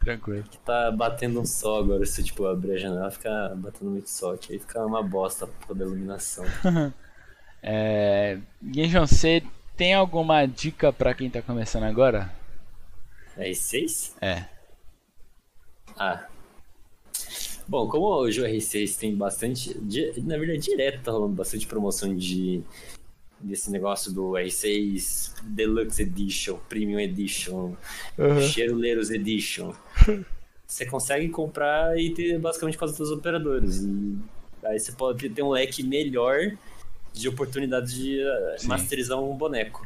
[0.02, 0.44] Tranquilo.
[0.66, 2.06] tá batendo um sol agora.
[2.06, 4.52] Se tipo abrir a janela, fica batendo muito sol aqui.
[4.52, 6.44] Aí fica uma bosta por causa da iluminação.
[7.62, 8.38] É.
[8.74, 9.44] Genjão, você
[9.78, 12.34] tem alguma dica pra quem tá começando agora?
[13.38, 14.14] R6?
[14.22, 14.46] É.
[15.98, 16.26] Ah.
[17.68, 19.76] Bom, como hoje o R6 tem bastante.
[20.24, 22.62] Na verdade, direto tá rolando bastante promoção de.
[23.40, 27.74] Desse negócio do R6 Deluxe Edition, Premium Edition,
[28.54, 29.74] Cheiroleiros Edition.
[30.68, 33.82] Você consegue comprar e ter basicamente quase todos os operadores.
[33.82, 34.18] E
[34.64, 36.56] aí você pode ter um leque melhor
[37.14, 38.68] de oportunidades de eh, Sim.
[38.68, 39.86] masterizar um boneco.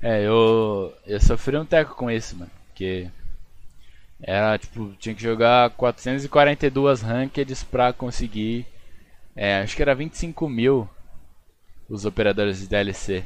[0.00, 0.94] É, eu.
[1.06, 2.50] Eu sofri um teco com isso, mano.
[2.68, 3.08] Porque.
[4.20, 8.66] Era tipo, tinha que jogar 442 rankeds pra conseguir.
[9.36, 10.88] É, acho que era 25 mil
[11.88, 13.24] os operadores de DLC.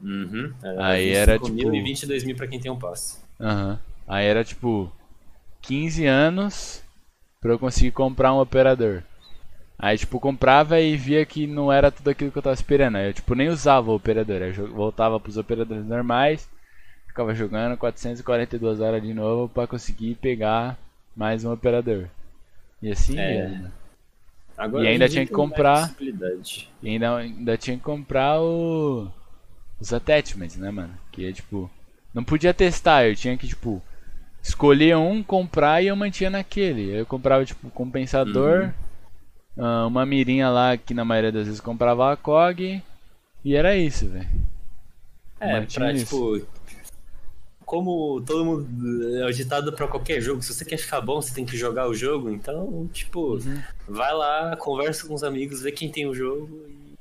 [0.00, 0.52] Uhum.
[0.80, 3.18] Aí era, 25 tipo- mil e 22 mil pra quem tem um passe.
[3.40, 3.78] Aham.
[4.06, 4.92] Aí era tipo
[5.62, 6.82] 15 anos
[7.40, 9.02] pra eu conseguir comprar um operador.
[9.78, 12.96] Aí tipo comprava e via que não era tudo aquilo que eu tava esperando.
[12.96, 16.48] Aí eu tipo nem usava o operador, eu voltava pros operadores normais,
[17.08, 20.78] ficava jogando 442 horas de novo pra conseguir pegar
[21.14, 22.08] mais um operador.
[22.82, 23.34] E assim É.
[23.34, 23.72] ia.
[24.56, 25.94] Agora, E ainda tinha que comprar-.
[26.82, 29.08] E ainda, ainda tinha que comprar o...
[29.78, 30.94] os attachments, né, mano?
[31.12, 31.70] Que é tipo.
[32.14, 33.82] Não podia testar, eu tinha que, tipo,
[34.42, 36.98] escolher um, comprar e eu mantinha naquele.
[36.98, 38.72] Eu comprava, tipo, compensador,
[39.58, 42.82] ah, uma mirinha lá que na maioria das vezes comprava a COG.
[43.44, 44.28] E era isso, velho.
[45.38, 46.04] É, pra, isso.
[46.04, 46.46] tipo.
[47.64, 49.18] Como todo mundo.
[49.26, 50.42] É ditado pra qualquer jogo.
[50.42, 52.30] Se você quer ficar bom, você tem que jogar o jogo.
[52.30, 53.62] Então, tipo, Uhum.
[53.88, 56.94] vai lá, conversa com os amigos, vê quem tem o jogo e.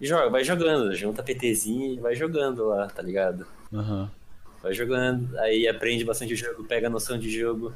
[0.00, 0.94] e joga, vai jogando.
[0.94, 3.46] Junta PTzinho e vai jogando lá, tá ligado?
[3.72, 4.10] Aham.
[4.62, 7.72] Vai jogando, aí aprende bastante o jogo, pega a noção de jogo,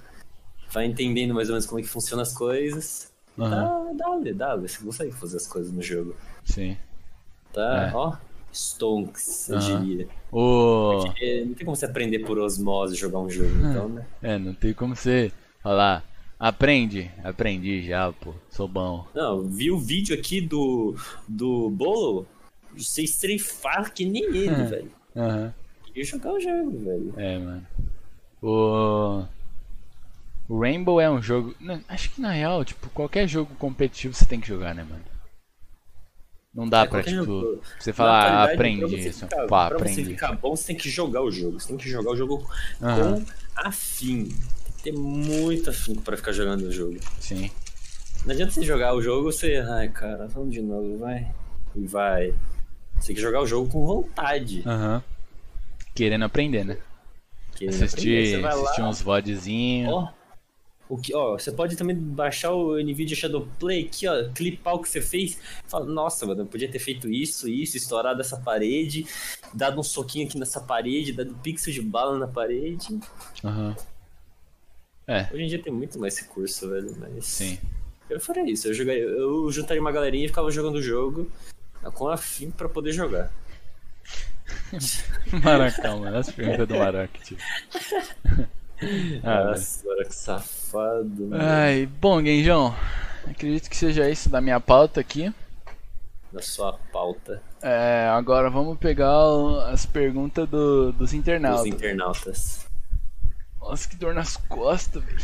[0.70, 3.12] vai entendendo mais ou menos como é que funcionam as coisas.
[3.38, 3.96] Aham.
[3.96, 6.14] Tá, dá, dá, você consegue fazer as coisas no jogo.
[6.44, 6.76] Sim.
[7.52, 7.96] Tá, É.
[7.96, 8.16] ó.
[8.52, 9.80] Stonks, eu Aham.
[9.84, 10.08] diria.
[10.32, 11.02] O.
[11.04, 14.06] Porque não tem como você aprender por osmose jogar um jogo, então, né?
[14.22, 15.30] É, não tem como você
[15.62, 16.02] falar.
[16.38, 17.10] Aprende.
[17.22, 18.32] Aprendi já, pô.
[18.50, 19.06] Sou bom.
[19.14, 20.94] Não, vi o vídeo aqui do,
[21.28, 22.26] do Bolo,
[22.74, 24.90] você estrefar que nem ele, velho.
[25.14, 25.54] Aham.
[25.84, 27.14] Queria jogar o jogo, velho.
[27.16, 27.66] É, mano.
[28.42, 29.24] O...
[30.48, 31.54] o Rainbow é um jogo.
[31.88, 35.02] acho que na real, tipo, qualquer jogo competitivo você tem que jogar, né, mano?
[36.54, 37.60] Não dá É, pra, tipo, jogo.
[37.78, 39.26] você falar, ah, aprende pra você isso.
[39.28, 40.04] ficar- Pá, pra você aprende.
[40.10, 41.60] ficar bom, você tem que jogar o jogo.
[41.60, 42.48] Você tem que jogar o jogo
[42.82, 43.20] Aham.
[43.20, 43.26] com
[43.56, 44.24] afim.
[44.28, 46.96] Tem que ter muito afinco pra ficar jogando o jogo.
[47.20, 47.50] Sim.
[48.24, 49.56] Não adianta você jogar o jogo você.
[49.68, 51.30] Ai, cara, vamos de novo, vai.
[51.74, 52.32] E vai.
[52.98, 54.62] Você tem que jogar o jogo com vontade.
[54.64, 55.02] Aham.
[55.94, 56.78] Querendo aprender, né?
[57.54, 59.92] Querendo aprender, Assistir, você vai lá, assistir uns VODzinhos.
[59.92, 60.08] Ó,
[60.88, 64.78] O que, ó, você pode também baixar o NVIDIA Shadow Play aqui, ó, clipar o
[64.80, 65.38] que você fez.
[65.66, 69.04] Fala, nossa, mano, eu podia ter feito isso, isso, estourado essa parede,
[69.52, 73.00] dado um soquinho aqui nessa parede, dado um pixel de bala na parede.
[73.44, 73.74] Aham.
[75.08, 77.24] É, Hoje em dia tem muito mais recurso, velho, mas.
[77.26, 77.58] sim.
[78.08, 81.30] Eu faria isso, eu, jogaria, eu juntaria uma galerinha e ficava jogando o jogo
[81.94, 83.32] com afim pra poder jogar.
[85.42, 86.16] Maracão, mano.
[86.16, 87.36] As perguntas do Maraca, tio.
[89.22, 89.44] Ah.
[89.44, 91.42] Nossa, olha que safado, mano.
[91.42, 92.74] Ai, bom, Genjão.
[93.28, 95.32] Acredito que seja isso da minha pauta aqui.
[96.32, 99.14] Da sua pauta É, agora vamos pegar
[99.72, 101.66] as perguntas do, dos dos internautas.
[101.66, 102.66] internautas.
[103.60, 105.18] Nossa, que dor nas costas, velho.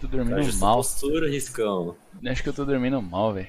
[0.00, 0.76] Tô dormindo mal.
[0.76, 1.96] postura, Riscão.
[2.26, 3.48] Acho que eu tô dormindo mal, velho.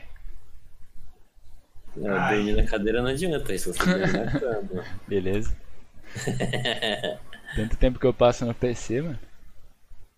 [1.95, 3.79] Não, dormir na cadeira não adianta, se você
[4.39, 4.83] cama.
[5.07, 5.55] Beleza.
[7.55, 9.19] Tanto tempo que eu passo no PC, mano.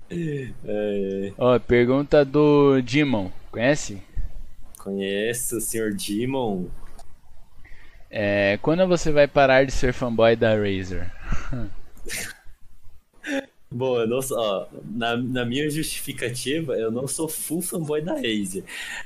[0.09, 3.29] É, Ó, pergunta do Dimon.
[3.51, 4.01] Conhece?
[4.77, 5.93] conheço o Sr.
[5.93, 6.67] Demon.
[8.09, 11.11] É, quando você vai parar de ser fanboy da Razer?
[13.69, 14.65] Bom, eu não sou, ó,
[14.95, 18.63] na, na minha justificativa, eu não sou full fanboy da Razer.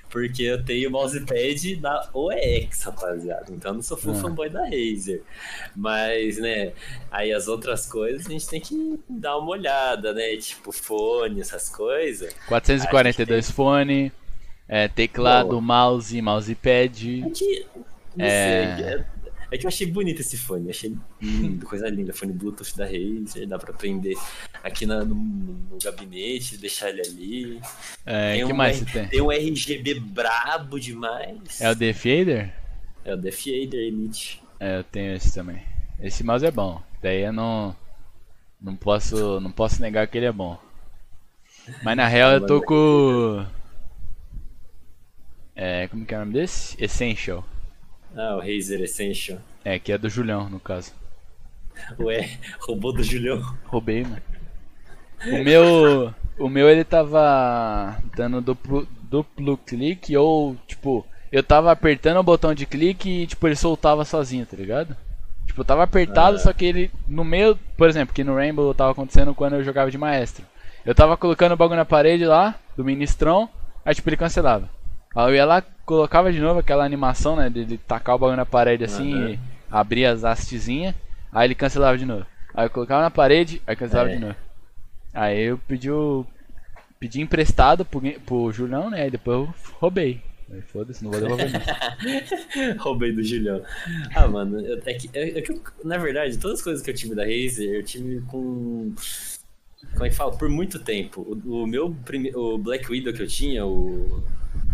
[0.07, 3.45] Porque eu tenho mousepad da OEX, rapaziada.
[3.49, 4.17] Então eu não sou full Ah.
[4.17, 5.23] fanboy da Razer.
[5.75, 6.73] Mas, né,
[7.09, 10.37] aí as outras coisas a gente tem que dar uma olhada, né?
[10.37, 12.31] Tipo, fone, essas coisas.
[12.47, 14.11] 442 fone,
[14.69, 15.61] é, teclado, Boa.
[15.61, 17.23] mouse, mousepad.
[17.25, 17.65] É que.
[18.15, 18.75] Não É.
[18.77, 18.85] sei.
[18.85, 19.05] É,
[19.51, 20.69] é que eu achei bonito esse fone.
[20.69, 22.13] Achei lindo, coisa linda.
[22.13, 23.47] Fone Bluetooth da Razer.
[23.47, 24.15] Dá pra prender
[24.63, 27.61] aqui na- no, no gabinete, deixar ele ali.
[28.05, 29.07] É, Tem que um mais você tem?
[29.07, 31.59] Tem um RGB brabo demais.
[31.61, 32.53] É o The Fader?
[33.03, 34.41] É o Death Fader Elite.
[34.59, 35.61] É, eu tenho esse também.
[35.99, 36.81] Esse mouse é bom.
[37.01, 37.75] Daí eu não.
[38.61, 40.57] Não posso, não posso negar que ele é bom.
[41.83, 43.43] Mas na real eu tô com.
[45.55, 46.75] É, como que é o nome desse?
[46.83, 47.43] Essential.
[48.15, 49.39] Ah, o Razer Essential.
[49.63, 50.91] É, que é do Julião, no caso.
[51.99, 53.41] Ué, robô do Julião.
[53.65, 54.21] Roubei, mano.
[55.25, 56.13] O meu.
[56.37, 62.53] O meu ele tava dando duplo, duplo clique ou, tipo, eu tava apertando o botão
[62.53, 64.95] de clique e, tipo, ele soltava sozinho, tá ligado?
[65.45, 66.39] Tipo, tava apertado, Ah.
[66.39, 69.91] só que ele no meio, por exemplo, que no Rainbow tava acontecendo quando eu jogava
[69.91, 70.43] de maestro.
[70.83, 73.47] Eu tava colocando o bagulho na parede lá, do ministrão,
[73.85, 74.67] aí tipo ele cancelava.
[75.15, 78.45] Aí eu ia lá, colocava de novo aquela animação, né, dele tacar o bagulho na
[78.45, 79.29] parede assim Aham.
[79.31, 79.39] e
[79.69, 80.95] abrir as hastezinhas,
[81.33, 82.25] aí ele cancelava de novo.
[82.53, 84.13] Aí eu colocava na parede, aí cancelava É.
[84.15, 84.35] de novo.
[85.13, 86.25] Aí eu pedi o.
[86.97, 89.07] Pedi emprestado pro, pro Julião, né?
[89.07, 90.21] E depois eu roubei.
[90.49, 91.59] Aí foda-se, não vou devolver não.
[92.81, 93.61] Roubei do Julião.
[94.15, 96.89] Ah, mano, eu- é que, é, é que eu- na verdade, todas as coisas que
[96.89, 98.93] eu tive da Razer, eu tive com.
[99.93, 100.31] Como é que fala?
[100.37, 101.21] Por muito tempo.
[101.21, 102.31] O, o meu prime...
[102.33, 104.23] o Black Widow que eu tinha, o.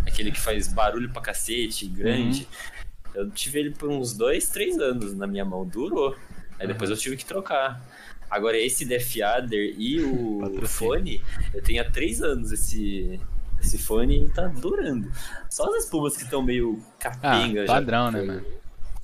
[0.06, 2.48] Aquele que faz barulho pra cacete, grande.
[3.14, 5.66] Eu tive ele por uns dois, três anos na minha mão.
[5.66, 6.16] Durou.
[6.60, 7.82] Aí depois eu tive que trocar.
[8.30, 10.68] Agora, esse Death Adder e o Patrocínio.
[10.68, 11.24] fone,
[11.54, 13.20] eu tenho há três anos esse,
[13.62, 15.10] esse fone e tá durando.
[15.50, 17.74] Só as espumas que estão meio Ah, capenga já.
[17.74, 18.46] padrão, né, mano?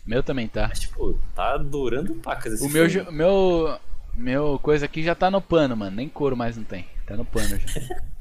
[0.05, 0.67] Meu também tá.
[0.67, 3.05] Mas, tipo, tá durando pacas esse O meu, fone.
[3.05, 3.79] ju- meu,
[4.13, 5.95] meu coisa aqui já tá no pano, mano.
[5.95, 6.85] Nem couro mais não tem.
[7.07, 7.67] Tá no pano já.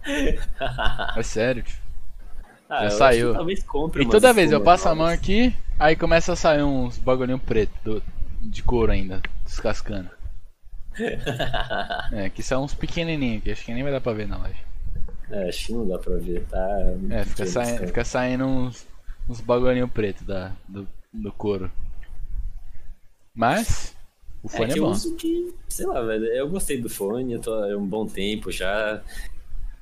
[1.16, 1.81] É sério, tio.
[2.72, 3.32] Ah, já eu saiu.
[3.32, 5.12] talvez compre E toda vez eu passo a mão novas.
[5.14, 8.02] aqui, aí começa a sair uns bagulhinho preto do-
[8.40, 10.10] de couro ainda, descascando.
[12.12, 14.60] É, que são uns pequenininhos aqui, acho que nem vai dar pra ver na live.
[15.30, 16.58] É, acho que não dá pra ver, tá?
[17.08, 18.86] É, fica, saindo, fica saindo uns,
[19.28, 21.70] uns bagulhinho preto da, do, do couro.
[23.34, 23.94] Mas,
[24.42, 24.90] o É fone é, eu bom.
[24.90, 28.50] uso que, sei lá, velho, eu gostei do fone, eu tô há um bom tempo
[28.52, 29.02] já,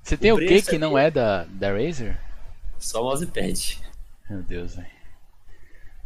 [0.02, 2.18] Você tem o o, que que é não é da, da Razer?
[2.80, 3.78] Só mousepad.
[4.28, 4.88] Meu Deus, velho.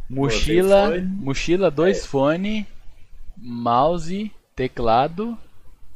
[0.07, 1.01] Mochila, fone.
[1.01, 2.67] mochila, dois fone,
[3.35, 5.35] mouse, teclado,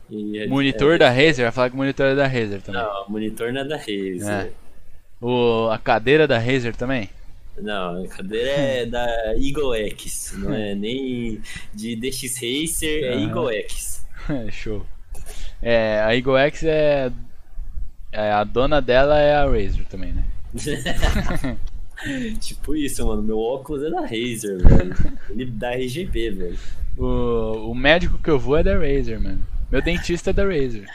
[0.09, 2.81] E, monitor é, da Razer, vai falar que o monitor é da Razer também.
[2.81, 4.27] Não, o monitor não é da Razer.
[4.27, 4.51] É.
[5.21, 7.09] O, a cadeira da Razer também?
[7.57, 11.41] Não, a cadeira é da Eagle X, não é nem
[11.73, 13.21] de DX Racer, é.
[13.21, 14.05] Eagle X.
[14.51, 14.85] Show.
[15.61, 17.11] É, a Eagle X é,
[18.11, 18.31] é.
[18.31, 20.23] A dona dela é a Razer também, né?
[22.39, 24.95] tipo isso, mano, meu óculos é da Razer, velho.
[25.29, 26.59] Ele dá RGB, velho.
[26.97, 29.41] O, o médico que eu vou é da Razer, mano.
[29.71, 30.87] Meu dentista é da Razer.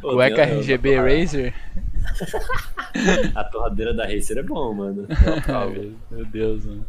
[0.00, 1.54] Cueca meu, RGB a- Razer?
[3.34, 5.06] A torradeira da Razer é bom, mano.
[5.46, 5.94] Aprovo.
[6.10, 6.86] Meu Deus, mano.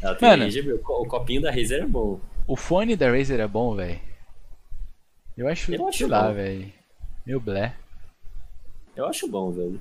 [0.00, 0.44] Ela tem Mano.
[0.44, 2.20] RGB, o co- o copinho da Razer é bom.
[2.46, 3.98] O fone da Razer é bom, velho.
[5.36, 6.70] Eu acho, Eu acho lá, velho.
[7.26, 7.74] Meu blé.
[8.94, 9.80] Eu acho bom, velho.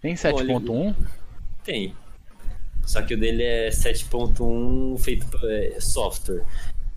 [0.00, 0.94] Tem Olha, 7.1?
[1.64, 1.94] Tem.
[2.86, 6.42] Só que o dele é 7.1 feito por é, software.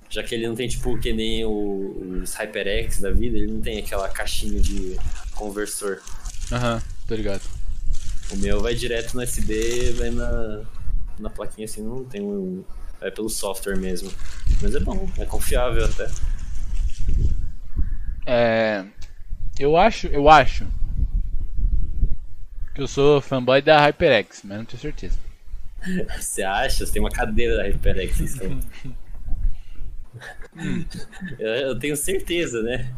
[0.09, 3.61] Já que ele não tem, tipo, que nem o- os HyperX da vida, ele não
[3.61, 4.97] tem aquela caixinha de
[5.33, 6.01] conversor.
[6.51, 7.41] Aham, tô ligado.
[8.31, 10.61] O meu vai direto no SD, vai na,
[11.19, 12.63] na plaquinha assim, não tem um.
[12.99, 14.11] Vai pelo software mesmo.
[14.61, 16.07] Mas é bom, é confiável até.
[18.25, 18.85] É.
[19.59, 20.65] Eu acho, eu acho.
[22.73, 25.19] Que eu sou fanboy da HyperX, mas não tenho certeza.
[26.17, 26.85] Você acha?
[26.85, 28.21] Você tem uma cadeira da HyperX.
[28.21, 28.59] Assim.
[31.39, 32.93] eu, tenho certeza, né?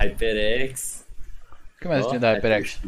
[0.00, 1.06] HyperX.
[1.76, 2.82] O que mais ó, tem da HyperX?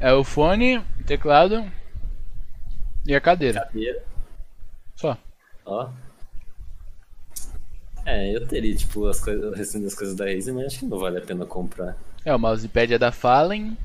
[0.00, 1.70] É o fone, teclado
[3.06, 3.60] e a cadeira.
[3.60, 4.04] Cadeira.
[4.96, 5.16] Só.
[5.64, 5.90] Ó.
[8.04, 10.86] É, eu teria, tipo, as coisas, o restante das coisas da Razer, mas acho que
[10.86, 11.96] não vale a pena comprar.
[12.24, 13.76] É, o mousepad é da Fallen.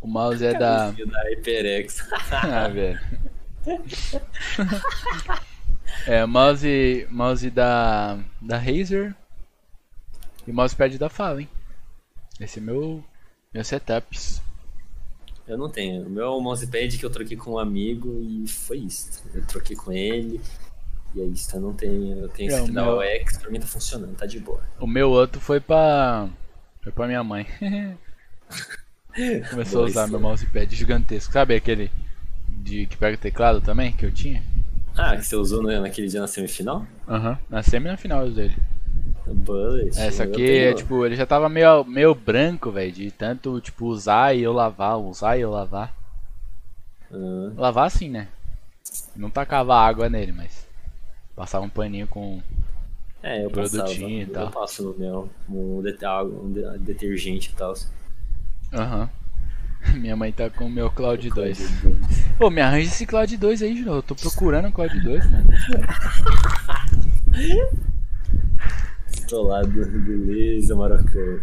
[0.00, 0.90] O mouse é da.
[0.90, 2.06] Da HyperX.
[2.30, 3.00] Ah, velho.
[6.06, 9.14] É, mouse, mouse da, da Razer
[10.46, 11.48] e mousepad da Fallen.
[12.38, 13.02] Esse é meu,
[13.52, 14.40] meu setups.
[15.48, 16.06] Eu não tenho.
[16.06, 19.22] O meu é mousepad que eu troquei com um amigo e foi isso.
[19.34, 20.40] Eu troquei com ele.
[21.16, 21.70] E é isso, eu não.
[21.70, 21.74] Eu
[22.28, 24.60] tenho É, esse da meu- OX, pra mim tá funcionando, tá de boa.
[24.78, 26.28] O meu outro foi pra.
[26.82, 27.46] Foi pra minha mãe.
[29.50, 30.10] Começou a Boa usar isso.
[30.10, 31.32] meu mousepad gigantesco.
[31.32, 31.90] Sabe aquele
[32.48, 34.42] de que pega teclado também, que eu tinha?
[34.94, 36.86] Ah, que você usou no- naquele dia na semifinal?
[37.08, 37.38] Aham.
[37.48, 38.54] Na semi e na final dele.
[39.26, 39.98] O Bullet.
[39.98, 43.60] É, só eu que, tenho- tipo, ele já tava meio, meio branco, velho, de tanto,
[43.60, 45.94] tipo, usar e eu lavar, usar e eu lavar.
[47.10, 48.28] Ah, Lavar assim, né?
[49.14, 50.65] Não tacava água nele, mas
[51.36, 52.42] passava um paninho com.
[53.22, 54.44] é, eu Produtinho passava, e tal.
[54.46, 55.82] Eu passo no meu um, um
[56.52, 57.74] de- detergente e tal.
[58.72, 59.08] Aham.
[59.94, 61.58] Minha mãe tá com o meu Cloud 2.
[62.38, 63.92] Pô, me arranja esse Cloud 2 aí, Juro.
[63.96, 65.46] Eu tô procurando o Cloud 2, mano.
[69.12, 71.40] Estrolado, beleza, Marocão.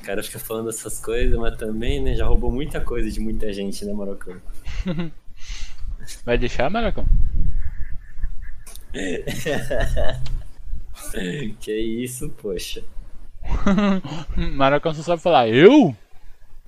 [0.00, 3.52] O cara fica falando essas coisas, mas também, né, já roubou muita coisa de muita
[3.52, 4.36] gente, né, Marocão?
[6.24, 7.04] Vai deixar, Maracão?
[11.60, 12.82] Que isso, poxa.
[14.36, 15.96] Maracão só sabe falar, eu?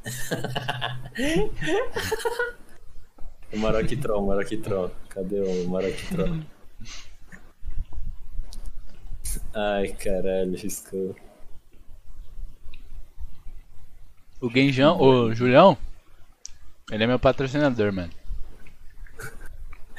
[3.52, 4.90] O Maroquitron, o Maroquitron.
[5.08, 6.42] Cadê o Maroquitron?
[9.52, 11.16] Ai, caralho, riscou.
[14.40, 15.76] O Genjão, o Julião,
[16.90, 18.10] ele é meu patrocinador, mano.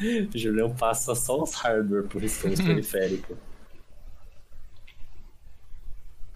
[0.01, 3.37] O Julião passa só os hardware por isso os periféricos.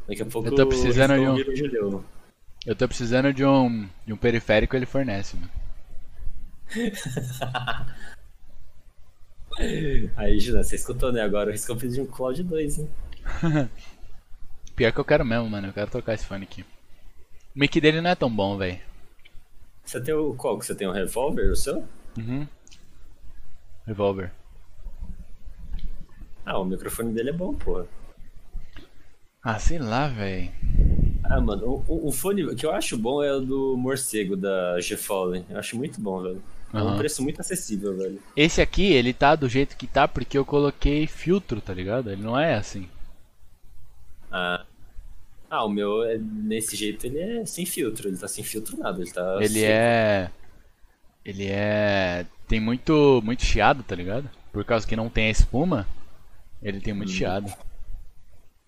[0.08, 2.06] Daqui a pouco Eu tô precisando o de um- o.
[2.66, 5.52] Eu tô precisando de um, de um periférico, ele fornece, mano.
[10.16, 11.22] Aí, Julião, você escutou, né?
[11.22, 12.90] Agora o Riscão pediu um Cloud 2, hein?
[14.76, 15.68] Pior que eu quero mesmo, mano.
[15.68, 16.62] Eu quero trocar esse fone aqui.
[17.56, 18.80] O mic dele não é tão bom, velho.
[19.86, 20.58] Você tem o qual?
[20.62, 21.86] Você tem um revólver, o seu?
[22.18, 22.46] Uhum.
[23.88, 24.32] Revolver.
[26.46, 27.88] Ah, o microfone dele é bom, porra.
[29.42, 30.52] Ah, sei lá, velho.
[31.24, 35.46] Ah, mano, o, o- fone que eu acho bom é o do morcego da G-Fallen.
[35.50, 36.42] Eu acho muito bom, velho.
[36.76, 36.96] É um Aham.
[36.96, 38.22] preço muito acessível, velho.
[38.36, 42.12] Esse aqui, ele tá do jeito que tá porque eu coloquei filtro, tá ligado?
[42.12, 42.88] Ele não é assim.
[44.32, 44.66] Ah.
[45.50, 49.02] Ah, o meu é nesse jeito, ele é sem filtro, ele tá sem filtro nada,
[49.02, 49.40] ele tá.
[49.40, 50.32] Ele é.
[51.26, 52.26] Ele é.
[52.48, 54.30] Tem muito, muito chiado, tá ligado?
[54.52, 55.88] Por causa que não tem a espuma,
[56.62, 57.14] ele tem muito Hum.
[57.16, 57.54] chiado.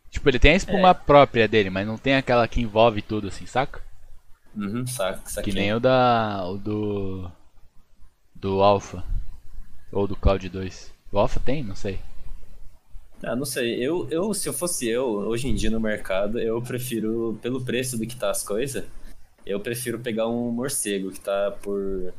[0.10, 0.94] Tipo, ele tem a espuma É.
[0.94, 3.82] própria dele, mas não tem aquela que envolve tudo assim, saca?
[4.56, 5.54] Uhum, saca, saquei.
[5.54, 6.44] Que nem o da.
[6.48, 7.32] o do.
[8.34, 9.04] Do Alpha.
[9.92, 10.92] Ou do Cloud 2.
[11.12, 11.64] O Alpha tem?
[11.64, 12.00] Não sei.
[13.24, 13.76] Ah, não sei.
[13.84, 17.98] Eu, eu, se eu fosse eu, hoje em dia no mercado, eu prefiro, pelo preço
[17.98, 18.84] do que tá as coisas,
[19.46, 22.14] eu prefiro pegar um morcego que tá por.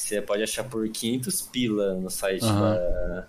[0.00, 2.74] Você pode achar por 500 pila no site Aham.
[2.74, 3.26] da.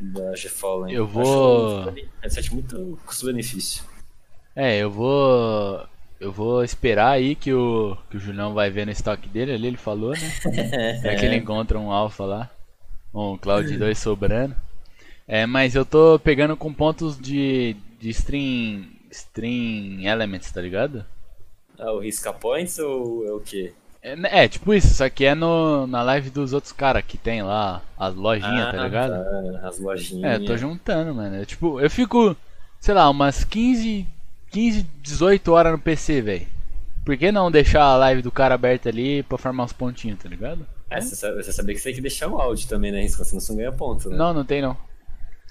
[0.00, 0.94] Da G-Fallen.
[0.94, 3.82] Eu vou- Acho um headset muito custo-benefício.
[4.54, 5.84] É, eu vou.
[6.20, 9.66] Eu vou esperar aí que o, que o Julião vai ver no estoque dele ali,
[9.68, 10.18] ele falou, né?
[11.02, 12.50] Será que ele encontra um Alpha lá?
[13.12, 14.54] Um Cloud 2 sobrando.
[15.26, 21.04] É, mas eu tô pegando com pontos de, de string, string elements, tá ligado?
[21.76, 23.72] Ah, o Risca Points ou é o quê?
[24.08, 27.16] É, né, é, tipo isso, só que é no, na live dos outros caras que
[27.18, 29.12] tem lá as lojinhas, tá ligado?
[29.12, 30.40] tá, As lojinhas.
[30.42, 31.36] É, tô juntando, mano.
[31.36, 32.36] Eu, tipo, eu fico.
[32.80, 34.06] sei lá, umas 15,
[34.50, 36.46] 15, 18 horas no PC, velho.
[37.04, 40.28] Por que não deixar a live do cara aberta ali pra formar uns pontinhos, tá
[40.28, 40.66] ligado?
[40.90, 43.06] É, você, sabe, você sabia que você tem que deixar o áudio também, né?
[43.08, 44.16] Senão você não ganha ponto, né?
[44.16, 44.76] Não, não tem não.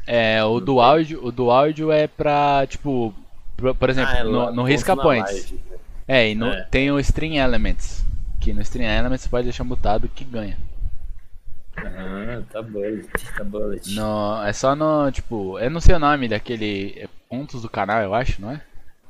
[0.05, 3.13] É, o do áudio, o do áudio é pra, tipo,
[3.57, 5.31] por, por exemplo, Ah, é no, no Risca Points.
[5.31, 5.77] live, né?
[6.07, 6.61] É, e no, É.
[6.71, 8.05] tem o String Elements.
[8.39, 10.57] Que no String Elements você pode deixar mutado que ganha.
[11.77, 13.93] Ah, tá bullet, tá bullet.
[13.93, 18.01] No, é só no, tipo, eu não sei o nome daquele é pontos do canal,
[18.01, 18.61] eu acho, não é?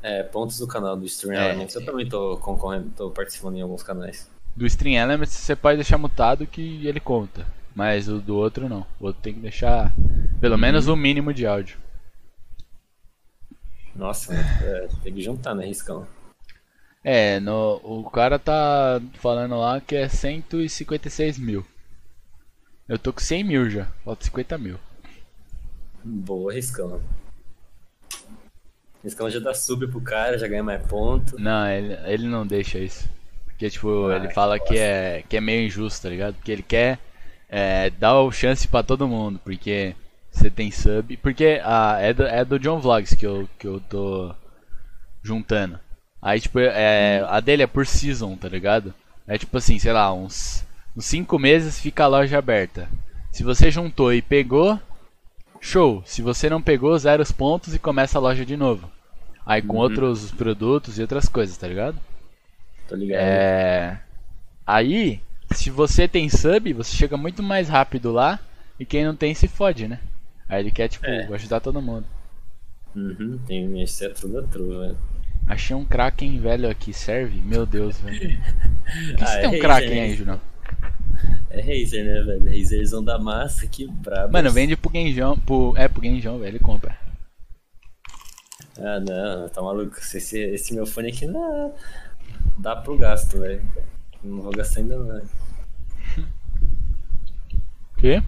[0.03, 1.49] É, pontos do canal do Stream É.
[1.49, 1.75] Elements.
[1.75, 4.30] Eu também tô concorrendo, tô participando em alguns canais.
[4.56, 7.45] Do String Elements você pode deixar mutado que ele conta.
[7.75, 8.85] Mas o do outro não.
[8.99, 9.93] O outro tem que deixar
[10.41, 11.77] pelo menos o mínimo de áudio.
[13.95, 16.07] Nossa, é, tem que juntar, né, Riscão?
[17.09, 21.65] É, no, o cara tá falando lá que é 156 mil.
[22.85, 24.77] Eu tô com 100 mil já, falta 50 mil.
[26.03, 27.01] Boa, Riscão.
[29.01, 31.39] Riscão já dá sub pro cara, já ganha mais ponto.
[31.39, 33.09] Não, ele, ele não deixa isso.
[33.45, 36.35] Porque, tipo, Ah, ele fala que é, que é meio injusto, tá ligado?
[36.35, 36.99] Porque ele quer
[37.47, 39.95] é, dar o chance pra todo mundo, porque
[40.29, 41.15] você tem sub.
[41.15, 44.35] Porque ah, é, do, é do John Vlogs que eu, que eu tô
[45.23, 45.86] juntando.
[46.21, 48.93] Aí, tipo, é, a dele é por season, tá ligado?
[49.27, 50.65] É tipo assim, sei lá, uns
[50.97, 52.89] 5 meses fica a loja aberta.
[53.31, 54.79] Se você juntou e pegou,
[55.61, 56.01] show.
[56.05, 58.89] Se você não pegou, zero os pontos e começa a loja de novo.
[59.45, 61.97] Aí com outros produtos e outras coisas, tá ligado?
[62.87, 63.19] Tô ligado.
[63.19, 63.99] É.
[64.65, 65.21] Aí,
[65.51, 68.39] se você tem sub, você chega muito mais rápido lá.
[68.79, 69.99] E quem não tem se fode, né?
[70.47, 71.27] Aí ele quer, tipo, É.
[71.33, 72.05] ajudar todo mundo.
[72.95, 74.97] Uhum, tem esse é tudo da true, velho.
[75.48, 77.42] Achei um Kraken velho aqui, serve?
[77.42, 78.38] Meu Deus, velho.
[79.08, 80.42] Por que Ah, você é tem um Razer, Kraken aí, Junão?
[81.50, 82.43] É Razer, né, velho?
[82.45, 84.34] Razerzão da massa, que brabo.
[84.34, 85.38] Mano, vende pro Genjão.
[85.40, 85.74] Pro...
[85.77, 86.98] É, pro Genjão, velho, ele compra.
[88.80, 89.98] Ah, não, tá maluco.
[90.00, 91.74] Esse, esse meu fone aqui não
[92.58, 93.61] dá pro gasto, velho.
[94.24, 95.08] Não vou gastar ainda não.
[95.08, 95.30] velho.
[97.98, 98.22] Quê?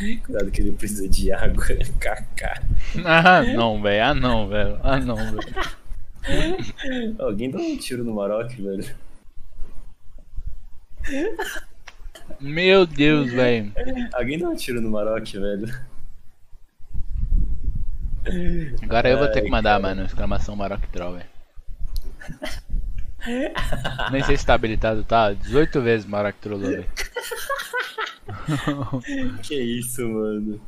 [0.24, 1.62] Cuidado que ele precisa de água.
[1.66, 2.62] KK.
[3.04, 4.04] Ah, não, velho.
[4.04, 4.78] Ah, não, velho.
[4.82, 5.54] Ah, não, velho.
[7.18, 8.84] Alguém dá um tiro no Maroc, velho.
[12.40, 13.72] Meu Deus, velho.
[14.14, 15.90] Alguém dá um tiro no Maroc, velho.
[18.82, 21.30] Agora eu vou ter que mandar, mano, exclamação Maroc Troll, velho.
[24.12, 25.32] Nem sei se tá habilitado, tá?
[25.32, 26.86] 18 vezes Maroc trollou, velho.
[29.42, 30.60] Que isso, mano.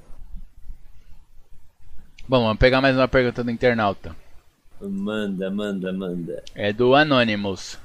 [2.28, 4.16] Bom, vamos pegar mais uma pergunta do internauta.
[4.82, 6.42] Manda, manda, manda.
[6.54, 7.78] É do Anonymous.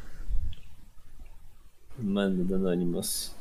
[1.97, 3.35] Manda do Anonymous.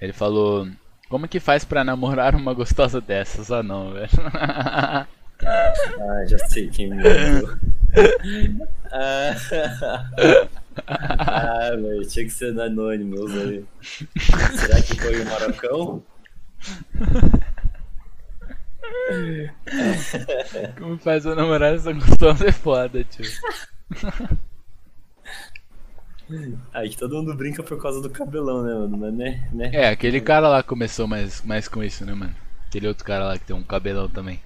[0.00, 0.68] Ele falou:
[1.08, 3.50] Como que faz pra namorar uma gostosa dessas?
[3.50, 4.08] Ah, não, velho.
[5.44, 7.10] Ah, já sei quem mandou.
[10.86, 13.66] ah, velho, tinha que ser no Anonymous, velho.
[14.54, 16.00] Será que foi o Marocão?
[20.78, 23.24] Como faz pra namorar essa gostosa é foda, tio.
[26.72, 28.96] Aí que todo mundo brinca por causa do cabelão, né, mano?
[28.96, 29.70] Mas né, né?
[29.72, 32.34] É, aquele cara lá começou mais, mais com isso, né, mano?
[32.66, 34.40] Aquele outro cara lá que tem um cabelão também.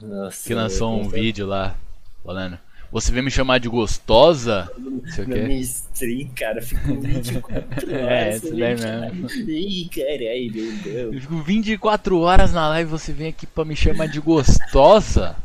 [0.00, 1.74] Nossa, Que lançou um vídeo lá
[2.22, 2.58] falando.
[2.92, 4.70] Você vem me chamar de gostosa?
[4.78, 8.10] Não sei Na minha stream, cara, fico 24 horas.
[8.10, 9.28] É, isso daí mesmo.
[9.28, 9.40] cara?
[9.50, 11.14] Ih, caralho, meu Deus.
[11.14, 15.36] Eu fico 24 horas na live você vem aqui pra me chamar de gostosa?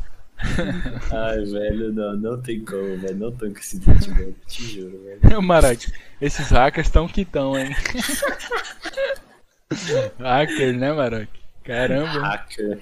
[1.12, 3.16] Ai, velho, não, não tem como, velho.
[3.16, 4.36] Não tanco esse vídeo, velho.
[4.46, 5.20] Te juro, velho.
[5.28, 5.84] Meu Maroc,
[6.20, 7.74] esses hackers tão que tão, hein?
[10.18, 11.28] Hacker, né, Maroc?
[11.64, 12.20] Caramba.
[12.20, 12.80] Hacker.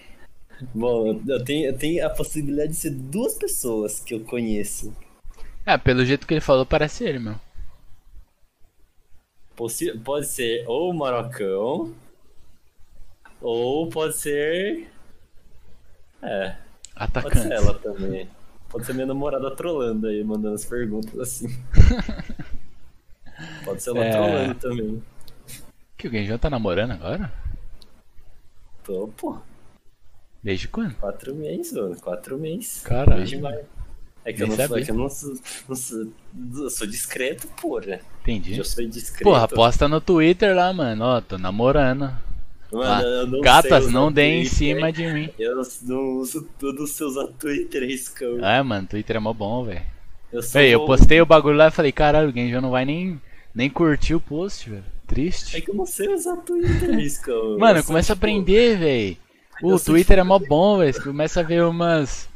[0.75, 4.95] Bom, eu tenho, eu tenho a possibilidade de ser duas pessoas que eu conheço.
[5.67, 7.35] É, pelo jeito que ele falou, parece ele, meu.
[9.57, 11.95] Possi pode ser ou o Marocão,
[13.41, 14.91] ou pode ser.
[16.23, 16.57] É, pode
[16.97, 17.39] Atacante.
[17.41, 18.29] ser ela também.
[18.69, 21.49] Pode ser minha namorada trolando aí, mandando as perguntas assim.
[23.65, 24.11] Pode ser ela É.
[24.13, 25.03] trolando também.
[25.97, 27.33] Que o Genjão tá namorando agora?
[28.85, 29.39] Tô, pô,
[30.43, 30.95] Desde quando?
[30.95, 31.97] quatro meses, mano.
[32.01, 32.83] Quatro meses.
[32.83, 33.17] Caralho.
[33.19, 33.61] Desde maio.
[34.25, 35.35] É que eu não, sou, é que eu não sou,
[35.69, 36.07] não sou.
[36.63, 38.01] Eu sou discreto, porra.
[38.23, 38.57] Entendi.
[38.57, 39.25] Eu sou discreto.
[39.25, 41.05] Porra, posta no Twitter lá, mano.
[41.05, 42.11] Ó, tô namorando.
[42.71, 44.59] Mano, Ah, não Gatas, usar não deem em Twitter.
[44.59, 45.31] cima de mim.
[45.39, 48.39] Eu não uso tudo os seus Twitter, riscão.
[48.43, 49.83] Ah, mano, Twitter é mó bom, velho.
[50.33, 53.21] Eu eu postei o bagulho lá e falei, caralho, o Genjão não vai nem,
[53.53, 54.85] nem curtir o post, velho.
[54.87, 55.61] É Triste.
[55.61, 57.59] que eu não sei usar Twitter, riscão.
[57.59, 59.17] Mano, Eu começa a tipo, aprender, velho.
[59.63, 60.93] O Twitter é mó bom, velho.
[60.93, 62.29] Você começa a ver umas.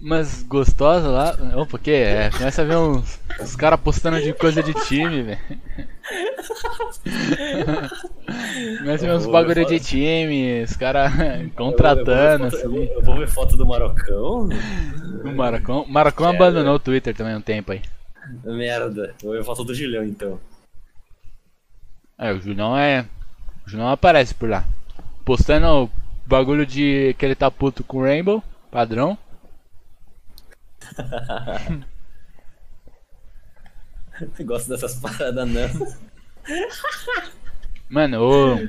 [0.00, 1.36] umas gostosas lá.
[1.56, 2.30] Opa, que é?
[2.30, 5.40] Começa a ver uns, uns caras postando de coisa de time, velho.
[8.78, 11.12] Começa a ver uns bagulho de time, os caras
[11.54, 12.92] contratando, eu, vou ver foto, eu, vou, assim.
[12.94, 14.48] eu vou ver foto do Marocão.
[15.22, 16.42] O Maracão, o Maracão Quero.
[16.42, 17.82] abandonou o Twitter também um tempo aí.
[18.42, 19.14] Merda.
[19.22, 20.40] Vou ver foto do Julião então.
[22.18, 23.04] É, o Julião é.
[23.66, 24.64] O Julião aparece por lá.
[25.22, 25.90] Postando o
[26.30, 29.18] bagulho de que ele tá puto com o Rainbow, padrão.
[34.38, 35.96] Eu gosto dessas paradas não.
[37.88, 38.68] Mano, o.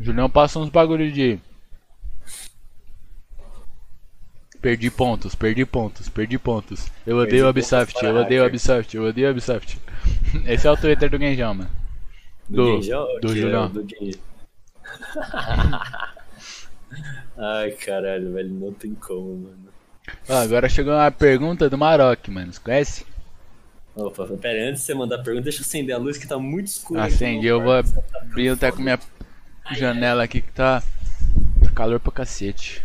[0.00, 1.40] Julião passa uns bagulho de.
[4.60, 6.88] Perdi pontos, perdi pontos, perdi pontos.
[7.06, 8.46] Eu odeio o Ubisoft, eu odeio o.
[8.46, 9.78] Ubisoft, eu odeio o Ubisoft.
[10.46, 11.70] Esse é o Twitter do Genjão, mano.
[12.48, 13.06] Do- Genjão?
[13.20, 13.68] do é Julião.
[13.70, 13.84] do
[17.36, 19.68] Ai, caralho, velho, não tem como, mano.
[20.28, 22.52] Ó, agora chegou uma pergunta do Maroc, mano.
[22.52, 23.06] Você conhece?
[23.94, 26.38] Opa, pera antes de você mandar a pergunta, deixa eu acender a luz que tá
[26.38, 27.00] muito escuro.
[27.00, 28.16] Acendi, eu vou quarto.
[28.22, 28.98] abrir até com minha
[29.72, 30.82] janela aqui que tá.
[31.62, 32.84] Tá calor pra cacete.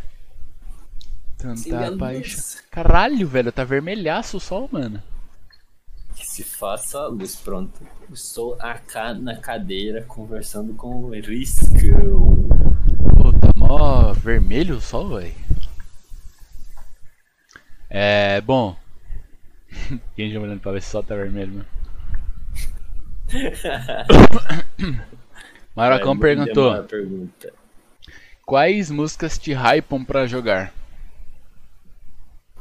[1.38, 2.61] Tanta paixão.
[2.72, 5.01] Caralho, velho, tá vermelhaço o sol, mano.
[6.15, 7.82] Que se faça a luz, pronto.
[8.11, 12.52] Estou acá na cadeira conversando com o Riscão.
[13.67, 15.33] Mó vermelho o sol, velho.
[17.90, 18.75] É, bom.
[20.16, 21.66] Quem já olhando pra ver se o sol tá vermelho, mano.
[25.74, 27.53] Marocão Vai, perguntou: manda uma Pergunta.
[28.45, 30.74] Quais músicas te hypam pra jogar?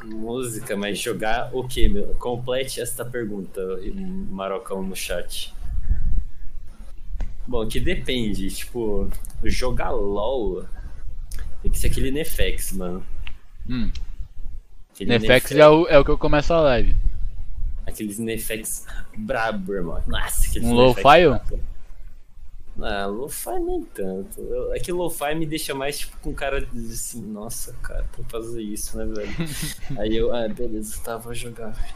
[0.04, 2.14] Música, mas jogar o que, meu?
[2.14, 3.60] Complete esta pergunta,
[4.30, 5.52] Marocão, no chat.
[7.46, 9.10] Bom, que depende, tipo,
[9.44, 10.64] jogar LOL
[11.62, 13.04] tem que ser aquele Nefex, mano.
[13.68, 13.90] Hum,
[14.94, 16.94] Aquele Nefex é o, é o que eu começo a live.
[17.86, 20.02] Aqueles Nefex brabo, irmão.
[20.06, 21.60] Nossa, aqueles Um Nefex brabo.
[22.80, 24.40] Ah, lo-fi nem tanto.
[24.40, 28.24] Eu- É que lo-fi me deixa mais tipo com cara de assim, nossa, cara, pra
[28.24, 29.32] fazer isso, né, velho?
[30.00, 31.94] Aí eu, ah, beleza, tá, vou jogar, velho.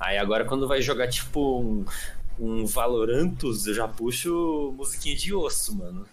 [0.00, 1.84] Aí agora quando vai jogar tipo um,
[2.38, 6.06] um Valorantus, eu já puxo musiquinha de osso, mano.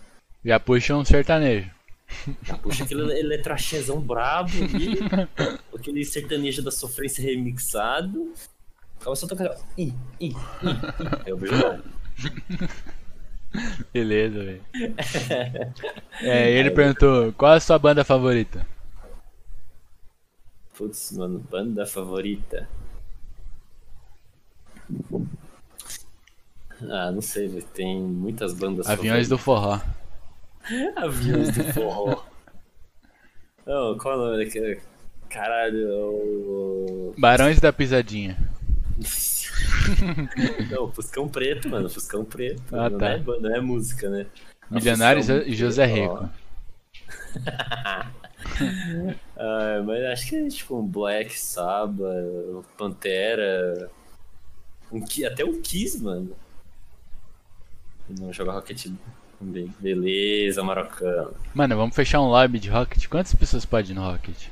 [0.44, 1.70] Já puxa um sertanejo.
[2.44, 5.00] Já puxo aquele eletrachezão brabo ali,
[5.76, 8.34] aquele sertanejo da sofrência remixado.
[9.04, 9.58] Começa a tocar.
[9.78, 10.36] Ih, ih, ih,
[11.26, 11.82] eu jogar.
[13.94, 14.64] Beleza, velho.
[16.22, 18.66] É, ele perguntou: Qual é a sua banda favorita?
[20.76, 22.68] Putz, mano, banda favorita.
[26.90, 27.50] Ah, não sei.
[27.74, 29.80] Tem muitas bandas Aviões do Forró.
[30.96, 32.24] Aviões do forró.
[33.66, 34.82] Não, qual é o nome daquele?
[35.30, 37.14] Caralho, é o.
[37.18, 38.38] Barões da Pisadinha.
[40.70, 41.90] Não, Fuscão Preto, mano.
[41.90, 42.62] Fuscão Preto.
[42.76, 43.10] Ah, não, tá.
[43.12, 44.26] é, não é música, né?
[44.70, 46.30] Milionários Fuscão e José Rico.
[49.38, 53.90] Ah, mas acho que é tipo um Black um Pantera.
[54.92, 56.36] Um, até o Kiss, mano.
[58.20, 58.88] Não joga Rocket
[59.44, 59.74] também.
[59.80, 61.34] Beleza, Marocano.
[61.54, 63.08] Mano, vamos fechar um lobby de Rocket.
[63.08, 64.48] Quantas pessoas podem ir no Rocket?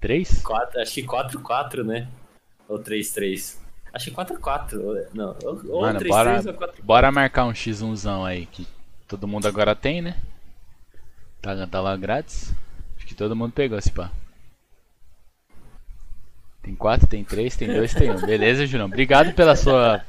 [0.00, 0.42] Três?
[0.42, 2.08] Quatro, acho que 4-4, né?
[2.68, 3.58] Ou 3-3.
[3.92, 4.74] Acho que 4-4.
[4.80, 8.66] ou- Não, ou, ou Mano, 3-3 bora, ou 4 bora marcar um X1zão aí que
[9.06, 10.16] todo mundo agora tem, né?
[11.40, 12.54] Tá, tá lá grátis.
[12.96, 14.10] Acho que todo mundo pegou esse pá.
[16.62, 18.20] Tem quatro, tem três, tem dois, tem um.
[18.20, 18.86] Beleza, Julião.
[18.86, 20.00] Obrigado pela sua.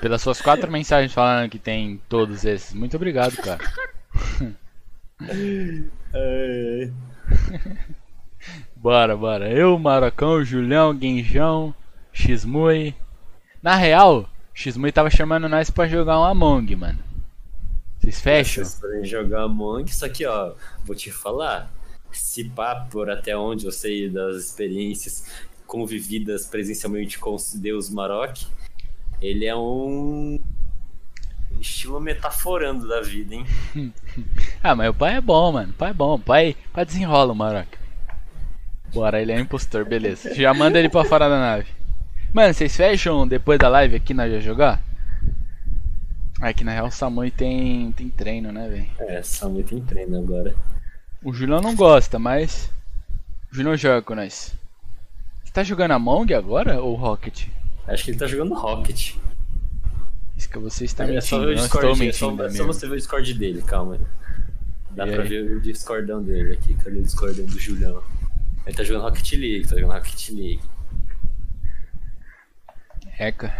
[0.00, 2.72] Pelas suas quatro mensagens falando que tem todos esses.
[2.72, 3.60] Muito obrigado, cara.
[6.14, 6.90] É,
[8.76, 9.48] Bora, bora.
[9.48, 11.74] Eu, Maracão, Julião, Guinjão,
[12.12, 12.94] Xmui.
[13.62, 16.98] Na real, Xmui tava chamando nós pra jogar um Among, mano.
[18.00, 18.64] Vocês fecham?
[18.64, 21.70] Vocês podem jogar Among, só que ó, vou te falar.
[22.12, 25.26] Se pá, por até onde eu sei das experiências
[25.66, 28.36] convividas presencialmente com Deus Maroc,
[29.20, 30.38] ele é um
[31.60, 33.46] estilo metaforando da vida, hein?
[34.62, 35.70] Ah, mas o pai é bom, mano.
[35.70, 36.14] O pai é bom.
[36.14, 37.66] O pai, o pai desenrola o Maroc.
[38.92, 40.34] Bora, ele é um impostor, beleza.
[40.34, 41.66] Já manda ele pra fora da nave.
[42.32, 44.82] Mano, vocês fecham depois da live aqui já jogar?
[46.56, 48.86] Que na real o Samui tem, tem treino, né, velho?
[48.98, 50.54] É, Samu tem treino agora.
[51.22, 52.70] O Julião não gosta, mas.
[53.50, 54.54] O Julião joga com nós.
[55.44, 57.46] Você tá jogando Among agora ou Rocket?
[57.86, 59.14] Acho que ele tá jogando Rocket.
[60.36, 62.42] Isso que você está É só mentindo, ver o não Discord, estou é só, mentindo,
[62.42, 62.72] é só amigo.
[62.74, 63.98] você ver o Discord dele, calma.
[64.90, 65.28] Dá E pra aí?
[65.28, 66.74] ver o discordão dele aqui.
[66.74, 68.02] Cadê o discordão do Julião?
[68.66, 70.60] Ele tá jogando Rocket League, tá jogando Rocket League.
[73.18, 73.52] Eca.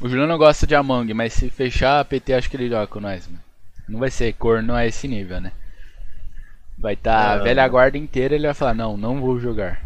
[0.00, 2.86] O Juliano não gosta de Among, mas se fechar a PT, acho que ele joga
[2.86, 3.42] com nós, mano.
[3.88, 5.52] Não vai ser corno a esse nível, né?
[6.82, 7.44] Vai tá a Não.
[7.44, 9.82] velha guarda inteira ele vai falar, não, não vou jogar.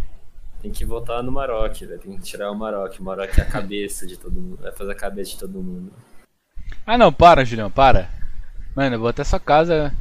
[0.63, 1.99] Tem que votar no Maroc, velho.
[2.01, 2.99] Tem que tirar o Maroc.
[2.99, 4.59] O Maroc é a cabeça de todo mundo.
[4.63, 5.93] Vai fazer a cabeça de todo mundo.
[6.87, 8.09] Ah não, para, Julião, para.
[8.75, 9.95] Mano, eu vou até sua casa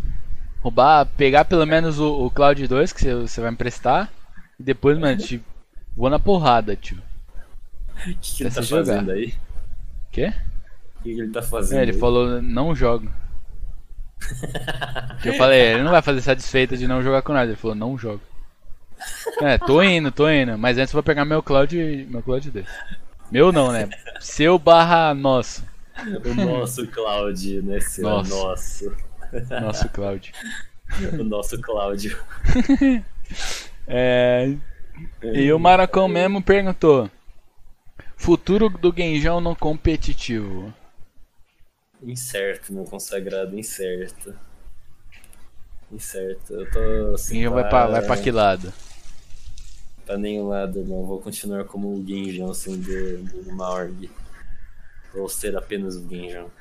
[0.61, 4.11] roubar, pegar pelo menos o, o Cloud 2 que você- vai emprestar.
[4.59, 5.43] E depois, mano, te,
[5.95, 6.97] vou na porrada, tio.
[8.07, 8.85] O que, que ele tá se jogar?
[8.85, 9.33] fazendo aí?
[10.11, 10.33] Quê?
[10.99, 11.79] O que, que ele tá fazendo?
[11.79, 11.99] É, ele aí?
[11.99, 13.09] falou, não jogo.
[15.23, 17.49] Eu falei, ele não vai fazer satisfeito de não jogar com nada.
[17.51, 18.21] Ele falou, não jogo.
[19.41, 20.57] É, tô indo, tô indo.
[20.57, 21.75] Mas antes eu vou pegar meu Cloud,
[22.09, 22.65] meu Cloud 2.
[23.31, 23.89] Meu não, né?
[24.19, 25.63] Seu barra nosso.
[26.25, 27.79] O nosso Cláudio, né?
[27.79, 28.35] Seu Nossa.
[28.35, 28.95] nosso.
[29.61, 30.33] Nosso Cloud.
[31.19, 32.17] O nosso Cláudio.
[33.87, 34.55] É,
[35.21, 37.09] e o Maracão mesmo perguntou:
[38.15, 40.73] Futuro do Genjão no competitivo?
[42.05, 44.33] Incerto, meu consagrado, incerto.
[45.91, 46.53] Incerto.
[46.53, 47.47] Eu tô assim.
[47.47, 48.71] Vai pra, vai pra que lado?
[50.05, 51.03] Pra nenhum lado, não.
[51.03, 54.09] Vou continuar como o Genjão sendo do Maorg.
[55.13, 56.51] Vou ser apenas o Genjão.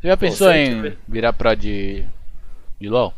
[0.00, 2.04] Você já pensou em virar pro de,
[2.80, 3.14] de LoL?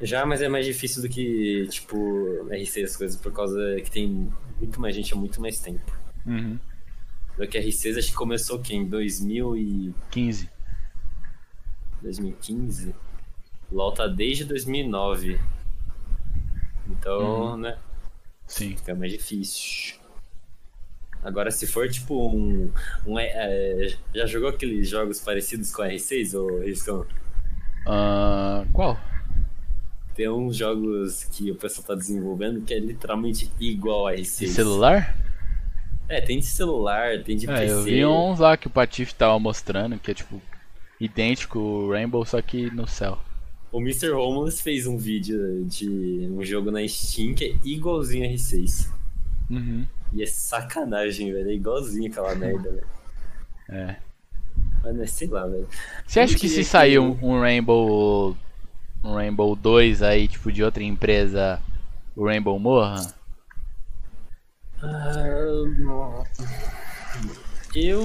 [0.00, 4.32] Já, mas é mais difícil do que, tipo, RC as coisas, por causa que tem
[4.58, 5.92] muito mais gente há muito mais tempo.
[6.24, 6.58] Uhum.
[7.38, 8.74] Do que RCs, acho que começou o quê?
[8.74, 10.50] Em 2000 e 15.
[12.02, 12.92] 2015?
[13.70, 15.40] LoL tá desde 2009.
[16.88, 17.78] Então, né,
[18.44, 18.76] Sim.
[18.76, 19.96] fica mais difícil.
[21.22, 22.72] Agora, se for tipo um.
[23.06, 27.06] um é, já jogou aqueles jogos parecidos com R6 ou Riscão?
[27.86, 28.98] Ah, qual?
[30.16, 34.38] Tem uns jogos que o pessoal tá desenvolvendo que é literalmente igual a R6.
[34.40, 35.27] De celular?
[36.08, 37.72] É, tem de celular, tem de É, PC.
[37.72, 40.40] eu vi uns lá que o Patife tava mostrando, que é tipo
[41.00, 43.18] idêntico o Rainbow, só que no céu.
[43.70, 44.10] O Mr.
[44.12, 48.90] Homeless fez um vídeo de um jogo na Steam que é igualzinho a R6.
[49.50, 49.86] Uhum.
[50.14, 51.50] E é sacanagem, velho.
[51.50, 52.86] É igualzinho aquela merda, velho.
[53.68, 53.96] É.
[54.82, 55.68] Mas não é, sei lá, velho.
[56.06, 58.34] Você acha que se diria sair que- um, um Rainbow.
[59.04, 61.60] Um Rainbow 2 aí, tipo, de outra empresa,
[62.16, 63.14] o Rainbow morra?
[64.82, 66.24] Ah,
[67.74, 68.04] eu.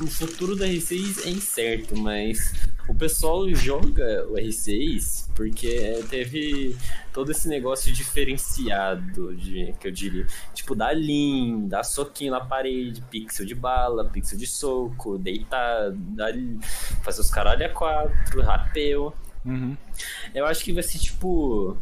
[0.00, 2.52] O futuro do R6 é incerto, mas
[2.88, 6.76] o pessoal joga o R6 porque teve
[7.12, 10.26] todo esse negócio diferenciado, de, que eu diria.
[10.54, 16.32] Tipo, dar lean, dar soquinho na parede, pixel de bala, pixel de soco, deitar, dar,
[17.02, 19.14] fazer os caralho a quatro, rapel.
[19.44, 19.76] Uhum.
[20.34, 21.76] Eu acho que vai ser tipo.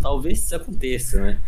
[0.00, 1.40] Talvez isso aconteça, né?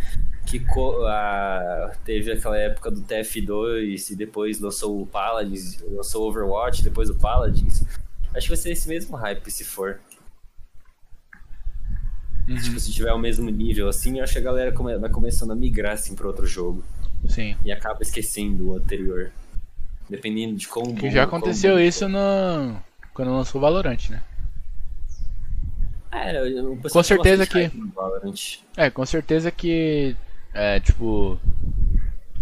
[0.51, 0.65] Que
[1.07, 7.09] a- teve aquela época do TF2 e depois lançou o Paladins, lançou o Overwatch, depois
[7.09, 7.85] o Paladins.
[8.35, 10.01] Acho que vai ser esse mesmo hype se for.
[12.47, 15.53] Tipo, se tiver o mesmo nível assim, eu acho que a galera come- vai começando
[15.53, 16.83] a migrar assim pra outro jogo.
[17.29, 17.57] Sim.
[17.65, 19.31] E acaba esquecendo o anterior.
[20.09, 20.97] Dependendo de como.
[20.97, 22.77] Que já como aconteceu bom isso no.
[23.15, 24.21] Quando lançou o Valorant, né?
[26.11, 26.33] É,
[26.83, 27.71] pessoal Com certeza que-.
[28.77, 30.17] É, com certeza que.
[30.53, 31.39] É, tipo.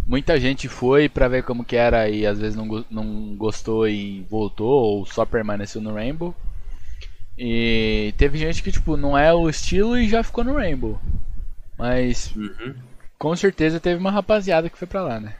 [0.07, 4.23] Muita gente foi pra ver como que era e às vezes não, não gostou e
[4.31, 6.35] voltou, ou só permaneceu no Rainbow.
[7.37, 10.99] E teve gente que, tipo, não é o estilo e já ficou no Rainbow.
[11.77, 12.75] Mas Uhum.
[13.19, 15.37] com certeza teve uma rapaziada que foi pra lá, né?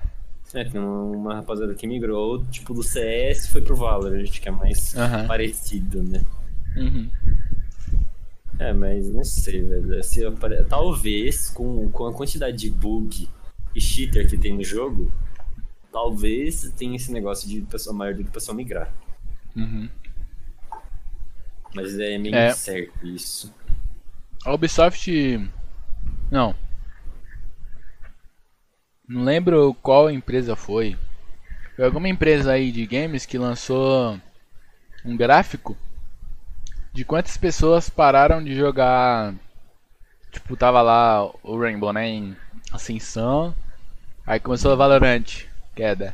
[0.55, 4.95] É, tem uma rapaziada que migrou, tipo, do CS foi pro Valorant, que é mais
[4.97, 5.27] Aham.
[5.27, 6.23] parecido, né?
[6.77, 7.11] Uhum.
[8.59, 10.03] É, mas não sei, velho.
[10.03, 13.29] Se apare- Talvez, com, com a quantidade de bug
[13.75, 15.13] e cheater que tem no jogo,
[15.93, 18.93] talvez tenha esse negócio de pessoa maior do que pessoa migrar.
[19.57, 19.89] Uhum.
[21.75, 22.53] Mas é meio É.
[22.53, 23.55] certo isso.
[24.45, 25.11] A Ubisoft.
[26.31, 26.55] Não.
[29.07, 30.97] Não lembro qual empresa foi.
[31.77, 34.19] Foi alguma empresa aí de games que lançou
[35.05, 35.77] um gráfico
[36.99, 39.33] de quantas pessoas pararam de jogar.
[40.33, 42.09] Tipo, tava lá o Rainbow, né?
[42.09, 42.37] Em
[42.73, 43.55] ascensão.
[44.27, 45.45] Aí começou o Valorant.
[45.77, 46.13] Queda.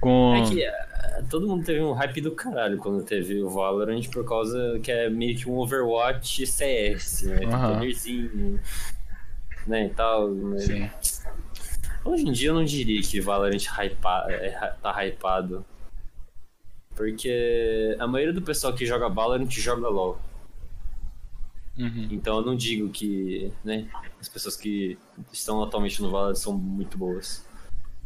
[0.00, 0.34] Com.
[0.34, 4.26] É que ah, todo mundo teve um hype do caralho quando teve o Valorant, por
[4.26, 7.46] causa que é meio que um Overwatch CS, né?
[7.46, 8.60] Poderzinho,
[9.64, 10.28] né, e tal.
[10.28, 10.58] né?
[10.58, 10.90] Sim.
[12.04, 15.64] Hoje em dia eu não diria que Valorant hypa, é, tá hypado.
[16.96, 20.20] Porque a maioria do pessoal que joga Valorant joga LoL.
[21.76, 22.08] Uhum.
[22.10, 23.88] Então eu não digo que, né,
[24.20, 24.96] as pessoas que
[25.32, 27.44] estão atualmente no Valorant são muito boas.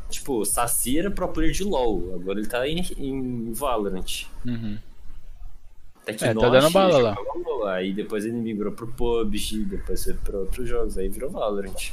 [0.09, 4.25] Tipo, Saci era pro player de LoL, agora ele tá em, em Valorant.
[4.47, 4.79] Uhum.
[6.07, 7.17] Tecnosh, tá dando bala lá.
[7.35, 11.93] LoL, Aí depois ele migrou pro PUBG, depois foi pra outros jogos, aí virou Valorant.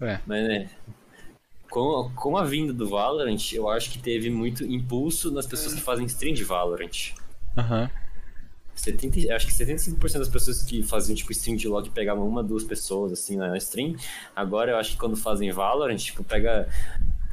[0.00, 0.20] É.
[0.24, 0.70] Mas né,
[1.70, 5.80] com, com a vinda do Valorant, eu acho que teve muito impulso nas pessoas que
[5.80, 7.12] fazem stream de Valorant.
[7.56, 7.90] Aham.
[8.74, 12.42] 70, acho que 75% das pessoas que faziam tipo stream de LoL que pegavam uma,
[12.42, 13.96] duas pessoas assim na stream,
[14.34, 16.68] agora eu acho que quando fazem Valorant, tipo, pega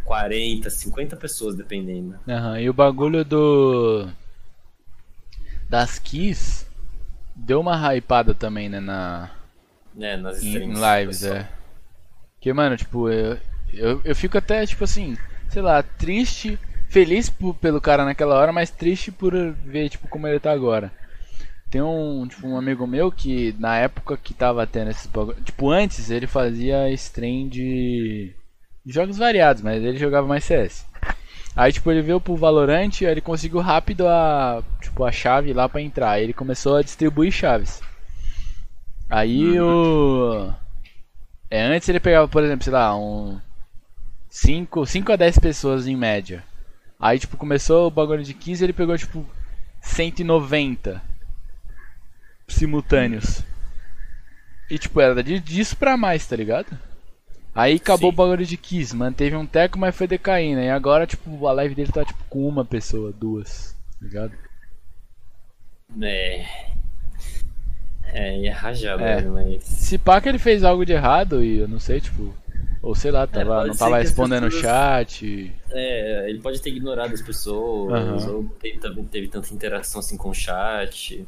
[0.06, 2.18] 40, 50 pessoas dependendo.
[2.28, 2.60] Aham.
[2.60, 4.08] E o bagulho do.
[5.70, 6.66] Das keys
[7.36, 8.80] deu uma hypada também, né?
[8.80, 9.32] Na.
[9.94, 10.80] Né, nas Em, streams.
[10.80, 11.50] em lives, é.
[12.36, 13.38] Porque, mano, tipo, eu,
[13.74, 15.18] eu, eu fico até, tipo assim,
[15.50, 19.34] sei lá, triste, feliz por- pelo cara naquela hora, mas triste por
[19.66, 20.92] ver, tipo, como ele tá agora.
[21.69, 25.10] Tem um, tipo, um amigo meu que na época que tava tendo esses.
[25.43, 28.34] Tipo, antes ele fazia stream de,
[28.85, 30.85] de jogos variados, mas ele jogava mais CS.
[31.56, 35.68] Aí, tipo, ele veio pro Valorant e ele conseguiu rápido a, tipo, a chave lá
[35.69, 36.11] pra entrar.
[36.11, 37.82] Aí ele começou a distribuir chaves.
[39.10, 40.53] Aí o.
[41.50, 43.40] É, antes ele pegava, por exemplo, sei lá, um.
[44.36, 46.44] 5, 5 a 10 pessoas em média.
[47.00, 49.24] Aí, tipo, começou o bagulho de 15 ele pegou, tipo,
[49.80, 51.00] 190
[52.48, 53.44] simultâneos.
[54.72, 56.76] E, tipo, era de- disso pra mais, tá ligado?
[57.53, 58.14] Aí acabou Sim.
[58.16, 60.62] o bagulho de 15, manteve um teco, mas foi decaindo.
[60.62, 64.34] E agora, tipo, a live dele tá, tipo, com uma pessoa, duas, tá ligado?
[66.02, 66.45] É.
[68.06, 69.22] É, e é rajado, É.
[69.22, 69.64] mas.
[69.64, 72.34] Se pá que ele fez algo de errado e eu não sei, tipo.
[72.84, 75.53] Ou sei lá, tava, pode não tava respondendo o pessoas- chat.
[75.72, 77.94] É, ele pode ter ignorado as pessoas,
[78.26, 78.32] Aham.
[78.36, 78.78] ou teve,
[79.10, 81.26] teve tanta interação assim com o chat.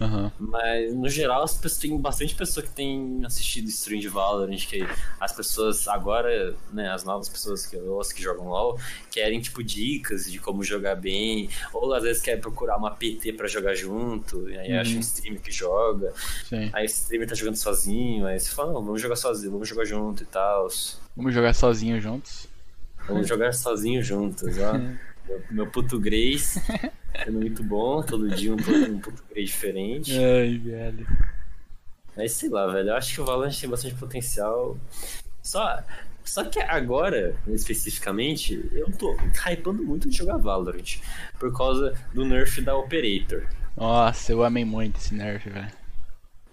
[0.00, 0.32] Aham.
[0.38, 4.86] Mas, no geral, as pessoas, tem bastante pessoa que tem assistido stream de Valorant, que
[5.20, 8.78] as pessoas agora, né, as novas pessoas que ou as que jogam LoL,
[9.10, 13.46] querem, tipo, dicas de como jogar bem, ou às vezes querem procurar uma PT pra
[13.46, 16.12] jogar junto, e aí acha um streamer que joga,
[16.48, 16.70] Sim.
[16.72, 19.84] aí esse streamer tá jogando sozinho, aí você fala, não, vamos jogar sozinho, vamos jogar
[19.84, 20.68] junto e tal.
[21.14, 22.48] Vamos jogar sozinho juntos.
[23.06, 24.72] Vamos jogar sozinho juntos, ó.
[25.30, 26.58] Meu, meu português
[27.24, 30.12] sendo muito bom, todo dia um, um português diferente.
[30.16, 31.06] Ai, velho.
[32.16, 34.78] Mas sei lá, velho, eu acho que o Valorant tem bastante potencial.
[35.42, 35.82] Só,
[36.24, 39.16] só que agora, especificamente, eu tô
[39.46, 40.98] hypando muito de jogar Valorant.
[41.38, 43.46] Por causa do nerf da Operator.
[43.76, 45.72] Nossa, eu amei muito esse nerf, velho.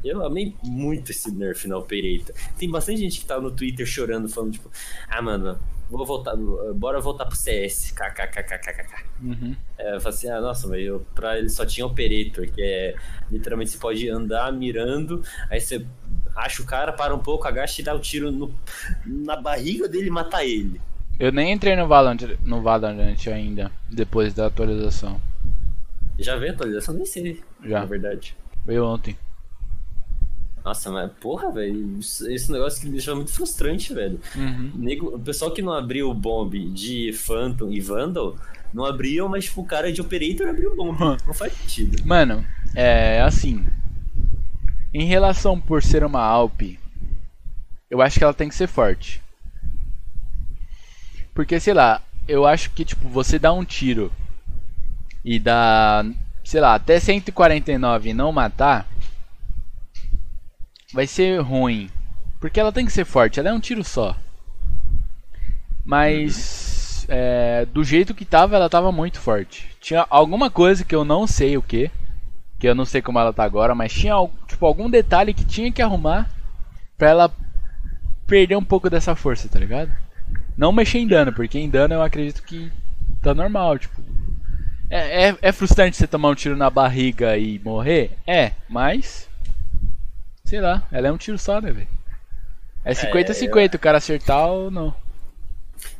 [0.03, 2.33] Eu amei muito esse nerf na Operator.
[2.57, 4.71] Tem bastante gente que tá no Twitter chorando, falando, tipo,
[5.07, 5.59] ah, mano,
[5.89, 6.35] vou voltar,
[6.75, 7.91] bora voltar pro CS.
[7.91, 9.05] KKKKKK.
[9.21, 9.55] Uhum.
[9.77, 12.95] É, eu falei assim, ah, nossa, eu, pra ele só tinha Operator, que é
[13.31, 15.85] literalmente você pode andar mirando, aí você
[16.35, 18.53] acha o cara, para um pouco, agacha e dá o um tiro no,
[19.05, 20.79] na barriga dele e mata ele.
[21.19, 25.19] Eu nem entrei no Valorant, no Valorant ainda, depois da atualização.
[26.19, 26.93] Já veio a atualização?
[26.93, 27.79] Nem sei, Já.
[27.79, 28.35] na verdade.
[28.65, 29.17] Veio ontem.
[30.67, 34.19] Nossa, mas porra, velho, esse negócio que me deixa muito frustrante, velho.
[34.35, 34.69] Uhum.
[34.75, 38.35] Nego, o pessoal que não abriu o bomb de Phantom e Vandal,
[38.73, 40.99] não abriam, mas tipo, o cara de Operator abriu o bomb.
[41.25, 42.05] Não faz sentido.
[42.05, 43.65] Mano, é assim.
[44.93, 46.61] Em relação por ser uma Alp,
[47.89, 49.23] eu acho que ela tem que ser forte.
[51.33, 54.11] Porque, sei lá, eu acho que, tipo, você dá um tiro
[55.23, 56.05] e dá,
[56.43, 58.85] sei lá, até 149 e não matar,
[60.93, 61.89] vai ser ruim.
[62.39, 64.15] Porque ela tem que ser forte, ela é um tiro só.
[65.83, 69.69] Mas, é, do jeito que tava, ela tava muito forte.
[69.79, 71.89] Tinha alguma coisa que eu não sei o que,
[72.59, 74.15] que eu não sei como ela tá agora, mas tinha
[74.47, 76.29] tipo, algum detalhe que tinha que arrumar
[76.97, 77.31] pra ela
[78.25, 79.91] perder um pouco dessa força, tá ligado?
[80.57, 82.71] Não mexer em dano, porque em dano eu acredito que
[83.21, 84.01] tá normal, tipo.
[84.89, 88.17] É, é, é frustrante você tomar um tiro na barriga e morrer?
[88.25, 89.26] É, mas.
[90.47, 91.89] Sei lá, ela é um tiro só, né, velho?
[92.85, 94.95] É 50-50, o cara acertar ou não.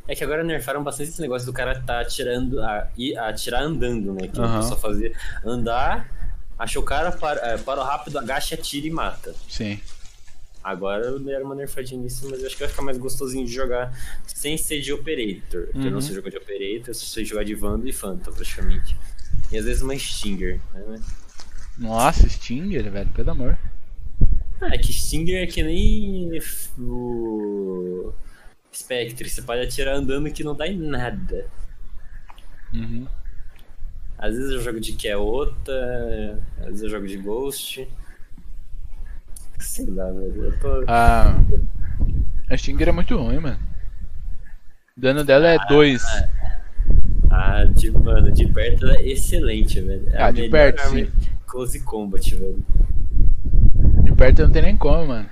[0.08, 4.14] É que agora nerfaram bastante esse negócio do cara tá atirando, a, e atirar andando,
[4.14, 4.26] né?
[4.26, 5.12] Que o pessoal fazia
[5.44, 6.10] andar,
[6.58, 9.34] acha o cara, para, é, para rápido, agacha, atira e mata.
[9.46, 9.78] Sim.
[10.64, 13.92] Agora deram uma nerfadinha nisso, mas eu acho que vai ficar mais gostosinho de jogar
[14.26, 15.66] sem ser de Operator.
[15.66, 16.00] Porque eu não Uhum.
[16.00, 18.96] sei jogar de Operator, eu só sei jogar de Vando e Phantom, praticamente.
[19.52, 21.00] E às vezes uma Stinger, né?
[21.76, 23.58] Nossa, Stinger, velho, pelo amor.
[24.60, 26.30] Ah, é que Stinger é que nem
[26.78, 28.12] o
[28.72, 31.46] Spectre, você pode atirar andando que não dá em nada.
[32.72, 33.06] Uhum.
[34.18, 37.88] Às vezes eu jogo de Keota, às vezes eu jogo de Ghost.
[39.60, 40.44] Sei lá, velho.
[40.44, 40.84] Eu tô.
[40.86, 41.34] A.
[42.50, 43.58] A Stinger é muito ruim, mano.
[44.96, 46.02] O dano dela é 2.
[47.30, 50.08] Ah, de, mano, de perto ela é excelente, velho.
[50.08, 51.10] É Ah, de perto, sim.
[51.46, 52.64] Close Combat, velho.
[54.18, 55.30] Perto não tem nem como, mano.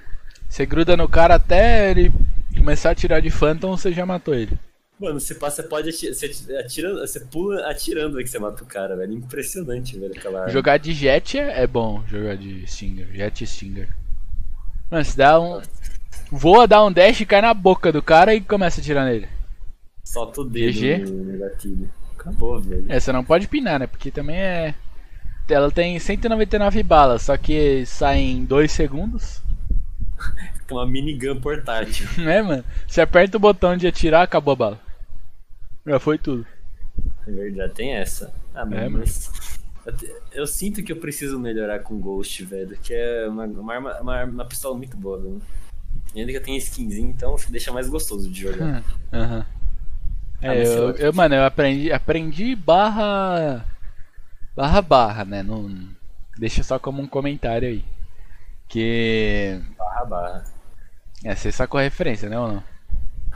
[0.49, 2.13] Você gruda no cara até ele
[2.57, 4.57] começar a tirar de Phantom, você já matou ele.
[5.01, 8.67] Mano, você passa, pode atirar, você, atira, você pula atirando aí que você mata o
[8.67, 9.13] cara, velho.
[9.13, 10.49] Impressionante, velho, aquela.
[10.49, 13.09] Jogar de Jet é é bom, jogar de Stinger.
[13.13, 13.89] Jet e Stinger.
[14.89, 15.61] Mano, se dá um.
[16.31, 19.29] Voa, dá um dash, cai na boca do cara e começa a atirar nele.
[20.05, 20.99] Solta o dedo GG.
[21.11, 21.91] no gatilho.
[22.17, 22.87] Acabou, velho.
[22.89, 23.89] É, você não pode pinar, né?
[23.89, 24.75] Porque também é.
[25.49, 29.41] Ela tem 199 balas, só que sai em 2 segundos.
[30.69, 32.09] Com uma minigun portátil.
[32.19, 32.65] Né, mano?
[32.87, 34.81] Você aperta o botão de atirar, acabou a bala.
[35.87, 36.45] Já foi tudo.
[37.27, 38.33] É verdade, tem essa.
[38.55, 39.31] Ah, mano, É, mas.
[40.33, 42.77] Eu, sinto que eu preciso melhorar com Ghost, velho.
[42.83, 45.41] Que é uma, uma, arma, uma, uma pistola muito boa, velho.
[46.13, 48.83] E ainda que eu tenho skinzinho, então deixa mais gostoso de jogar.
[49.13, 49.47] Aham.
[50.43, 53.65] Ah, É, eu, eu- eu, mano, eu aprendi, aprendi barra.
[54.57, 55.43] Barra barra, né?
[55.43, 55.71] Não,
[56.39, 57.85] deixa só como um comentário aí.
[58.69, 59.61] Que.
[59.77, 60.45] Barra barra.
[61.23, 62.65] É, você sacou a referência, né ou não?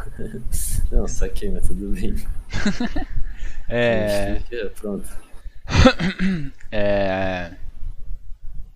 [0.91, 2.17] Não, saquei, mas tudo bem.
[3.73, 4.41] É.
[4.81, 5.07] Pronto.
[6.73, 7.53] É.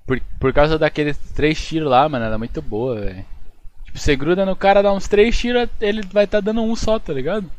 [0.07, 3.25] Por, por causa daqueles três tiros lá, mano, ela é muito boa, velho.
[3.85, 6.99] Tipo, você gruda no cara, dá uns três tiros, ele vai estar dando um só,
[6.99, 7.51] tá ligado?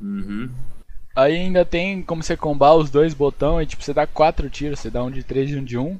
[0.00, 0.50] Uhum.
[1.14, 4.78] Aí ainda tem como você combar os dois botões, e tipo, você dá quatro tiros,
[4.80, 5.98] você dá um de três e um de um.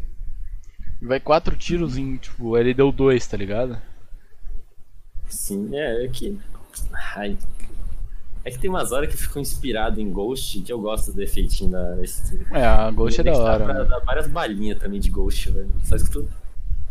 [1.02, 3.80] E vai quatro tiros em, tipo, ele deu dois, tá ligado?
[5.28, 6.38] Sim, é, é que.
[7.16, 7.36] Ai.
[8.44, 11.22] É que tem umas horas que eu fico inspirado em Ghost, que eu gosto do
[11.22, 12.02] efeitinho da.
[12.02, 13.64] Esse, É, a Ghost é da Dá hora.
[13.64, 13.88] pra mano.
[13.88, 15.72] dar várias balinhas também de Ghost, velho.
[15.84, 16.30] Só escuto.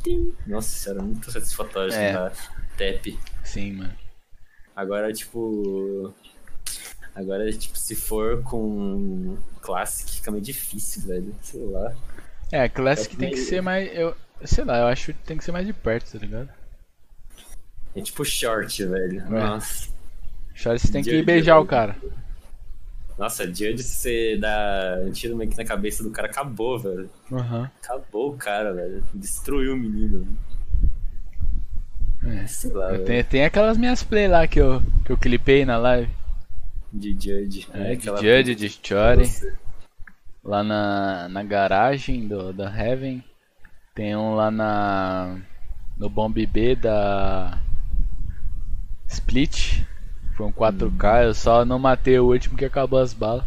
[0.03, 0.33] Tim.
[0.47, 2.13] Nossa senhora, muito satisfatório É.
[2.77, 3.17] Tap.
[3.43, 3.93] Sim, mano.
[4.75, 6.13] Agora, tipo.
[7.19, 11.35] Agora, tipo, se for com Classic, fica meio difícil, velho.
[11.41, 11.93] Sei lá.
[12.51, 13.89] É, Classic É tem que meio- ser mais.
[13.93, 14.15] Eu,
[14.45, 16.49] sei lá, eu acho que tem que ser mais de perto, tá ligado?
[17.95, 19.19] É tipo short, velho.
[19.21, 19.29] É.
[19.29, 19.89] Nossa.
[20.53, 21.95] Charlie, você tem que Judge, beijar o cara.
[23.17, 27.09] Nossa, Judge, se você dá um tiro meio que na cabeça do cara, acabou, velho.
[27.31, 27.69] Aham.
[27.83, 29.03] Acabou o cara, velho.
[29.13, 30.25] Destruiu o menino.
[32.25, 32.45] É.
[32.47, 36.09] Sei lá, tenho, tem aquelas minhas play lá que eu, que eu clipei na live.
[36.91, 37.67] De Judge.
[37.73, 39.25] É, de aquela- Judge, de Chore.
[39.25, 39.53] Você-
[40.43, 43.23] Lá na, na garagem do, da Heaven.
[43.93, 45.37] Tem um lá na.
[45.97, 47.61] No Bomb B da.
[49.07, 49.83] Split.
[50.37, 53.43] Foi um 4K, eu só não matei o último que acabou as balas.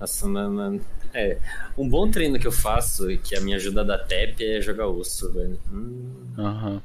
[0.00, 0.80] Nossa, mano.
[1.12, 1.38] É,
[1.76, 5.32] um bom treino que eu faço, que a minha ajuda da TEP é jogar osso,
[5.32, 5.58] velho.
[5.70, 6.82] Hum, Aham.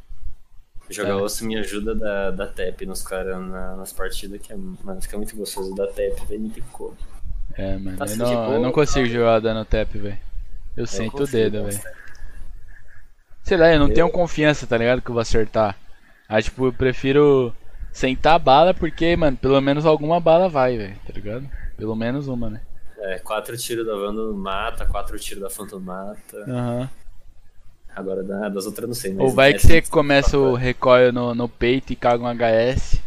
[0.91, 1.15] Jogar É.
[1.15, 5.17] osso me ajuda da, da TEP nos caras na- nas partidas, que é, mano, fica
[5.17, 5.73] muito gostoso.
[5.75, 6.97] Da TEP, velho, não tem como.
[7.55, 7.97] É, mano.
[7.97, 9.13] Tá eu, não, boa, eu não consigo tá?
[9.13, 10.17] jogar dando tap, velho.
[10.77, 11.81] Eu Eu sinto o dedo, velho.
[13.43, 15.01] Sei lá, eu não Eu- tenho confiança, tá ligado?
[15.01, 15.77] Que eu vou acertar.
[16.29, 17.53] Aí, tipo, eu prefiro
[17.91, 21.49] sentar a bala porque, mano, pelo menos alguma bala vai, velho, tá ligado?
[21.75, 22.61] Pelo menos uma, né?
[22.99, 26.37] É, quatro tiros da Wanda mata, quatro tiros da Phantom mata.
[26.47, 26.89] Aham.
[27.95, 29.21] Agora da- das outras não sei, mas.
[29.23, 33.01] Ou vai que você é começa o recoil no, no peito e caga um HS.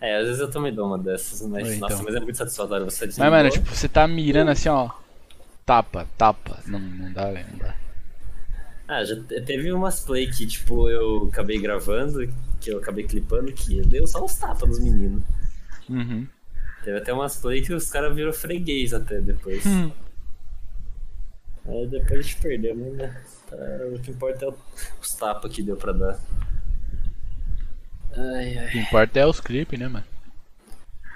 [0.00, 1.68] É, às vezes eu também dou uma dessas, mas.
[1.68, 2.04] Ou Nossa, então.
[2.04, 4.90] mas é muito satisfatório você Mas, mano, tipo, você tá mirando assim, ó.
[5.64, 6.58] Tapa, tapa.
[6.66, 7.74] Não, não dá, velho, não dá.
[8.88, 12.26] Ah, já te- teve umas play que, tipo, eu acabei gravando,
[12.60, 15.22] que eu acabei clipando, que deu só uns tapas nos meninos.
[15.88, 16.26] Uhum.
[16.82, 19.64] Teve até umas play que os caras viram freguês até depois.
[19.64, 19.92] Hum.
[21.66, 23.22] Aí depois a gente perdeu, mas né?
[23.48, 23.56] Tá,
[23.94, 24.56] o que importa é o-
[25.00, 26.18] os tapas que deu pra dar.
[28.16, 28.70] Ai, O ai.
[28.70, 30.04] que importa é os clipes, né, mano?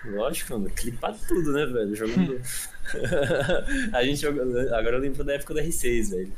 [0.04, 1.94] Lógico, mano, clipar tudo, né, velho?
[1.94, 2.40] Jogando.
[3.92, 4.56] a gente jogando.
[4.74, 6.32] Agora eu lembro da época do R6, velho.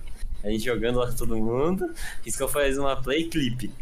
[0.44, 1.92] A gente jogando lá com todo mundo.
[2.24, 3.72] Riscou faz uma play clipe.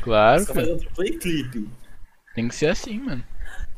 [0.00, 1.68] Claro, Riscou faz outra play clipe.
[2.34, 3.22] Tem que ser assim, mano.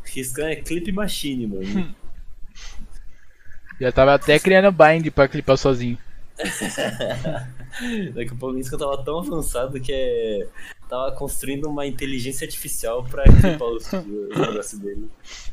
[0.05, 1.95] Riscão é clipe machine, mano.
[3.81, 5.99] Já tava até criando bind pra clipar sozinho.
[8.15, 10.47] Daqui a pouco isso que eu tava tão avançado que é.
[10.89, 15.09] Tava construindo uma inteligência artificial pra clipar os, os negócios dele.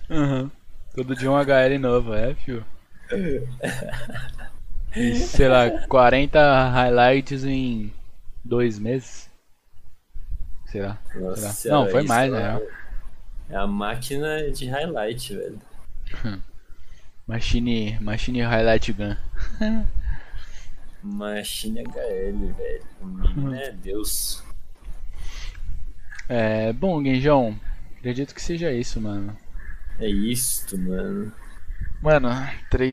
[0.10, 0.50] Uhum.
[0.96, 2.66] Todo dia um HL novo, é, fio.
[4.96, 7.94] E, sei lá, 40 highlights em
[8.44, 9.30] dois meses.
[10.68, 10.98] Sei lá.
[11.16, 11.78] Nossa, Sei lá.
[11.78, 12.62] Não, foi mais, né?
[13.50, 15.60] É a máquina de highlight, velho.
[17.28, 19.18] Machine, Machine Highlight Gun.
[21.02, 22.84] Machine HL, velho.
[23.02, 24.44] O menino é Deus.
[26.30, 27.60] É, bom, Genjão,
[27.98, 29.36] acredito que seja isso, mano.
[30.00, 31.32] É isto, mano.
[32.02, 32.30] Mano,
[32.70, 32.84] três